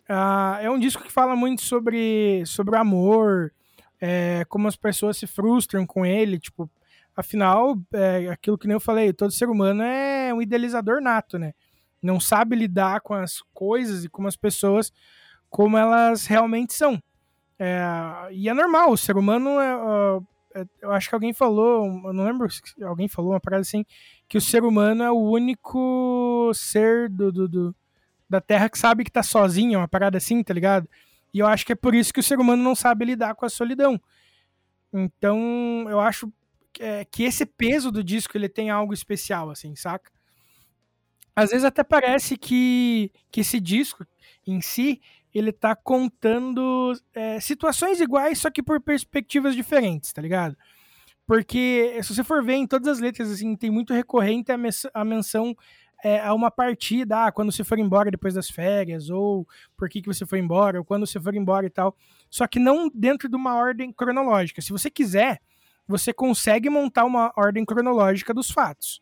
Ah, 0.08 0.60
é 0.62 0.70
um 0.70 0.80
disco 0.80 1.04
que 1.04 1.12
fala 1.12 1.36
muito 1.36 1.62
sobre, 1.62 2.44
sobre 2.46 2.78
amor, 2.78 3.52
é, 4.00 4.46
como 4.48 4.68
as 4.68 4.76
pessoas 4.76 5.18
se 5.18 5.28
frustram 5.28 5.86
com 5.86 6.06
ele, 6.06 6.40
tipo, 6.40 6.70
afinal, 7.16 7.78
é, 7.94 8.30
aquilo 8.30 8.58
que 8.58 8.68
nem 8.68 8.76
eu 8.76 8.80
falei, 8.80 9.12
todo 9.12 9.32
ser 9.32 9.50
humano 9.50 9.84
é 9.84 10.34
um 10.34 10.42
idealizador 10.42 11.02
nato, 11.02 11.38
né? 11.38 11.54
Não 12.02 12.20
sabe 12.20 12.56
lidar 12.56 13.02
com 13.02 13.14
as 13.14 13.42
coisas 13.54 14.06
e 14.06 14.10
com 14.10 14.26
as 14.28 14.36
pessoas 14.36 14.94
como 15.50 15.78
elas 15.78 16.26
realmente 16.26 16.74
são. 16.74 17.02
É, 17.60 17.82
e 18.32 18.48
é 18.48 18.54
normal, 18.54 18.92
o 18.92 18.98
ser 18.98 19.18
humano 19.18 19.60
é- 19.60 20.22
eu 20.82 20.92
acho 20.92 21.10
que 21.10 21.16
alguém 21.16 21.34
falou, 21.34 21.86
eu 22.06 22.14
não 22.14 22.26
lembro 22.26 22.50
se 22.50 22.62
alguém 22.84 23.08
falou 23.08 23.32
uma 23.32 23.40
parada 23.40 23.62
assim, 23.62 23.86
que 24.28 24.38
o 24.38 24.42
ser 24.42 24.64
humano 24.64 25.04
é 25.04 25.12
o 25.12 25.20
único 25.20 26.52
ser 26.54 27.10
do, 27.10 27.32
do- 27.32 27.48
do- 27.48 27.76
da 28.30 28.42
Terra 28.42 28.70
que 28.70 28.78
sabe 28.78 29.04
que 29.04 29.12
tá 29.12 29.24
sozinho, 29.24 29.80
uma 29.80 29.88
parada 29.88 30.18
assim, 30.18 30.44
tá 30.44 30.54
ligado? 30.54 30.90
E 31.34 31.40
eu 31.40 31.48
acho 31.48 31.66
que 31.66 31.74
é 31.74 31.76
por 31.76 31.94
isso 31.96 32.14
que 32.14 32.20
o 32.20 32.24
ser 32.24 32.40
humano 32.40 32.64
não 32.64 32.76
sabe 32.76 33.06
lidar 33.06 33.36
com 33.36 33.46
a 33.46 33.50
solidão. 33.50 34.00
Então, 34.94 35.86
eu 35.90 36.00
acho 36.00 36.32
que, 36.74 36.84
é, 36.84 37.06
que 37.06 37.24
esse 37.24 37.46
peso 37.46 37.92
do 37.92 38.04
disco 38.04 38.38
ele 38.38 38.50
tem 38.50 38.70
algo 38.70 38.94
especial, 38.94 39.50
assim, 39.50 39.76
saca? 39.76 40.12
Às 41.36 41.52
vezes 41.52 41.66
até 41.66 41.84
parece 41.84 42.36
que, 42.38 43.12
que 43.32 43.42
esse 43.42 43.60
disco 43.60 44.06
em 44.46 44.60
si 44.60 45.00
ele 45.34 45.52
tá 45.52 45.76
contando 45.76 46.94
é, 47.14 47.40
situações 47.40 48.00
iguais, 48.02 48.40
só 48.40 48.50
que 48.50 48.64
por 48.64 48.82
perspectivas 48.82 49.56
diferentes, 49.56 50.12
tá 50.14 50.22
ligado? 50.22 50.56
Porque 51.26 52.00
se 52.02 52.16
você 52.16 52.24
for 52.24 52.44
ver 52.44 52.56
em 52.56 52.68
todas 52.68 52.88
as 52.88 53.00
letras, 53.00 53.30
assim, 53.30 53.56
tem 53.56 53.70
muito 53.70 53.94
recorrente 53.94 54.52
a, 54.52 54.58
a 54.94 55.04
menção 55.04 55.56
é, 56.04 56.20
a 56.20 56.34
uma 56.34 56.52
partida, 56.52 57.26
ah, 57.26 57.32
quando 57.32 57.52
você 57.52 57.64
for 57.64 57.78
embora 57.80 58.12
depois 58.12 58.34
das 58.34 58.50
férias, 58.50 59.10
ou 59.10 59.48
por 59.76 59.90
que, 59.90 60.02
que 60.02 60.08
você 60.08 60.26
foi 60.26 60.40
embora, 60.40 60.80
ou 60.80 60.86
quando 60.86 61.06
você 61.06 61.20
for 61.20 61.36
embora 61.36 61.66
e 61.66 61.70
tal. 61.70 61.96
Só 62.30 62.48
que 62.48 62.60
não 62.60 62.90
dentro 62.94 63.28
de 63.28 63.36
uma 63.36 63.56
ordem 63.56 63.92
cronológica. 63.92 64.62
Se 64.62 64.72
você 64.72 64.90
quiser, 64.90 65.42
você 65.88 66.14
consegue 66.14 66.70
montar 66.70 67.06
uma 67.06 67.32
ordem 67.36 67.66
cronológica 67.66 68.34
dos 68.34 68.52
fatos, 68.52 69.02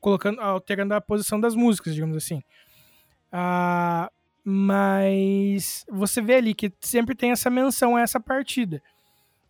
colocando, 0.00 0.40
alterando 0.40 0.94
a 0.94 1.00
posição 1.00 1.40
das 1.40 1.54
músicas, 1.54 1.94
digamos 1.94 2.16
assim. 2.16 2.42
Ah, 3.32 4.10
mas 4.48 5.84
você 5.90 6.22
vê 6.22 6.36
ali 6.36 6.54
que 6.54 6.72
sempre 6.80 7.16
tem 7.16 7.32
essa 7.32 7.50
menção 7.50 7.96
a 7.96 8.00
essa 8.00 8.20
partida. 8.20 8.80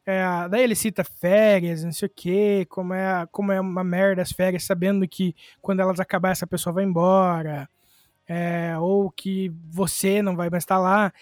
É, 0.06 0.24
daí 0.48 0.62
ele 0.62 0.74
cita 0.74 1.04
férias, 1.04 1.84
não 1.84 1.92
sei 1.92 2.06
o 2.06 2.12
quê, 2.14 2.66
como 2.70 2.94
é, 2.94 3.26
como 3.30 3.52
é 3.52 3.60
uma 3.60 3.84
merda 3.84 4.22
as 4.22 4.32
férias, 4.32 4.64
sabendo 4.64 5.06
que 5.06 5.36
quando 5.60 5.80
elas 5.80 6.00
acabar 6.00 6.30
essa 6.30 6.46
pessoa 6.46 6.72
vai 6.72 6.84
embora, 6.84 7.68
é, 8.26 8.74
ou 8.78 9.10
que 9.10 9.52
você 9.68 10.22
não 10.22 10.34
vai 10.34 10.48
mais 10.48 10.62
estar 10.62 10.78
lá. 10.78 11.12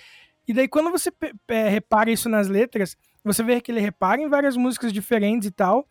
E 0.46 0.52
daí 0.54 0.68
quando 0.68 0.92
você 0.92 1.10
pe- 1.10 1.34
repara 1.68 2.12
isso 2.12 2.28
nas 2.28 2.46
letras, 2.46 2.96
você 3.24 3.42
vê 3.42 3.60
que 3.60 3.72
ele 3.72 3.80
repara 3.80 4.20
em 4.22 4.28
várias 4.28 4.56
músicas 4.56 4.92
diferentes 4.92 5.48
e 5.48 5.50
tal, 5.50 5.84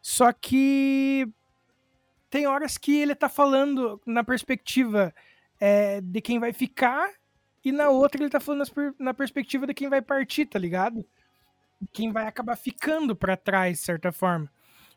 só 0.00 0.32
que 0.32 1.26
tem 2.30 2.46
horas 2.46 2.78
que 2.78 2.96
ele 2.96 3.16
tá 3.16 3.28
falando 3.28 4.00
na 4.06 4.22
perspectiva 4.22 5.12
é, 5.58 6.00
de 6.00 6.20
quem 6.20 6.38
vai 6.38 6.52
ficar, 6.52 7.08
e 7.64 7.72
na 7.72 7.88
outra 7.88 8.22
ele 8.22 8.30
tá 8.30 8.38
falando 8.40 8.64
na 8.98 9.14
perspectiva 9.14 9.66
de 9.66 9.74
quem 9.74 9.88
vai 9.88 10.02
partir, 10.02 10.46
tá 10.46 10.58
ligado? 10.58 11.04
Quem 11.92 12.12
vai 12.12 12.26
acabar 12.26 12.56
ficando 12.56 13.16
pra 13.16 13.36
trás, 13.36 13.78
de 13.78 13.84
certa 13.84 14.12
forma. 14.12 14.50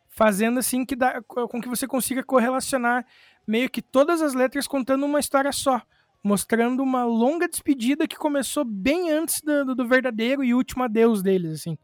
Fazendo 0.09 0.59
assim 0.59 0.85
que 0.85 0.95
dá, 0.95 1.21
com 1.21 1.61
que 1.61 1.67
você 1.69 1.87
consiga 1.87 2.23
correlacionar 2.23 3.05
meio 3.45 3.69
que 3.69 3.81
todas 3.81 4.21
as 4.21 4.33
letras 4.33 4.67
contando 4.67 5.05
uma 5.05 5.19
história 5.19 5.51
só. 5.51 5.81
Mostrando 6.23 6.81
uma 6.83 7.05
longa 7.05 7.47
despedida 7.47 8.07
que 8.07 8.15
começou 8.17 8.65
bem 8.65 9.11
antes 9.11 9.39
do, 9.41 9.75
do- 9.75 9.87
verdadeiro 9.87 10.43
e 10.43 10.53
último 10.53 10.83
adeus 10.83 11.21
deles, 11.21 11.61
assim. 11.61 11.77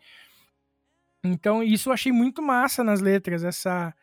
Então, 1.24 1.64
isso 1.64 1.90
eu 1.90 1.94
achei 1.94 2.12
muito 2.12 2.42
massa 2.42 2.84
nas 2.84 3.00
letras, 3.00 3.44
essa 3.44 3.94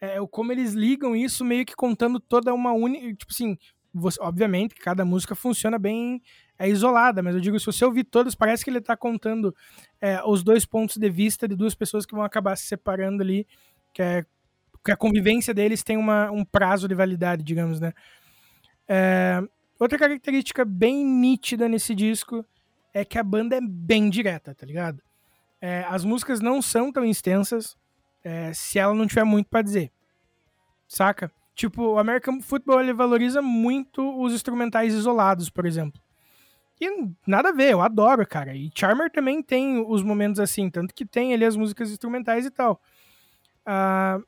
é, 0.00 0.18
como 0.30 0.52
eles 0.52 0.74
ligam 0.74 1.16
isso 1.16 1.44
meio 1.44 1.66
que 1.66 1.74
contando 1.74 2.20
toda 2.20 2.54
uma 2.54 2.72
única, 2.72 3.12
tipo 3.14 3.32
assim, 3.32 3.58
você- 3.92 4.20
obviamente 4.22 4.74
que 4.74 4.80
cada 4.80 5.04
música 5.04 5.34
funciona 5.34 5.78
bem 5.78 6.22
é 6.58 6.68
isolada, 6.68 7.22
mas 7.22 7.34
eu 7.34 7.40
digo, 7.40 7.58
se 7.58 7.66
você 7.66 7.84
ouvir 7.84 8.04
todas, 8.04 8.34
parece 8.34 8.64
que 8.64 8.70
ele 8.70 8.80
tá 8.80 8.96
contando 8.96 9.54
é, 10.00 10.20
os 10.24 10.42
dois 10.42 10.64
pontos 10.66 10.96
de 10.96 11.08
vista 11.10 11.46
de 11.46 11.54
duas 11.54 11.74
pessoas 11.74 12.04
que 12.04 12.14
vão 12.14 12.24
acabar 12.24 12.56
se 12.56 12.66
separando 12.66 13.22
ali, 13.22 13.46
que, 13.92 14.02
é, 14.02 14.24
que 14.84 14.90
a 14.90 14.96
convivência 14.96 15.54
deles 15.54 15.82
tem 15.82 15.96
uma, 15.96 16.30
um 16.30 16.44
prazo 16.44 16.88
de 16.88 16.94
validade, 16.94 17.42
digamos, 17.44 17.78
né? 17.80 17.92
É, 18.88 19.40
outra 19.78 19.98
característica 19.98 20.64
bem 20.64 21.04
nítida 21.04 21.68
nesse 21.68 21.94
disco 21.94 22.44
é 22.92 23.04
que 23.04 23.18
a 23.18 23.22
banda 23.22 23.56
é 23.56 23.60
bem 23.60 24.10
direta, 24.10 24.54
tá 24.54 24.66
ligado? 24.66 25.02
É, 25.60 25.84
as 25.88 26.04
músicas 26.04 26.40
não 26.40 26.62
são 26.62 26.92
tão 26.92 27.04
extensas 27.04 27.76
é, 28.24 28.52
se 28.52 28.78
ela 28.78 28.94
não 28.94 29.06
tiver 29.06 29.24
muito 29.24 29.48
pra 29.48 29.62
dizer, 29.62 29.92
saca? 30.86 31.30
Tipo, 31.58 31.82
o 31.82 31.98
American 31.98 32.40
Football 32.40 32.80
ele 32.80 32.92
valoriza 32.92 33.42
muito 33.42 34.16
os 34.22 34.32
instrumentais 34.32 34.94
isolados, 34.94 35.50
por 35.50 35.66
exemplo. 35.66 36.00
E 36.80 36.88
nada 37.26 37.48
a 37.48 37.52
ver, 37.52 37.72
eu 37.72 37.82
adoro, 37.82 38.24
cara. 38.24 38.54
E 38.54 38.70
Charmer 38.72 39.10
também 39.10 39.42
tem 39.42 39.84
os 39.84 40.04
momentos 40.04 40.38
assim, 40.38 40.70
tanto 40.70 40.94
que 40.94 41.04
tem 41.04 41.34
ali 41.34 41.44
as 41.44 41.56
músicas 41.56 41.90
instrumentais 41.90 42.46
e 42.46 42.50
tal. 42.50 42.80
Ah, 43.66 44.20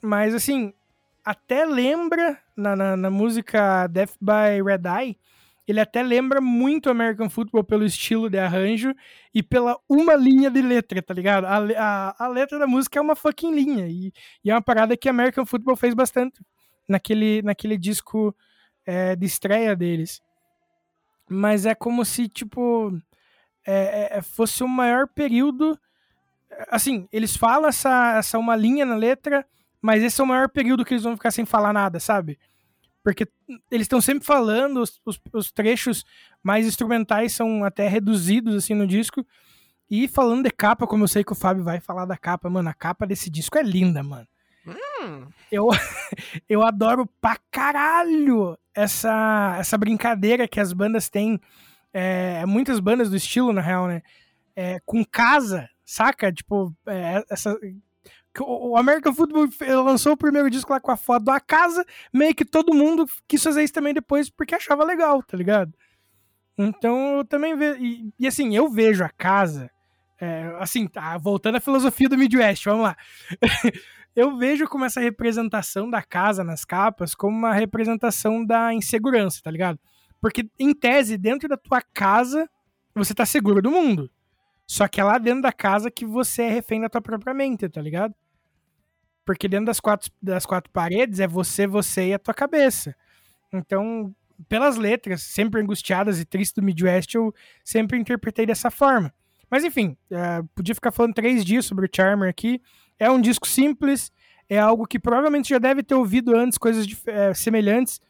mas 0.00 0.32
assim, 0.32 0.72
até 1.24 1.64
lembra 1.64 2.38
na, 2.56 2.76
na, 2.76 2.96
na 2.96 3.10
música 3.10 3.88
Death 3.88 4.14
by 4.20 4.62
Red 4.64 4.88
Eye, 4.88 5.18
ele 5.66 5.80
até 5.80 6.02
lembra 6.02 6.40
muito 6.40 6.90
American 6.90 7.30
Football 7.30 7.64
pelo 7.64 7.84
estilo 7.84 8.28
de 8.28 8.38
arranjo 8.38 8.94
e 9.32 9.42
pela 9.42 9.78
uma 9.88 10.14
linha 10.14 10.50
de 10.50 10.60
letra, 10.60 11.00
tá 11.00 11.14
ligado? 11.14 11.44
A, 11.44 11.58
a, 11.58 12.24
a 12.24 12.28
letra 12.28 12.58
da 12.58 12.66
música 12.66 12.98
é 12.98 13.02
uma 13.02 13.14
fucking 13.14 13.54
linha. 13.54 13.86
E, 13.86 14.12
e 14.44 14.50
é 14.50 14.54
uma 14.54 14.62
parada 14.62 14.96
que 14.96 15.08
American 15.08 15.46
Football 15.46 15.76
fez 15.76 15.94
bastante 15.94 16.40
naquele, 16.88 17.42
naquele 17.42 17.78
disco 17.78 18.34
é, 18.84 19.14
de 19.14 19.26
estreia 19.26 19.76
deles. 19.76 20.20
Mas 21.30 21.64
é 21.64 21.74
como 21.74 22.04
se, 22.04 22.28
tipo, 22.28 22.92
é, 23.64 24.18
é, 24.18 24.22
fosse 24.22 24.64
o 24.64 24.68
maior 24.68 25.06
período. 25.08 25.78
Assim, 26.68 27.08
eles 27.12 27.36
falam 27.36 27.68
essa, 27.68 28.16
essa 28.18 28.38
uma 28.38 28.56
linha 28.56 28.84
na 28.84 28.96
letra, 28.96 29.46
mas 29.80 30.02
esse 30.02 30.20
é 30.20 30.24
o 30.24 30.26
maior 30.26 30.48
período 30.48 30.84
que 30.84 30.92
eles 30.92 31.04
vão 31.04 31.16
ficar 31.16 31.30
sem 31.30 31.46
falar 31.46 31.72
nada, 31.72 32.00
sabe? 32.00 32.38
Porque 33.02 33.26
eles 33.70 33.84
estão 33.84 34.00
sempre 34.00 34.24
falando, 34.24 34.80
os, 34.80 35.00
os, 35.04 35.20
os 35.32 35.50
trechos 35.50 36.04
mais 36.42 36.66
instrumentais 36.66 37.32
são 37.32 37.64
até 37.64 37.88
reduzidos, 37.88 38.54
assim, 38.54 38.74
no 38.74 38.86
disco. 38.86 39.26
E 39.90 40.08
falando 40.08 40.44
de 40.44 40.50
capa, 40.50 40.86
como 40.86 41.04
eu 41.04 41.08
sei 41.08 41.24
que 41.24 41.32
o 41.32 41.36
Fábio 41.36 41.64
vai 41.64 41.80
falar 41.80 42.06
da 42.06 42.16
capa, 42.16 42.48
mano, 42.48 42.68
a 42.68 42.74
capa 42.74 43.06
desse 43.06 43.28
disco 43.28 43.58
é 43.58 43.62
linda, 43.62 44.02
mano. 44.02 44.26
Eu, 45.50 45.68
eu 46.48 46.62
adoro 46.62 47.06
pra 47.20 47.36
caralho 47.50 48.56
essa, 48.74 49.56
essa 49.58 49.76
brincadeira 49.76 50.48
que 50.48 50.60
as 50.60 50.72
bandas 50.72 51.08
têm. 51.10 51.40
É, 51.92 52.46
muitas 52.46 52.80
bandas 52.80 53.10
do 53.10 53.16
estilo, 53.16 53.52
na 53.52 53.60
real, 53.60 53.86
né? 53.86 54.02
É, 54.56 54.80
com 54.86 55.04
casa, 55.04 55.68
saca? 55.84 56.32
Tipo, 56.32 56.74
é, 56.86 57.24
essa. 57.28 57.58
O 58.40 58.76
American 58.76 59.12
Football 59.12 59.48
lançou 59.84 60.12
o 60.12 60.16
primeiro 60.16 60.48
disco 60.48 60.72
lá 60.72 60.80
com 60.80 60.90
a 60.90 60.96
foto 60.96 61.24
da 61.24 61.38
casa, 61.38 61.84
meio 62.12 62.34
que 62.34 62.44
todo 62.44 62.74
mundo 62.74 63.06
quis 63.28 63.42
fazer 63.42 63.62
isso 63.62 63.74
também 63.74 63.92
depois 63.92 64.30
porque 64.30 64.54
achava 64.54 64.84
legal, 64.84 65.22
tá 65.22 65.36
ligado? 65.36 65.72
Então 66.56 67.18
eu 67.18 67.24
também 67.24 67.56
vejo. 67.56 67.82
E, 67.82 68.12
e 68.18 68.26
assim, 68.26 68.54
eu 68.56 68.70
vejo 68.70 69.04
a 69.04 69.10
casa. 69.10 69.70
é, 70.20 70.54
assim, 70.58 70.86
tá, 70.86 71.18
voltando 71.18 71.56
à 71.56 71.60
filosofia 71.60 72.08
do 72.08 72.16
Midwest, 72.16 72.64
vamos 72.64 72.84
lá. 72.84 72.96
eu 74.14 74.36
vejo 74.36 74.66
como 74.66 74.84
essa 74.84 75.00
representação 75.00 75.90
da 75.90 76.02
casa 76.02 76.44
nas 76.44 76.64
capas 76.64 77.14
como 77.14 77.36
uma 77.36 77.52
representação 77.52 78.44
da 78.44 78.72
insegurança, 78.72 79.40
tá 79.42 79.50
ligado? 79.50 79.78
Porque, 80.20 80.48
em 80.58 80.72
tese, 80.72 81.18
dentro 81.18 81.48
da 81.48 81.56
tua 81.56 81.82
casa, 81.82 82.48
você 82.94 83.12
tá 83.12 83.26
seguro 83.26 83.60
do 83.60 83.70
mundo. 83.70 84.10
Só 84.66 84.86
que 84.86 85.00
é 85.00 85.04
lá 85.04 85.18
dentro 85.18 85.42
da 85.42 85.52
casa 85.52 85.90
que 85.90 86.06
você 86.06 86.42
é 86.42 86.50
refém 86.50 86.80
da 86.80 86.88
tua 86.88 87.02
própria 87.02 87.34
mente, 87.34 87.68
tá 87.68 87.82
ligado? 87.82 88.14
Porque 89.24 89.48
dentro 89.48 89.66
das 89.66 89.80
quatro, 89.80 90.10
das 90.20 90.44
quatro 90.44 90.70
paredes 90.72 91.20
é 91.20 91.26
você, 91.26 91.66
você 91.66 92.08
e 92.08 92.14
a 92.14 92.18
tua 92.18 92.34
cabeça. 92.34 92.94
Então, 93.52 94.14
pelas 94.48 94.76
letras, 94.76 95.22
sempre 95.22 95.60
angustiadas 95.60 96.18
e 96.20 96.24
tristes 96.24 96.54
do 96.54 96.62
Midwest, 96.62 97.14
eu 97.14 97.34
sempre 97.64 97.98
interpretei 97.98 98.46
dessa 98.46 98.70
forma. 98.70 99.12
Mas 99.50 99.64
enfim, 99.64 99.96
é, 100.10 100.42
podia 100.54 100.74
ficar 100.74 100.90
falando 100.90 101.14
três 101.14 101.44
dias 101.44 101.66
sobre 101.66 101.86
o 101.86 101.90
Charmer 101.94 102.28
aqui. 102.28 102.60
É 102.98 103.10
um 103.10 103.20
disco 103.20 103.46
simples, 103.46 104.10
é 104.48 104.58
algo 104.58 104.86
que 104.86 104.98
provavelmente 104.98 105.50
já 105.50 105.58
deve 105.58 105.82
ter 105.82 105.94
ouvido 105.94 106.34
antes, 106.34 106.58
coisas 106.58 106.86
dif- 106.86 107.08
é, 107.08 107.34
semelhantes. 107.34 108.00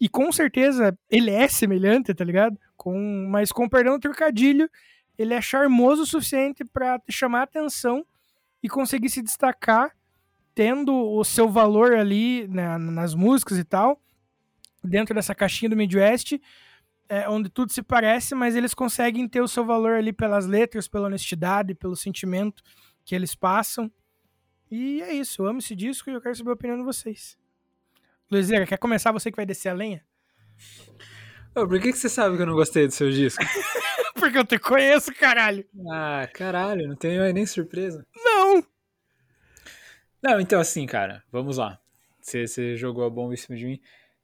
E 0.00 0.08
com 0.08 0.30
certeza 0.30 0.96
ele 1.10 1.30
é 1.30 1.48
semelhante, 1.48 2.14
tá 2.14 2.24
ligado? 2.24 2.58
Com, 2.76 3.26
mas 3.28 3.50
com 3.50 3.68
perdão 3.68 3.94
do 3.94 4.00
trocadilho, 4.00 4.70
ele 5.18 5.34
é 5.34 5.40
charmoso 5.40 6.02
o 6.02 6.06
suficiente 6.06 6.64
pra 6.64 6.98
te 6.98 7.12
chamar 7.12 7.40
a 7.40 7.44
atenção 7.44 8.04
e 8.62 8.68
conseguir 8.68 9.08
se 9.10 9.22
destacar, 9.22 9.90
tendo 10.60 10.94
o 10.94 11.24
seu 11.24 11.48
valor 11.48 11.94
ali 11.94 12.46
né, 12.46 12.76
nas 12.76 13.14
músicas 13.14 13.56
e 13.56 13.64
tal, 13.64 13.98
dentro 14.84 15.14
dessa 15.14 15.34
caixinha 15.34 15.70
do 15.70 15.76
Midwest, 15.76 16.38
é, 17.08 17.26
onde 17.30 17.48
tudo 17.48 17.72
se 17.72 17.82
parece, 17.82 18.34
mas 18.34 18.54
eles 18.54 18.74
conseguem 18.74 19.26
ter 19.26 19.40
o 19.40 19.48
seu 19.48 19.64
valor 19.64 19.92
ali 19.92 20.12
pelas 20.12 20.46
letras, 20.46 20.86
pela 20.86 21.06
honestidade, 21.06 21.74
pelo 21.74 21.96
sentimento 21.96 22.62
que 23.06 23.14
eles 23.14 23.34
passam. 23.34 23.90
E 24.70 25.00
é 25.00 25.14
isso, 25.14 25.40
eu 25.40 25.46
amo 25.46 25.60
esse 25.60 25.74
disco 25.74 26.10
e 26.10 26.12
eu 26.12 26.20
quero 26.20 26.36
saber 26.36 26.50
a 26.50 26.52
opinião 26.52 26.76
de 26.76 26.84
vocês. 26.84 27.38
Luizeira, 28.30 28.66
quer 28.66 28.76
começar 28.76 29.12
você 29.12 29.30
que 29.30 29.36
vai 29.36 29.46
descer 29.46 29.70
a 29.70 29.72
lenha? 29.72 30.04
Por 31.54 31.80
que, 31.80 31.90
que 31.90 31.98
você 31.98 32.10
sabe 32.10 32.36
que 32.36 32.42
eu 32.42 32.46
não 32.46 32.54
gostei 32.54 32.86
do 32.86 32.92
seu 32.92 33.10
disco? 33.10 33.42
Porque 34.12 34.36
eu 34.36 34.44
te 34.44 34.58
conheço, 34.58 35.10
caralho. 35.14 35.64
ah, 35.90 36.28
caralho, 36.34 36.86
não 36.86 36.96
tenho 36.96 37.32
nem 37.32 37.46
surpresa. 37.46 38.06
Não! 38.14 38.29
Não, 40.22 40.40
então 40.40 40.60
assim, 40.60 40.86
cara, 40.86 41.22
vamos 41.32 41.56
lá. 41.56 41.78
Você, 42.20 42.46
você 42.46 42.76
jogou 42.76 43.04
a 43.04 43.10
bomba 43.10 43.34
em 43.34 43.36
cima 43.36 43.56
de 43.56 43.64
mim. 43.64 43.80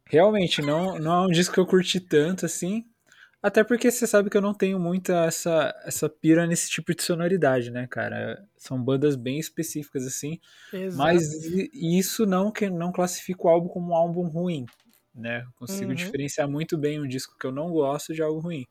Realmente, 0.07 0.63
não, 0.63 0.99
não 0.99 1.25
é 1.25 1.27
um 1.27 1.31
disco 1.31 1.55
que 1.55 1.61
eu 1.61 1.67
curti 1.67 1.99
tanto, 2.01 2.47
assim. 2.47 2.85
Até 3.43 3.63
porque 3.65 3.91
você 3.91 4.07
sabe 4.07 4.29
que 4.31 4.37
eu 4.37 4.43
não 4.43 4.55
tenho 4.55 4.79
muita 4.79 5.25
essa, 5.27 5.75
essa 5.85 6.09
pira 6.09 6.47
nesse 6.47 6.69
tipo 6.71 6.95
de 6.95 7.03
sonoridade, 7.03 7.71
né, 7.71 7.87
cara? 7.87 8.45
São 8.57 8.83
bandas 8.83 9.17
bem 9.17 9.39
específicas, 9.39 10.07
assim. 10.07 10.39
Exato. 10.73 10.97
Mas 10.99 11.23
isso 11.73 12.27
não, 12.27 12.51
que, 12.51 12.69
não 12.69 12.93
classifica 12.93 13.47
o 13.47 13.49
álbum 13.49 13.69
como 13.69 13.93
um 13.93 13.95
álbum 13.95 14.27
ruim, 14.29 14.67
né? 15.15 15.43
Eu 15.43 15.53
Consigo 15.57 15.91
Uhum. 15.91 15.95
diferenciar 15.95 16.49
muito 16.49 16.77
bem 16.77 17.01
um 17.01 17.07
disco 17.07 17.37
que 17.39 17.47
eu 17.47 17.53
não 17.53 17.71
gosto 17.71 18.13
de 18.15 18.23
algo 18.23 18.41
ruim. 18.41 18.67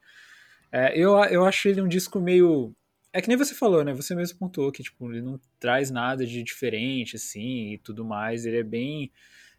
É, 0.72 0.98
eu, 0.98 1.16
eu 1.26 1.46
acho 1.46 1.68
ele 1.70 1.82
um 1.82 1.88
disco 1.88 2.20
meio... 2.20 2.76
É 3.16 3.22
que 3.22 3.30
nem 3.30 3.38
você 3.38 3.56
falou, 3.56 3.82
né? 3.82 3.94
Você 3.94 4.14
mesmo 4.14 4.38
pontuou 4.38 4.74
que 4.74 4.84
tipo, 4.84 5.10
ele 5.10 5.22
não 5.22 5.40
traz 5.58 5.90
nada 5.90 6.26
de 6.26 6.44
diferente, 6.44 7.16
assim, 7.16 7.72
e 7.72 7.78
tudo 7.78 8.04
mais. 8.04 8.46
Ele 8.46 8.58
é 8.58 8.64
bem 8.64 9.10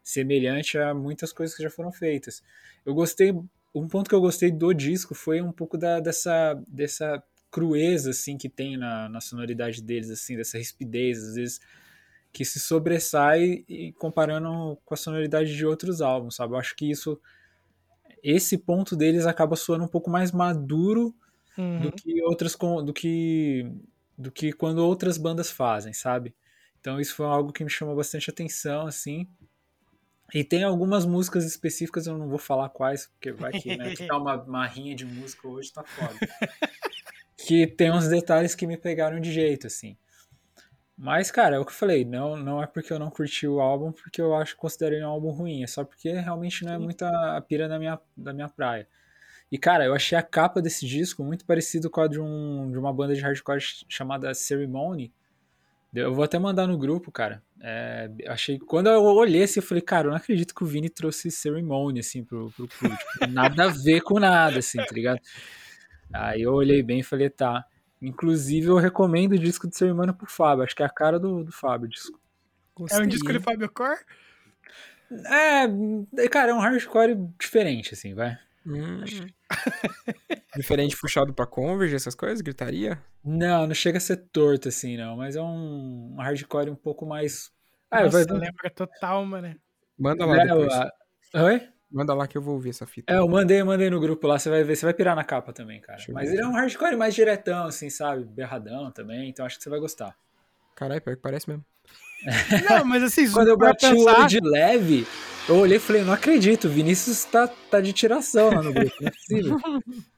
semelhante 0.02 0.76
a 0.76 0.92
muitas 0.92 1.32
coisas 1.32 1.56
que 1.56 1.62
já 1.62 1.70
foram 1.70 1.90
feitas. 1.90 2.42
Eu 2.84 2.94
gostei... 2.94 3.32
Um 3.74 3.88
ponto 3.88 4.08
que 4.10 4.14
eu 4.14 4.20
gostei 4.20 4.50
do 4.50 4.74
disco 4.74 5.14
foi 5.14 5.40
um 5.40 5.52
pouco 5.52 5.78
da, 5.78 6.00
dessa, 6.00 6.54
dessa 6.68 7.22
crueza, 7.50 8.10
assim, 8.10 8.36
que 8.36 8.48
tem 8.48 8.76
na, 8.76 9.08
na 9.08 9.22
sonoridade 9.22 9.82
deles, 9.82 10.10
assim, 10.10 10.36
dessa 10.36 10.58
rispidez, 10.58 11.22
às 11.22 11.34
vezes 11.36 11.60
que 12.32 12.44
se 12.44 12.60
sobressai 12.60 13.64
e 13.66 13.92
comparando 13.94 14.76
com 14.84 14.92
a 14.92 14.96
sonoridade 14.98 15.56
de 15.56 15.64
outros 15.64 16.02
álbuns, 16.02 16.36
sabe? 16.36 16.52
Eu 16.52 16.58
acho 16.58 16.76
que 16.76 16.90
isso 16.90 17.18
esse 18.22 18.58
ponto 18.58 18.94
deles 18.94 19.24
acaba 19.24 19.56
soando 19.56 19.84
um 19.84 19.88
pouco 19.88 20.10
mais 20.10 20.32
maduro 20.32 21.14
Uhum. 21.58 21.80
do 21.80 21.92
que 21.92 22.22
outras 22.22 22.56
do 22.84 22.92
que 22.92 23.72
do 24.16 24.30
que 24.30 24.52
quando 24.52 24.78
outras 24.78 25.16
bandas 25.18 25.50
fazem, 25.50 25.92
sabe? 25.92 26.34
Então 26.80 27.00
isso 27.00 27.14
foi 27.14 27.26
algo 27.26 27.52
que 27.52 27.64
me 27.64 27.70
chamou 27.70 27.96
bastante 27.96 28.30
atenção, 28.30 28.86
assim. 28.86 29.28
E 30.34 30.42
tem 30.42 30.64
algumas 30.64 31.06
músicas 31.06 31.44
específicas, 31.44 32.06
eu 32.06 32.18
não 32.18 32.28
vou 32.28 32.38
falar 32.38 32.68
quais, 32.68 33.06
porque 33.06 33.32
vai 33.32 33.52
que, 33.52 33.76
né, 33.76 33.94
tá 34.06 34.16
uma, 34.16 34.34
uma 34.42 34.66
rinha 34.66 34.94
de 34.94 35.04
música 35.04 35.46
hoje, 35.46 35.72
tá 35.72 35.84
foda. 35.84 36.18
que 37.36 37.66
tem 37.66 37.92
uns 37.92 38.08
detalhes 38.08 38.54
que 38.54 38.66
me 38.66 38.76
pegaram 38.76 39.20
de 39.20 39.32
jeito, 39.32 39.66
assim. 39.66 39.96
Mas, 40.96 41.30
cara, 41.30 41.56
é 41.56 41.58
o 41.58 41.64
que 41.64 41.70
eu 41.70 41.76
falei, 41.76 42.04
não, 42.04 42.36
não 42.36 42.62
é 42.62 42.66
porque 42.66 42.92
eu 42.92 42.98
não 42.98 43.10
curti 43.10 43.46
o 43.46 43.60
álbum, 43.60 43.92
porque 43.92 44.20
eu 44.20 44.34
acho 44.34 44.54
que 44.54 44.60
considerei 44.60 45.02
um 45.02 45.08
álbum 45.08 45.30
ruim, 45.30 45.62
é 45.62 45.66
só 45.66 45.84
porque 45.84 46.10
realmente 46.10 46.64
não 46.64 46.72
é 46.72 46.78
muita 46.78 47.36
a 47.36 47.40
pira 47.40 47.68
da 47.68 47.78
minha, 47.78 48.00
da 48.16 48.32
minha 48.32 48.48
praia. 48.48 48.88
E, 49.50 49.56
cara, 49.58 49.84
eu 49.84 49.94
achei 49.94 50.18
a 50.18 50.22
capa 50.22 50.60
desse 50.60 50.86
disco 50.86 51.22
muito 51.22 51.44
parecido 51.44 51.88
com 51.88 52.00
a 52.00 52.08
de, 52.08 52.20
um, 52.20 52.70
de 52.70 52.78
uma 52.78 52.92
banda 52.92 53.14
de 53.14 53.20
hardcore 53.20 53.60
ch- 53.60 53.84
chamada 53.88 54.34
Ceremony. 54.34 55.12
Eu 55.94 56.12
vou 56.12 56.24
até 56.24 56.38
mandar 56.38 56.66
no 56.66 56.76
grupo, 56.76 57.10
cara. 57.12 57.42
É, 57.60 58.10
eu 58.18 58.32
achei 58.32 58.58
quando 58.58 58.88
eu 58.88 59.02
olhei 59.02 59.44
assim, 59.44 59.60
eu 59.60 59.64
falei, 59.64 59.80
cara, 59.80 60.08
eu 60.08 60.10
não 60.10 60.16
acredito 60.18 60.54
que 60.54 60.62
o 60.62 60.66
Vini 60.66 60.90
trouxe 60.90 61.30
Ceremony, 61.30 62.00
assim, 62.00 62.22
pro, 62.22 62.50
pro 62.50 62.68
clube. 62.68 62.96
Tipo, 62.96 63.26
nada 63.28 63.64
a 63.64 63.68
ver 63.68 64.02
com 64.02 64.18
nada, 64.18 64.58
assim, 64.58 64.78
tá 64.78 64.92
ligado? 64.92 65.20
Aí 66.12 66.42
eu 66.42 66.52
olhei 66.52 66.82
bem 66.82 67.00
e 67.00 67.04
falei, 67.04 67.30
tá. 67.30 67.64
Inclusive, 68.02 68.66
eu 68.66 68.76
recomendo 68.76 69.32
o 69.32 69.38
disco 69.38 69.68
de 69.68 69.76
Ceremony 69.76 70.12
pro 70.12 70.26
Fábio. 70.26 70.64
Acho 70.64 70.74
que 70.74 70.82
é 70.82 70.86
a 70.86 70.90
cara 70.90 71.18
do, 71.18 71.44
do 71.44 71.52
Fábio, 71.52 71.86
o 71.86 71.90
disco. 71.90 72.20
É 72.78 72.78
um 72.78 72.82
Gostei. 72.82 73.06
disco 73.06 73.32
de 73.32 73.38
Fábio 73.38 73.70
Cor? 73.70 73.96
É, 75.24 76.28
cara, 76.28 76.50
é 76.50 76.54
um 76.54 76.58
hardcore 76.58 77.16
diferente, 77.38 77.94
assim, 77.94 78.12
vai. 78.12 78.36
Hum. 78.66 78.98
Diferente 80.56 80.96
puxado 80.96 81.32
pra 81.32 81.46
Converge, 81.46 81.94
essas 81.94 82.14
coisas, 82.14 82.40
gritaria? 82.40 83.02
Não, 83.24 83.66
não 83.66 83.74
chega 83.74 83.98
a 83.98 84.00
ser 84.00 84.16
torto, 84.32 84.68
assim, 84.68 84.96
não. 84.96 85.16
Mas 85.16 85.36
é 85.36 85.42
um, 85.42 86.14
um 86.14 86.16
hardcore 86.16 86.70
um 86.70 86.76
pouco 86.76 87.04
mais. 87.06 87.50
Ah, 87.90 88.02
Nossa, 88.04 88.24
vai 88.26 88.38
lembra 88.38 88.70
total, 88.70 89.24
mano. 89.24 89.54
Manda 89.98 90.24
lá 90.24 90.36
É, 90.36 90.44
depois. 90.44 90.72
a- 90.74 90.92
Oi? 91.44 91.68
Manda 91.90 92.14
lá 92.14 92.26
que 92.26 92.36
eu 92.36 92.42
vou 92.42 92.54
ouvir 92.54 92.70
essa 92.70 92.86
fita. 92.86 93.12
É, 93.12 93.18
eu 93.18 93.28
mandei, 93.28 93.60
eu 93.60 93.66
mandei 93.66 93.88
no 93.88 94.00
grupo 94.00 94.26
lá, 94.26 94.38
você 94.38 94.50
vai 94.50 94.64
ver, 94.64 94.76
você 94.76 94.84
vai 94.84 94.94
pirar 94.94 95.14
na 95.14 95.22
capa 95.24 95.52
também, 95.52 95.80
cara. 95.80 95.98
Deixa 95.98 96.12
Mas 96.12 96.32
ele 96.32 96.42
é 96.42 96.46
um 96.46 96.52
hardcore 96.52 96.96
mais 96.96 97.14
diretão, 97.14 97.66
assim, 97.66 97.88
sabe? 97.88 98.24
Berradão 98.24 98.90
também, 98.90 99.28
então 99.28 99.46
acho 99.46 99.56
que 99.56 99.62
você 99.62 99.70
vai 99.70 99.78
gostar. 99.78 100.16
Caralho, 100.74 101.00
pior 101.00 101.16
que 101.16 101.22
parece 101.22 101.48
mesmo. 101.48 101.64
Não, 102.68 102.84
mas 102.84 103.02
assim, 103.02 103.30
Quando 103.32 103.48
eu 103.48 103.56
bati 103.56 103.86
o 103.86 103.90
pensar, 103.90 104.18
olho 104.18 104.28
de 104.28 104.40
leve, 104.40 105.06
eu 105.48 105.56
olhei 105.56 105.76
e 105.76 105.80
falei, 105.80 106.02
não 106.02 106.12
acredito, 106.12 106.66
o 106.66 106.70
Vinícius 106.70 107.24
tá, 107.24 107.46
tá 107.48 107.80
de 107.80 107.92
tiração 107.92 108.50
lá 108.50 108.62
no 108.62 108.72
grupo, 108.72 108.94
não 109.00 109.08
é 109.08 109.10
possível. 109.10 109.58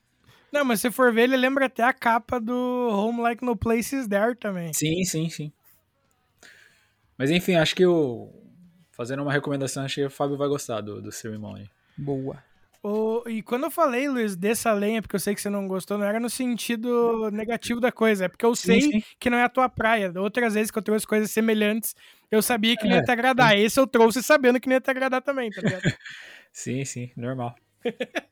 Não, 0.51 0.65
mas 0.65 0.81
se 0.81 0.91
for 0.91 1.13
ver, 1.13 1.25
ele 1.25 1.37
lembra 1.37 1.67
até 1.67 1.83
a 1.83 1.93
capa 1.93 2.41
do 2.41 2.55
Home 2.91 3.21
Like 3.21 3.45
No 3.45 3.55
Places 3.55 4.09
There 4.09 4.35
também. 4.35 4.73
Sim, 4.73 5.05
sim, 5.05 5.29
sim. 5.29 5.53
Mas 7.19 7.31
enfim, 7.31 7.57
acho 7.57 7.77
que 7.77 7.85
o. 7.85 8.33
Fazendo 8.93 9.23
uma 9.23 9.31
recomendação, 9.31 9.85
acho 9.85 9.97
que 9.97 10.05
o 10.07 10.11
Fábio 10.11 10.39
vai 10.39 10.49
gostar 10.49 10.81
do, 10.81 11.03
do 11.03 11.13
Ceremony. 11.13 11.71
Boa. 11.99 12.43
O- 12.83 13.23
e 13.29 13.43
quando 13.43 13.65
eu 13.65 13.71
falei, 13.71 14.09
Luiz, 14.09 14.37
dessa 14.37 14.73
lenha, 14.73 15.03
porque 15.03 15.17
eu 15.17 15.21
sei 15.21 15.35
que 15.35 15.41
você 15.43 15.51
não 15.51 15.67
gostou, 15.67 15.99
não 15.99 16.05
era 16.07 16.21
no 16.21 16.31
sentido 16.31 17.29
negativo 17.31 17.81
da 17.81 17.91
coisa, 17.91 18.27
é 18.27 18.29
porque 18.29 18.47
eu 18.47 18.55
sei 18.55 18.81
sim. 18.81 19.03
que 19.19 19.29
não 19.29 19.37
é 19.39 19.43
a 19.45 19.49
tua 19.49 19.69
praia. 19.69 20.13
Outras 20.17 20.55
vezes 20.55 20.71
que 20.71 20.79
eu 20.79 20.83
trouxe 20.83 21.07
coisas 21.07 21.31
semelhantes, 21.31 21.95
eu 22.31 22.41
sabia 22.41 22.77
que 22.77 22.85
não 22.87 22.93
ia 22.95 23.01
É. 23.01 23.05
te 23.05 23.11
agradar. 23.11 23.57
Esse 23.59 23.81
eu 23.81 23.87
trouxe 23.87 24.23
sabendo 24.23 24.61
que 24.61 24.69
não 24.69 24.75
ia 24.77 24.81
te 24.81 24.91
agradar 24.91 25.21
também, 25.23 25.51
tá 25.51 25.61
ligado? 25.61 25.83
Sim, 26.53 26.85
sim, 26.85 27.11
normal. 27.17 27.55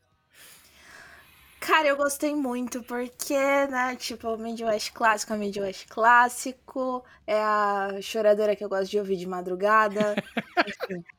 Cara, 1.60 1.88
eu 1.88 1.96
gostei 1.96 2.34
muito, 2.34 2.82
porque, 2.84 3.34
né, 3.34 3.96
tipo, 3.96 4.36
Midwest 4.36 4.92
clássico 4.92 5.32
é 5.32 5.36
Midwest 5.36 5.86
clássico, 5.88 7.04
é 7.26 7.40
a 7.40 7.88
choradeira 8.00 8.54
que 8.54 8.64
eu 8.64 8.68
gosto 8.68 8.90
de 8.90 8.98
ouvir 8.98 9.16
de 9.16 9.26
madrugada. 9.26 10.14
enfim. 10.66 11.04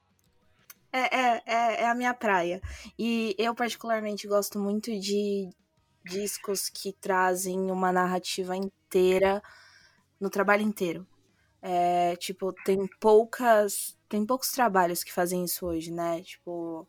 É, 0.97 1.15
é, 1.15 1.43
é, 1.45 1.81
é 1.83 1.87
a 1.87 1.95
minha 1.95 2.13
praia. 2.13 2.61
E 2.97 3.35
eu, 3.37 3.53
particularmente, 3.53 4.27
gosto 4.27 4.59
muito 4.59 4.91
de 4.99 5.49
discos 6.03 6.69
que 6.69 6.93
trazem 6.93 7.69
uma 7.69 7.91
narrativa 7.91 8.55
inteira 8.55 9.41
no 10.19 10.29
trabalho 10.29 10.63
inteiro. 10.63 11.05
É, 11.61 12.15
tipo, 12.15 12.53
tem 12.65 12.87
poucas. 12.99 13.97
Tem 14.09 14.25
poucos 14.25 14.51
trabalhos 14.51 15.03
que 15.03 15.11
fazem 15.13 15.43
isso 15.43 15.65
hoje, 15.65 15.91
né? 15.91 16.21
Tipo, 16.21 16.87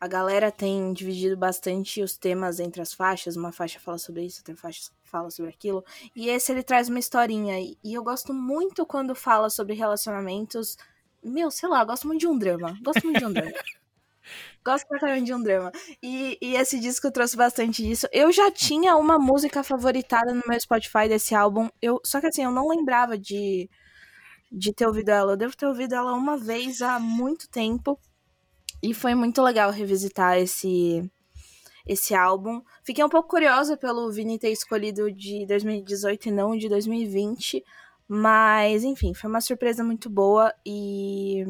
a 0.00 0.08
galera 0.08 0.50
tem 0.52 0.92
dividido 0.92 1.36
bastante 1.36 2.02
os 2.02 2.16
temas 2.18 2.60
entre 2.60 2.82
as 2.82 2.92
faixas. 2.92 3.36
Uma 3.36 3.52
faixa 3.52 3.80
fala 3.80 3.98
sobre 3.98 4.24
isso, 4.24 4.40
outra 4.40 4.56
faixa 4.56 4.90
fala 5.04 5.30
sobre 5.30 5.52
aquilo. 5.52 5.84
E 6.14 6.28
esse 6.28 6.52
ele 6.52 6.62
traz 6.62 6.88
uma 6.88 6.98
historinha. 6.98 7.58
E 7.60 7.78
e 7.84 7.94
eu 7.94 8.02
gosto 8.04 8.34
muito 8.34 8.84
quando 8.84 9.14
fala 9.14 9.48
sobre 9.48 9.74
relacionamentos. 9.74 10.76
Meu, 11.24 11.50
sei 11.50 11.68
lá, 11.68 11.84
gosto 11.84 12.06
muito 12.06 12.20
de 12.20 12.26
um 12.26 12.38
drama. 12.38 12.78
Gosto 12.82 13.04
muito 13.04 13.18
de 13.18 13.24
um 13.24 13.32
drama. 13.32 13.52
Gosto 14.64 14.86
pra 14.88 14.98
caramba 14.98 15.24
de 15.24 15.34
um 15.34 15.42
drama. 15.42 15.70
E, 16.02 16.38
e 16.40 16.56
esse 16.56 16.80
disco 16.80 17.10
trouxe 17.10 17.36
bastante 17.36 17.82
disso. 17.82 18.08
Eu 18.10 18.32
já 18.32 18.50
tinha 18.50 18.96
uma 18.96 19.18
música 19.18 19.62
favoritada 19.62 20.32
no 20.32 20.42
meu 20.46 20.58
Spotify 20.58 21.06
desse 21.08 21.34
álbum. 21.34 21.68
Eu, 21.82 22.00
só 22.02 22.20
que 22.20 22.28
assim, 22.28 22.44
eu 22.44 22.50
não 22.50 22.68
lembrava 22.68 23.18
de, 23.18 23.68
de 24.50 24.72
ter 24.72 24.86
ouvido 24.86 25.10
ela. 25.10 25.32
Eu 25.32 25.36
devo 25.36 25.56
ter 25.56 25.66
ouvido 25.66 25.94
ela 25.94 26.14
uma 26.14 26.38
vez 26.38 26.80
há 26.80 26.98
muito 26.98 27.48
tempo. 27.50 27.98
E 28.82 28.94
foi 28.94 29.14
muito 29.14 29.42
legal 29.42 29.70
revisitar 29.70 30.38
esse, 30.38 31.10
esse 31.86 32.14
álbum. 32.14 32.62
Fiquei 32.82 33.04
um 33.04 33.08
pouco 33.08 33.28
curiosa 33.28 33.76
pelo 33.76 34.10
Vini 34.10 34.38
ter 34.38 34.50
escolhido 34.50 35.10
de 35.12 35.46
2018 35.46 36.28
e 36.28 36.32
não 36.32 36.56
de 36.56 36.68
2020. 36.68 37.62
Mas, 38.08 38.84
enfim, 38.84 39.14
foi 39.14 39.30
uma 39.30 39.40
surpresa 39.40 39.82
muito 39.82 40.10
boa 40.10 40.52
e. 40.64 41.44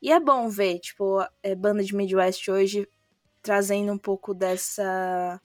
E 0.00 0.10
é 0.12 0.18
bom 0.18 0.48
ver, 0.48 0.80
tipo, 0.80 1.24
é, 1.42 1.54
banda 1.54 1.82
de 1.82 1.94
Midwest 1.94 2.50
hoje 2.50 2.88
trazendo 3.42 3.92
um 3.92 3.98
pouco 3.98 4.34
dessa 4.34 5.40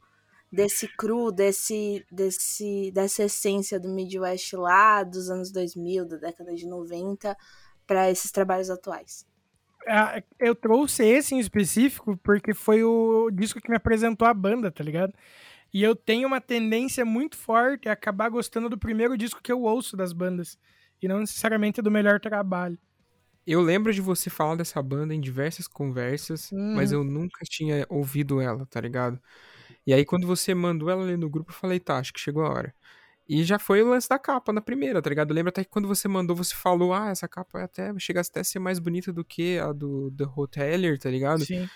desse 0.51 0.87
cru, 0.87 1.31
desse, 1.31 2.05
desse 2.11 2.91
dessa 2.91 3.23
essência 3.23 3.79
do 3.79 3.89
Midwest 3.89 4.53
lá 4.55 5.03
dos 5.03 5.29
anos 5.29 5.51
2000, 5.51 6.05
da 6.05 6.17
década 6.17 6.55
de 6.55 6.65
90 6.67 7.35
para 7.85 8.09
esses 8.09 8.31
trabalhos 8.31 8.69
atuais. 8.69 9.25
Ah, 9.87 10.21
Eu 10.39 10.55
trouxe 10.55 11.03
esse 11.03 11.35
em 11.35 11.39
específico 11.39 12.17
porque 12.17 12.53
foi 12.53 12.83
o 12.83 13.29
disco 13.31 13.61
que 13.61 13.69
me 13.69 13.77
apresentou 13.77 14.27
a 14.27 14.33
banda, 14.33 14.71
tá 14.71 14.83
ligado? 14.83 15.13
E 15.77 15.83
eu 15.83 15.95
tenho 15.95 16.27
uma 16.27 16.41
tendência 16.41 17.05
muito 17.05 17.37
forte 17.37 17.87
a 17.87 17.91
acabar 17.91 18.29
gostando 18.29 18.67
do 18.67 18.79
primeiro 18.79 19.15
disco 19.15 19.39
que 19.39 19.51
eu 19.51 19.61
ouço 19.61 19.95
das 19.95 20.11
bandas. 20.11 20.57
E 20.99 21.07
não 21.07 21.19
necessariamente 21.19 21.83
do 21.83 21.91
melhor 21.91 22.19
trabalho. 22.19 22.79
Eu 23.45 23.61
lembro 23.61 23.93
de 23.93 24.01
você 24.01 24.27
falar 24.27 24.55
dessa 24.55 24.81
banda 24.81 25.13
em 25.13 25.21
diversas 25.21 25.67
conversas, 25.67 26.49
mas 26.51 26.91
eu 26.91 27.03
nunca 27.03 27.45
tinha 27.45 27.85
ouvido 27.89 28.41
ela, 28.41 28.65
tá 28.65 28.81
ligado? 28.81 29.21
E 29.85 29.93
aí, 29.93 30.03
quando 30.03 30.25
você 30.25 30.55
mandou 30.55 30.89
ela 30.89 31.03
ali 31.03 31.15
no 31.15 31.29
grupo, 31.29 31.51
eu 31.51 31.55
falei, 31.55 31.79
tá, 31.79 31.99
acho 31.99 32.11
que 32.11 32.19
chegou 32.19 32.43
a 32.43 32.49
hora. 32.49 32.73
E 33.29 33.43
já 33.43 33.59
foi 33.59 33.83
o 33.83 33.89
lance 33.89 34.09
da 34.09 34.17
capa 34.17 34.51
na 34.51 34.61
primeira, 34.61 34.99
tá 34.99 35.11
ligado? 35.11 35.29
Eu 35.29 35.35
lembro 35.35 35.49
até 35.49 35.63
que 35.63 35.69
quando 35.69 35.87
você 35.87 36.07
mandou, 36.07 36.35
você 36.35 36.55
falou, 36.55 36.91
ah, 36.91 37.09
essa 37.09 37.27
capa 37.27 37.59
é 37.59 37.63
até 37.65 37.93
chega 37.99 38.19
até 38.19 38.39
a 38.39 38.43
ser 38.43 38.57
mais 38.57 38.79
bonita 38.79 39.13
do 39.13 39.23
que 39.23 39.59
a 39.59 39.71
do 39.71 40.09
The 40.09 40.25
Hotelier, 40.35 40.97
tá 40.97 41.11
ligado? 41.11 41.45
Sim. 41.45 41.69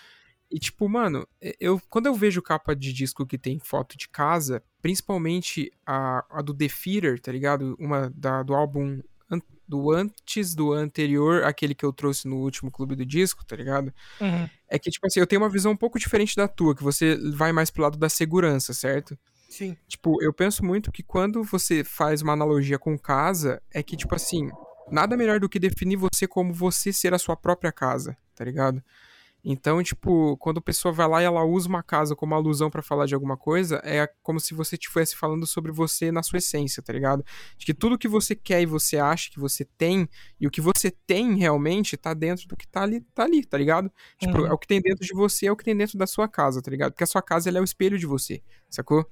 E 0.52 0.58
tipo, 0.58 0.86
mano, 0.86 1.26
eu 1.58 1.80
quando 1.88 2.06
eu 2.06 2.14
vejo 2.14 2.42
capa 2.42 2.76
de 2.76 2.92
disco 2.92 3.26
que 3.26 3.38
tem 3.38 3.58
foto 3.58 3.96
de 3.96 4.06
casa, 4.06 4.62
principalmente 4.82 5.72
a, 5.86 6.22
a 6.30 6.42
do 6.42 6.52
The 6.52 6.68
Feeder, 6.68 7.18
tá 7.18 7.32
ligado? 7.32 7.74
Uma 7.78 8.12
da, 8.14 8.42
do 8.42 8.54
álbum 8.54 9.00
an- 9.30 9.40
do 9.66 9.90
antes 9.90 10.54
do 10.54 10.72
anterior, 10.74 11.44
aquele 11.44 11.74
que 11.74 11.84
eu 11.84 11.92
trouxe 11.92 12.28
no 12.28 12.36
último 12.36 12.70
clube 12.70 12.94
do 12.94 13.06
disco, 13.06 13.44
tá 13.46 13.56
ligado? 13.56 13.94
Uhum. 14.20 14.46
É 14.68 14.78
que, 14.78 14.90
tipo 14.90 15.06
assim, 15.06 15.20
eu 15.20 15.26
tenho 15.26 15.40
uma 15.40 15.48
visão 15.48 15.72
um 15.72 15.76
pouco 15.76 15.98
diferente 15.98 16.36
da 16.36 16.46
tua, 16.46 16.74
que 16.74 16.82
você 16.82 17.16
vai 17.34 17.50
mais 17.50 17.70
pro 17.70 17.82
lado 17.82 17.96
da 17.96 18.10
segurança, 18.10 18.74
certo? 18.74 19.18
Sim. 19.48 19.74
Tipo, 19.88 20.22
eu 20.22 20.34
penso 20.34 20.62
muito 20.62 20.92
que 20.92 21.02
quando 21.02 21.42
você 21.42 21.82
faz 21.82 22.20
uma 22.20 22.34
analogia 22.34 22.78
com 22.78 22.98
casa, 22.98 23.62
é 23.72 23.82
que, 23.82 23.96
tipo 23.96 24.14
assim, 24.14 24.50
nada 24.90 25.16
melhor 25.16 25.40
do 25.40 25.48
que 25.48 25.58
definir 25.58 25.96
você 25.96 26.26
como 26.26 26.52
você 26.52 26.92
ser 26.92 27.14
a 27.14 27.18
sua 27.18 27.36
própria 27.36 27.72
casa, 27.72 28.16
tá 28.34 28.44
ligado? 28.44 28.82
Então, 29.44 29.82
tipo, 29.82 30.36
quando 30.36 30.58
a 30.58 30.62
pessoa 30.62 30.92
vai 30.92 31.08
lá 31.08 31.20
e 31.20 31.24
ela 31.24 31.44
usa 31.44 31.68
uma 31.68 31.82
casa 31.82 32.14
como 32.14 32.32
alusão 32.32 32.70
pra 32.70 32.80
falar 32.80 33.06
de 33.06 33.14
alguma 33.14 33.36
coisa, 33.36 33.80
é 33.84 34.08
como 34.22 34.38
se 34.38 34.54
você 34.54 34.76
estivesse 34.76 35.16
falando 35.16 35.44
sobre 35.48 35.72
você 35.72 36.12
na 36.12 36.22
sua 36.22 36.36
essência, 36.38 36.80
tá 36.80 36.92
ligado? 36.92 37.24
De 37.58 37.66
que 37.66 37.74
tudo 37.74 37.98
que 37.98 38.06
você 38.06 38.36
quer 38.36 38.62
e 38.62 38.66
você 38.66 38.98
acha 38.98 39.30
que 39.30 39.40
você 39.40 39.64
tem, 39.76 40.08
e 40.40 40.46
o 40.46 40.50
que 40.50 40.60
você 40.60 40.92
tem 41.06 41.34
realmente 41.36 41.96
tá 41.96 42.14
dentro 42.14 42.46
do 42.46 42.56
que 42.56 42.68
tá 42.68 42.82
ali, 42.82 43.00
tá 43.12 43.24
ali, 43.24 43.44
tá 43.44 43.58
ligado? 43.58 43.90
Tipo, 44.16 44.42
Uhum. 44.42 44.46
é 44.46 44.52
o 44.52 44.58
que 44.58 44.68
tem 44.68 44.80
dentro 44.80 45.04
de 45.04 45.12
você, 45.12 45.46
é 45.46 45.52
o 45.52 45.56
que 45.56 45.64
tem 45.64 45.76
dentro 45.76 45.98
da 45.98 46.06
sua 46.06 46.28
casa, 46.28 46.62
tá 46.62 46.70
ligado? 46.70 46.92
Porque 46.92 47.02
a 47.04 47.06
sua 47.08 47.22
casa 47.22 47.48
ela 47.48 47.58
é 47.58 47.60
o 47.60 47.64
espelho 47.64 47.98
de 47.98 48.06
você, 48.06 48.40
sacou? 48.70 49.04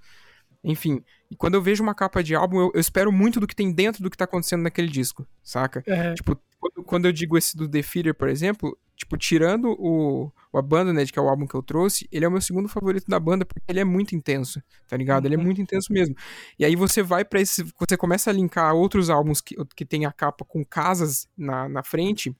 Enfim, 0.63 1.03
e 1.31 1.35
quando 1.35 1.55
eu 1.55 1.63
vejo 1.63 1.83
uma 1.83 1.95
capa 1.95 2.23
de 2.23 2.35
álbum, 2.35 2.61
eu, 2.61 2.71
eu 2.75 2.81
espero 2.81 3.11
muito 3.11 3.41
do 3.41 3.47
que 3.47 3.57
tem 3.57 3.73
dentro 3.73 4.03
do 4.03 4.11
que 4.11 4.17
tá 4.17 4.25
acontecendo 4.27 4.63
naquele 4.63 4.89
disco, 4.89 5.27
saca? 5.43 5.83
É. 5.87 6.15
Tipo, 6.15 6.39
quando, 6.59 6.85
quando 6.85 7.05
eu 7.07 7.13
digo 7.13 7.37
esse 7.39 7.57
do 7.57 7.69
The 7.69 7.83
Feeder, 7.83 8.15
por 8.15 8.29
exemplo, 8.29 8.79
tipo, 9.01 9.17
tirando 9.17 9.75
o, 9.79 10.31
o 10.53 10.59
Abandoned, 10.59 11.11
que 11.11 11.19
é 11.19 11.23
o 11.23 11.29
álbum 11.29 11.47
que 11.47 11.55
eu 11.55 11.63
trouxe, 11.63 12.07
ele 12.13 12.25
é 12.25 12.29
o 12.29 12.31
meu 12.31 12.41
segundo 12.41 12.69
favorito 12.69 13.07
da 13.09 13.19
banda, 13.19 13.47
porque 13.47 13.63
ele 13.67 13.81
é 13.81 13.85
muito 13.85 14.15
intenso, 14.15 14.63
tá 14.87 14.95
ligado? 14.95 15.25
Ele 15.25 15.35
é 15.35 15.39
muito 15.39 15.61
intenso 15.61 15.91
mesmo. 15.91 16.15
E 16.59 16.67
aí 16.67 16.77
você 16.77 17.03
vai 17.03 17.25
pra 17.25 17.41
esse. 17.41 17.65
Você 17.79 17.97
começa 17.97 18.29
a 18.29 18.33
linkar 18.33 18.75
outros 18.75 19.09
álbuns 19.09 19.41
que, 19.41 19.57
que 19.75 19.87
tem 19.87 20.05
a 20.05 20.13
capa 20.13 20.45
com 20.45 20.63
casas 20.63 21.27
na, 21.37 21.67
na 21.67 21.83
frente. 21.83 22.37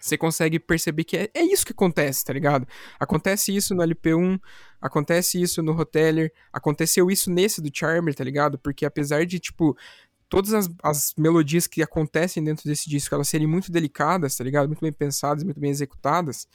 Você 0.00 0.18
consegue 0.18 0.58
perceber 0.58 1.04
que 1.04 1.16
é, 1.16 1.30
é 1.32 1.42
isso 1.42 1.64
que 1.64 1.72
acontece, 1.72 2.24
tá 2.24 2.32
ligado? 2.32 2.66
Acontece 2.98 3.54
isso 3.54 3.74
no 3.74 3.82
LP1, 3.82 4.38
acontece 4.80 5.40
isso 5.40 5.62
no 5.62 5.72
Hoteler, 5.72 6.30
aconteceu 6.52 7.10
isso 7.10 7.30
nesse 7.30 7.62
do 7.62 7.70
Charmer, 7.72 8.14
tá 8.14 8.22
ligado? 8.22 8.58
Porque 8.58 8.84
apesar 8.84 9.24
de, 9.24 9.38
tipo, 9.38 9.74
todas 10.34 10.52
as, 10.52 10.68
as 10.82 11.14
melodias 11.16 11.68
que 11.68 11.80
acontecem 11.80 12.42
dentro 12.42 12.64
desse 12.64 12.90
disco, 12.90 13.14
elas 13.14 13.28
serem 13.28 13.46
muito 13.46 13.70
delicadas, 13.70 14.36
tá 14.36 14.42
ligado? 14.42 14.66
Muito 14.66 14.80
bem 14.80 14.92
pensadas, 14.92 15.44
muito 15.44 15.60
bem 15.60 15.70
executadas, 15.70 16.48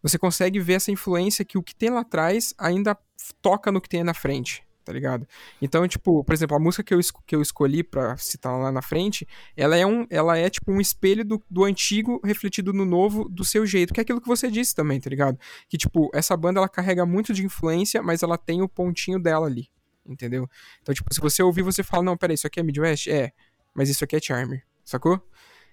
você 0.00 0.16
consegue 0.16 0.60
ver 0.60 0.74
essa 0.74 0.92
influência 0.92 1.44
que 1.44 1.58
o 1.58 1.62
que 1.62 1.74
tem 1.74 1.90
lá 1.90 2.00
atrás 2.00 2.54
ainda 2.56 2.96
toca 3.42 3.72
no 3.72 3.80
que 3.80 3.88
tem 3.88 4.04
na 4.04 4.14
frente, 4.14 4.62
tá 4.84 4.92
ligado? 4.92 5.26
Então, 5.60 5.88
tipo, 5.88 6.22
por 6.22 6.32
exemplo, 6.32 6.56
a 6.56 6.60
música 6.60 6.84
que 6.84 6.94
eu, 6.94 7.00
que 7.26 7.34
eu 7.34 7.42
escolhi 7.42 7.82
pra 7.82 8.16
citar 8.16 8.56
lá 8.56 8.70
na 8.70 8.82
frente, 8.82 9.26
ela 9.56 9.76
é, 9.76 9.84
um, 9.84 10.06
ela 10.10 10.38
é 10.38 10.48
tipo 10.48 10.70
um 10.70 10.80
espelho 10.80 11.24
do, 11.24 11.42
do 11.50 11.64
antigo 11.64 12.20
refletido 12.22 12.72
no 12.72 12.84
novo 12.84 13.28
do 13.28 13.44
seu 13.44 13.66
jeito, 13.66 13.92
que 13.92 13.98
é 13.98 14.02
aquilo 14.02 14.20
que 14.20 14.28
você 14.28 14.48
disse 14.48 14.76
também, 14.76 15.00
tá 15.00 15.10
ligado? 15.10 15.36
Que, 15.68 15.76
tipo, 15.76 16.08
essa 16.14 16.36
banda 16.36 16.60
ela 16.60 16.68
carrega 16.68 17.04
muito 17.04 17.34
de 17.34 17.44
influência, 17.44 18.00
mas 18.00 18.22
ela 18.22 18.38
tem 18.38 18.62
o 18.62 18.68
pontinho 18.68 19.18
dela 19.18 19.46
ali, 19.46 19.68
entendeu? 20.06 20.48
Então, 20.82 20.94
tipo, 20.94 21.12
se 21.12 21.20
você 21.20 21.42
ouvir, 21.42 21.62
você 21.62 21.82
fala, 21.82 22.02
não, 22.02 22.16
peraí, 22.16 22.34
isso 22.34 22.46
aqui 22.46 22.60
é 22.60 22.62
Midwest? 22.62 23.08
É, 23.08 23.32
mas 23.74 23.88
isso 23.88 24.04
aqui 24.04 24.16
é 24.16 24.20
Charmer, 24.20 24.64
sacou? 24.84 25.20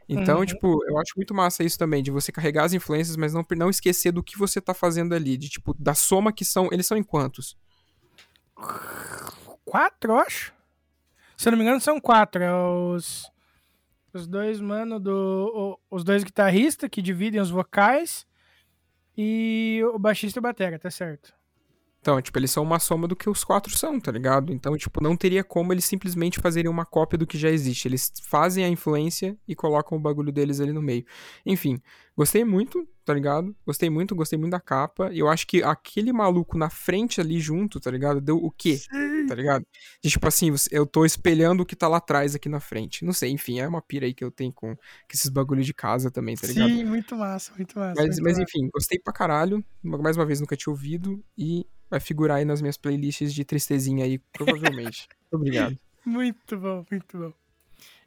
Então, 0.10 0.40
Uhum. 0.40 0.46
tipo, 0.46 0.84
eu 0.90 0.98
acho 1.00 1.14
muito 1.16 1.34
massa 1.34 1.64
isso 1.64 1.78
também, 1.78 2.04
de 2.04 2.12
você 2.12 2.32
carregar 2.32 2.66
as 2.66 2.74
influências, 2.74 3.16
mas 3.16 3.34
não, 3.34 3.46
não 3.58 3.70
esquecer 3.70 4.12
do 4.12 4.22
que 4.24 4.38
você 4.38 4.60
tá 4.60 4.74
fazendo 4.74 5.14
ali, 5.16 5.38
de, 5.38 5.48
tipo, 5.48 5.74
da 5.80 5.94
soma 5.94 6.34
que 6.34 6.44
são, 6.44 6.68
eles 6.72 6.86
são 6.86 6.98
em 6.98 7.04
quantos? 7.04 7.56
Quatro, 9.66 10.12
eu 10.14 10.20
acho. 10.20 10.54
Se 11.38 11.48
eu 11.48 11.52
não 11.52 11.58
me 11.58 11.64
engano, 11.64 11.80
são 11.82 12.00
quatro. 12.00 12.44
É 12.44 12.54
os. 12.54 13.32
Os 14.14 14.28
dois, 14.28 14.60
mano, 14.60 15.00
do. 15.00 15.80
o- 15.90 15.96
os 15.96 16.04
dois 16.04 16.24
guitarristas 16.24 16.90
que 16.90 17.02
dividem 17.02 17.40
os 17.40 17.50
vocais. 17.50 18.28
E 19.18 19.82
o 19.94 19.98
baixista 20.00 20.40
e 20.40 20.42
o 20.42 20.44
batera, 20.44 20.78
tá 20.80 20.90
certo. 20.92 21.34
Então, 22.02 22.20
tipo, 22.20 22.38
eles 22.40 22.50
são 22.50 22.64
uma 22.64 22.80
soma 22.80 23.08
do 23.08 23.16
que 23.16 23.30
os 23.30 23.44
quatro 23.44 23.78
são, 23.78 24.00
tá 24.00 24.12
ligado? 24.12 24.52
Então, 24.52 24.76
tipo, 24.76 25.04
não 25.04 25.16
teria 25.16 25.44
como 25.44 25.72
eles 25.72 25.86
simplesmente 25.86 26.40
fazerem 26.40 26.70
uma 26.70 26.84
cópia 26.84 27.16
do 27.16 27.28
que 27.28 27.38
já 27.38 27.52
existe. 27.52 27.88
Eles 27.88 28.12
fazem 28.24 28.66
a 28.66 28.68
influência 28.68 29.38
e 29.48 29.56
colocam 29.56 30.00
o 30.00 30.02
bagulho 30.02 30.32
deles 30.32 30.60
ali 30.60 30.74
no 30.74 30.82
meio. 30.82 31.06
Enfim, 31.46 31.80
gostei 32.18 32.44
muito, 32.44 32.90
tá 33.06 33.14
ligado? 33.14 33.56
Gostei 33.64 33.88
muito, 33.88 34.16
gostei 34.16 34.40
muito 34.40 34.52
da 34.52 34.60
capa. 34.60 35.14
E 35.14 35.20
eu 35.20 35.30
acho 35.30 35.46
que 35.46 35.62
aquele 35.62 36.12
maluco 36.12 36.58
na 36.58 36.72
frente 36.72 37.22
ali 37.22 37.40
junto, 37.40 37.80
tá 37.80 37.92
ligado? 37.92 38.20
Deu 38.20 38.36
o 38.36 38.50
quê? 38.50 38.80
Tá 39.28 39.36
ligado? 39.36 39.64
De, 40.04 40.10
tipo 40.10 40.28
assim, 40.28 40.52
eu 40.72 40.88
tô 40.88 41.06
espelhando 41.06 41.62
o 41.62 41.66
que 41.68 41.76
tá 41.76 41.88
lá 41.88 41.98
atrás 41.98 42.34
aqui 42.34 42.50
na 42.50 42.60
frente. 42.60 43.06
Não 43.06 43.14
sei, 43.14 43.30
enfim, 43.30 43.60
é 43.60 43.68
uma 43.68 43.80
pira 43.82 44.08
aí 44.08 44.14
que 44.16 44.24
eu 44.24 44.32
tenho 44.32 44.52
com, 44.52 44.76
com 44.76 44.82
esses 45.14 45.30
bagulhos 45.30 45.68
de 45.68 45.74
casa 45.76 46.10
também, 46.10 46.36
tá 46.36 46.48
ligado? 46.48 46.68
Sim, 46.68 46.84
muito 46.84 47.16
massa, 47.16 47.54
muito 47.56 47.78
massa. 47.78 47.94
Mas, 47.96 48.08
muito 48.08 48.24
mas 48.24 48.40
massa. 48.40 48.42
enfim, 48.42 48.70
gostei 48.74 48.98
pra 48.98 49.14
caralho. 49.14 49.64
Mais 49.84 50.18
uma 50.18 50.26
vez, 50.26 50.42
nunca 50.42 50.58
tinha 50.58 50.72
ouvido. 50.72 51.24
E 51.38 51.68
vai 51.92 52.00
figurar 52.00 52.38
aí 52.38 52.46
nas 52.46 52.62
minhas 52.62 52.78
playlists 52.78 53.34
de 53.34 53.44
tristezinha 53.44 54.06
aí, 54.06 54.18
provavelmente. 54.18 55.08
Muito 55.32 55.36
Obrigado. 55.36 55.78
Muito 56.06 56.58
bom, 56.58 56.86
muito 56.90 57.18
bom. 57.18 57.34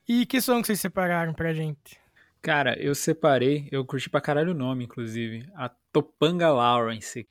E 0.08 0.26
que 0.26 0.40
som 0.40 0.60
que 0.60 0.66
vocês 0.66 0.80
separaram 0.80 1.32
pra 1.32 1.54
gente? 1.54 1.98
Cara, 2.42 2.78
eu 2.78 2.94
separei, 2.94 3.68
eu 3.70 3.84
curti 3.84 4.10
pra 4.10 4.20
caralho 4.20 4.50
o 4.50 4.54
nome, 4.54 4.84
inclusive. 4.84 5.48
A 5.54 5.70
Topanga 5.92 6.50
Lawrence. 6.50 7.26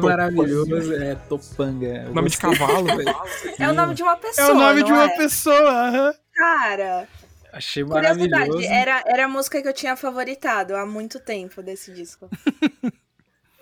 Nome 0.00 0.16
maravilhoso 0.16 0.94
é 0.94 1.14
Topanga. 1.14 2.04
Eu 2.06 2.14
Nome 2.14 2.30
de 2.30 2.38
cavalo, 2.38 2.84
velho. 2.96 3.14
É 3.58 3.68
o 3.68 3.74
nome 3.74 3.94
de 3.94 4.02
uma 4.02 4.16
pessoa. 4.16 4.48
É 4.48 4.52
o 4.52 4.54
nome 4.54 4.82
de 4.82 4.92
uma 4.92 5.04
é? 5.04 5.16
pessoa, 5.16 5.88
aham. 5.88 6.14
Cara, 6.34 7.08
Achei 7.52 7.84
Curiosidade, 7.84 8.30
maravilhoso. 8.30 8.68
era, 8.68 9.02
era 9.06 9.24
a 9.24 9.28
música 9.28 9.60
que 9.60 9.68
eu 9.68 9.72
tinha 9.72 9.96
favoritado 9.96 10.76
há 10.76 10.86
muito 10.86 11.18
tempo 11.18 11.62
desse 11.62 11.92
disco. 11.92 12.28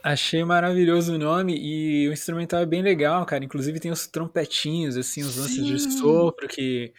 Achei 0.02 0.44
maravilhoso 0.44 1.14
o 1.14 1.18
nome 1.18 1.56
e 1.58 2.08
o 2.08 2.12
instrumental 2.12 2.60
é 2.60 2.66
bem 2.66 2.82
legal, 2.82 3.24
cara. 3.26 3.44
Inclusive 3.44 3.80
tem 3.80 3.90
os 3.90 4.06
trompetinhos, 4.06 4.96
assim, 4.96 5.22
os 5.22 5.36
lances 5.36 5.64
de 5.64 5.78
sopro 5.98 6.46
que, 6.46 6.92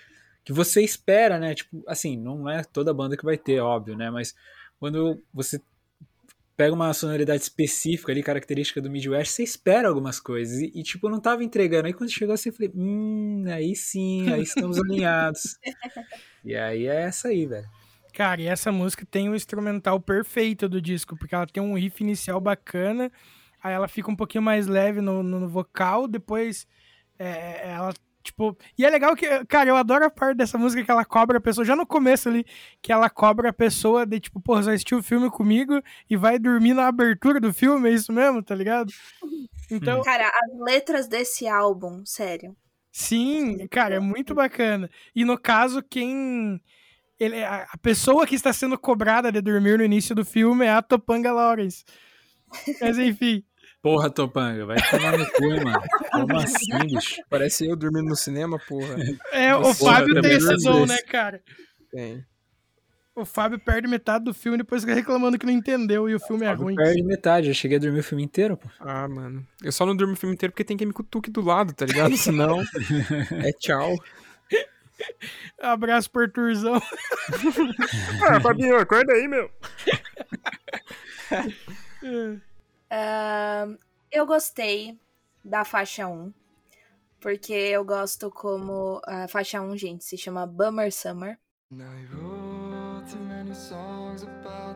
que 0.43 0.51
você 0.51 0.81
espera, 0.81 1.39
né? 1.39 1.55
Tipo, 1.55 1.81
assim, 1.87 2.17
não 2.17 2.49
é 2.49 2.63
toda 2.63 2.93
banda 2.93 3.15
que 3.15 3.23
vai 3.23 3.37
ter, 3.37 3.59
óbvio, 3.61 3.95
né? 3.95 4.11
Mas 4.11 4.35
quando 4.79 5.21
você 5.33 5.61
pega 6.59 6.75
uma 6.75 6.93
sonoridade 6.93 7.41
específica 7.41 8.11
ali, 8.11 8.21
característica 8.21 8.81
do 8.81 8.91
Midwest, 8.91 9.31
você 9.31 9.43
espera 9.43 9.87
algumas 9.87 10.19
coisas. 10.19 10.59
E, 10.59 10.69
e, 10.75 10.83
tipo, 10.83 11.07
não 11.07 11.17
tava 11.17 11.41
entregando. 11.41 11.87
Aí 11.87 11.93
quando 11.93 12.11
chegou 12.11 12.33
assim, 12.33 12.49
eu 12.49 12.53
falei, 12.53 12.69
hum, 12.75 13.45
aí 13.47 13.73
sim, 13.77 14.29
aí 14.29 14.43
estamos 14.43 14.77
alinhados. 14.83 15.57
E 16.43 16.57
aí 16.57 16.85
é 16.85 17.03
essa 17.03 17.29
aí, 17.29 17.45
velho. 17.45 17.65
Cara, 18.13 18.41
e 18.41 18.47
essa 18.47 18.73
música 18.73 19.05
tem 19.09 19.29
o 19.29 19.35
instrumental 19.35 20.01
perfeito 20.01 20.67
do 20.67 20.81
disco, 20.81 21.15
porque 21.15 21.33
ela 21.33 21.47
tem 21.47 21.63
um 21.63 21.75
riff 21.75 22.03
inicial 22.03 22.41
bacana, 22.41 23.09
aí 23.63 23.73
ela 23.73 23.87
fica 23.87 24.11
um 24.11 24.15
pouquinho 24.15 24.43
mais 24.43 24.67
leve 24.67 24.99
no, 24.99 25.23
no 25.23 25.47
vocal, 25.47 26.09
depois 26.09 26.67
é, 27.17 27.69
ela, 27.71 27.93
tipo... 28.31 28.57
E 28.77 28.85
é 28.85 28.89
legal 28.89 29.15
que, 29.15 29.45
cara, 29.45 29.69
eu 29.69 29.75
adoro 29.75 30.05
a 30.05 30.09
parte 30.09 30.37
dessa 30.37 30.57
música 30.57 30.83
que 30.83 30.91
ela 30.91 31.05
cobra 31.05 31.37
a 31.37 31.41
pessoa, 31.41 31.65
já 31.65 31.75
no 31.75 31.85
começo 31.85 32.29
ali, 32.29 32.45
que 32.81 32.91
ela 32.91 33.09
cobra 33.09 33.49
a 33.49 33.53
pessoa 33.53 34.05
de, 34.05 34.19
tipo, 34.19 34.39
pô, 34.41 34.55
você 34.55 34.65
vai 34.65 34.75
assistir 34.75 34.95
o 34.95 35.03
filme 35.03 35.29
comigo 35.29 35.81
e 36.09 36.15
vai 36.15 36.39
dormir 36.39 36.73
na 36.73 36.87
abertura 36.87 37.39
do 37.39 37.53
filme, 37.53 37.89
é 37.89 37.93
isso 37.93 38.11
mesmo, 38.11 38.41
tá 38.41 38.55
ligado? 38.55 38.91
Então, 39.71 40.01
Cara, 40.01 40.27
as 40.27 40.59
letras 40.65 41.07
desse 41.07 41.47
álbum, 41.47 42.03
sério. 42.05 42.55
Sim, 42.91 43.67
cara, 43.67 43.95
é 43.95 43.99
muito 43.99 44.33
bacana. 44.33 44.89
E 45.15 45.23
no 45.23 45.37
caso, 45.37 45.83
quem. 45.83 46.59
Ele, 47.19 47.43
a, 47.43 47.67
a 47.71 47.77
pessoa 47.77 48.25
que 48.25 48.35
está 48.35 48.51
sendo 48.51 48.77
cobrada 48.79 49.31
de 49.31 49.41
dormir 49.41 49.77
no 49.77 49.83
início 49.83 50.15
do 50.15 50.25
filme 50.25 50.65
é 50.65 50.71
a 50.71 50.81
Topanga 50.81 51.31
Lawrence. 51.31 51.83
Mas 52.81 52.97
enfim. 52.97 53.43
Porra, 53.81 54.09
Topanga, 54.09 54.65
vai 54.65 54.77
tomar 54.89 55.17
no 55.17 55.25
cu, 55.31 55.47
mano. 55.47 55.81
Como 56.11 56.37
assim, 56.37 56.77
bicho? 56.85 57.21
Parece 57.29 57.65
eu 57.65 57.77
dormindo 57.77 58.09
no 58.09 58.15
cinema, 58.15 58.59
porra. 58.67 58.95
É, 59.31 59.55
o 59.55 59.61
Porra, 59.61 59.73
Fábio 59.73 60.15
também 60.15 60.37
tem 60.37 60.53
esse 60.53 60.63
dom, 60.65 60.85
né, 60.85 60.97
cara? 60.97 61.41
Tem. 61.89 62.25
O 63.15 63.23
Fábio 63.25 63.57
perde 63.59 63.87
metade 63.87 64.25
do 64.25 64.33
filme 64.33 64.57
e 64.57 64.59
depois 64.59 64.81
fica 64.83 64.93
reclamando 64.93 65.37
que 65.37 65.45
não 65.45 65.53
entendeu 65.53 66.09
e 66.09 66.15
o 66.15 66.19
filme 66.19 66.45
é 66.45 66.51
ruim. 66.51 66.75
Perde 66.75 67.03
metade, 67.03 67.47
eu 67.47 67.53
cheguei 67.53 67.77
a 67.77 67.79
dormir 67.79 67.99
o 67.99 68.03
filme 68.03 68.23
inteiro, 68.23 68.57
pô. 68.57 68.69
Ah, 68.79 69.07
mano. 69.07 69.45
Eu 69.63 69.71
só 69.71 69.85
não 69.85 69.95
durmo 69.95 70.13
o 70.13 70.17
filme 70.17 70.35
inteiro 70.35 70.51
porque 70.51 70.63
tem 70.63 70.77
que 70.77 70.85
me 70.85 70.93
cutuque 70.93 71.31
do 71.31 71.41
lado, 71.41 71.73
tá 71.73 71.85
ligado? 71.85 72.15
Senão 72.17 72.61
é 73.43 73.51
tchau. 73.59 73.95
Abraço 75.57 76.11
por 76.11 76.29
Turzão. 76.29 76.81
Ah, 78.27 78.39
Fabinho, 78.41 78.77
acorda 78.77 79.13
aí, 79.13 79.27
meu. 79.27 79.49
Ahn, 82.91 83.77
eu 84.11 84.25
gostei 84.25 84.99
da 85.43 85.63
faixa 85.63 86.07
1, 86.07 86.33
porque 87.19 87.53
eu 87.53 87.85
gosto 87.85 88.29
como. 88.31 89.01
A 89.05 89.27
faixa 89.27 89.61
1, 89.61 89.77
gente, 89.77 90.03
se 90.03 90.17
chama 90.17 90.45
Bummer 90.45 90.91
Summer. 90.91 91.37
I 91.71 92.07
wrote 92.11 93.15
many 93.27 93.53
songs 93.53 94.23
about 94.23 94.68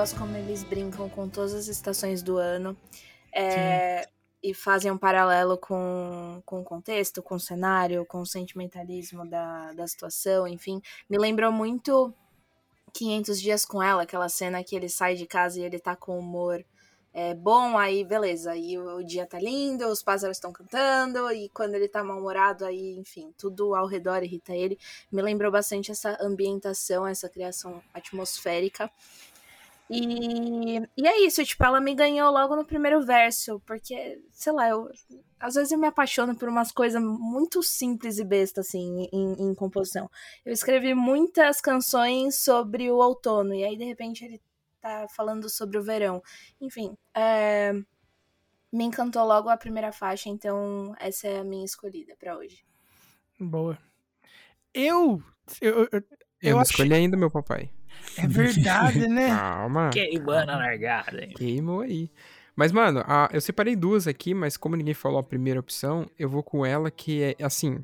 gosto 0.00 0.18
como 0.18 0.34
eles 0.34 0.64
brincam 0.64 1.10
com 1.10 1.28
todas 1.28 1.52
as 1.52 1.68
estações 1.68 2.22
do 2.22 2.38
ano. 2.38 2.74
é, 3.34 4.08
e 4.42 4.54
fazem 4.54 4.90
um 4.90 4.96
paralelo 4.96 5.58
com, 5.58 6.40
com 6.46 6.60
o 6.62 6.64
contexto, 6.64 7.22
com 7.22 7.34
o 7.34 7.38
cenário, 7.40 8.06
com 8.06 8.22
o 8.22 8.26
sentimentalismo 8.26 9.28
da, 9.28 9.74
da 9.74 9.86
situação, 9.86 10.48
enfim. 10.48 10.80
Me 11.06 11.18
lembrou 11.18 11.52
muito 11.52 12.14
500 12.94 13.38
Dias 13.38 13.66
com 13.66 13.82
Ela, 13.82 14.04
aquela 14.04 14.30
cena 14.30 14.64
que 14.64 14.74
ele 14.74 14.88
sai 14.88 15.16
de 15.16 15.26
casa 15.26 15.60
e 15.60 15.64
ele 15.64 15.78
tá 15.78 15.94
com 15.94 16.18
humor 16.18 16.64
é, 17.12 17.34
bom, 17.34 17.76
aí 17.76 18.04
beleza, 18.04 18.52
aí 18.52 18.78
o, 18.78 18.98
o 18.98 19.04
dia 19.04 19.26
tá 19.26 19.38
lindo, 19.40 19.84
os 19.88 20.00
pássaros 20.00 20.36
estão 20.36 20.52
cantando, 20.52 21.30
e 21.32 21.48
quando 21.48 21.74
ele 21.74 21.88
tá 21.88 22.04
mal-humorado, 22.04 22.64
aí, 22.64 22.96
enfim, 22.96 23.34
tudo 23.36 23.74
ao 23.74 23.86
redor 23.86 24.22
irrita 24.22 24.54
ele. 24.54 24.78
Me 25.10 25.20
lembrou 25.20 25.50
bastante 25.50 25.90
essa 25.90 26.16
ambientação, 26.20 27.04
essa 27.06 27.28
criação 27.28 27.82
atmosférica. 27.92 28.88
E, 29.92 30.78
e 30.96 31.08
é 31.08 31.20
isso, 31.26 31.44
tipo, 31.44 31.64
ela 31.64 31.80
me 31.80 31.92
ganhou 31.96 32.30
logo 32.30 32.54
no 32.54 32.64
primeiro 32.64 33.04
verso, 33.04 33.60
porque, 33.66 34.22
sei 34.30 34.52
lá, 34.52 34.68
eu, 34.68 34.88
às 35.40 35.54
vezes 35.54 35.72
eu 35.72 35.78
me 35.78 35.88
apaixono 35.88 36.36
por 36.36 36.48
umas 36.48 36.70
coisas 36.70 37.02
muito 37.02 37.60
simples 37.60 38.18
e 38.18 38.24
bestas, 38.24 38.68
assim, 38.68 39.08
em, 39.12 39.32
em 39.50 39.54
composição. 39.54 40.08
Eu 40.44 40.52
escrevi 40.52 40.94
muitas 40.94 41.60
canções 41.60 42.36
sobre 42.36 42.88
o 42.88 42.98
outono, 42.98 43.52
e 43.52 43.64
aí, 43.64 43.76
de 43.76 43.84
repente, 43.84 44.24
ele 44.24 44.40
tá 44.80 45.08
falando 45.14 45.48
sobre 45.50 45.76
o 45.76 45.82
verão. 45.82 46.22
Enfim, 46.60 46.96
é, 47.12 47.72
me 48.72 48.84
encantou 48.84 49.24
logo 49.26 49.48
a 49.48 49.56
primeira 49.56 49.90
faixa, 49.90 50.28
então 50.28 50.94
essa 51.00 51.26
é 51.26 51.40
a 51.40 51.44
minha 51.44 51.64
escolhida 51.64 52.14
pra 52.16 52.38
hoje. 52.38 52.64
Boa. 53.40 53.76
Eu. 54.72 55.20
Eu, 55.60 55.80
eu, 55.80 55.88
Eu, 55.92 56.02
eu 56.42 56.52
não 56.54 56.60
acho. 56.60 56.70
escolhi 56.70 56.94
ainda, 56.94 57.16
meu 57.16 57.30
papai. 57.30 57.70
É 58.16 58.26
verdade, 58.26 59.06
né? 59.08 59.28
Calma. 59.36 59.90
Queimando 59.90 60.50
a 60.52 60.56
largada, 60.56 61.24
hein? 61.24 61.32
Queimou 61.36 61.80
aí. 61.80 62.10
Mas, 62.56 62.72
mano, 62.72 63.02
a- 63.06 63.28
eu 63.32 63.40
separei 63.40 63.74
duas 63.76 64.06
aqui, 64.06 64.34
mas 64.34 64.56
como 64.56 64.76
ninguém 64.76 64.92
falou 64.94 65.18
a 65.18 65.22
primeira 65.22 65.58
opção, 65.60 66.06
eu 66.18 66.28
vou 66.28 66.42
com 66.42 66.66
ela 66.66 66.90
que 66.90 67.22
é, 67.22 67.44
assim, 67.44 67.78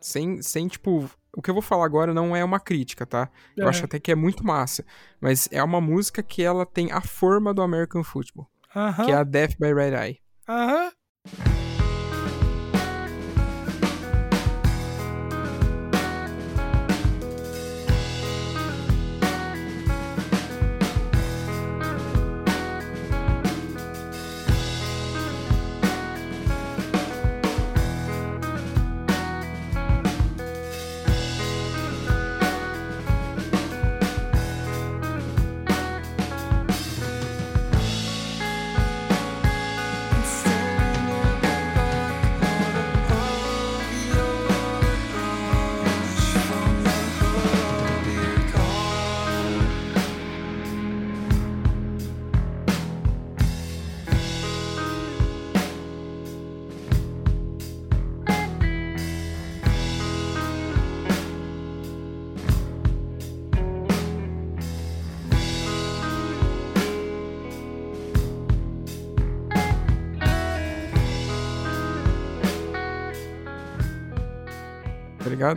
sem, 0.00 0.40
sem 0.42 0.68
tipo... 0.68 1.10
O 1.34 1.40
que 1.40 1.48
eu 1.48 1.54
vou 1.54 1.62
falar 1.62 1.86
agora 1.86 2.12
não 2.12 2.36
é 2.36 2.44
uma 2.44 2.60
crítica, 2.60 3.06
tá? 3.06 3.30
Eu 3.56 3.66
É. 3.66 3.70
acho 3.70 3.86
até 3.86 3.98
que 3.98 4.12
é 4.12 4.14
muito 4.14 4.44
massa. 4.44 4.84
Mas 5.20 5.48
é 5.50 5.62
uma 5.64 5.80
música 5.80 6.22
que 6.22 6.42
ela 6.42 6.66
tem 6.66 6.92
a 6.92 7.00
forma 7.00 7.54
do 7.54 7.62
American 7.62 8.04
Football, 8.04 8.46
Aham. 8.76 9.04
que 9.06 9.10
é 9.10 9.14
a 9.14 9.24
Death 9.24 9.54
by 9.58 9.72
Red 9.72 9.94
Eye. 9.96 10.18
Aham. 10.46 10.92
Staring 11.26 11.46
at 11.56 11.61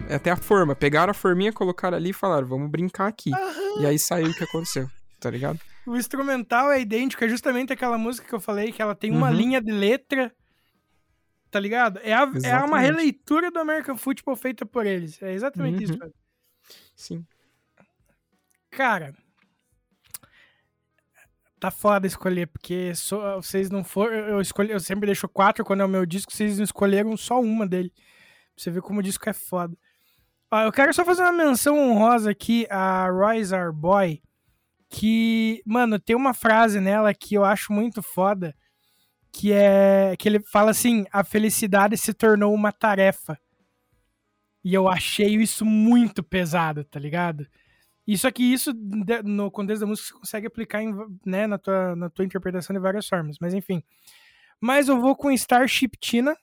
É 0.10 0.16
até 0.16 0.32
a 0.32 0.36
forma. 0.38 0.76
Pegaram 0.76 1.12
a 1.12 1.14
forminha, 1.14 1.52
colocaram 1.54 1.98
ali 1.98 2.10
e 2.10 2.14
falaram, 2.14 2.48
vamos 2.48 2.70
brincar 2.70 3.08
aqui. 3.08 3.32
E 3.80 3.86
aí 3.86 3.98
saiu 4.00 4.28
o 4.28 4.34
que 4.34 4.44
aconteceu, 4.44 4.90
tá 5.20 5.30
ligado? 5.30 5.60
O 5.86 5.96
instrumental 5.96 6.72
é 6.72 6.82
idêntico, 6.82 7.24
é 7.24 7.30
justamente 7.30 7.72
aquela 7.72 7.98
música 7.98 8.28
que 8.28 8.34
eu 8.34 8.40
falei, 8.40 8.72
que 8.72 8.82
ela 8.82 8.96
tem 8.96 9.12
uma 9.12 9.30
Uhum. 9.30 9.36
linha 9.36 9.62
de 9.62 9.72
letra, 9.72 10.34
tá 11.52 11.60
ligado? 11.60 12.00
É, 12.04 12.14
a- 12.14 12.32
é 12.44 12.58
uma 12.64 12.80
releitura 12.80 13.52
do 13.52 13.60
American 13.60 13.96
Football 13.98 14.36
feita 14.36 14.66
por 14.66 14.86
eles. 14.86 15.22
É 15.22 15.32
exatamente 15.34 15.84
isso, 15.84 15.94
Uhum. 15.94 16.00
velho. 16.00 16.14
Sim. 16.96 17.26
Cara, 18.72 19.14
tá 21.60 21.72
foda 21.72 22.08
escolher, 22.08 22.48
porque 22.48 22.94
só- 22.96 23.38
vocês 23.42 23.70
não 23.70 23.84
foram. 23.84 24.14
Eu, 24.16 24.42
escolhi, 24.42 24.72
eu 24.72 24.80
sempre 24.80 25.06
deixo 25.06 25.28
quatro 25.30 25.64
quando 25.64 25.82
é 25.82 25.86
o 25.86 25.90
meu 25.90 26.06
disco, 26.06 26.32
vocês 26.32 26.58
não 26.58 26.64
escolheram 26.64 27.16
só 27.18 27.40
uma 27.40 27.66
dele. 27.68 27.92
Pra 27.96 28.64
você 28.64 28.72
ver 28.72 28.82
como 28.82 29.00
o 29.00 29.04
disco 29.04 29.30
é 29.30 29.34
foda. 29.34 29.78
Eu 30.64 30.72
quero 30.72 30.94
só 30.94 31.04
fazer 31.04 31.22
uma 31.24 31.32
menção 31.32 31.78
honrosa 31.78 32.32
aqui 32.32 32.68
a 32.70 33.08
Rise 33.10 33.54
Our 33.54 33.74
Boy, 33.74 34.22
que, 34.90 35.62
mano, 35.66 36.00
tem 36.00 36.16
uma 36.16 36.34
frase 36.34 36.80
nela 36.80 37.14
que 37.14 37.36
eu 37.36 37.44
acho 37.44 37.74
muito 37.74 38.02
foda, 38.02 38.56
que 39.32 39.52
é 39.52 40.16
que 40.18 40.30
ele 40.30 40.40
fala 40.40 40.72
assim: 40.72 41.06
a 41.12 41.24
felicidade 41.24 41.98
se 41.98 42.14
tornou 42.14 42.54
uma 42.54 42.72
tarefa. 42.72 43.40
E 44.64 44.74
eu 44.74 44.88
achei 44.88 45.36
isso 45.36 45.64
muito 45.64 46.24
pesado, 46.24 46.84
tá 46.84 47.00
ligado? 47.00 47.46
E 48.08 48.18
só 48.18 48.32
que 48.32 48.44
isso, 48.44 48.72
no 49.24 49.50
contexto 49.50 49.82
da 49.82 49.88
música, 49.88 50.10
você 50.10 50.20
consegue 50.20 50.48
aplicar 50.48 50.82
em, 50.82 50.94
né, 51.26 51.48
na, 51.48 51.58
tua, 51.58 51.96
na 51.96 52.10
tua 52.10 52.26
interpretação 52.26 52.74
de 52.74 52.80
várias 52.80 53.08
formas. 53.08 53.38
Mas 53.40 53.54
enfim. 53.54 53.84
Mas 54.62 54.88
eu 54.88 55.00
vou 55.00 55.16
com 55.16 55.32
Starship 55.32 55.98
Tina. 56.00 56.36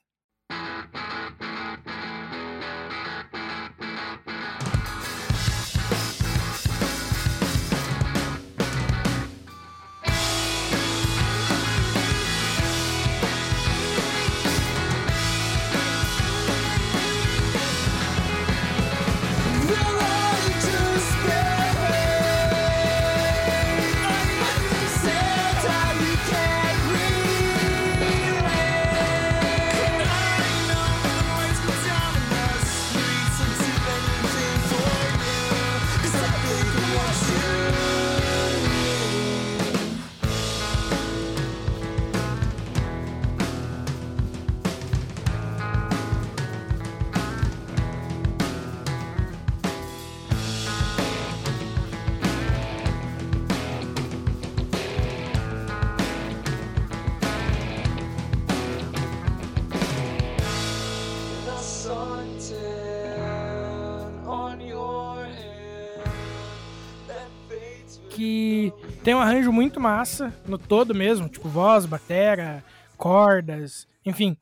Tem 69.03 69.15
um 69.15 69.21
arranjo 69.21 69.53
muito 69.53 69.81
massa 69.81 70.33
no 70.47 70.57
todo 70.57 70.95
mesmo, 70.95 71.29
tipo 71.29 71.49
voz, 71.49 71.87
batera, 71.87 72.63
cordas, 72.97 73.87
enfim. 74.07 74.37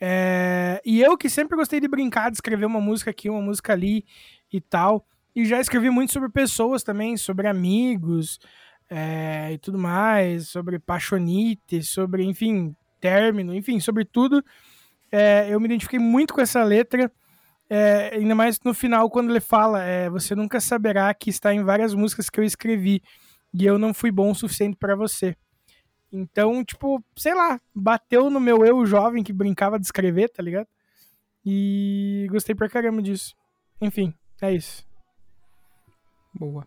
É, 0.00 0.80
e 0.84 1.00
eu 1.00 1.16
que 1.16 1.28
sempre 1.28 1.56
gostei 1.56 1.80
de 1.80 1.88
brincar, 1.88 2.30
de 2.30 2.36
escrever 2.36 2.64
uma 2.64 2.80
música 2.80 3.10
aqui, 3.10 3.28
uma 3.28 3.42
música 3.42 3.72
ali 3.72 4.04
e 4.52 4.60
tal. 4.60 5.04
E 5.34 5.44
já 5.44 5.60
escrevi 5.60 5.90
muito 5.90 6.12
sobre 6.12 6.28
pessoas 6.28 6.84
também, 6.84 7.16
sobre 7.16 7.48
amigos 7.48 8.38
é, 8.88 9.52
e 9.52 9.58
tudo 9.58 9.78
mais, 9.78 10.48
sobre 10.48 10.78
paixonite, 10.78 11.82
sobre, 11.82 12.22
enfim, 12.22 12.74
término, 13.00 13.52
enfim, 13.52 13.80
sobre 13.80 14.04
tudo. 14.04 14.44
É, 15.10 15.48
eu 15.50 15.58
me 15.58 15.66
identifiquei 15.66 15.98
muito 15.98 16.32
com 16.34 16.40
essa 16.40 16.62
letra. 16.62 17.10
É, 17.68 18.12
ainda 18.14 18.34
mais 18.34 18.60
no 18.64 18.72
final, 18.72 19.10
quando 19.10 19.30
ele 19.30 19.40
fala, 19.40 19.82
é, 19.82 20.08
você 20.08 20.36
nunca 20.36 20.60
saberá 20.60 21.12
que 21.12 21.30
está 21.30 21.52
em 21.52 21.64
várias 21.64 21.94
músicas 21.94 22.30
que 22.30 22.38
eu 22.38 22.44
escrevi 22.44 23.02
e 23.52 23.64
eu 23.64 23.78
não 23.78 23.94
fui 23.94 24.10
bom 24.10 24.30
o 24.30 24.34
suficiente 24.34 24.76
para 24.76 24.94
você. 24.96 25.36
Então, 26.12 26.64
tipo, 26.64 27.02
sei 27.16 27.34
lá, 27.34 27.60
bateu 27.74 28.30
no 28.30 28.40
meu 28.40 28.64
eu 28.64 28.84
jovem 28.86 29.22
que 29.22 29.32
brincava 29.32 29.78
de 29.78 29.86
escrever, 29.86 30.28
tá 30.30 30.42
ligado? 30.42 30.66
E 31.44 32.26
gostei 32.30 32.54
pra 32.54 32.68
caramba 32.68 33.02
disso. 33.02 33.34
Enfim, 33.80 34.14
é 34.40 34.52
isso. 34.52 34.86
Boa. 36.34 36.66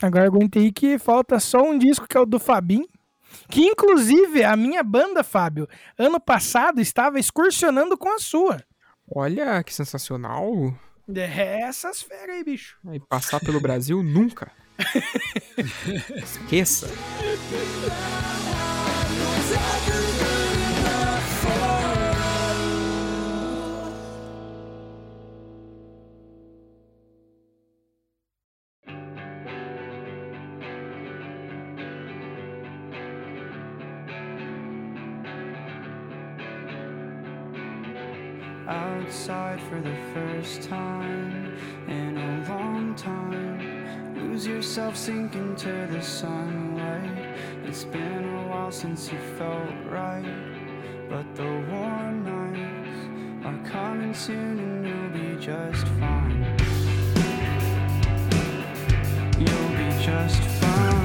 Agora 0.00 0.26
aguentei 0.26 0.72
que 0.72 0.98
falta 0.98 1.38
só 1.38 1.62
um 1.62 1.78
disco 1.78 2.06
que 2.08 2.16
é 2.16 2.20
o 2.20 2.26
do 2.26 2.38
Fabim. 2.38 2.86
Que 3.48 3.62
inclusive 3.62 4.44
a 4.44 4.56
minha 4.56 4.82
banda, 4.82 5.24
Fábio, 5.24 5.66
ano 5.96 6.20
passado 6.20 6.80
estava 6.80 7.18
excursionando 7.18 7.96
com 7.96 8.08
a 8.08 8.18
sua. 8.18 8.62
Olha, 9.08 9.62
que 9.64 9.74
sensacional. 9.74 10.52
É 11.14 11.62
essas 11.62 12.02
feras 12.02 12.36
aí, 12.36 12.44
bicho. 12.44 12.78
Aí 12.86 13.00
passar 13.00 13.40
pelo 13.40 13.60
Brasil 13.60 14.02
nunca. 14.02 14.52
Esqueça. 16.16 16.88
outside 39.12 39.60
for 39.68 39.80
the 39.80 39.94
first 40.14 40.62
time 40.62 41.54
in 41.86 42.16
a 42.16 42.48
long 42.48 42.94
time. 42.94 43.81
Lose 44.22 44.46
yourself, 44.46 44.96
sink 44.96 45.34
into 45.34 45.86
the 45.90 46.00
sunlight. 46.00 47.34
It's 47.64 47.84
been 47.84 48.24
a 48.24 48.48
while 48.48 48.70
since 48.70 49.10
you 49.10 49.18
felt 49.36 49.68
right, 49.90 50.24
but 51.10 51.26
the 51.34 51.42
warm 51.70 52.24
nights 52.24 53.44
are 53.44 53.58
coming 53.68 54.14
soon 54.14 54.58
and 54.58 54.86
you'll 54.86 55.10
be 55.10 55.36
just 55.44 55.86
fine. 55.98 56.44
You'll 59.38 59.72
be 59.76 59.90
just 60.00 60.42
fine. 60.60 61.04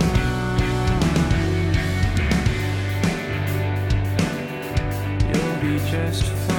You'll 5.27 5.59
be 5.59 5.79
just 5.89 6.23
fine. 6.23 6.57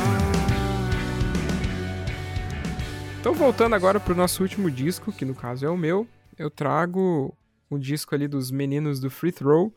Então, 3.21 3.33
voltando 3.33 3.75
agora 3.75 4.01
pro 4.01 4.15
nosso 4.15 4.43
último 4.43 4.71
disco, 4.71 5.13
que 5.13 5.25
no 5.25 5.35
caso 5.35 5.65
é 5.65 5.71
o 5.71 5.77
meu, 5.77 6.07
eu 6.39 6.51
trago 6.51 7.37
um 7.71 7.79
disco 7.79 8.15
ali 8.15 8.29
dos 8.29 8.51
meninos 8.51 9.01
do 9.01 9.11
Free 9.11 9.33
Throw. 9.33 9.75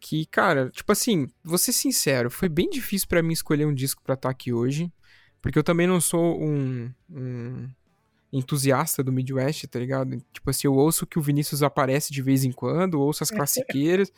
Que, 0.00 0.26
cara, 0.26 0.70
tipo 0.70 0.92
assim, 0.92 1.28
vou 1.42 1.58
ser 1.58 1.72
sincero, 1.72 2.30
foi 2.30 2.48
bem 2.48 2.70
difícil 2.70 3.08
pra 3.08 3.22
mim 3.22 3.32
escolher 3.32 3.66
um 3.66 3.74
disco 3.74 4.02
pra 4.02 4.14
estar 4.14 4.30
aqui 4.30 4.52
hoje. 4.52 4.92
Porque 5.42 5.58
eu 5.58 5.64
também 5.64 5.86
não 5.86 6.00
sou 6.00 6.40
um, 6.40 6.92
um 7.10 7.68
entusiasta 8.32 9.02
do 9.02 9.12
Midwest, 9.12 9.66
tá 9.66 9.78
ligado? 9.78 10.22
Tipo 10.32 10.50
assim, 10.50 10.66
eu 10.66 10.74
ouço 10.74 11.06
que 11.06 11.18
o 11.18 11.22
Vinícius 11.22 11.62
aparece 11.62 12.12
de 12.12 12.22
vez 12.22 12.44
em 12.44 12.52
quando, 12.52 13.00
ouço 13.00 13.22
as 13.22 13.30
classiqueiras. 13.32 14.12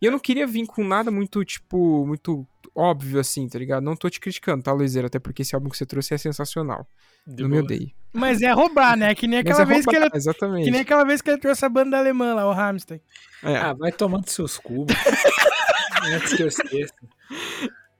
e 0.00 0.06
eu 0.06 0.12
não 0.12 0.18
queria 0.18 0.46
vir 0.46 0.66
com 0.66 0.84
nada 0.84 1.10
muito, 1.10 1.44
tipo, 1.44 2.06
muito 2.06 2.46
óbvio 2.74 3.20
assim, 3.20 3.48
tá 3.48 3.58
ligado? 3.58 3.82
Não 3.82 3.94
tô 3.94 4.10
te 4.10 4.18
criticando, 4.18 4.62
tá, 4.62 4.72
Luizeiro? 4.72 5.06
Até 5.06 5.18
porque 5.18 5.42
esse 5.42 5.54
álbum 5.54 5.68
que 5.68 5.76
você 5.76 5.86
trouxe 5.86 6.14
é 6.14 6.18
sensacional. 6.18 6.86
De 7.26 7.42
não 7.42 7.50
me 7.50 7.56
boa. 7.56 7.64
odeie. 7.64 7.94
Mas 8.12 8.42
é 8.42 8.52
roubar, 8.52 8.96
né? 8.96 9.14
Que 9.14 9.26
nem 9.26 9.38
aquela 9.38 9.62
é 9.62 9.64
vez 9.64 9.84
que 9.84 9.94
ele. 9.94 10.04
roubar, 10.04 10.16
Exatamente. 10.16 10.64
Que 10.64 10.70
nem 10.70 10.80
aquela 10.80 11.04
vez 11.04 11.22
que 11.22 11.30
ele 11.30 11.38
trouxe 11.38 11.64
a 11.64 11.68
banda 11.68 11.98
alemã 11.98 12.34
lá, 12.34 12.48
o 12.48 12.52
Hamstein. 12.52 13.00
É. 13.42 13.56
Ah, 13.56 13.72
vai 13.72 13.92
tomando 13.92 14.28
seus 14.28 14.58
cubos. 14.58 14.94
Antes 16.12 16.34
que 16.34 16.42
eu 16.42 16.48
esqueça. 16.48 16.94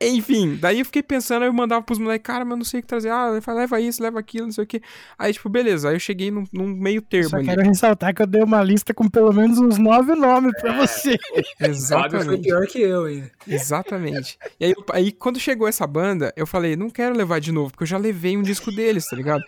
Enfim, 0.01 0.57
daí 0.61 0.81
eu 0.81 0.85
fiquei 0.85 1.03
pensando, 1.03 1.43
aí 1.45 1.49
eu 1.49 1.53
mandava 1.53 1.83
pros 1.83 1.99
moleques, 1.99 2.27
cara, 2.27 2.45
mas 2.45 2.53
eu 2.53 2.57
não 2.59 2.65
sei 2.65 2.81
o 2.81 2.83
que 2.83 2.89
trazer. 2.89 3.09
Ah, 3.11 3.31
leva 3.49 3.81
isso, 3.81 4.03
leva 4.03 4.19
aquilo, 4.21 4.47
não 4.47 4.53
sei 4.53 4.65
o 4.65 4.67
que. 4.67 4.83
Aí, 5.19 5.33
tipo, 5.33 5.49
beleza. 5.49 5.89
Aí 5.89 5.95
eu 5.97 6.01
cheguei 6.01 6.31
num, 6.31 6.45
num 6.53 6.67
meio 6.67 7.01
termo 7.01 7.31
Só 7.31 7.37
ali. 7.37 7.47
quero 7.47 7.63
ressaltar 7.63 8.15
que 8.15 8.21
eu 8.21 8.27
dei 8.27 8.43
uma 8.43 8.63
lista 8.63 8.93
com 8.93 9.09
pelo 9.09 9.33
menos 9.33 9.59
uns 9.59 9.79
nove 9.79 10.15
nomes 10.15 10.53
pra 10.61 10.73
você. 10.77 11.17
Fábio 11.33 11.45
foi 11.57 11.69
Exatamente. 11.69 12.43
pior 12.43 12.67
que 12.67 12.81
eu 12.81 13.05
ainda. 13.05 13.31
Exatamente. 13.47 14.39
E 14.61 14.67
aí, 14.67 14.75
aí, 14.93 15.13
quando 15.13 15.39
chegou 15.41 15.67
essa 15.67 15.87
banda, 15.87 16.33
eu 16.37 16.47
falei, 16.47 16.77
não 16.77 16.91
quero 16.91 17.17
levar 17.17 17.41
de 17.41 17.53
novo, 17.53 17.71
porque 17.71 17.85
eu 17.85 17.89
já 17.89 17.97
levei 17.99 18.37
um 18.37 18.43
disco 18.43 18.71
deles, 18.71 19.09
tá 19.09 19.17
ligado? 19.17 19.43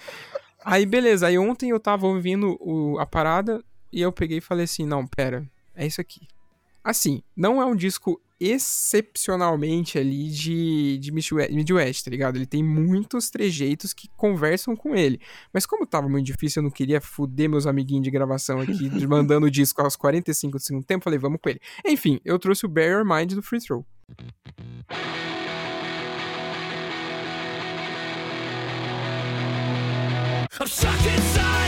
Aí, 0.64 0.86
beleza. 0.86 1.26
Aí 1.26 1.38
ontem 1.38 1.70
eu 1.70 1.78
tava 1.80 2.06
ouvindo 2.06 2.56
o- 2.60 2.98
a 2.98 3.06
parada 3.06 3.62
e 3.92 4.00
eu 4.00 4.10
peguei 4.12 4.38
e 4.38 4.40
falei 4.40 4.64
assim: 4.64 4.84
não, 4.86 5.06
pera, 5.06 5.44
é 5.74 5.86
isso 5.86 6.00
aqui. 6.00 6.26
Assim, 6.86 7.20
não 7.36 7.60
é 7.60 7.66
um 7.66 7.74
disco 7.74 8.22
excepcionalmente 8.38 9.98
ali 9.98 10.28
de, 10.30 10.98
de 10.98 11.10
Midwest, 11.10 11.52
Midwest, 11.52 12.04
tá 12.04 12.10
ligado? 12.12 12.36
Ele 12.36 12.46
tem 12.46 12.62
muitos 12.62 13.28
trejeitos 13.28 13.92
que 13.92 14.06
conversam 14.16 14.76
com 14.76 14.94
ele. 14.94 15.20
Mas 15.52 15.66
como 15.66 15.84
tava 15.84 16.08
muito 16.08 16.26
difícil, 16.26 16.60
eu 16.60 16.64
não 16.64 16.70
queria 16.70 17.00
fuder 17.00 17.50
meus 17.50 17.66
amiguinhos 17.66 18.04
de 18.04 18.10
gravação 18.12 18.60
aqui, 18.60 18.88
mandando 19.04 19.48
o 19.48 19.50
disco 19.50 19.82
aos 19.82 19.96
45 19.96 20.58
do 20.58 20.62
segundo 20.62 20.84
tempo, 20.84 21.02
falei, 21.02 21.18
vamos 21.18 21.40
com 21.42 21.48
ele. 21.48 21.60
Enfim, 21.84 22.20
eu 22.24 22.38
trouxe 22.38 22.64
o 22.64 22.68
Bear 22.68 22.92
Your 22.92 23.04
Mind 23.04 23.32
do 23.32 23.42
Free 23.42 23.58
Throw. 23.60 23.84
I'm 30.58 30.68
stuck 30.68 31.04
inside 31.04 31.65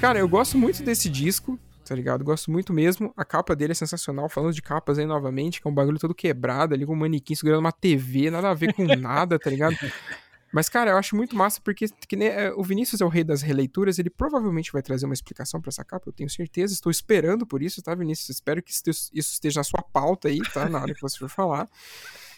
Cara, 0.00 0.18
eu 0.18 0.26
gosto 0.26 0.56
muito 0.56 0.82
desse 0.82 1.10
disco, 1.10 1.58
tá 1.84 1.94
ligado? 1.94 2.24
Gosto 2.24 2.50
muito 2.50 2.72
mesmo. 2.72 3.12
A 3.14 3.22
capa 3.22 3.54
dele 3.54 3.72
é 3.72 3.74
sensacional. 3.74 4.30
Falando 4.30 4.54
de 4.54 4.62
capas 4.62 4.98
aí 4.98 5.04
novamente, 5.04 5.60
que 5.60 5.68
é 5.68 5.70
um 5.70 5.74
bagulho 5.74 5.98
todo 5.98 6.14
quebrado 6.14 6.72
ali, 6.72 6.86
com 6.86 6.94
um 6.94 6.96
manequim 6.96 7.34
segurando 7.34 7.60
uma 7.60 7.70
TV, 7.70 8.30
nada 8.30 8.48
a 8.48 8.54
ver 8.54 8.72
com 8.72 8.82
nada, 8.96 9.38
tá 9.38 9.50
ligado? 9.50 9.76
Mas, 10.50 10.70
cara, 10.70 10.92
eu 10.92 10.96
acho 10.96 11.14
muito 11.14 11.36
massa 11.36 11.60
porque 11.62 11.86
que 12.08 12.16
é, 12.16 12.50
o 12.54 12.62
Vinícius 12.62 13.02
é 13.02 13.04
o 13.04 13.08
rei 13.08 13.22
das 13.22 13.42
releituras, 13.42 13.98
ele 13.98 14.08
provavelmente 14.08 14.72
vai 14.72 14.80
trazer 14.80 15.04
uma 15.04 15.12
explicação 15.12 15.60
pra 15.60 15.68
essa 15.68 15.84
capa, 15.84 16.08
eu 16.08 16.14
tenho 16.14 16.30
certeza. 16.30 16.72
Estou 16.72 16.90
esperando 16.90 17.46
por 17.46 17.62
isso, 17.62 17.82
tá, 17.82 17.94
Vinícius? 17.94 18.30
Espero 18.30 18.62
que 18.62 18.72
isso 18.72 19.10
esteja 19.12 19.60
na 19.60 19.64
sua 19.64 19.82
pauta 19.82 20.28
aí, 20.28 20.40
tá? 20.54 20.66
Na 20.66 20.80
hora 20.80 20.94
que 20.94 21.02
você 21.02 21.18
for 21.18 21.28
falar. 21.28 21.68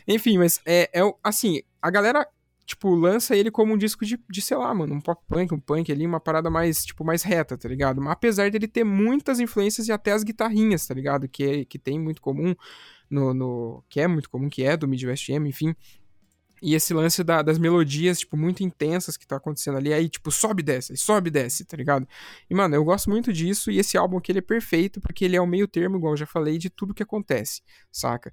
Enfim, 0.08 0.36
mas 0.36 0.60
é, 0.66 0.90
é 0.92 1.14
assim, 1.22 1.62
a 1.80 1.90
galera, 1.90 2.26
tipo, 2.64 2.94
lança 2.94 3.36
ele 3.36 3.50
como 3.50 3.74
um 3.74 3.78
disco 3.78 4.04
de, 4.04 4.18
de, 4.30 4.40
sei 4.42 4.56
lá, 4.56 4.72
mano, 4.74 4.94
um 4.94 5.00
pop 5.00 5.22
punk, 5.28 5.52
um 5.52 5.60
punk 5.60 5.90
ali, 5.90 6.06
uma 6.06 6.20
parada 6.20 6.50
mais, 6.50 6.84
tipo, 6.84 7.04
mais 7.04 7.22
reta, 7.22 7.56
tá 7.58 7.68
ligado? 7.68 8.00
Mas 8.00 8.12
apesar 8.12 8.50
dele 8.50 8.68
ter 8.68 8.84
muitas 8.84 9.40
influências 9.40 9.88
e 9.88 9.92
até 9.92 10.12
as 10.12 10.22
guitarrinhas, 10.22 10.86
tá 10.86 10.94
ligado? 10.94 11.28
Que, 11.28 11.44
é- 11.44 11.64
que 11.64 11.78
tem 11.78 11.98
muito 11.98 12.20
comum 12.20 12.54
no, 13.10 13.34
no. 13.34 13.84
que 13.88 14.00
é 14.00 14.06
muito 14.08 14.30
comum, 14.30 14.48
que 14.48 14.62
é 14.64 14.76
do 14.76 14.88
Midwest 14.88 15.28
M, 15.28 15.48
enfim. 15.48 15.74
E 16.62 16.74
esse 16.74 16.94
lance 16.94 17.24
da- 17.24 17.42
das 17.42 17.58
melodias, 17.58 18.20
tipo, 18.20 18.36
muito 18.36 18.62
intensas 18.62 19.16
que 19.16 19.26
tá 19.26 19.34
acontecendo 19.36 19.78
ali, 19.78 19.92
aí, 19.92 20.08
tipo, 20.08 20.30
sobe 20.30 20.62
e 20.62 20.64
desce, 20.64 20.96
sobe 20.96 21.26
e 21.28 21.30
desce, 21.32 21.64
tá 21.64 21.76
ligado? 21.76 22.06
E, 22.48 22.54
mano, 22.54 22.74
eu 22.76 22.84
gosto 22.84 23.10
muito 23.10 23.32
disso, 23.32 23.68
e 23.70 23.78
esse 23.80 23.98
álbum 23.98 24.16
aqui, 24.18 24.30
ele 24.30 24.38
é 24.38 24.42
perfeito, 24.42 25.00
porque 25.00 25.24
ele 25.24 25.34
é 25.34 25.40
o 25.40 25.46
meio 25.46 25.66
termo, 25.66 25.96
igual 25.96 26.12
eu 26.12 26.16
já 26.16 26.26
falei, 26.26 26.58
de 26.58 26.70
tudo 26.70 26.94
que 26.94 27.02
acontece, 27.02 27.62
saca? 27.90 28.32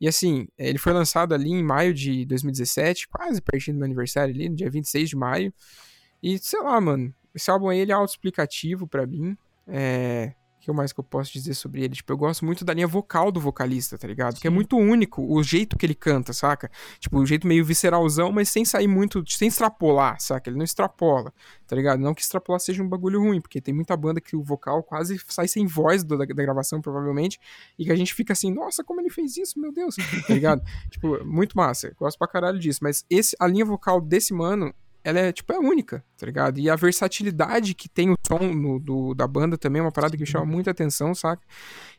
E, 0.00 0.08
assim, 0.08 0.48
ele 0.58 0.76
foi 0.78 0.92
lançado 0.92 1.34
ali 1.34 1.50
em 1.50 1.62
maio 1.62 1.94
de 1.94 2.24
2017, 2.26 3.06
quase 3.08 3.40
pertinho 3.40 3.76
do 3.76 3.78
meu 3.78 3.86
aniversário 3.86 4.34
ali, 4.34 4.48
no 4.48 4.56
dia 4.56 4.68
26 4.68 5.08
de 5.10 5.16
maio, 5.16 5.54
e, 6.20 6.36
sei 6.38 6.60
lá, 6.60 6.80
mano, 6.80 7.14
esse 7.32 7.48
álbum 7.48 7.68
aí, 7.68 7.78
ele 7.78 7.92
é 7.92 7.94
autoexplicativo 7.94 8.88
pra 8.88 9.06
mim, 9.06 9.36
é... 9.68 10.34
O 10.68 10.70
que 10.70 10.76
mais 10.76 10.92
que 10.92 11.00
eu 11.00 11.04
posso 11.04 11.32
dizer 11.32 11.54
sobre 11.54 11.82
ele? 11.82 11.94
Tipo, 11.94 12.12
eu 12.12 12.16
gosto 12.18 12.44
muito 12.44 12.62
da 12.62 12.74
linha 12.74 12.86
vocal 12.86 13.32
do 13.32 13.40
vocalista, 13.40 13.96
tá 13.96 14.06
ligado? 14.06 14.38
Que 14.38 14.46
é 14.46 14.50
muito 14.50 14.76
único 14.76 15.22
o 15.22 15.42
jeito 15.42 15.78
que 15.78 15.86
ele 15.86 15.94
canta, 15.94 16.34
saca? 16.34 16.70
Tipo, 17.00 17.18
o 17.20 17.24
jeito 17.24 17.46
meio 17.46 17.64
visceralzão, 17.64 18.30
mas 18.30 18.50
sem 18.50 18.66
sair 18.66 18.86
muito, 18.86 19.24
sem 19.30 19.48
extrapolar, 19.48 20.20
saca? 20.20 20.50
Ele 20.50 20.58
não 20.58 20.64
extrapola, 20.64 21.32
tá 21.66 21.74
ligado? 21.74 22.00
Não 22.00 22.12
que 22.12 22.20
extrapolar 22.20 22.60
seja 22.60 22.82
um 22.82 22.88
bagulho 22.88 23.18
ruim, 23.18 23.40
porque 23.40 23.62
tem 23.62 23.72
muita 23.72 23.96
banda 23.96 24.20
que 24.20 24.36
o 24.36 24.42
vocal 24.42 24.82
quase 24.82 25.18
sai 25.28 25.48
sem 25.48 25.66
voz 25.66 26.04
do- 26.04 26.18
da, 26.18 26.26
da 26.26 26.42
gravação, 26.42 26.82
provavelmente, 26.82 27.40
e 27.78 27.86
que 27.86 27.90
a 27.92 27.96
gente 27.96 28.12
fica 28.12 28.34
assim, 28.34 28.52
nossa, 28.52 28.84
como 28.84 29.00
ele 29.00 29.08
fez 29.08 29.38
isso, 29.38 29.58
meu 29.58 29.72
Deus, 29.72 29.96
tá 30.26 30.34
ligado? 30.34 30.62
tipo, 30.90 31.24
muito 31.24 31.56
massa, 31.56 31.94
gosto 31.98 32.18
pra 32.18 32.28
caralho 32.28 32.58
disso, 32.58 32.80
mas 32.82 33.06
esse, 33.08 33.34
a 33.40 33.46
linha 33.46 33.64
vocal 33.64 34.00
desse 34.02 34.34
mano, 34.34 34.74
ela 35.04 35.18
é, 35.20 35.32
tipo, 35.32 35.52
é 35.52 35.58
única, 35.58 36.04
tá 36.16 36.26
ligado? 36.26 36.58
E 36.58 36.68
a 36.68 36.76
versatilidade 36.76 37.74
que 37.74 37.88
tem 37.88 38.10
o 38.10 38.16
som 38.26 38.38
no- 38.54 38.78
do, 38.78 39.14
da 39.14 39.26
banda 39.26 39.56
também 39.56 39.80
é 39.80 39.82
uma 39.82 39.92
parada 39.92 40.16
que 40.16 40.22
me 40.22 40.26
chama 40.26 40.44
muita 40.44 40.70
atenção, 40.70 41.14
saca? 41.14 41.42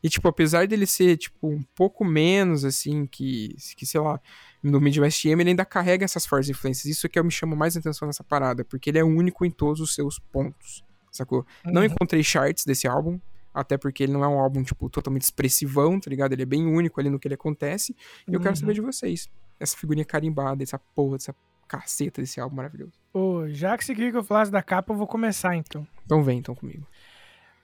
E, 0.03 0.09
tipo, 0.09 0.27
apesar 0.27 0.67
dele 0.67 0.85
ser, 0.85 1.17
tipo, 1.17 1.47
um 1.49 1.63
pouco 1.75 2.03
menos, 2.05 2.63
assim, 2.65 3.05
que, 3.05 3.55
que 3.75 3.85
sei 3.85 3.99
lá, 4.01 4.19
no 4.61 4.79
Midwest 4.79 5.25
M, 5.25 5.41
ele 5.41 5.51
ainda 5.51 5.65
carrega 5.65 6.05
essas 6.05 6.25
fortes 6.25 6.49
influências. 6.49 6.85
Isso 6.85 7.07
é 7.07 7.09
que 7.09 7.17
eu 7.17 7.23
me 7.23 7.31
chamo 7.31 7.55
mais 7.55 7.75
atenção 7.75 8.05
nessa 8.07 8.23
parada, 8.23 8.63
porque 8.65 8.89
ele 8.89 8.99
é 8.99 9.03
único 9.03 9.45
em 9.45 9.49
todos 9.51 9.79
os 9.81 9.95
seus 9.95 10.19
pontos, 10.19 10.83
sacou? 11.11 11.45
Não 11.65 11.83
encontrei 11.83 12.21
charts 12.23 12.65
desse 12.65 12.87
álbum, 12.87 13.19
até 13.53 13.77
porque 13.77 14.03
ele 14.03 14.11
não 14.13 14.23
é 14.23 14.27
um 14.27 14.39
álbum, 14.39 14.61
tipo, 14.61 14.89
totalmente 14.89 15.23
expressivão, 15.23 15.99
tá 15.99 16.09
ligado? 16.09 16.33
Ele 16.33 16.43
é 16.43 16.45
bem 16.45 16.65
único 16.67 16.99
ali 16.99 17.09
no 17.09 17.17
que 17.19 17.27
ele 17.27 17.35
acontece. 17.35 17.95
E 18.27 18.33
eu 18.33 18.39
quero 18.39 18.51
Uhum. 18.51 18.55
saber 18.57 18.73
de 18.73 18.81
vocês. 18.81 19.27
Essa 19.59 19.75
figurinha 19.75 20.05
carimbada, 20.05 20.61
essa 20.63 20.77
porra, 20.77 21.15
essa 21.15 21.33
caceta 21.69 22.21
desse 22.21 22.39
álbum 22.41 22.55
maravilhoso. 22.57 22.93
Ô, 23.13 23.47
já 23.47 23.77
que 23.77 23.85
você 23.85 23.93
queria 23.95 24.11
que 24.11 24.17
eu 24.17 24.23
falasse 24.23 24.51
da 24.51 24.61
capa, 24.61 24.91
eu 24.91 24.97
vou 24.97 25.07
começar 25.07 25.55
então. 25.55 25.87
Então 26.05 26.23
vem, 26.23 26.39
então, 26.39 26.55
comigo. 26.55 26.85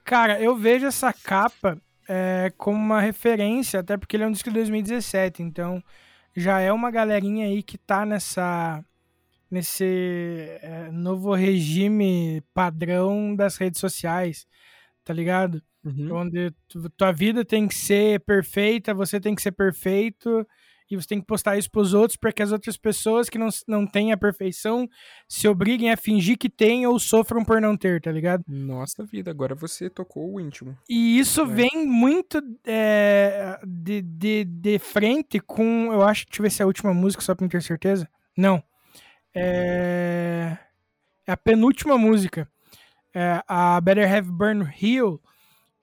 Cara, 0.04 0.40
eu 0.40 0.56
vejo 0.56 0.86
essa 0.86 1.12
capa 1.12 1.78
é, 2.08 2.54
como 2.58 2.78
uma 2.78 3.02
referência, 3.02 3.80
até 3.80 3.98
porque 3.98 4.16
ele 4.16 4.24
é 4.24 4.28
um 4.28 4.32
disco 4.32 4.50
de 4.50 4.56
2017, 4.56 5.42
então 5.42 5.84
já 6.36 6.60
é 6.60 6.72
uma 6.72 6.92
galerinha 6.92 7.48
aí 7.48 7.64
que 7.64 7.78
tá 7.78 8.06
nessa 8.06 8.84
nesse 9.50 9.86
é, 10.62 10.90
novo 10.92 11.34
regime 11.34 12.44
padrão 12.54 13.36
das 13.36 13.58
redes 13.58 13.80
sociais, 13.80 14.46
tá 15.04 15.14
ligado? 15.14 15.62
Uhum. 15.84 16.16
Onde 16.16 16.52
tu- 16.68 16.90
tua 16.90 17.12
vida 17.12 17.46
tem 17.46 17.68
que 17.68 17.76
ser 17.76 18.20
perfeita, 18.22 18.94
você 18.94 19.20
tem 19.20 19.36
que 19.36 19.42
ser 19.42 19.52
perfeito 19.52 20.46
e 20.90 20.96
você 20.96 21.08
tem 21.08 21.20
que 21.20 21.26
postar 21.26 21.58
isso 21.58 21.70
pros 21.72 21.94
outros 21.94 22.16
para 22.18 22.32
que 22.32 22.44
as 22.44 22.52
outras 22.52 22.78
pessoas 22.78 23.30
que 23.30 23.38
não, 23.38 23.50
não 23.68 23.88
têm 23.88 24.12
a 24.12 24.18
perfeição 24.18 24.88
se 25.28 25.48
obriguem 25.48 25.92
a 25.92 25.98
fingir 25.98 26.38
que 26.38 26.50
têm 26.50 26.86
ou 26.86 27.00
sofram 27.00 27.44
por 27.44 27.60
não 27.60 27.76
ter, 27.76 28.00
tá 28.02 28.12
ligado? 28.12 28.44
Nossa 28.48 29.04
vida, 29.04 29.32
agora 29.32 29.56
você 29.56 29.90
tocou 29.90 30.34
o 30.34 30.40
íntimo. 30.40 30.78
E 30.90 31.18
isso 31.20 31.42
É. 31.42 31.46
vem 31.46 31.88
muito 31.88 32.42
é, 32.66 33.60
de, 33.66 34.02
de, 34.02 34.46
de 34.46 34.80
frente 34.80 35.40
com. 35.40 35.92
Eu 35.92 36.04
acho. 36.04 36.26
Deixa 36.26 36.42
eu 36.42 36.44
ver 36.44 36.50
se 36.52 36.62
é 36.62 36.64
a 36.64 36.68
última 36.68 36.94
música, 36.94 37.24
só 37.24 37.34
pra 37.34 37.44
não 37.44 37.50
ter 37.50 37.62
certeza. 37.64 38.08
Não. 38.38 38.62
É, 39.34 40.58
é 41.28 41.32
a 41.32 41.38
penúltima 41.38 41.98
música. 41.98 42.48
É 43.14 43.42
a 43.48 43.80
Better 43.82 44.12
Have 44.14 44.32
Burn 44.32 44.70
Hill. 44.82 45.22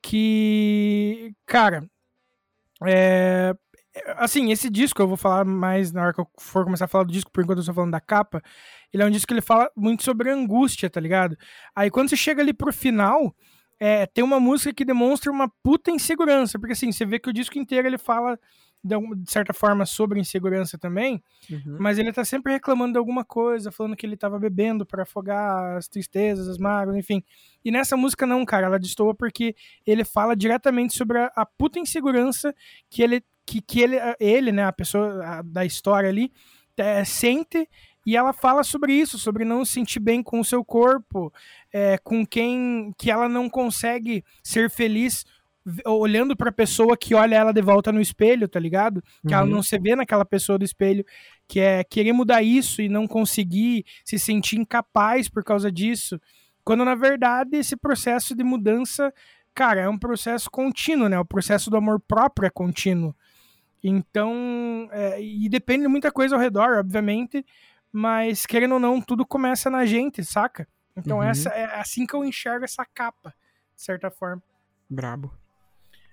Que. 0.03 1.33
Cara. 1.47 1.89
É, 2.85 3.55
assim, 4.17 4.51
esse 4.51 4.71
disco 4.71 5.01
eu 5.03 5.09
vou 5.09 5.17
falar 5.17 5.45
mais 5.45 5.93
na 5.93 6.03
hora 6.03 6.15
que 6.15 6.21
eu 6.21 6.29
for 6.39 6.65
começar 6.65 6.87
a 6.87 6.89
falar 6.89 7.05
do 7.05 7.13
disco, 7.13 7.31
por 7.31 7.43
enquanto 7.43 7.59
eu 7.59 7.63
estou 7.63 7.75
falando 7.75 7.93
da 7.93 8.01
capa. 8.01 8.43
Ele 8.93 9.03
é 9.03 9.07
um 9.07 9.11
disco 9.11 9.27
que 9.29 9.35
ele 9.35 9.41
fala 9.41 9.71
muito 9.77 10.03
sobre 10.03 10.31
angústia, 10.31 10.89
tá 10.91 11.01
ligado? 11.01 11.37
Aí 11.75 11.91
quando 11.91 12.09
você 12.09 12.17
chega 12.17 12.41
ali 12.43 12.53
pro 12.53 12.73
final, 12.73 13.35
é, 13.81 14.07
tem 14.07 14.23
uma 14.23 14.39
música 14.41 14.73
que 14.73 14.85
demonstra 14.85 15.31
uma 15.31 15.49
puta 15.63 15.91
insegurança, 15.91 16.59
porque 16.59 16.73
assim, 16.73 16.93
você 16.93 17.05
vê 17.05 17.19
que 17.19 17.29
o 17.29 17.33
disco 17.33 17.59
inteiro 17.59 17.87
ele 17.87 17.99
fala 17.99 18.39
de, 18.85 18.95
alguma- 18.95 19.15
de 19.17 19.31
certa 19.31 19.53
forma 19.53 19.87
sobre 19.87 20.19
insegurança 20.21 20.77
também, 20.77 21.23
Uhum. 21.51 21.77
mas 21.79 21.99
ele 21.99 22.13
tá 22.13 22.25
sempre 22.25 22.53
reclamando 22.53 22.93
de 22.93 22.99
alguma 22.99 23.25
coisa, 23.25 23.71
falando 23.71 23.97
que 23.97 24.05
ele 24.05 24.17
tava 24.17 24.39
bebendo 24.39 24.85
para 24.85 25.05
afogar 25.05 25.77
as 25.77 25.87
tristezas, 25.89 26.49
as 26.49 26.59
mágoas, 26.59 26.97
enfim. 26.97 27.23
E 27.65 27.71
nessa 27.71 27.97
música 27.97 28.27
não, 28.27 28.45
cara, 28.45 28.67
ela 28.67 28.79
destoa 28.79 29.15
porque 29.15 29.55
ele 29.87 30.05
fala 30.05 30.35
diretamente 30.35 30.97
sobre 30.97 31.19
a, 31.19 31.31
a 31.37 31.47
puta 31.47 31.79
insegurança 31.79 32.53
que 32.91 33.03
ele 33.03 33.23
que, 33.47 33.61
que 33.61 33.81
ele, 33.81 33.97
ele, 34.21 34.53
né, 34.53 34.65
a 34.65 34.73
pessoa 34.73 35.25
a- 35.25 35.43
da 35.43 35.65
história 35.65 36.09
ali, 36.09 36.33
é, 36.77 37.05
sente 37.05 37.69
e 38.07 38.17
ela 38.17 38.33
fala 38.33 38.63
sobre 38.65 38.93
isso, 38.95 39.19
sobre 39.19 39.45
não 39.45 39.65
se 39.65 39.73
sentir 39.73 40.01
bem 40.01 40.23
com 40.23 40.41
o 40.41 40.45
seu 40.45 40.65
corpo, 40.65 41.33
é, 41.73 41.99
com 41.99 42.27
quem 42.27 42.93
que 42.99 43.11
ela 43.11 43.29
não 43.29 43.49
consegue 43.49 44.25
ser 44.43 44.69
feliz 44.71 45.25
olhando 45.87 46.37
pra 46.37 46.51
pessoa 46.51 46.97
que 46.97 47.15
olha 47.15 47.37
ela 47.37 47.53
de 47.53 47.63
volta 47.63 47.93
no 47.93 48.01
espelho, 48.01 48.49
tá 48.49 48.59
ligado? 48.59 49.01
Que 49.27 49.33
ela 49.33 49.45
Uhum. 49.45 49.51
não 49.51 49.63
se 49.63 49.79
vê 49.79 49.95
naquela 49.95 50.25
pessoa 50.25 50.59
do 50.59 50.65
espelho, 50.65 51.05
que 51.47 51.61
é 51.61 51.85
querer 51.85 52.13
mudar 52.13 52.43
isso 52.43 52.83
e 52.83 52.89
não 52.89 53.07
conseguir 53.07 53.85
se 54.05 54.19
sentir 54.19 54.57
incapaz 54.59 55.29
por 55.29 55.45
causa 55.45 55.71
disso. 55.71 56.21
Quando 56.65 56.85
na 56.85 56.97
verdade 56.97 57.57
esse 57.57 57.77
processo 57.77 58.35
de 58.35 58.43
mudança, 58.43 59.15
cara, 59.55 59.83
é 59.83 59.89
um 59.89 59.99
processo 59.99 60.51
contínuo, 60.51 61.09
né? 61.09 61.19
O 61.21 61.25
processo 61.25 61.71
do 61.71 61.77
amor 61.77 62.01
próprio 62.01 62.47
é 62.47 62.51
contínuo. 62.51 63.15
Então, 63.83 64.89
é, 64.93 65.21
e 65.23 65.49
depende 65.49 65.83
de 65.83 65.89
muita 65.89 66.11
coisa 66.13 66.37
ao 66.37 66.41
redor, 66.41 66.79
obviamente, 66.79 67.45
mas 67.91 68.47
querendo 68.47 68.73
ou 68.75 68.81
não, 68.81 69.01
tudo 69.01 69.27
começa 69.27 69.69
na 69.69 69.85
gente, 69.85 70.25
saca? 70.25 70.67
Então, 70.97 71.19
Uhum. 71.19 71.25
essa 71.25 71.49
é 71.51 71.65
assim 71.81 72.07
que 72.07 72.15
eu 72.15 72.25
enxergo 72.25 72.65
essa 72.65 72.85
capa, 72.85 73.35
de 73.75 73.83
certa 73.83 74.11
forma. 74.11 74.43
Brabo. 74.89 75.33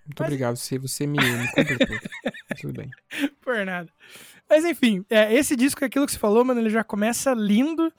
Muito 0.06 0.20
Mas- 0.22 0.28
obrigado, 0.28 0.56
você, 0.56 0.80
você 0.80 1.06
me, 1.06 1.18
me 1.20 1.48
completou. 1.52 1.98
Tudo 2.60 2.74
bem. 2.74 2.90
Por 3.42 3.64
nada. 3.66 3.92
Mas 4.50 4.66
enfim, 4.66 5.06
é, 5.10 5.32
esse 5.36 5.56
disco 5.56 5.84
é 5.84 5.88
aquilo 5.88 6.06
que 6.08 6.12
você 6.14 6.18
falou, 6.18 6.44
mano, 6.44 6.60
ele 6.60 6.70
já 6.72 6.84
começa 6.84 7.32
lindo 7.34 7.94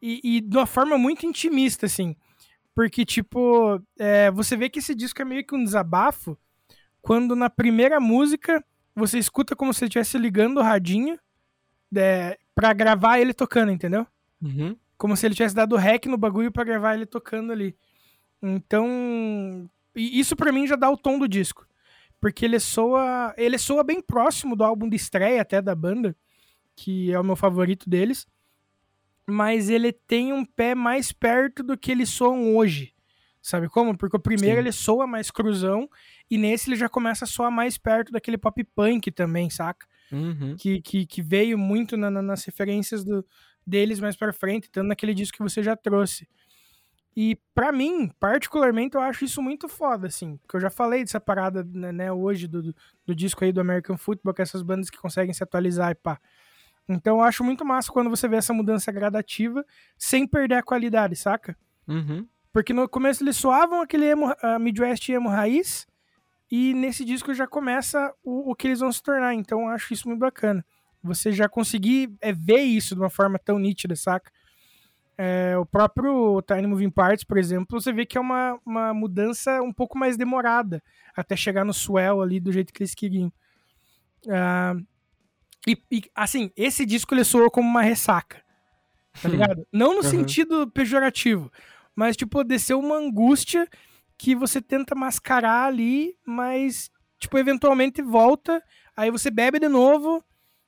e, 0.00 0.20
e 0.36 0.40
de 0.40 0.56
uma 0.56 0.66
forma 0.66 0.96
muito 0.96 1.26
intimista, 1.26 1.84
assim. 1.84 2.16
Porque, 2.74 3.04
tipo, 3.04 3.82
é, 3.98 4.30
você 4.30 4.56
vê 4.56 4.70
que 4.70 4.78
esse 4.78 4.94
disco 4.94 5.20
é 5.20 5.24
meio 5.24 5.44
que 5.44 5.54
um 5.54 5.62
desabafo 5.62 6.38
quando 7.02 7.36
na 7.36 7.50
primeira 7.50 8.00
música 8.00 8.64
você 9.00 9.18
escuta 9.18 9.56
como 9.56 9.74
se 9.74 9.82
ele 9.82 9.88
estivesse 9.88 10.16
ligando 10.16 10.58
o 10.58 10.62
radinho 10.62 11.18
é, 11.96 12.38
pra 12.54 12.72
gravar 12.72 13.18
ele 13.18 13.34
tocando, 13.34 13.72
entendeu? 13.72 14.06
Uhum. 14.40 14.76
Como 14.96 15.16
se 15.16 15.26
ele 15.26 15.34
tivesse 15.34 15.54
dado 15.54 15.76
rec 15.76 16.06
no 16.06 16.16
bagulho 16.16 16.52
pra 16.52 16.62
gravar 16.62 16.94
ele 16.94 17.06
tocando 17.06 17.52
ali. 17.52 17.74
Então, 18.42 19.68
e 19.94 20.18
isso 20.20 20.36
pra 20.36 20.52
mim 20.52 20.66
já 20.66 20.76
dá 20.76 20.90
o 20.90 20.96
tom 20.96 21.18
do 21.18 21.28
disco. 21.28 21.66
Porque 22.20 22.44
ele 22.44 22.60
soa, 22.60 23.34
ele 23.36 23.58
soa 23.58 23.82
bem 23.82 24.00
próximo 24.00 24.54
do 24.54 24.62
álbum 24.62 24.88
de 24.88 24.96
estreia 24.96 25.40
até 25.40 25.62
da 25.62 25.74
banda, 25.74 26.14
que 26.76 27.10
é 27.10 27.18
o 27.18 27.24
meu 27.24 27.34
favorito 27.34 27.88
deles. 27.88 28.26
Mas 29.26 29.70
ele 29.70 29.92
tem 29.92 30.32
um 30.32 30.44
pé 30.44 30.74
mais 30.74 31.12
perto 31.12 31.62
do 31.62 31.78
que 31.78 31.90
eles 31.90 32.10
soam 32.10 32.54
hoje. 32.54 32.92
Sabe 33.42 33.68
como? 33.68 33.96
Porque 33.96 34.16
o 34.16 34.20
primeiro 34.20 34.56
Sim. 34.56 34.60
ele 34.60 34.72
soa 34.72 35.06
mais 35.06 35.30
cruzão 35.30 35.88
e 36.30 36.36
nesse 36.36 36.68
ele 36.68 36.76
já 36.76 36.88
começa 36.88 37.24
a 37.24 37.28
soar 37.28 37.50
mais 37.50 37.78
perto 37.78 38.12
daquele 38.12 38.36
pop 38.36 38.62
punk 38.74 39.10
também, 39.10 39.48
saca? 39.50 39.86
Uhum. 40.12 40.56
que, 40.58 40.82
que, 40.82 41.06
que 41.06 41.22
veio 41.22 41.56
muito 41.56 41.96
na- 41.96 42.10
na- 42.10 42.20
nas 42.20 42.44
referências 42.44 43.04
do, 43.04 43.24
deles 43.64 44.00
mais 44.00 44.16
pra 44.16 44.32
frente, 44.32 44.68
tanto 44.68 44.88
naquele 44.88 45.14
disco 45.14 45.36
que 45.36 45.42
você 45.42 45.62
já 45.62 45.76
trouxe. 45.76 46.28
E 47.16 47.38
pra 47.54 47.70
mim, 47.72 48.10
particularmente, 48.20 48.96
eu 48.96 49.00
acho 49.00 49.24
isso 49.24 49.40
muito 49.40 49.68
foda, 49.68 50.06
assim. 50.08 50.36
Porque 50.38 50.56
eu 50.56 50.60
já 50.60 50.68
falei 50.70 51.02
dessa 51.04 51.20
parada, 51.20 51.62
né, 51.64 51.92
né, 51.92 52.12
hoje, 52.12 52.46
do, 52.48 52.60
do- 52.62 52.74
do 53.06 53.14
disco 53.14 53.44
aí 53.44 53.52
do 53.52 53.60
American 53.60 53.96
Football, 53.96 54.34
que 54.34 54.42
é 54.42 54.44
essas 54.44 54.62
bandas 54.62 54.90
que 54.90 54.98
conseguem 54.98 55.32
se 55.32 55.42
atualizar 55.44 55.90
e 55.92 55.94
pá. 55.94 56.20
Então 56.88 57.18
eu 57.18 57.22
acho 57.22 57.44
muito 57.44 57.64
massa 57.64 57.92
quando 57.92 58.10
você 58.10 58.26
vê 58.28 58.34
essa 58.36 58.52
mudança 58.52 58.90
gradativa, 58.90 59.64
sem 59.96 60.26
perder 60.26 60.56
a 60.56 60.62
qualidade, 60.62 61.14
saca? 61.14 61.56
Uhum. 61.86 62.26
Porque 62.52 62.72
no 62.72 62.88
começo 62.88 63.22
eles 63.22 63.36
soavam 63.36 63.80
aquele 63.80 64.06
emo, 64.06 64.30
uh, 64.30 64.58
Midwest 64.58 65.08
emo 65.08 65.28
raiz, 65.28 65.86
e 66.50 66.74
nesse 66.74 67.04
disco 67.04 67.32
já 67.32 67.46
começa 67.46 68.12
o, 68.24 68.50
o 68.50 68.54
que 68.54 68.66
eles 68.66 68.80
vão 68.80 68.90
se 68.90 69.02
tornar. 69.02 69.34
Então 69.34 69.60
eu 69.62 69.68
acho 69.68 69.92
isso 69.92 70.08
muito 70.08 70.20
bacana. 70.20 70.64
Você 71.02 71.32
já 71.32 71.48
conseguir 71.48 72.12
é, 72.20 72.32
ver 72.32 72.60
isso 72.60 72.94
de 72.94 73.00
uma 73.00 73.10
forma 73.10 73.38
tão 73.38 73.58
nítida, 73.58 73.94
saca? 73.96 74.30
É, 75.16 75.56
o 75.56 75.66
próprio 75.66 76.42
Tiny 76.42 76.66
Moving 76.66 76.90
Parts, 76.90 77.24
por 77.24 77.36
exemplo, 77.36 77.80
você 77.80 77.92
vê 77.92 78.06
que 78.06 78.16
é 78.16 78.20
uma, 78.20 78.58
uma 78.64 78.94
mudança 78.94 79.62
um 79.62 79.72
pouco 79.72 79.98
mais 79.98 80.16
demorada 80.16 80.82
até 81.14 81.36
chegar 81.36 81.64
no 81.64 81.74
swell 81.74 82.22
ali 82.22 82.40
do 82.40 82.50
jeito 82.50 82.72
que 82.72 82.82
eles 82.82 82.94
queriam. 82.94 83.32
Ah, 84.28 84.74
e, 85.66 85.76
e, 85.90 86.02
assim, 86.14 86.50
esse 86.56 86.86
disco 86.86 87.14
ele 87.14 87.24
soou 87.24 87.50
como 87.50 87.68
uma 87.68 87.82
ressaca, 87.82 88.42
tá 89.20 89.28
ligado? 89.28 89.66
Não 89.72 89.90
no 89.90 89.96
Uhum. 89.96 90.02
sentido 90.02 90.70
pejorativo, 90.70 91.52
mas 91.94 92.16
tipo, 92.16 92.42
desceu 92.44 92.78
uma 92.78 92.96
angústia 92.96 93.68
que 94.16 94.34
você 94.34 94.60
tenta 94.60 94.94
mascarar 94.94 95.66
ali, 95.66 96.14
mas 96.26 96.90
tipo, 97.18 97.38
eventualmente 97.38 98.02
volta, 98.02 98.62
aí 98.96 99.10
você 99.10 99.30
bebe 99.30 99.58
de 99.58 99.68
novo 99.68 100.24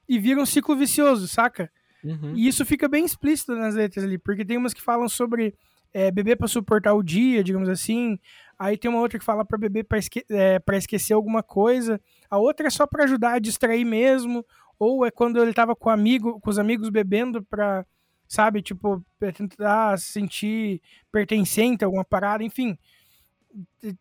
e 0.09 0.19
vira 0.19 0.41
um 0.41 0.47
ciclo 0.47 0.77
vicioso, 0.77 1.27
saca? 1.29 1.71
Uhum. 2.05 2.35
E 2.35 2.49
isso 2.49 2.65
fica 2.65 2.89
bem 2.89 3.05
explícito 3.05 3.55
nas 3.55 3.75
letras 3.75 4.05
ali, 4.05 4.19
porque 4.19 4.45
tem 4.45 4.57
umas 4.57 4.75
que 4.75 4.83
falam 4.83 5.09
sobre 5.09 5.55
é, 5.93 6.11
beber 6.11 6.37
pra 6.37 6.49
suportar 6.49 6.95
o 6.95 7.03
dia, 7.03 7.45
digamos 7.45 7.69
assim. 7.69 8.19
Aí 8.59 8.77
tem 8.77 8.91
uma 8.91 9.01
outra 9.01 9.19
que 9.19 9.25
fala 9.25 9.45
pra 9.45 9.59
beber 9.59 9.85
pra, 9.85 9.99
esque 9.99 10.25
é, 10.31 10.61
esquecer 10.73 11.13
alguma 11.13 11.43
coisa. 11.43 12.01
A 12.31 12.39
outra 12.39 12.67
é 12.67 12.71
só 12.71 12.87
pra 12.87 13.05
ajudar 13.05 13.35
a 13.35 13.39
distrair 13.39 13.85
mesmo. 13.85 14.45
Ou 14.79 15.05
é 15.07 15.11
quando 15.11 15.41
ele 15.41 15.53
tava 15.53 15.77
com, 15.77 15.91
amigo, 15.91 16.41
com 16.41 16.51
os 16.51 16.59
amigos 16.59 16.89
bebendo 16.89 17.43
pra, 17.43 17.87
sabe, 18.33 18.63
tipo, 18.63 19.05
tentar 19.35 19.99
se 19.99 20.07
sentir 20.13 20.81
pertencente 21.11 21.85
a 21.85 21.87
alguma 21.87 22.05
parada, 22.05 22.43
enfim. 22.43 22.79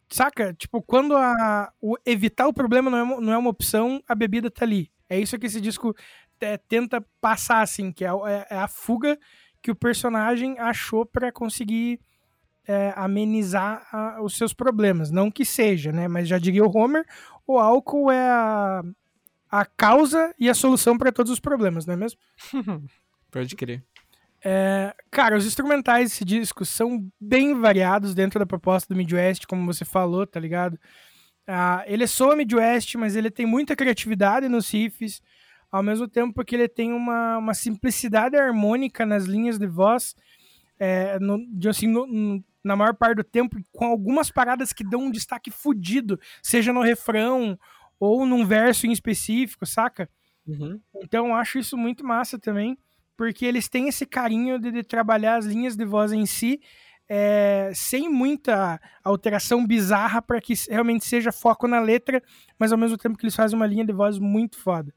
Saca? 0.09 0.53
Tipo, 0.53 0.81
quando 0.81 1.15
a, 1.15 1.71
o 1.81 1.97
evitar 2.05 2.47
o 2.47 2.53
problema 2.53 2.89
não 2.89 2.97
é, 2.97 3.03
uma- 3.03 3.21
não 3.21 3.33
é 3.33 3.37
uma 3.37 3.49
opção, 3.49 4.01
a 4.07 4.15
bebida 4.15 4.49
tá 4.49 4.63
ali. 4.63 4.89
É 5.09 5.19
isso 5.19 5.37
que 5.37 5.45
esse 5.47 5.59
disco 5.59 5.93
é, 6.39 6.57
tenta 6.57 7.05
passar, 7.19 7.61
assim, 7.61 7.91
que 7.91 8.05
é, 8.05 8.09
é- 8.09 8.47
é 8.51 8.57
a 8.57 8.67
fuga 8.67 9.19
que 9.61 9.69
o 9.69 9.75
personagem 9.75 10.57
achou 10.59 11.05
pra 11.05 11.31
conseguir 11.31 11.99
é, 12.67 12.93
amenizar 12.95 13.85
a- 13.91 14.21
os 14.21 14.37
seus 14.37 14.53
problemas. 14.53 15.09
Não 15.11 15.31
que 15.31 15.43
seja, 15.43 15.91
né? 15.91 16.07
Mas 16.07 16.27
já 16.27 16.37
diria 16.37 16.63
o 16.63 16.69
Homer, 16.77 17.03
o 17.45 17.57
álcool 17.59 18.11
é 18.11 18.29
a, 18.29 18.83
a 19.49 19.65
causa 19.65 20.33
e 20.39 20.47
a 20.47 20.53
solução 20.53 20.95
pra 20.97 21.11
todos 21.11 21.31
os 21.31 21.39
problemas, 21.39 21.85
não 21.87 21.95
é 21.95 21.97
mesmo? 21.97 22.19
Pode 23.31 23.55
crer. 23.55 23.83
É, 24.43 24.93
cara, 25.11 25.37
os 25.37 25.45
instrumentais 25.45 26.09
desse 26.09 26.25
disco 26.25 26.65
são 26.65 27.07
bem 27.19 27.59
variados 27.59 28.15
dentro 28.15 28.39
da 28.39 28.45
proposta 28.45 28.91
do 28.93 28.97
Midwest, 28.97 29.45
como 29.45 29.65
você 29.71 29.85
falou, 29.85 30.25
tá 30.25 30.39
ligado? 30.39 30.79
Ah, 31.47 31.83
ele 31.85 32.07
soa 32.07 32.35
Midwest, 32.35 32.95
mas 32.95 33.15
ele 33.15 33.29
tem 33.29 33.45
muita 33.45 33.75
criatividade 33.75 34.47
nos 34.47 34.69
riffs, 34.71 35.21
ao 35.71 35.83
mesmo 35.83 36.07
tempo 36.07 36.43
que 36.43 36.55
ele 36.55 36.67
tem 36.67 36.91
uma, 36.91 37.37
uma 37.37 37.53
simplicidade 37.53 38.35
harmônica 38.35 39.05
nas 39.05 39.25
linhas 39.25 39.57
de 39.59 39.67
voz, 39.67 40.15
é, 40.79 41.19
no- 41.19 41.45
de, 41.53 41.69
assim, 41.69 41.87
no- 41.87 42.07
no- 42.07 42.43
na 42.63 42.75
maior 42.75 42.93
parte 42.95 43.17
do 43.17 43.23
tempo, 43.23 43.57
com 43.71 43.85
algumas 43.85 44.29
paradas 44.31 44.71
que 44.73 44.83
dão 44.83 45.01
um 45.05 45.11
destaque 45.11 45.49
fudido, 45.51 46.19
seja 46.43 46.71
no 46.71 46.81
refrão 46.81 47.57
ou 47.99 48.25
num 48.25 48.45
verso 48.45 48.85
em 48.87 48.91
específico, 48.91 49.65
saca? 49.65 50.09
Uhum. 50.47 50.79
Então 51.03 51.35
acho 51.35 51.57
isso 51.59 51.77
muito 51.77 52.03
massa 52.05 52.37
também, 52.39 52.77
porque 53.21 53.45
eles 53.45 53.69
têm 53.69 53.87
esse 53.87 54.03
carinho 54.03 54.57
de, 54.57 54.71
de 54.71 54.81
trabalhar 54.81 55.35
as 55.35 55.45
linhas 55.45 55.75
de 55.75 55.85
voz 55.85 56.11
em 56.11 56.25
si, 56.25 56.59
é, 57.07 57.71
sem 57.71 58.09
muita 58.09 58.81
alteração 59.03 59.63
bizarra 59.63 60.23
para 60.23 60.41
que 60.41 60.55
realmente 60.67 61.05
seja 61.05 61.31
foco 61.31 61.67
na 61.67 61.79
letra, 61.79 62.19
mas 62.57 62.71
ao 62.71 62.79
mesmo 62.79 62.97
tempo 62.97 63.15
que 63.15 63.23
eles 63.23 63.35
fazem 63.35 63.55
uma 63.55 63.67
linha 63.67 63.85
de 63.85 63.93
voz 63.93 64.17
muito 64.17 64.57
foda. 64.57 64.91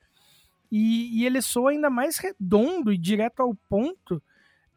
E, 0.72 1.20
e 1.20 1.26
ele 1.26 1.42
soa 1.42 1.72
ainda 1.72 1.90
mais 1.90 2.16
redondo 2.16 2.90
e 2.90 2.96
direto 2.96 3.40
ao 3.40 3.54
ponto, 3.68 4.22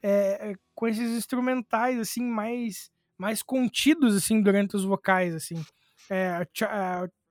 é, 0.03 0.53
com 0.75 0.85
esses 0.85 1.09
instrumentais 1.11 1.97
assim 2.01 2.25
mais 2.25 2.91
mais 3.17 3.41
contidos 3.41 4.13
assim 4.13 4.41
durante 4.41 4.75
os 4.75 4.83
vocais 4.83 5.33
assim. 5.33 5.63
É, 6.09 6.45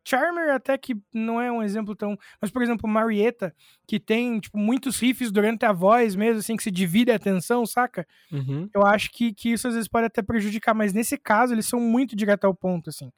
Charmer 0.09 0.55
até 0.55 0.79
que 0.79 0.95
não 1.13 1.41
é 1.41 1.51
um 1.51 1.63
exemplo 1.63 1.97
tão, 1.97 2.17
mas 2.41 2.49
por 2.51 2.63
exemplo 2.63 2.89
Marietta 2.89 3.53
que 3.89 3.99
tem 3.99 4.39
tipo 4.39 4.57
muitos 4.57 5.01
riffs 5.01 5.33
durante 5.33 5.67
a 5.67 5.73
voz 5.73 6.15
mesmo 6.15 6.39
assim 6.39 6.57
que 6.57 6.63
se 6.63 6.71
divide 6.71 7.11
a 7.11 7.17
atenção, 7.17 7.67
saca? 7.67 8.07
Uhum. 8.31 8.71
Eu 8.73 8.87
acho 8.87 9.11
que, 9.11 9.35
que 9.35 9.51
isso 9.53 9.67
às 9.67 9.75
vezes 9.75 9.89
pode 9.89 10.07
até 10.07 10.23
prejudicar, 10.23 10.75
mas 10.75 10.93
nesse 10.93 11.19
caso 11.19 11.53
eles 11.55 11.67
são 11.67 11.81
muito 11.81 12.15
direto 12.15 12.45
ao 12.45 12.55
ponto 12.55 12.91
assim. 12.91 13.11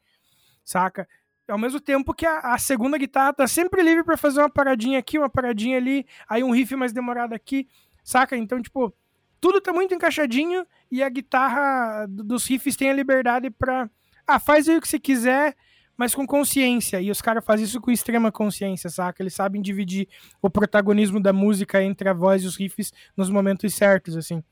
Saca? 0.64 1.06
Ao 1.46 1.58
mesmo 1.58 1.80
tempo 1.80 2.12
que 2.14 2.26
a, 2.26 2.40
a 2.40 2.58
segunda 2.58 2.98
guitarra 2.98 3.32
tá 3.32 3.46
sempre 3.46 3.82
livre 3.82 4.04
pra 4.04 4.16
fazer 4.16 4.40
uma 4.40 4.50
paradinha 4.50 4.98
aqui, 4.98 5.18
uma 5.18 5.30
paradinha 5.30 5.76
ali, 5.78 6.06
aí 6.28 6.42
um 6.44 6.50
riff 6.50 6.74
mais 6.76 6.92
demorado 6.92 7.32
aqui, 7.34 7.66
saca? 8.04 8.36
Então, 8.36 8.60
tipo, 8.60 8.94
tudo 9.40 9.60
tá 9.60 9.72
muito 9.72 9.94
encaixadinho 9.94 10.66
e 10.90 11.02
a 11.02 11.08
guitarra 11.08 12.06
do- 12.06 12.22
dos 12.24 12.46
riffs 12.46 12.76
tem 12.76 12.90
a 12.90 12.92
liberdade 12.94 13.50
pra. 13.50 13.88
Ah, 14.26 14.38
faz 14.38 14.68
aí 14.68 14.76
o 14.76 14.80
que 14.80 14.88
você 14.88 14.98
quiser, 14.98 15.56
mas 15.98 16.14
com 16.14 16.26
consciência. 16.26 16.98
E 17.02 17.10
os 17.10 17.20
caras 17.20 17.44
fazem 17.44 17.64
isso 17.66 17.80
com 17.80 17.90
extrema 17.90 18.32
consciência, 18.32 18.88
saca? 18.88 19.22
Eles 19.22 19.34
sabem 19.34 19.60
dividir 19.60 20.08
o 20.40 20.48
protagonismo 20.48 21.20
da 21.20 21.32
música 21.32 21.82
entre 21.82 22.08
a 22.08 22.14
voz 22.14 22.42
e 22.42 22.46
os 22.46 22.56
riffs 22.56 22.92
nos 23.16 23.28
momentos 23.28 23.74
certos, 23.74 24.16
assim. 24.16 24.42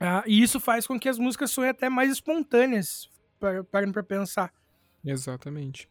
Ah, 0.00 0.22
e 0.26 0.42
isso 0.42 0.58
faz 0.60 0.86
com 0.86 0.98
que 0.98 1.08
as 1.08 1.18
músicas 1.18 1.50
soem 1.50 1.70
até 1.70 1.88
mais 1.88 2.10
espontâneas, 2.10 3.08
pa- 3.38 3.64
parando 3.70 3.92
pra 3.92 4.02
pensar. 4.02 4.52
Exatamente. 5.04 5.88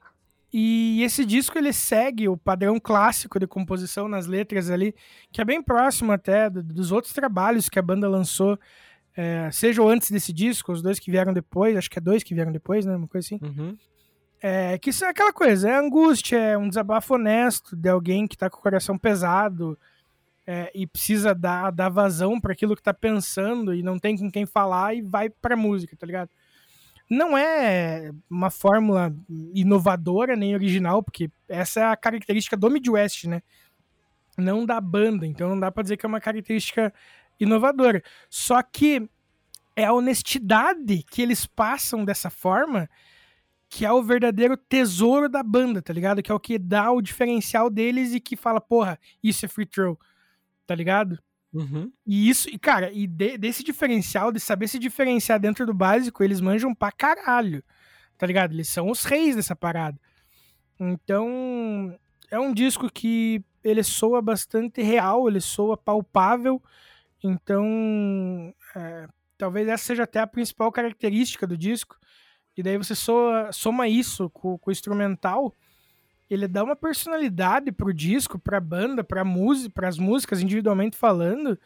E 0.54 1.02
esse 1.04 1.26
disco 1.26 1.58
ele 1.58 1.74
segue 1.74 2.30
o 2.30 2.38
padrão 2.38 2.80
clássico 2.80 3.40
de 3.40 3.48
composição 3.48 4.08
nas 4.08 4.26
letras 4.28 4.70
ali, 4.70 4.96
que 5.32 5.42
é 5.42 5.46
bem 5.46 5.62
próximo 5.62 6.12
até 6.12 6.50
do- 6.50 6.64
dos 6.64 6.92
outros 6.92 7.14
trabalhos 7.14 7.68
que 7.68 7.80
a 7.80 7.82
banda 7.82 8.08
lançou, 8.08 8.58
é, 9.18 9.50
seja 9.52 9.84
antes 9.84 10.12
desse 10.12 10.32
disco, 10.32 10.72
os 10.72 10.82
dois 10.82 11.00
que 11.00 11.10
vieram 11.12 11.34
depois, 11.34 11.76
acho 11.76 11.90
que 11.90 11.98
é 11.98 12.02
dois 12.02 12.22
que 12.24 12.34
vieram 12.36 12.52
depois, 12.52 12.86
né? 12.86 12.96
Uma 12.96 13.08
coisa 13.08 13.26
assim. 13.26 13.40
Uhum. 13.44 13.76
É 14.48 14.78
que 14.78 14.92
isso 14.92 15.04
é 15.04 15.10
aquela 15.10 15.34
coisa, 15.34 15.68
é 15.68 15.76
angústia, 15.76 16.38
é 16.38 16.56
um 16.56 16.70
desabafo 16.70 17.16
honesto 17.16 17.76
de 17.76 17.90
alguém 17.90 18.28
que 18.28 18.38
tá 18.38 18.48
com 18.48 18.60
o 18.60 18.62
coração 18.62 18.96
pesado 18.96 19.76
é, 20.46 20.72
e 20.76 20.86
precisa 20.86 21.34
dar, 21.34 21.72
dar 21.72 21.90
vazão 21.90 22.40
para 22.40 22.54
aquilo 22.54 22.76
que 22.76 22.84
tá 22.84 22.94
pensando 22.94 23.74
e 23.74 23.82
não 23.82 23.98
tem 23.98 24.16
com 24.16 24.30
quem 24.30 24.46
falar 24.46 24.94
e 24.94 25.02
vai 25.02 25.32
pra 25.32 25.56
música, 25.56 25.98
tá 25.98 26.06
ligado? 26.06 26.30
Não 27.10 27.36
é 27.36 28.12
uma 28.30 28.52
fórmula 28.52 29.12
inovadora 29.52 30.36
nem 30.36 30.54
original, 30.54 31.02
porque 31.02 31.28
essa 31.50 31.80
é 31.80 31.84
a 31.86 31.98
característica 31.98 32.56
do 32.56 32.70
Midwest, 32.70 33.24
né? 33.26 33.42
Não 34.38 34.64
da 34.64 34.80
banda, 34.80 35.26
então 35.26 35.50
não 35.50 35.60
dá 35.60 35.72
pra 35.72 35.82
dizer 35.82 35.98
que 35.98 36.06
é 36.06 36.10
uma 36.10 36.22
característica 36.22 36.94
inovadora. 37.40 38.04
Só 38.30 38.62
que 38.62 39.10
é 39.76 39.86
a 39.86 39.94
honestidade 39.94 41.02
que 41.10 41.24
eles 41.24 41.48
passam 41.48 42.06
dessa 42.06 42.30
forma 42.30 42.88
que 43.76 43.86
é 43.86 43.92
o 43.92 44.02
verdadeiro 44.02 44.56
tesouro 44.56 45.28
da 45.28 45.44
banda, 45.44 45.82
tá 45.82 45.92
ligado? 45.92 46.24
Que 46.24 46.32
é 46.32 46.34
o 46.34 46.40
que 46.40 46.58
dá 46.58 46.90
o 46.94 47.02
diferencial 47.02 47.70
deles 47.70 48.14
e 48.14 48.22
que 48.22 48.38
fala, 48.38 48.62
porra, 48.62 48.98
isso 49.22 49.44
é 49.46 49.50
free 49.50 49.66
throw, 49.66 50.00
tá 50.66 50.74
ligado? 50.74 51.20
Uhum. 51.52 51.92
E 52.08 52.30
isso, 52.30 52.50
e 52.50 52.58
cara, 52.58 52.90
e 52.90 53.06
de- 53.06 53.38
desse 53.38 53.66
diferencial, 53.66 54.32
de 54.32 54.40
saber 54.40 54.70
se 54.70 54.80
diferenciar 54.80 55.42
dentro 55.42 55.66
do 55.66 55.74
básico, 55.74 56.24
eles 56.24 56.40
manjam 56.40 56.74
pra 56.74 56.90
caralho, 56.90 57.62
tá 58.18 58.26
ligado? 58.26 58.54
Eles 58.54 58.70
são 58.70 58.90
os 58.90 59.04
reis 59.04 59.36
dessa 59.36 59.58
parada. 59.58 60.00
Então, 60.80 61.94
é 62.32 62.40
um 62.40 62.54
disco 62.54 62.90
que 62.90 63.44
ele 63.62 63.84
soa 63.84 64.22
bastante 64.22 64.82
real, 64.82 65.28
ele 65.28 65.42
soa 65.42 65.76
palpável. 65.76 66.64
Então, 67.22 68.54
é, 68.74 69.08
talvez 69.38 69.68
essa 69.68 69.84
seja 69.84 70.04
até 70.04 70.22
a 70.22 70.28
principal 70.28 70.72
característica 70.72 71.46
do 71.46 71.58
disco. 71.58 71.98
E 72.57 72.64
daí 72.64 72.77
você 72.77 72.95
soa, 72.95 73.52
soma 73.52 73.88
isso 73.88 74.30
com, 74.30 74.57
com 74.57 74.69
o 74.69 74.72
instrumental, 74.72 75.53
ele 76.30 76.48
dá 76.48 76.64
uma 76.64 76.76
personalidade 76.76 77.72
pro 77.72 77.94
disco, 77.94 78.40
pra 78.40 78.60
banda, 78.60 79.03
pra 79.03 79.23
música, 79.23 79.72
pras 79.73 79.98
músicas 79.98 80.41
individualmente 80.41 80.98
falando, 80.98 81.60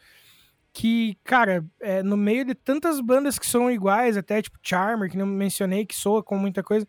que, 0.72 1.16
cara, 1.24 1.64
é, 1.80 2.02
no 2.02 2.16
meio 2.16 2.44
de 2.44 2.54
tantas 2.54 3.00
bandas 3.00 3.38
que 3.38 3.46
são 3.46 3.70
iguais, 3.70 4.16
até 4.16 4.40
tipo 4.42 4.58
Charmer, 4.62 5.10
que 5.10 5.16
não 5.16 5.26
mencionei, 5.26 5.86
que 5.86 5.94
soa 5.94 6.22
com 6.22 6.36
muita 6.36 6.62
coisa, 6.62 6.86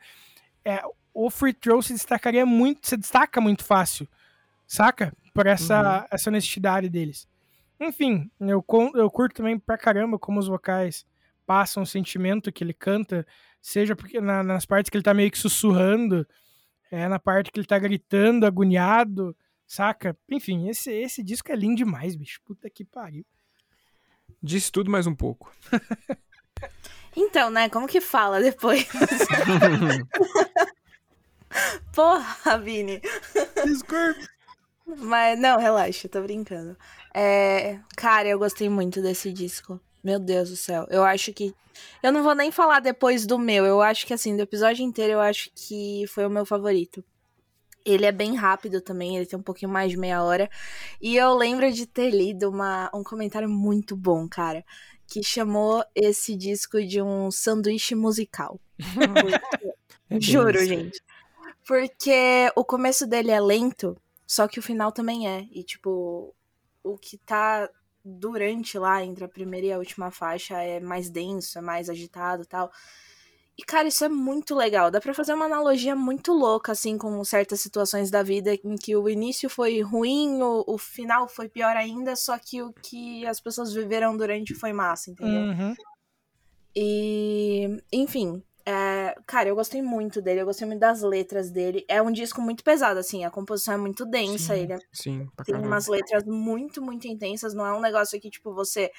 é, 0.66 0.82
o 1.14 1.30
Free 1.30 1.54
Throw 1.54 1.82
se 1.82 1.94
destacaria 1.94 2.46
muito, 2.46 2.88
se 2.88 2.98
destaca 2.98 3.40
muito 3.40 3.64
fácil, 3.64 4.08
saca? 4.68 5.14
Por 5.34 5.48
essa, 5.48 6.06
essa 6.12 6.30
honestidade 6.30 6.90
deles. 6.90 7.28
Enfim, 7.80 8.30
eu, 8.40 8.64
eu 8.96 9.10
curto 9.10 9.38
também 9.38 9.58
pra 9.58 9.78
caramba 9.78 10.20
como 10.20 10.40
os 10.40 10.48
vocais 10.48 11.06
passam 11.46 11.84
o 11.84 11.86
sentimento 11.86 12.52
que 12.52 12.64
ele 12.64 12.74
canta, 12.74 13.26
seja 13.62 13.96
porque 13.96 14.20
na- 14.20 14.44
nas 14.44 14.66
partes 14.66 14.90
que 14.90 14.98
ele 14.98 15.04
tá 15.04 15.14
meio 15.14 15.32
que 15.32 15.38
sussurrando, 15.38 16.28
é 16.92 17.08
na 17.08 17.20
parte 17.20 17.52
que 17.52 17.60
ele 17.60 17.68
tá 17.68 17.78
gritando, 17.80 18.46
agoniado, 18.46 19.36
saca? 19.68 20.18
Enfim, 20.30 20.68
esse, 20.70 20.92
esse 20.92 21.24
disco 21.24 21.52
é 21.52 21.56
lindo 21.56 21.78
demais, 21.78 22.16
bicho. 22.16 22.42
Puta 22.44 22.70
que 22.70 22.84
pariu. 22.84 23.26
Disse 24.44 24.72
tudo 24.72 24.90
mais 24.92 25.06
um 25.08 25.16
pouco. 25.16 25.52
Então, 27.16 27.50
né? 27.50 27.70
Como 27.70 27.88
que 27.88 28.02
fala 28.02 28.42
depois? 28.42 28.88
Porra, 31.94 32.58
Vini. 32.60 33.02
Desculpa. 33.66 34.20
Mas, 34.98 35.40
não, 35.40 35.60
relaxa, 35.60 36.10
tô 36.10 36.22
brincando. 36.22 36.78
É, 37.14 37.80
cara, 37.96 38.28
eu 38.28 38.40
gostei 38.40 38.70
muito 38.70 39.02
desse 39.02 39.32
disco. 39.32 39.80
Meu 40.04 40.20
Deus 40.20 40.50
do 40.50 40.56
céu. 40.56 40.88
Eu 40.90 41.04
acho 41.04 41.34
que. 41.34 41.54
Eu 42.04 42.12
não 42.12 42.24
vou 42.24 42.36
nem 42.36 42.52
falar 42.52 42.80
depois 42.80 43.26
do 43.26 43.38
meu. 43.38 43.66
Eu 43.66 43.82
acho 43.82 44.06
que, 44.06 44.14
assim, 44.14 44.36
do 44.36 44.42
episódio 44.42 44.84
inteiro, 44.84 45.14
eu 45.14 45.22
acho 45.22 45.50
que 45.56 46.06
foi 46.08 46.26
o 46.26 46.30
meu 46.30 46.46
favorito. 46.46 47.04
Ele 47.84 48.06
é 48.06 48.12
bem 48.12 48.36
rápido 48.36 48.80
também, 48.80 49.18
ele 49.18 49.26
tem 49.26 49.40
um 49.40 49.44
pouquinho 49.44 49.72
mais 49.72 49.90
de 49.90 49.98
meia 49.98 50.24
hora. 50.24 50.50
E 51.02 51.16
eu 51.16 51.34
lembro 51.34 51.72
de 51.72 51.88
ter 51.88 52.12
lido 52.12 52.50
uma, 52.50 52.92
um 52.94 53.04
comentário 53.04 53.50
muito 53.50 53.96
bom, 53.96 54.28
cara. 54.28 54.64
Que 55.08 55.24
chamou 55.24 55.84
esse 55.96 56.36
disco 56.36 56.84
de 56.84 57.02
um 57.02 57.32
sanduíche 57.32 57.96
musical. 57.96 58.60
Juro, 60.20 60.64
gente. 60.64 61.02
Porque 61.66 62.52
o 62.56 62.64
começo 62.64 63.08
dele 63.08 63.32
é 63.32 63.40
lento, 63.40 63.98
só 64.28 64.48
que 64.48 64.60
o 64.60 64.64
final 64.64 64.92
também 64.92 65.28
é. 65.28 65.48
E, 65.52 65.64
tipo, 65.64 66.34
o 66.84 66.98
que 66.98 67.18
tá 67.18 67.70
durante 68.04 68.78
lá, 68.78 69.04
entre 69.04 69.24
a 69.24 69.30
primeira 69.30 69.68
e 69.68 69.72
a 69.74 69.78
última 69.78 70.12
faixa, 70.12 70.62
é 70.62 70.80
mais 70.80 71.10
denso, 71.10 71.58
é 71.58 71.62
mais 71.62 71.90
agitado 71.90 72.44
e 72.44 72.46
tal. 72.46 72.72
E, 73.58 73.64
cara, 73.64 73.88
isso 73.88 74.04
é 74.04 74.10
muito 74.10 74.56
legal. 74.56 74.90
Dá 74.90 75.00
pra 75.00 75.14
fazer 75.14 75.34
uma 75.34 75.46
analogia 75.46 75.96
muito 75.96 76.32
louca, 76.34 76.72
assim, 76.72 76.98
com 76.98 77.24
certas 77.24 77.62
situações 77.62 78.10
da 78.10 78.24
vida 78.24 78.54
em 78.54 78.76
que 78.76 78.96
o 78.96 79.08
início 79.10 79.50
foi 79.50 79.82
ruim, 79.82 80.42
o, 80.42 80.64
o 80.66 80.78
final 80.78 81.28
foi 81.28 81.48
pior 81.48 81.76
ainda, 81.76 82.16
só 82.16 82.38
que 82.40 82.62
o 82.62 82.74
que 82.74 83.26
as 83.26 83.40
pessoas 83.40 83.74
viveram 83.74 84.16
durante 84.18 84.56
foi 84.56 84.74
massa, 84.74 85.12
entendeu? 85.12 85.42
Uhum. 85.42 85.76
E, 86.76 87.84
enfim, 87.92 88.42
é, 88.66 89.16
cara, 89.26 89.50
eu 89.50 89.56
gostei 89.56 89.82
muito 89.82 90.22
dele, 90.22 90.42
eu 90.42 90.46
gostei 90.46 90.68
muito 90.68 90.80
das 90.80 91.02
letras 91.02 91.50
dele. 91.50 91.86
É 91.88 92.02
um 92.02 92.12
disco 92.12 92.42
muito 92.42 92.64
pesado, 92.64 93.00
assim, 93.00 93.24
a 93.26 93.32
composição 93.32 93.74
é 93.74 93.78
muito 93.78 94.06
densa, 94.06 94.56
Sim. 94.56 94.62
ele 94.62 94.74
é- 94.74 94.80
Sim, 94.92 95.30
tem 95.44 95.54
caramba. 95.56 95.68
umas 95.68 95.88
letras 95.88 96.24
muito, 96.26 96.82
muito 96.82 97.08
intensas, 97.08 97.54
não 97.54 97.66
é 97.66 97.74
um 97.74 97.82
negócio 97.82 98.20
que, 98.20 98.30
tipo, 98.30 98.54
você 98.54 98.92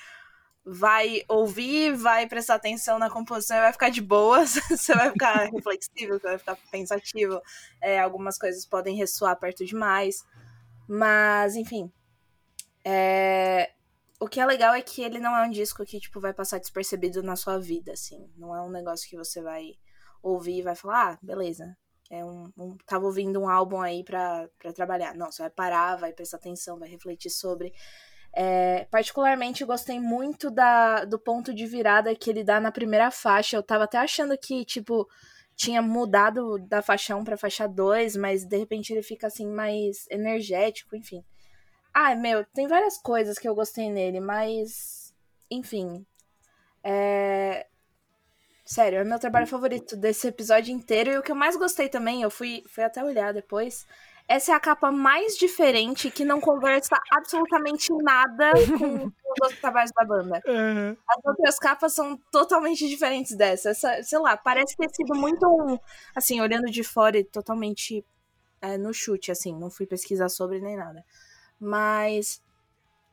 vai 0.64 1.22
ouvir, 1.28 1.94
vai 1.96 2.26
prestar 2.28 2.54
atenção 2.54 2.98
na 2.98 3.10
composição 3.10 3.56
e 3.56 3.60
vai 3.60 3.72
ficar 3.72 3.88
de 3.90 4.00
boas, 4.00 4.54
você 4.70 4.94
vai 4.94 5.10
ficar 5.10 5.50
reflexivo, 5.50 6.12
você 6.18 6.26
vai 6.28 6.38
ficar 6.38 6.56
pensativo, 6.70 7.40
é, 7.80 7.98
algumas 8.00 8.38
coisas 8.38 8.64
podem 8.64 8.96
ressoar 8.96 9.36
perto 9.38 9.64
demais, 9.64 10.24
mas, 10.88 11.56
enfim, 11.56 11.90
é, 12.84 13.72
o 14.24 14.28
que 14.28 14.40
é 14.40 14.46
legal 14.46 14.74
é 14.74 14.82
que 14.82 15.02
ele 15.02 15.18
não 15.18 15.36
é 15.36 15.46
um 15.46 15.50
disco 15.50 15.84
que, 15.84 16.00
tipo, 16.00 16.20
vai 16.20 16.32
passar 16.32 16.58
despercebido 16.58 17.22
na 17.22 17.36
sua 17.36 17.58
vida, 17.58 17.92
assim. 17.92 18.30
Não 18.36 18.54
é 18.54 18.62
um 18.62 18.70
negócio 18.70 19.08
que 19.08 19.16
você 19.16 19.42
vai 19.42 19.72
ouvir 20.22 20.58
e 20.58 20.62
vai 20.62 20.74
falar, 20.76 21.14
ah, 21.14 21.18
beleza. 21.22 21.76
É 22.10 22.24
um, 22.24 22.50
um- 22.58 22.76
tava 22.86 23.06
ouvindo 23.06 23.40
um 23.40 23.48
álbum 23.48 23.80
aí 23.80 24.04
pra 24.04 24.48
trabalhar. 24.74 25.14
Não, 25.14 25.30
você 25.32 25.42
vai 25.42 25.50
parar, 25.50 25.96
vai 25.96 26.12
prestar 26.12 26.36
atenção, 26.36 26.78
vai 26.78 26.88
refletir 26.88 27.30
sobre. 27.30 27.72
É, 28.34 28.86
particularmente, 28.90 29.64
gostei 29.64 30.00
muito 30.00 30.50
da, 30.50 31.04
do 31.04 31.18
ponto 31.18 31.52
de 31.54 31.66
virada 31.66 32.14
que 32.14 32.30
ele 32.30 32.42
dá 32.44 32.60
na 32.60 32.72
primeira 32.72 33.10
faixa. 33.10 33.56
Eu 33.56 33.62
tava 33.62 33.84
até 33.84 33.98
achando 33.98 34.36
que, 34.38 34.64
tipo, 34.64 35.06
tinha 35.56 35.82
mudado 35.82 36.58
da 36.66 36.80
faixa 36.82 37.14
1 37.16 37.24
pra 37.24 37.36
faixa 37.36 37.66
2, 37.68 38.16
mas 38.16 38.44
de 38.46 38.56
repente 38.56 38.92
ele 38.92 39.02
fica, 39.02 39.26
assim, 39.26 39.46
mais 39.46 40.06
energético, 40.10 40.96
enfim. 40.96 41.22
Ah, 41.94 42.14
meu, 42.14 42.44
tem 42.54 42.66
várias 42.66 42.98
coisas 42.98 43.38
que 43.38 43.48
eu 43.48 43.54
gostei 43.54 43.90
nele, 43.90 44.20
mas. 44.20 45.14
Enfim. 45.50 46.06
É. 46.82 47.66
Sério, 48.64 49.00
é 49.00 49.04
meu 49.04 49.18
trabalho 49.18 49.46
favorito 49.46 49.96
desse 49.96 50.28
episódio 50.28 50.72
inteiro. 50.72 51.10
E 51.10 51.18
o 51.18 51.22
que 51.22 51.32
eu 51.32 51.36
mais 51.36 51.56
gostei 51.56 51.88
também, 51.88 52.22
eu 52.22 52.30
fui, 52.30 52.62
fui 52.68 52.82
até 52.82 53.04
olhar 53.04 53.32
depois. 53.34 53.86
Essa 54.28 54.52
é 54.52 54.54
a 54.54 54.60
capa 54.60 54.90
mais 54.90 55.36
diferente 55.36 56.10
que 56.10 56.24
não 56.24 56.40
conversa 56.40 56.96
absolutamente 57.10 57.92
nada 58.02 58.52
com 58.78 58.86
os 59.06 59.40
outros 59.42 59.60
trabalhos 59.60 59.90
da 59.94 60.04
banda. 60.04 60.40
Uhum. 60.46 60.96
As 61.08 61.24
outras 61.24 61.58
capas 61.58 61.92
são 61.92 62.16
totalmente 62.30 62.88
diferentes 62.88 63.36
dessa. 63.36 63.70
Essa, 63.70 64.02
sei 64.02 64.18
lá, 64.20 64.36
parece 64.36 64.76
ter 64.76 64.88
sido 64.94 65.14
muito 65.14 65.46
um. 65.46 65.78
Assim, 66.14 66.40
olhando 66.40 66.70
de 66.70 66.84
fora 66.84 67.18
e 67.18 67.24
totalmente 67.24 68.04
é, 68.60 68.78
no 68.78 68.94
chute, 68.94 69.30
assim. 69.30 69.58
Não 69.58 69.70
fui 69.70 69.86
pesquisar 69.86 70.28
sobre 70.28 70.60
nem 70.60 70.76
nada. 70.76 71.04
Mas. 71.62 72.42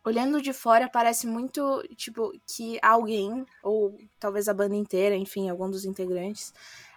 Olhando 0.04 0.42
de 0.42 0.54
fora, 0.54 0.90
parece 0.90 1.28
muito, 1.28 1.84
tipo, 1.96 2.32
que 2.48 2.80
alguém, 2.82 3.46
ou 3.62 3.96
talvez 4.20 4.48
a 4.48 4.54
banda 4.54 4.74
inteira, 4.74 5.16
enfim, 5.16 5.50
algum 5.50 5.70
dos 5.70 5.84
integrantes, 5.84 6.54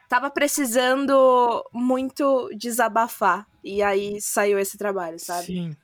tava 0.09 0.31
precisando 0.31 1.65
muito 1.73 2.49
desabafar. 2.57 3.47
E 3.63 3.83
aí 3.83 4.21
saiu 4.21 4.59
esse 4.59 4.79
trabalho, 4.79 5.19
sabe? 5.19 5.47
Sim. 5.47 5.77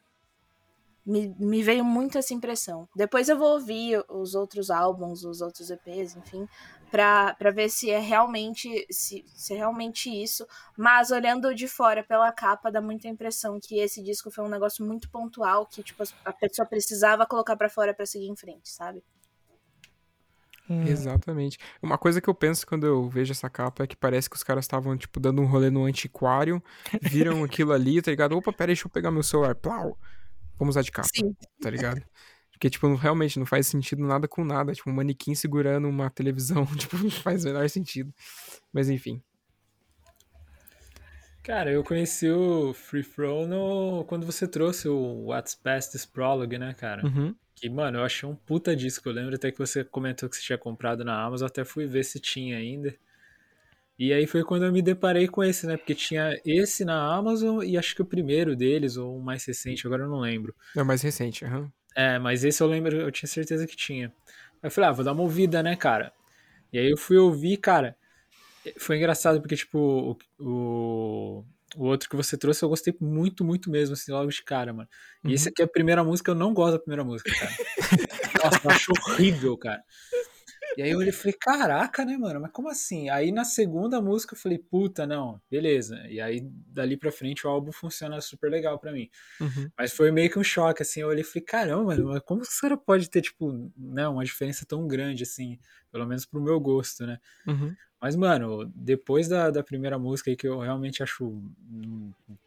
me, 1.04 1.34
me 1.38 1.62
veio 1.62 1.84
muito 1.84 2.18
essa 2.18 2.32
impressão. 2.32 2.88
Depois 2.94 3.28
eu 3.28 3.36
vou 3.36 3.54
ouvir 3.54 4.02
os 4.08 4.34
outros 4.34 4.70
álbuns, 4.70 5.24
os 5.24 5.40
outros 5.40 5.70
EPs, 5.70 6.16
enfim, 6.16 6.46
pra, 6.90 7.34
pra 7.34 7.50
ver 7.50 7.68
se 7.68 7.90
é 7.90 7.98
realmente 7.98 8.86
se, 8.90 9.24
se 9.34 9.54
é 9.54 9.56
realmente 9.56 10.10
isso. 10.10 10.46
Mas 10.76 11.10
olhando 11.10 11.54
de 11.54 11.68
fora 11.68 12.02
pela 12.02 12.32
capa, 12.32 12.70
dá 12.70 12.80
muita 12.80 13.08
impressão 13.08 13.58
que 13.60 13.78
esse 13.78 14.02
disco 14.02 14.30
foi 14.30 14.44
um 14.44 14.48
negócio 14.48 14.84
muito 14.84 15.10
pontual 15.10 15.66
que 15.66 15.82
tipo 15.82 16.02
a 16.24 16.32
pessoa 16.32 16.66
precisava 16.66 17.26
colocar 17.26 17.56
pra 17.56 17.68
fora 17.68 17.94
pra 17.94 18.06
seguir 18.06 18.28
em 18.28 18.36
frente, 18.36 18.68
sabe? 18.68 19.02
Hum. 20.68 20.86
Exatamente. 20.86 21.58
Uma 21.82 21.96
coisa 21.96 22.20
que 22.20 22.28
eu 22.28 22.34
penso 22.34 22.66
quando 22.66 22.86
eu 22.86 23.08
vejo 23.08 23.32
essa 23.32 23.48
capa 23.48 23.84
é 23.84 23.86
que 23.86 23.96
parece 23.96 24.28
que 24.28 24.36
os 24.36 24.42
caras 24.42 24.64
estavam, 24.64 24.96
tipo, 24.98 25.18
dando 25.18 25.40
um 25.40 25.46
rolê 25.46 25.70
no 25.70 25.84
antiquário, 25.84 26.62
viram 27.00 27.42
aquilo 27.44 27.72
ali, 27.72 28.02
tá 28.02 28.10
ligado? 28.10 28.36
Opa, 28.36 28.52
pera 28.52 28.70
aí, 28.70 28.74
deixa 28.74 28.86
eu 28.86 28.90
pegar 28.90 29.10
meu 29.10 29.22
celular. 29.22 29.54
Plau! 29.54 29.98
Vamos 30.58 30.74
usar 30.74 30.82
de 30.82 30.92
capa, 30.92 31.08
Sim. 31.14 31.34
tá 31.60 31.70
ligado? 31.70 32.02
Porque, 32.58 32.68
tipo, 32.68 32.92
realmente 32.96 33.38
não 33.38 33.46
faz 33.46 33.68
sentido 33.68 34.04
nada 34.04 34.26
com 34.26 34.44
nada. 34.44 34.72
Tipo, 34.72 34.90
um 34.90 34.92
manequim 34.92 35.32
segurando 35.32 35.88
uma 35.88 36.10
televisão, 36.10 36.66
tipo, 36.76 36.98
não 36.98 37.08
faz 37.08 37.44
o 37.44 37.46
menor 37.46 37.70
sentido. 37.70 38.12
Mas 38.72 38.90
enfim. 38.90 39.22
Cara, 41.44 41.70
eu 41.70 41.84
conheci 41.84 42.28
o 42.28 42.74
Free 42.74 43.04
Throw 43.04 43.46
no... 43.46 44.04
quando 44.08 44.26
você 44.26 44.46
trouxe 44.46 44.88
o 44.88 45.26
What's 45.26 45.54
Past 45.54 45.92
This 45.92 46.04
Prologue, 46.04 46.58
né, 46.58 46.74
cara? 46.74 47.06
Uhum. 47.06 47.32
Que, 47.54 47.70
mano, 47.70 47.98
eu 47.98 48.04
achei 48.04 48.28
um 48.28 48.34
puta 48.34 48.74
disco. 48.74 49.08
Eu 49.08 49.12
lembro 49.12 49.36
até 49.36 49.52
que 49.52 49.58
você 49.58 49.84
comentou 49.84 50.28
que 50.28 50.36
você 50.36 50.42
tinha 50.42 50.58
comprado 50.58 51.04
na 51.04 51.22
Amazon, 51.22 51.46
até 51.46 51.64
fui 51.64 51.86
ver 51.86 52.02
se 52.02 52.18
tinha 52.18 52.56
ainda. 52.58 52.92
E 53.96 54.12
aí 54.12 54.26
foi 54.26 54.42
quando 54.42 54.64
eu 54.64 54.72
me 54.72 54.82
deparei 54.82 55.28
com 55.28 55.44
esse, 55.44 55.64
né? 55.64 55.76
Porque 55.76 55.94
tinha 55.94 56.36
esse 56.44 56.84
na 56.84 57.14
Amazon 57.14 57.62
e 57.62 57.78
acho 57.78 57.94
que 57.94 58.02
o 58.02 58.06
primeiro 58.06 58.56
deles, 58.56 58.96
ou 58.96 59.16
o 59.16 59.22
mais 59.22 59.44
recente, 59.44 59.86
agora 59.86 60.02
eu 60.02 60.08
não 60.08 60.20
lembro. 60.20 60.54
É 60.76 60.82
o 60.82 60.86
mais 60.86 61.02
recente, 61.02 61.44
aham. 61.44 61.72
É, 61.96 62.18
mas 62.18 62.44
esse 62.44 62.62
eu 62.62 62.66
lembro, 62.66 62.96
eu 62.96 63.10
tinha 63.10 63.28
certeza 63.28 63.66
que 63.66 63.76
tinha. 63.76 64.12
Aí 64.62 64.68
eu 64.68 64.70
falei, 64.70 64.90
ah, 64.90 64.92
vou 64.92 65.04
dar 65.04 65.12
uma 65.12 65.22
ouvida, 65.22 65.62
né, 65.62 65.76
cara? 65.76 66.12
E 66.72 66.78
aí 66.78 66.90
eu 66.90 66.96
fui 66.96 67.16
ouvir, 67.16 67.56
cara. 67.56 67.96
Foi 68.78 68.96
engraçado 68.96 69.40
porque, 69.40 69.56
tipo, 69.56 69.78
o, 69.78 70.16
o, 70.44 71.44
o 71.76 71.84
outro 71.84 72.08
que 72.08 72.16
você 72.16 72.36
trouxe 72.36 72.62
eu 72.64 72.68
gostei 72.68 72.94
muito, 73.00 73.44
muito 73.44 73.70
mesmo, 73.70 73.94
assim, 73.94 74.12
logo 74.12 74.30
de 74.30 74.42
cara, 74.42 74.72
mano. 74.72 74.88
E 75.24 75.32
esse 75.32 75.48
aqui 75.48 75.62
é 75.62 75.64
a 75.64 75.68
primeira 75.68 76.04
música, 76.04 76.30
eu 76.30 76.34
não 76.34 76.52
gosto 76.52 76.72
da 76.72 76.78
primeira 76.78 77.04
música, 77.04 77.30
cara. 77.38 77.52
Nossa, 78.44 78.60
eu 78.64 78.70
acho 78.70 78.92
horrível, 78.92 79.56
cara. 79.56 79.82
E 80.78 80.82
aí 80.82 80.92
eu 80.92 80.98
olhei 80.98 81.08
e 81.08 81.12
falei, 81.12 81.32
caraca, 81.32 82.04
né, 82.04 82.16
mano? 82.16 82.40
Mas 82.40 82.52
como 82.52 82.68
assim? 82.68 83.10
Aí 83.10 83.32
na 83.32 83.44
segunda 83.44 84.00
música 84.00 84.34
eu 84.34 84.38
falei, 84.38 84.58
puta, 84.58 85.04
não, 85.08 85.40
beleza. 85.50 86.06
E 86.08 86.20
aí 86.20 86.40
dali 86.68 86.96
pra 86.96 87.10
frente 87.10 87.44
o 87.44 87.50
álbum 87.50 87.72
funciona 87.72 88.20
super 88.20 88.48
legal 88.48 88.78
pra 88.78 88.92
mim. 88.92 89.10
Uhum. 89.40 89.68
Mas 89.76 89.92
foi 89.92 90.12
meio 90.12 90.30
que 90.30 90.38
um 90.38 90.44
choque, 90.44 90.82
assim. 90.82 91.00
Eu 91.00 91.08
olhei 91.08 91.22
e 91.22 91.24
falei, 91.24 91.44
caramba, 91.44 91.82
mano, 91.82 92.06
mas 92.10 92.22
como 92.22 92.42
esse 92.42 92.60
cara 92.60 92.76
pode 92.76 93.10
ter, 93.10 93.22
tipo, 93.22 93.72
né, 93.76 94.06
uma 94.06 94.24
diferença 94.24 94.64
tão 94.64 94.86
grande, 94.86 95.24
assim, 95.24 95.58
pelo 95.90 96.06
menos 96.06 96.24
pro 96.24 96.40
meu 96.40 96.60
gosto, 96.60 97.04
né? 97.04 97.18
Uhum. 97.44 97.74
Mas, 98.00 98.14
mano, 98.14 98.72
depois 98.72 99.26
da, 99.26 99.50
da 99.50 99.64
primeira 99.64 99.98
música 99.98 100.30
aí 100.30 100.36
que 100.36 100.46
eu 100.46 100.60
realmente 100.60 101.02
acho, 101.02 101.42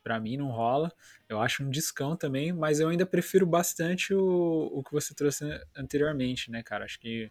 pra 0.02 0.22
mim 0.22 0.38
não 0.38 0.48
rola, 0.48 0.90
eu 1.28 1.42
acho 1.42 1.66
um 1.66 1.70
discão 1.70 2.16
também, 2.16 2.54
mas 2.54 2.80
eu 2.80 2.88
ainda 2.88 3.06
prefiro 3.06 3.46
bastante 3.46 4.14
o, 4.14 4.72
o 4.72 4.82
que 4.82 4.94
você 4.94 5.14
trouxe 5.14 5.44
anteriormente, 5.76 6.50
né, 6.50 6.64
cara? 6.64 6.86
Acho 6.86 6.98
que 6.98 7.30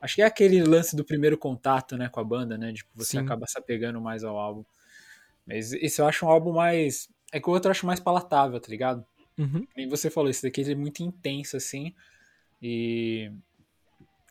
acho 0.00 0.14
que 0.16 0.22
é 0.22 0.26
aquele 0.26 0.62
lance 0.62 0.96
do 0.96 1.04
primeiro 1.04 1.36
contato, 1.36 1.96
né, 1.96 2.08
com 2.08 2.20
a 2.20 2.24
banda, 2.24 2.56
né? 2.56 2.72
Tipo, 2.72 2.90
você 2.94 3.12
Sim. 3.12 3.18
acaba 3.18 3.46
se 3.46 3.58
apegando 3.58 4.00
mais 4.00 4.24
ao 4.24 4.36
álbum. 4.36 4.64
Mas 5.46 5.72
esse 5.72 6.00
eu 6.00 6.06
acho 6.06 6.26
um 6.26 6.28
álbum 6.28 6.52
mais. 6.52 7.08
É 7.32 7.40
que 7.40 7.48
o 7.48 7.52
outro 7.52 7.68
eu 7.68 7.72
acho 7.72 7.86
mais 7.86 8.00
palatável, 8.00 8.58
tá 8.60 8.68
ligado? 8.68 9.04
Uhum. 9.38 9.66
Nem 9.76 9.88
você 9.88 10.10
falou, 10.10 10.28
esse 10.30 10.42
daqui 10.42 10.60
ele 10.60 10.72
é 10.72 10.76
muito 10.76 11.02
intenso, 11.02 11.56
assim. 11.56 11.94
E 12.62 13.30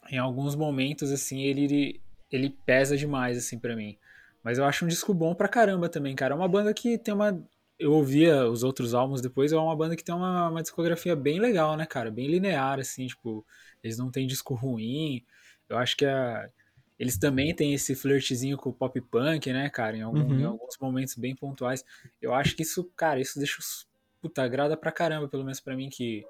em 0.10 0.18
alguns 0.18 0.56
momentos, 0.56 1.12
assim, 1.12 1.42
ele, 1.42 2.02
ele 2.32 2.50
pesa 2.66 2.98
demais, 2.98 3.38
assim, 3.38 3.58
pra 3.58 3.76
mim. 3.76 3.98
Mas 4.44 4.58
eu 4.58 4.66
acho 4.66 4.86
um 4.86 4.88
disco 4.88 5.14
bom 5.14 5.36
pra 5.36 5.48
caramba 5.48 5.90
também, 5.90 6.16
cara. 6.16 6.34
É 6.34 6.38
uma 6.38 6.48
banda 6.48 6.74
que 6.74 6.98
tem 6.98 7.14
uma. 7.14 7.42
Eu 7.78 7.94
ouvia 7.94 8.46
os 8.50 8.64
outros 8.64 8.94
álbuns 8.94 9.22
depois, 9.22 9.52
é 9.52 9.58
uma 9.58 9.76
banda 9.76 9.96
que 9.96 10.04
tem 10.04 10.14
uma, 10.14 10.50
uma 10.50 10.62
discografia 10.62 11.16
bem 11.16 11.40
legal, 11.40 11.78
né, 11.78 11.86
cara? 11.86 12.12
Bem 12.12 12.28
linear, 12.28 12.80
assim, 12.80 13.08
tipo, 13.08 13.46
eles 13.84 13.98
não 13.98 14.12
têm 14.12 14.28
disco 14.28 14.54
ruim. 14.54 15.24
Eu 15.70 15.78
acho 15.78 15.96
que 15.96 16.06
a, 16.06 16.50
eles 16.98 17.18
também 17.18 17.56
têm 17.56 17.74
esse 17.74 17.96
flirtzinho 17.96 18.58
com 18.58 18.70
o 18.70 18.74
pop 18.74 19.00
punk, 19.02 19.52
né, 19.54 19.70
cara? 19.70 19.96
Em, 19.98 20.02
algum- 20.02 20.20
Uhum. 20.20 20.40
em 20.40 20.44
alguns 20.44 20.78
momentos 20.80 21.16
bem 21.16 21.36
pontuais. 21.36 21.86
Eu 22.22 22.34
acho 22.34 22.56
que 22.56 22.64
isso, 22.64 22.84
cara, 22.96 23.20
isso 23.20 23.38
deixa 23.40 23.60
os. 23.60 23.88
Puta, 24.22 24.44
agrada 24.44 24.76
pra 24.76 24.92
caramba, 24.92 25.30
pelo 25.30 25.44
menos 25.46 25.62
pra 25.62 25.78
mim, 25.78 25.90
que, 25.90 26.26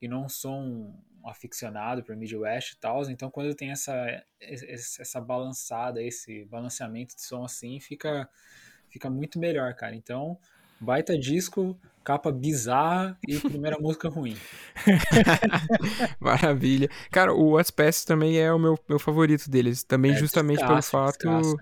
que 0.00 0.08
não 0.08 0.28
sou 0.30 0.54
um 0.54 0.94
aficionado 1.26 2.02
por 2.02 2.16
Midwest 2.16 2.72
e 2.72 2.76
tal. 2.78 3.02
Então, 3.10 3.30
quando 3.30 3.54
tem 3.54 3.70
essa, 3.70 4.24
essa 4.40 5.20
balançada, 5.20 6.02
esse 6.02 6.46
balanceamento 6.46 7.14
de 7.14 7.20
som 7.22 7.44
assim, 7.44 7.78
fica, 7.80 8.26
fica 8.88 9.10
muito 9.10 9.38
melhor, 9.38 9.74
cara. 9.74 9.94
Então, 9.94 10.38
baita 10.80 11.18
disco, 11.18 11.78
capa 12.04 12.30
bizarra 12.30 13.18
e 13.26 13.38
primeira 13.38 13.78
música 13.78 14.08
ruim. 14.08 14.36
Maravilha. 16.20 16.88
Cara, 17.10 17.32
o 17.32 17.50
What's 17.52 17.70
Past 17.70 18.06
também 18.06 18.38
é 18.38 18.52
o 18.52 18.58
meu, 18.58 18.78
meu 18.88 18.98
favorito 18.98 19.50
deles. 19.50 19.82
Também 19.82 20.12
É, 20.12 20.16
justamente 20.16 20.58
pelo 20.60 20.76
descasso, 20.76 20.90
fato 20.90 21.18
descasso. 21.18 21.56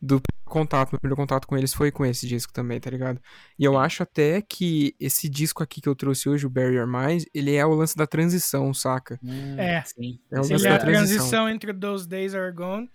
do 0.00 0.20
contato. 0.44 0.92
Meu 0.92 1.00
primeiro 1.00 1.16
contato 1.16 1.46
com 1.46 1.56
eles 1.56 1.72
foi 1.72 1.90
com 1.90 2.04
esse 2.04 2.26
disco 2.26 2.52
também, 2.52 2.78
tá 2.80 2.90
ligado? 2.90 3.20
E 3.58 3.64
eu 3.64 3.78
acho 3.78 4.02
até 4.02 4.40
que 4.42 4.94
esse 5.00 5.28
disco 5.28 5.62
aqui 5.62 5.80
que 5.80 5.88
eu 5.88 5.94
trouxe 5.94 6.28
hoje, 6.28 6.46
o 6.46 6.50
Barrier 6.50 6.86
Minds, 6.86 7.26
ele 7.34 7.54
é 7.54 7.64
o 7.64 7.74
lance 7.74 7.96
da 7.96 8.06
transição, 8.06 8.72
saca? 8.74 9.18
Hum, 9.22 9.58
É. 9.58 9.82
Sim. 9.84 10.18
É 10.30 10.36
o 10.36 10.38
lance 10.38 10.52
Ele 10.54 10.66
é 10.66 10.70
da 10.70 10.76
a 10.76 10.78
transição. 10.78 11.16
transição 11.16 11.48
entre 11.48 11.72
Those 11.74 12.08
Days 12.08 12.34
Are 12.34 12.52
Gone 12.52 12.90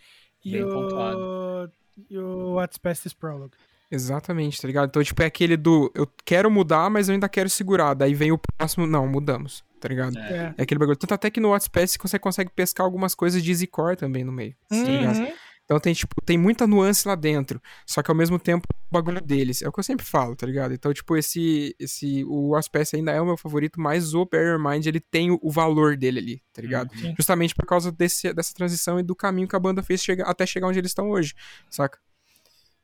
e 0.46 0.52
Bem 0.54 0.64
o, 0.64 0.70
pontuado. 0.70 1.72
e 2.10 2.18
o 2.18 2.54
What's 2.54 2.78
Past 2.78 3.08
Is 3.08 3.14
Prologue. 3.14 3.56
Exatamente, 3.90 4.62
tá 4.62 4.68
ligado? 4.68 4.90
Então, 4.90 5.04
tipo, 5.04 5.22
é 5.22 5.26
aquele 5.26 5.56
do 5.56 5.92
eu 5.96 6.08
quero 6.26 6.52
mudar, 6.52 6.90
mas 6.90 7.08
eu 7.08 7.14
ainda 7.14 7.30
quero 7.30 7.50
segurar. 7.50 7.94
Daí 7.94 8.14
vem 8.14 8.32
o 8.32 8.38
próximo, 8.38 8.86
não, 8.86 9.08
mudamos, 9.08 9.64
tá 9.80 9.88
ligado? 9.88 10.18
É. 10.18 10.22
É. 10.22 10.54
É 10.58 10.64
aquele 10.64 10.80
bagulho. 10.80 10.98
Tanto 10.98 11.14
até 11.14 11.30
que 11.30 11.40
no 11.40 11.50
WhatsApp 11.50 11.88
você 12.02 12.20
consegue 12.20 12.52
pescar 12.54 12.86
algumas 12.86 13.16
coisas 13.16 13.42
de 13.42 13.52
easy 13.52 13.68
core 13.68 13.96
também 13.96 14.24
no 14.24 14.32
meio. 14.32 14.56
tá 14.70 14.76
ligado? 14.76 15.18
Uhum. 15.18 15.34
Então 15.68 15.82
tem, 15.82 15.94
tipo, 15.94 16.16
tem 16.24 16.38
muita 16.38 16.66
nuance 16.66 17.06
lá 17.06 17.14
dentro. 17.14 17.62
Só 17.86 18.02
que 18.02 18.10
ao 18.10 18.16
mesmo 18.16 18.40
tempo, 18.40 18.66
o 18.72 18.94
bagulho 18.94 19.20
deles. 19.20 19.62
É 19.62 19.68
o 19.68 19.72
que 19.72 19.80
eu 19.80 19.84
sempre 19.84 20.06
falo, 20.06 20.34
tá 20.34 20.46
ligado? 20.48 20.74
Então, 20.74 20.94
tipo, 20.94 21.16
esse. 21.18 21.76
esse 21.78 22.24
o 22.26 22.56
Aspect 22.56 22.96
ainda 22.96 23.12
é 23.12 23.20
o 23.20 23.26
meu 23.26 23.36
favorito, 23.36 23.80
mas 23.80 24.14
o 24.14 24.26
Barrier 24.26 24.58
Mind, 24.58 24.86
ele 24.86 25.02
tem 25.02 25.30
o, 25.30 25.38
o 25.42 25.52
valor 25.52 25.98
dele 25.98 26.20
ali, 26.20 26.44
tá 26.54 26.62
ligado? 26.62 26.98
Sim. 26.98 27.14
Justamente 27.18 27.54
por 27.54 27.66
causa 27.66 27.92
desse, 27.92 28.34
dessa 28.34 28.54
transição 28.54 28.98
e 28.98 29.04
do 29.04 29.14
caminho 29.14 29.48
que 29.48 29.58
a 29.58 29.60
banda 29.60 29.84
fez 29.84 30.02
chega, 30.02 30.24
até 30.24 30.46
chegar 30.46 30.68
onde 30.68 30.80
eles 30.80 30.92
estão 30.92 31.10
hoje, 31.10 31.34
saca? 31.70 32.00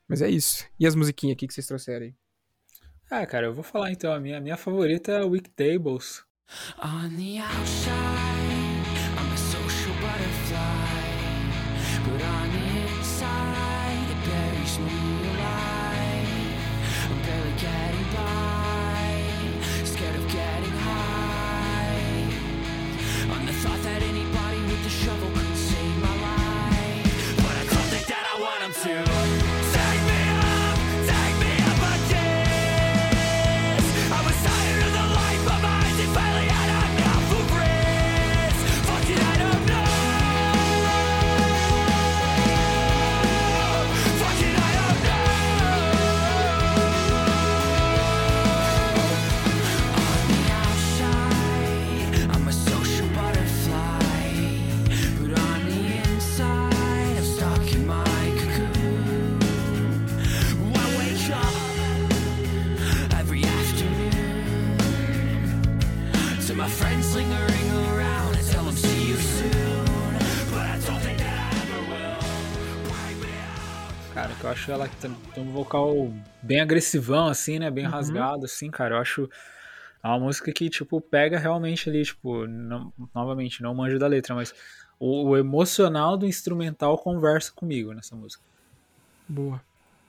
Mas 0.08 0.22
é 0.22 0.30
isso. 0.30 0.66
E 0.80 0.86
as 0.86 0.96
musiquinhas 0.96 1.36
aqui 1.36 1.48
que 1.48 1.54
vocês 1.54 1.68
trouxeram 1.68 2.06
aí? 2.06 2.16
Ah, 3.10 3.26
cara, 3.26 3.48
eu 3.48 3.54
vou 3.54 3.64
falar 3.64 3.92
então. 3.92 4.14
A 4.14 4.20
minha, 4.20 4.38
a 4.38 4.42
minha 4.42 4.58
favorita 4.58 5.12
é 5.12 5.24
Week 5.24 5.50
Tables. 5.50 6.24
On 6.84 7.10
the 7.10 7.40
outside, 7.40 8.23
eu 74.44 74.50
acho 74.50 74.72
ela 74.72 74.88
que 74.88 74.96
tem 74.98 75.14
tem 75.34 75.44
um 75.44 75.52
vocal 75.52 76.12
bem 76.42 76.62
agressivão, 76.62 77.28
assim, 77.28 77.60
né? 77.60 77.70
Uhum. 77.70 77.74
Bem 77.74 77.86
rasgado, 77.86 78.46
assim, 78.46 78.70
cara. 78.70 78.96
Eu 78.96 79.00
acho 79.00 79.30
é 80.04 80.08
uma 80.08 80.20
música 80.20 80.52
que, 80.52 80.70
tipo, 80.70 81.00
pega 81.00 81.40
realmente 81.40 81.90
ali, 81.90 82.04
tipo, 82.04 82.46
não- 82.46 82.92
novamente, 83.16 83.64
não 83.64 83.74
manjo 83.74 83.98
da 83.98 84.08
letra, 84.08 84.36
mas 84.36 84.54
o, 85.00 85.30
o 85.30 85.38
emocional 85.38 86.18
do 86.18 86.26
instrumental 86.26 86.98
conversa 86.98 87.52
comigo 87.56 87.94
nessa 87.94 88.16
música. 88.16 88.44
Boa. 89.28 89.62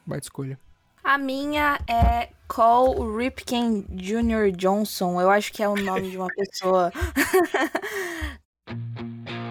Baita 0.05 0.27
escolha. 0.27 0.59
A 1.03 1.17
minha 1.17 1.79
é 1.87 2.31
Cole 2.49 3.17
Ripken 3.17 3.87
Jr. 3.91 4.51
Johnson. 4.57 5.21
Eu 5.21 5.31
acho 5.31 5.53
que 5.53 5.63
é 5.63 5.69
o 5.69 5.77
nome 5.77 6.11
de 6.11 6.17
uma 6.17 6.29
pessoa. 6.29 6.91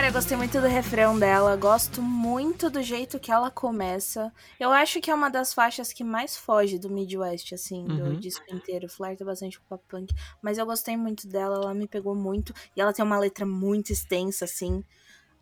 Cara, 0.00 0.08
eu 0.08 0.14
gostei 0.14 0.34
muito 0.34 0.58
do 0.58 0.66
refrão 0.66 1.18
dela, 1.18 1.54
gosto 1.56 2.00
muito 2.00 2.70
do 2.70 2.82
jeito 2.82 3.20
que 3.20 3.30
ela 3.30 3.50
começa. 3.50 4.32
Eu 4.58 4.72
acho 4.72 4.98
que 4.98 5.10
é 5.10 5.14
uma 5.14 5.28
das 5.28 5.52
faixas 5.52 5.92
que 5.92 6.02
mais 6.02 6.38
foge 6.38 6.78
do 6.78 6.88
Midwest, 6.88 7.52
assim, 7.52 7.84
do 7.86 8.04
Uhum. 8.04 8.18
disco 8.18 8.42
inteiro. 8.48 8.88
Flerta 8.88 9.26
bastante 9.26 9.58
com 9.60 9.66
o 9.66 9.68
pop 9.68 9.84
punk. 9.86 10.14
Mas 10.40 10.56
eu 10.56 10.64
gostei 10.64 10.96
muito 10.96 11.28
dela, 11.28 11.56
ela 11.56 11.74
me 11.74 11.86
pegou 11.86 12.14
muito. 12.14 12.54
E 12.74 12.80
ela 12.80 12.94
tem 12.94 13.04
uma 13.04 13.18
letra 13.18 13.44
muito 13.44 13.92
extensa, 13.92 14.46
assim. 14.46 14.82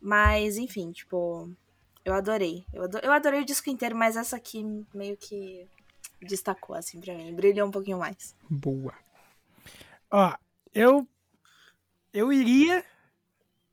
Mas, 0.03 0.57
enfim, 0.59 0.91
tipo, 0.91 1.49
eu 2.05 2.13
adorei. 2.13 2.65
Eu 2.73 2.83
ado- 2.83 2.99
eu 3.01 3.13
adorei 3.13 3.43
o 3.43 3.47
disco 3.47 3.71
inteiro, 3.71 3.95
mas 3.95 4.17
essa 4.17 4.35
aqui 4.35 4.65
meio 4.93 5.17
que 5.17 5.69
destacou, 6.21 6.75
assim, 6.75 7.01
pra 7.01 7.15
mim. 7.15 7.33
Brilhou 7.33 7.69
um 7.69 7.71
pouquinho 7.71 7.99
mais. 8.01 8.35
Boa. 8.51 8.93
Ó, 10.11 10.35
eu. 10.75 11.07
Eu 12.13 12.33
iria 12.33 12.85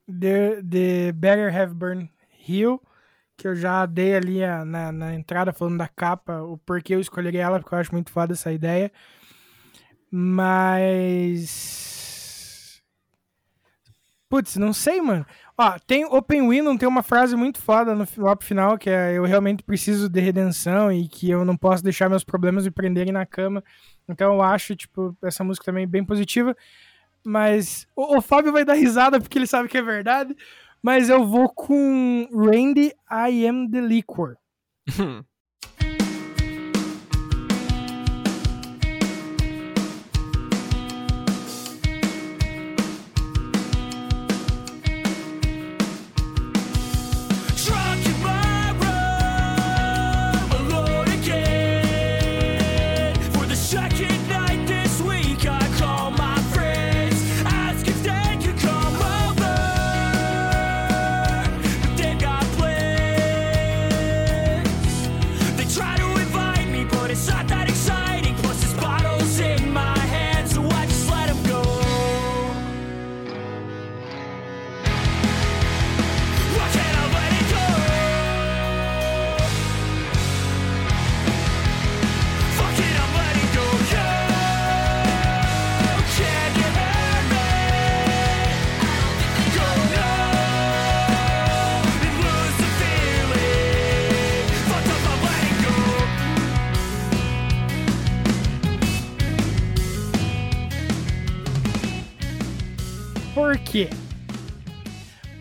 de, 0.08 0.62
de 0.62 1.12
Better 1.14 1.56
Have 1.56 1.74
Burn 1.74 2.10
Hill, 2.48 2.82
que 3.38 3.48
eu 3.48 3.56
já 3.56 3.86
dei 3.86 4.16
ali 4.16 4.44
a- 4.44 4.64
na, 4.66 4.92
na 4.92 5.16
entrada 5.16 5.52
falando 5.54 5.78
da 5.78 5.88
capa, 5.88 6.42
o 6.44 6.58
porquê 6.60 6.96
eu 6.96 7.00
escolheria 7.02 7.44
ela, 7.44 7.60
porque 7.60 7.74
eu 7.76 7.80
acho 7.80 7.94
muito 7.94 8.12
foda 8.12 8.34
essa 8.34 8.52
ideia. 8.54 8.92
Mas. 10.12 11.62
Putz, 14.30 14.56
não 14.58 14.74
sei, 14.74 15.02
mano. 15.02 15.26
Ó, 15.58 15.78
tem 15.86 16.04
Open 16.06 16.50
Window, 16.50 16.78
tem 16.78 16.90
uma 16.90 17.04
frase 17.04 17.36
muito 17.36 17.62
foda 17.62 17.94
no 17.94 18.06
lá 18.18 18.36
final, 18.42 18.78
que 18.78 18.90
é 18.90 19.14
eu 19.18 19.24
realmente 19.24 19.64
preciso 19.64 20.10
de 20.10 20.20
redenção 20.20 20.92
e 20.92 21.08
que 21.08 21.30
eu 21.30 21.46
não 21.46 21.56
posso 21.56 21.84
deixar 21.84 22.10
meus 22.10 22.24
problemas 22.24 22.66
me 22.66 22.72
prenderem 22.72 23.14
na 23.14 23.26
cama. 23.26 23.64
Então 24.10 24.34
eu 24.34 24.42
acho, 24.42 24.76
tipo, 24.76 25.16
essa 25.24 25.44
música 25.44 25.66
também 25.66 25.88
bem 25.88 26.04
positiva. 26.04 26.56
Mas 27.26 27.88
o, 27.96 28.18
o 28.18 28.22
Fábio 28.22 28.52
vai 28.52 28.64
dar 28.64 28.76
risada 28.76 29.20
porque 29.20 29.38
ele 29.38 29.48
sabe 29.48 29.68
que 29.68 29.78
é 29.78 29.82
verdade. 29.82 30.36
Mas 30.82 31.10
eu 31.10 31.26
vou 31.26 31.50
com 31.50 32.30
Randy 32.32 32.94
I 33.12 33.48
Am 33.48 33.70
The 33.70 33.82
Liquor. 33.82 34.38
Por 103.56 103.64
quê? 103.64 103.90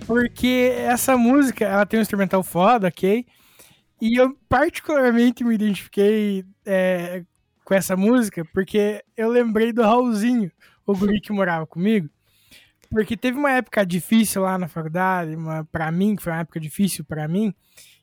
Porque 0.06 0.72
essa 0.76 1.16
música, 1.16 1.64
ela 1.64 1.84
tem 1.84 1.98
um 1.98 2.02
instrumental 2.02 2.44
foda, 2.44 2.86
ok? 2.86 3.26
E 4.00 4.20
eu 4.20 4.36
particularmente 4.48 5.42
me 5.42 5.52
identifiquei 5.52 6.44
é, 6.64 7.24
com 7.64 7.74
essa 7.74 7.96
música 7.96 8.44
porque 8.52 9.02
eu 9.16 9.28
lembrei 9.30 9.72
do 9.72 9.82
Raulzinho, 9.82 10.52
o 10.86 10.94
guri 10.96 11.20
que 11.20 11.32
morava 11.32 11.66
comigo. 11.66 12.08
Porque 12.88 13.16
teve 13.16 13.36
uma 13.36 13.50
época 13.50 13.84
difícil 13.84 14.42
lá 14.42 14.56
na 14.58 14.68
faculdade, 14.68 15.34
uma, 15.34 15.64
pra 15.64 15.90
mim, 15.90 16.14
que 16.14 16.22
foi 16.22 16.32
uma 16.32 16.40
época 16.42 16.60
difícil 16.60 17.04
pra 17.04 17.26
mim, 17.26 17.52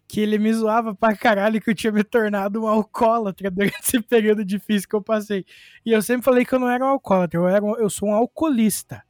que 0.10 0.20
ele 0.20 0.38
me 0.38 0.52
zoava 0.54 0.94
pra 0.94 1.16
caralho 1.16 1.62
que 1.62 1.70
eu 1.70 1.76
tinha 1.76 1.94
me 1.94 2.04
tornado 2.04 2.62
um 2.64 2.68
alcoólatra 2.68 3.50
durante 3.50 3.80
esse 3.82 4.02
período 4.02 4.44
difícil 4.44 4.90
que 4.90 4.96
eu 4.96 5.02
passei. 5.02 5.46
E 5.86 5.92
eu 5.94 6.02
sempre 6.02 6.26
falei 6.26 6.44
que 6.44 6.54
eu 6.54 6.60
não 6.60 6.68
era 6.70 6.84
um 6.84 6.90
alcoólatra, 6.90 7.40
eu, 7.40 7.48
era 7.48 7.64
um- 7.64 7.78
eu 7.78 7.90
sou 7.90 8.10
um 8.10 8.14
alcoolista. 8.14 9.02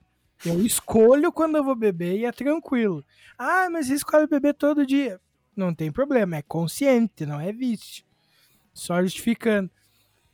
Eu 0.45 0.65
escolho 0.65 1.31
quando 1.31 1.57
eu 1.57 1.63
vou 1.63 1.75
beber 1.75 2.17
e 2.17 2.25
é 2.25 2.31
tranquilo. 2.31 3.03
Ah, 3.37 3.69
mas 3.69 3.87
você 3.87 3.93
escolhe 3.93 4.27
beber 4.27 4.53
todo 4.53 4.85
dia. 4.85 5.19
Não 5.55 5.73
tem 5.73 5.91
problema, 5.91 6.37
é 6.37 6.41
consciente, 6.41 7.25
não 7.25 7.39
é 7.39 7.51
vício. 7.51 8.03
Só 8.73 9.01
justificando. 9.01 9.69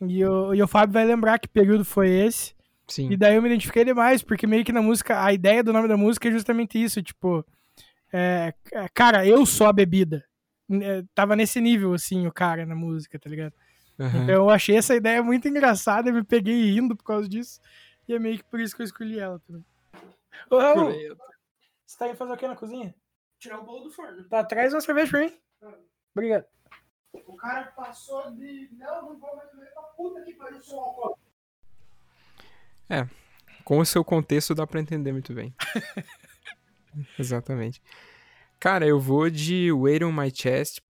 E 0.00 0.24
o, 0.24 0.54
e 0.54 0.62
o 0.62 0.68
Fábio 0.68 0.94
vai 0.94 1.04
lembrar 1.04 1.38
que 1.38 1.48
período 1.48 1.84
foi 1.84 2.08
esse. 2.08 2.54
Sim. 2.86 3.10
E 3.10 3.16
daí 3.16 3.34
eu 3.34 3.42
me 3.42 3.48
identifiquei 3.48 3.84
demais, 3.84 4.22
porque 4.22 4.46
meio 4.46 4.64
que 4.64 4.72
na 4.72 4.80
música, 4.80 5.22
a 5.22 5.32
ideia 5.32 5.62
do 5.62 5.72
nome 5.72 5.88
da 5.88 5.96
música 5.96 6.28
é 6.28 6.32
justamente 6.32 6.82
isso, 6.82 7.02
tipo, 7.02 7.44
é, 8.12 8.54
é, 8.72 8.88
cara, 8.94 9.26
eu 9.26 9.44
sou 9.44 9.66
a 9.66 9.72
bebida. 9.72 10.24
É, 10.70 11.02
tava 11.14 11.36
nesse 11.36 11.60
nível, 11.60 11.92
assim, 11.92 12.26
o 12.26 12.32
cara 12.32 12.64
na 12.64 12.74
música, 12.74 13.18
tá 13.18 13.28
ligado? 13.28 13.52
Aham. 13.98 14.22
Então 14.22 14.34
eu 14.34 14.50
achei 14.50 14.76
essa 14.76 14.94
ideia 14.94 15.22
muito 15.22 15.48
engraçada, 15.48 16.08
eu 16.08 16.14
me 16.14 16.24
peguei 16.24 16.70
rindo 16.70 16.96
por 16.96 17.04
causa 17.04 17.28
disso, 17.28 17.60
e 18.06 18.14
é 18.14 18.18
meio 18.18 18.38
que 18.38 18.44
por 18.44 18.60
isso 18.60 18.74
que 18.74 18.82
eu 18.82 18.86
escolhi 18.86 19.18
ela 19.18 19.38
também. 19.40 19.64
Ô, 20.50 20.58
Raul, 20.58 20.92
você 21.86 21.98
tá 21.98 22.08
indo 22.08 22.16
fazer 22.16 22.32
o 22.32 22.36
que 22.36 22.48
na 22.48 22.56
cozinha? 22.56 22.94
Tirar 23.38 23.60
o 23.60 23.64
bolo 23.64 23.84
do 23.84 23.90
forno. 23.90 24.28
Tá, 24.28 24.44
traz 24.44 24.72
uma 24.72 24.80
cerveja 24.80 25.10
pra 25.10 25.20
mim. 25.20 25.32
Obrigado. 26.12 26.44
O 27.12 27.36
cara 27.36 27.72
passou 27.72 28.30
de. 28.32 28.68
Não, 28.72 29.10
não 29.10 29.18
vou 29.18 29.36
mais 29.36 29.50
beber 29.50 29.72
pra 29.72 29.82
puta 29.82 30.22
que 30.22 30.34
pariu, 30.34 30.60
sou 30.60 30.78
um 30.78 30.82
alcoólatra. 30.82 31.28
Com 33.64 33.78
o 33.78 33.86
seu 33.86 34.04
contexto 34.04 34.54
dá 34.54 34.66
pra 34.66 34.80
entender 34.80 35.12
muito 35.12 35.32
bem. 35.32 35.54
Exatamente. 37.18 37.82
Cara, 38.58 38.86
eu 38.86 38.98
vou 38.98 39.30
de 39.30 39.70
Weight 39.70 40.04
on 40.04 40.12
My 40.12 40.32
Chest. 40.34 40.80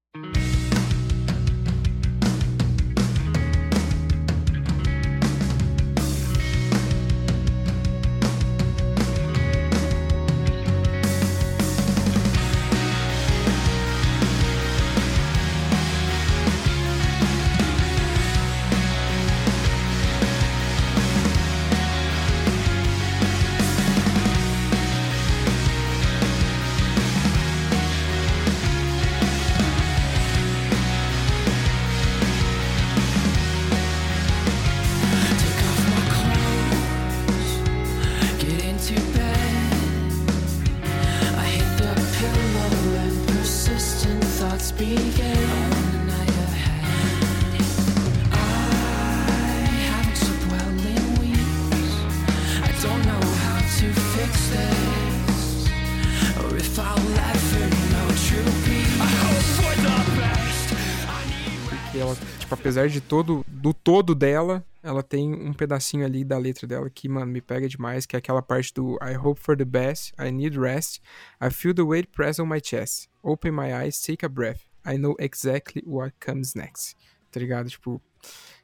Apesar 62.89 62.90
de 62.90 63.01
todo, 63.01 63.44
do 63.47 63.74
todo 63.74 64.15
dela, 64.15 64.65
ela 64.82 65.02
tem 65.02 65.35
um 65.35 65.52
pedacinho 65.52 66.05
ali 66.05 66.24
da 66.24 66.39
letra 66.39 66.66
dela 66.66 66.89
que, 66.90 67.09
mano, 67.09 67.31
me 67.31 67.40
pega 67.40 67.69
demais, 67.69 68.06
que 68.06 68.16
é 68.16 68.19
aquela 68.19 68.43
parte 68.43 68.73
do 68.73 68.98
I 69.02 69.16
hope 69.16 69.40
for 69.40 69.56
the 69.56 69.65
best, 69.65 70.12
I 70.19 70.31
need 70.31 70.59
rest, 70.59 71.01
I 71.40 71.51
feel 71.51 71.74
the 71.74 71.82
weight 71.82 72.09
press 72.10 72.39
on 72.39 72.47
my 72.47 72.60
chest, 72.62 73.09
open 73.23 73.52
my 73.52 73.73
eyes, 73.73 74.01
take 74.01 74.24
a 74.24 74.28
breath, 74.28 74.60
I 74.85 74.97
know 74.97 75.15
exactly 75.19 75.82
what 75.86 76.15
comes 76.19 76.55
next. 76.55 76.97
Tá 77.31 77.39
ligado? 77.39 77.69
Tipo, 77.69 78.01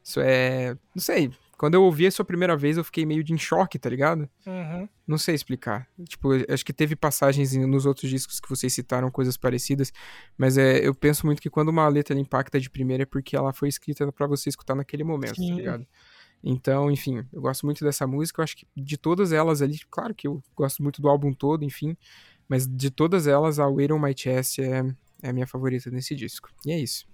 Isso 0.02 0.20
é. 0.20 0.76
Não 0.94 1.02
sei. 1.02 1.30
Quando 1.64 1.76
eu 1.76 1.82
ouvi 1.82 2.06
a 2.06 2.10
sua 2.10 2.26
primeira 2.26 2.54
vez, 2.58 2.76
eu 2.76 2.84
fiquei 2.84 3.06
meio 3.06 3.24
de 3.24 3.32
em 3.32 3.38
choque, 3.38 3.78
tá 3.78 3.88
ligado? 3.88 4.28
Uhum. 4.46 4.86
Não 5.06 5.16
sei 5.16 5.34
explicar. 5.34 5.88
Tipo, 6.06 6.28
acho 6.52 6.62
que 6.62 6.74
teve 6.74 6.94
passagens 6.94 7.56
nos 7.56 7.86
outros 7.86 8.10
discos 8.10 8.38
que 8.38 8.50
vocês 8.50 8.70
citaram 8.70 9.10
coisas 9.10 9.38
parecidas, 9.38 9.90
mas 10.36 10.58
é, 10.58 10.86
eu 10.86 10.94
penso 10.94 11.24
muito 11.24 11.40
que 11.40 11.48
quando 11.48 11.70
uma 11.70 11.88
letra 11.88 12.18
impacta 12.18 12.60
de 12.60 12.68
primeira 12.68 13.04
é 13.04 13.06
porque 13.06 13.34
ela 13.34 13.50
foi 13.50 13.70
escrita 13.70 14.12
pra 14.12 14.26
você 14.26 14.50
escutar 14.50 14.74
naquele 14.74 15.04
momento, 15.04 15.36
Sim. 15.36 15.48
tá 15.48 15.54
ligado? 15.54 15.86
Então, 16.42 16.90
enfim, 16.90 17.24
eu 17.32 17.40
gosto 17.40 17.64
muito 17.64 17.82
dessa 17.82 18.06
música. 18.06 18.42
Eu 18.42 18.44
acho 18.44 18.58
que 18.58 18.66
de 18.76 18.98
todas 18.98 19.32
elas 19.32 19.62
ali, 19.62 19.78
claro 19.90 20.14
que 20.14 20.28
eu 20.28 20.42
gosto 20.54 20.82
muito 20.82 21.00
do 21.00 21.08
álbum 21.08 21.32
todo, 21.32 21.64
enfim, 21.64 21.96
mas 22.46 22.66
de 22.66 22.90
todas 22.90 23.26
elas, 23.26 23.58
a 23.58 23.66
Wait 23.66 23.90
on 23.90 23.98
My 23.98 24.12
Chest 24.14 24.58
é, 24.58 24.84
é 25.22 25.30
a 25.30 25.32
minha 25.32 25.46
favorita 25.46 25.90
nesse 25.90 26.14
disco. 26.14 26.50
E 26.66 26.72
é 26.72 26.78
isso. 26.78 27.06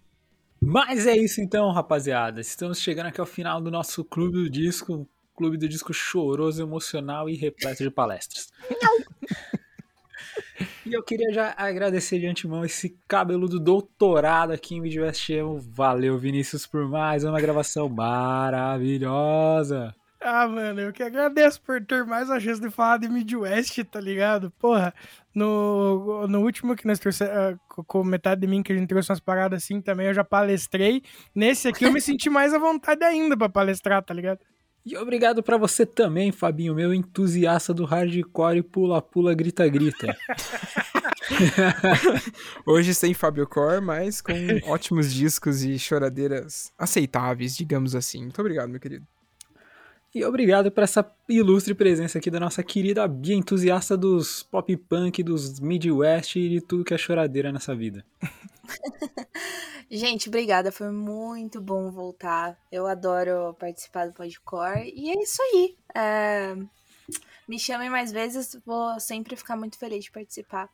Mas 0.63 1.07
é 1.07 1.17
isso 1.17 1.41
então, 1.41 1.73
rapaziada. 1.73 2.39
Estamos 2.41 2.81
chegando 2.81 3.07
aqui 3.07 3.19
ao 3.19 3.27
final 3.27 3.63
do 3.63 3.71
nosso 3.71 4.05
Clube 4.05 4.35
do 4.35 4.51
Disco. 4.51 5.09
Clube 5.35 5.57
do 5.57 5.67
Disco 5.67 5.95
choroso, 5.95 6.63
emocional 6.63 7.31
e 7.31 7.35
repleto 7.35 7.83
de 7.83 7.91
palestras. 7.91 8.53
e 10.85 10.93
eu 10.93 11.03
queria 11.03 11.33
já 11.33 11.55
agradecer 11.57 12.19
de 12.19 12.27
antemão 12.27 12.63
esse 12.63 12.95
cabeludo 13.09 13.59
doutorado 13.59 14.53
aqui 14.53 14.75
em 14.75 14.83
Midwest 14.83 15.31
Emo. 15.31 15.59
Valeu, 15.59 16.19
Vinícius, 16.19 16.67
por 16.67 16.87
mais 16.87 17.25
uma 17.25 17.41
gravação 17.41 17.89
maravilhosa. 17.89 19.95
Ah, 20.23 20.47
mano, 20.47 20.83
eu 20.83 20.93
que 20.93 21.03
agradeço 21.03 21.63
por 21.63 21.83
ter 21.83 22.05
mais 22.05 22.29
uma 22.29 22.39
chance 22.39 22.61
de 22.61 22.71
falar 22.71 22.99
de 22.99 23.09
Midwest, 23.09 23.83
tá 23.85 23.99
ligado? 23.99 24.51
Porra, 24.59 24.93
no, 25.35 26.27
no 26.27 26.41
último 26.41 26.75
que 26.77 26.87
nós 26.87 26.99
trouxemos, 26.99 27.33
ah, 27.33 27.55
co- 27.69 27.85
com 27.85 28.03
metade 28.05 28.41
de 28.41 28.47
mim 28.47 28.63
que 28.63 28.73
a 28.73 28.77
gente 28.77 28.89
trouxe 28.89 29.11
umas 29.11 29.21
paradas 29.21 29.63
assim 29.63 29.81
também, 29.81 30.07
eu 30.09 30.15
já 30.15 30.25
palestrei. 30.25 31.03
Nesse 31.35 31.69
aqui 31.69 31.85
eu 31.85 31.93
me 31.93 32.01
senti 32.01 32.29
mais 32.31 32.53
à 32.55 32.59
vontade 32.59 33.05
ainda 33.05 33.37
pra 33.37 33.49
palestrar, 33.49 34.03
tá 34.03 34.13
ligado? 34.15 34.41
E 34.85 34.97
obrigado 34.97 35.43
pra 35.43 35.59
você 35.59 35.85
também, 35.85 36.33
Fabinho, 36.33 36.75
meu 36.75 36.95
entusiasta 36.95 37.73
do 37.75 37.85
hardcore 37.85 38.63
pula-pula, 38.63 39.35
grita-grita. 39.35 40.17
Hoje 42.67 42.95
sem 42.95 43.13
Fábio 43.15 43.47
Cor, 43.47 43.81
mas 43.81 44.21
com 44.21 44.33
ótimos 44.65 45.13
discos 45.13 45.63
e 45.63 45.79
choradeiras 45.79 46.73
aceitáveis, 46.79 47.57
digamos 47.57 47.95
assim. 47.95 48.23
Muito 48.23 48.41
obrigado, 48.41 48.69
meu 48.71 48.81
querido. 48.81 49.07
E 50.13 50.25
obrigado 50.25 50.73
por 50.73 50.83
essa 50.83 51.09
ilustre 51.29 51.73
presença 51.73 52.19
aqui 52.19 52.31
da 52.31 52.41
nossa 52.41 52.63
querida 52.65 53.07
Bia, 53.07 53.37
entusiasta 53.37 53.97
dos 53.97 54.43
pop 54.43 54.77
punk, 54.77 55.23
dos 55.23 55.61
Midwest 55.61 56.37
e 56.37 56.49
de 56.49 56.61
tudo 56.61 56.85
que 56.85 56.93
é 56.93 56.99
choradeira 56.99 57.53
nessa 57.53 57.77
vida. 57.77 58.05
Gente, 59.91 60.29
obrigada. 60.29 60.73
Foi 60.73 60.91
muito 60.91 61.61
bom 61.61 61.91
voltar. 61.91 62.57
Eu 62.71 62.87
adoro 62.87 63.55
participar 63.55 64.07
do 64.07 64.13
Podcore. 64.13 64.93
E 64.95 65.11
é 65.11 65.23
isso 65.23 65.43
aí. 65.43 65.77
É, 65.95 66.57
Me 67.49 67.59
chamem 67.59 67.91
mais 67.91 68.13
vezes, 68.13 68.57
vou 68.65 68.99
sempre 69.01 69.35
ficar 69.35 69.57
muito 69.57 69.77
feliz 69.77 70.05
de 70.05 70.13
participar. 70.13 70.69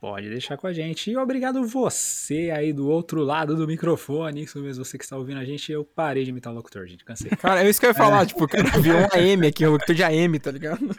Pode 0.00 0.30
deixar 0.30 0.56
com 0.56 0.66
a 0.66 0.72
gente. 0.72 1.10
E 1.10 1.16
obrigado 1.18 1.62
você 1.66 2.50
aí 2.50 2.72
do 2.72 2.88
outro 2.88 3.22
lado 3.22 3.54
do 3.54 3.66
microfone. 3.66 4.42
Isso 4.42 4.58
mesmo, 4.58 4.82
você 4.82 4.96
que 4.96 5.04
está 5.04 5.14
ouvindo 5.14 5.38
a 5.38 5.44
gente. 5.44 5.70
Eu 5.70 5.84
parei 5.84 6.24
de 6.24 6.30
imitar 6.30 6.50
o 6.50 6.56
locutor, 6.56 6.86
gente. 6.86 7.04
Cansei. 7.04 7.30
Cara, 7.36 7.62
é 7.62 7.68
isso 7.68 7.78
que 7.78 7.84
eu 7.84 7.90
ia 7.90 7.94
falar, 7.94 8.24
tipo, 8.24 8.42
o 8.42 8.48
cara 8.48 8.64
virou 8.80 8.98
um 8.98 9.08
AM 9.12 9.46
aqui, 9.46 9.66
um 9.66 9.72
locutor 9.72 9.94
de 9.94 10.02
AM, 10.02 10.38
tá 10.38 10.50
ligado? 10.50 10.96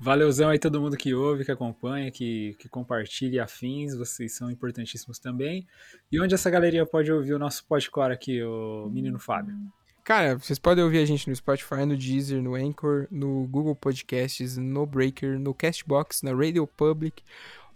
Valeuzão 0.00 0.48
aí 0.48 0.58
todo 0.58 0.80
mundo 0.80 0.96
que 0.96 1.14
ouve, 1.14 1.44
que 1.44 1.52
acompanha, 1.52 2.10
que, 2.10 2.56
que 2.58 2.70
compartilha 2.70 3.44
afins. 3.44 3.94
Vocês 3.94 4.34
são 4.34 4.50
importantíssimos 4.50 5.18
também. 5.18 5.66
E 6.10 6.18
onde 6.18 6.34
essa 6.34 6.48
galeria 6.48 6.86
pode 6.86 7.12
ouvir 7.12 7.34
o 7.34 7.38
nosso 7.38 7.66
podcore 7.66 8.14
aqui, 8.14 8.42
o 8.42 8.88
menino 8.90 9.18
Fábio? 9.18 9.54
Cara, 10.02 10.38
vocês 10.38 10.58
podem 10.58 10.82
ouvir 10.82 10.98
a 10.98 11.04
gente 11.04 11.28
no 11.28 11.36
Spotify, 11.36 11.84
no 11.84 11.96
Deezer, 11.96 12.40
no 12.40 12.54
Anchor, 12.54 13.08
no 13.10 13.46
Google 13.48 13.74
Podcasts, 13.74 14.56
no 14.56 14.86
Breaker, 14.86 15.38
no 15.38 15.52
Castbox, 15.52 16.22
na 16.22 16.32
Radio 16.32 16.66
Public 16.66 17.22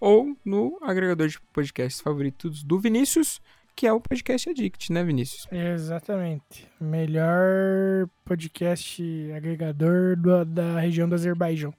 ou 0.01 0.35
no 0.45 0.79
agregador 0.83 1.29
de 1.29 1.39
podcasts 1.53 2.01
favoritos 2.01 2.63
do 2.65 2.81
Vinícius, 2.81 3.41
que 3.77 3.87
é 3.87 3.93
o 3.93 4.01
Podcast 4.01 4.51
Addict, 4.51 4.93
né, 4.93 5.05
Vinícius? 5.05 5.47
Exatamente. 5.53 6.67
Melhor 6.81 8.09
podcast 8.25 9.03
agregador 9.37 10.17
do- 10.17 10.45
da 10.45 10.81
região 10.81 11.09
do 11.09 11.15
Azerbaijão. 11.15 11.73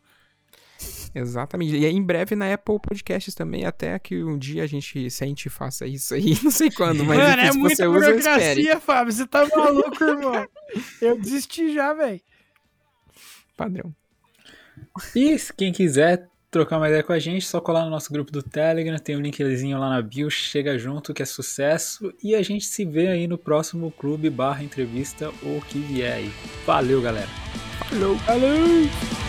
Exatamente. 1.13 1.75
E 1.75 1.85
em 1.85 2.01
breve 2.01 2.35
na 2.35 2.51
Apple 2.53 2.79
Podcasts 2.79 3.35
também, 3.35 3.65
até 3.65 3.99
que 3.99 4.23
um 4.23 4.37
dia 4.37 4.63
a 4.63 4.67
gente 4.67 5.09
sente 5.11 5.45
e 5.47 5.49
faça 5.51 5.85
isso 5.85 6.13
aí. 6.15 6.33
Não 6.43 6.49
sei 6.49 6.71
quando, 6.71 7.03
mas 7.05 7.17
Mano, 7.19 7.41
é 7.41 7.51
se 7.51 7.57
muita 7.57 7.75
você 7.75 7.87
usa, 7.87 8.09
burocracia, 8.09 8.79
Fábio. 8.79 9.13
Você 9.13 9.27
tá 9.27 9.45
maluco, 9.55 10.03
irmão? 10.03 10.47
Eu 11.01 11.19
desisti 11.19 11.73
já, 11.73 11.93
velho. 11.93 12.21
Padrão. 13.55 13.93
E 15.15 15.37
se 15.37 15.53
quem 15.53 15.71
quiser 15.71 16.27
trocar 16.51 16.77
uma 16.77 16.89
ideia 16.89 17.01
com 17.01 17.13
a 17.13 17.19
gente, 17.19 17.47
só 17.47 17.61
colar 17.61 17.85
no 17.85 17.89
nosso 17.89 18.11
grupo 18.11 18.29
do 18.29 18.43
Telegram, 18.43 18.99
tem 18.99 19.15
um 19.15 19.21
linkzinho 19.21 19.79
lá 19.79 19.89
na 19.89 20.01
bio, 20.01 20.29
chega 20.29 20.77
junto 20.77 21.13
que 21.13 21.23
é 21.23 21.25
sucesso. 21.25 22.13
E 22.21 22.35
a 22.35 22.41
gente 22.43 22.65
se 22.65 22.83
vê 22.83 23.07
aí 23.07 23.25
no 23.25 23.37
próximo 23.37 23.89
clube 23.89 24.29
barra 24.29 24.61
entrevista 24.61 25.31
ou 25.41 25.61
que 25.61 25.79
vier 25.79 26.13
aí. 26.13 26.31
Valeu, 26.65 27.01
galera! 27.01 27.29
Falou! 27.89 28.17
Falou! 28.19 29.20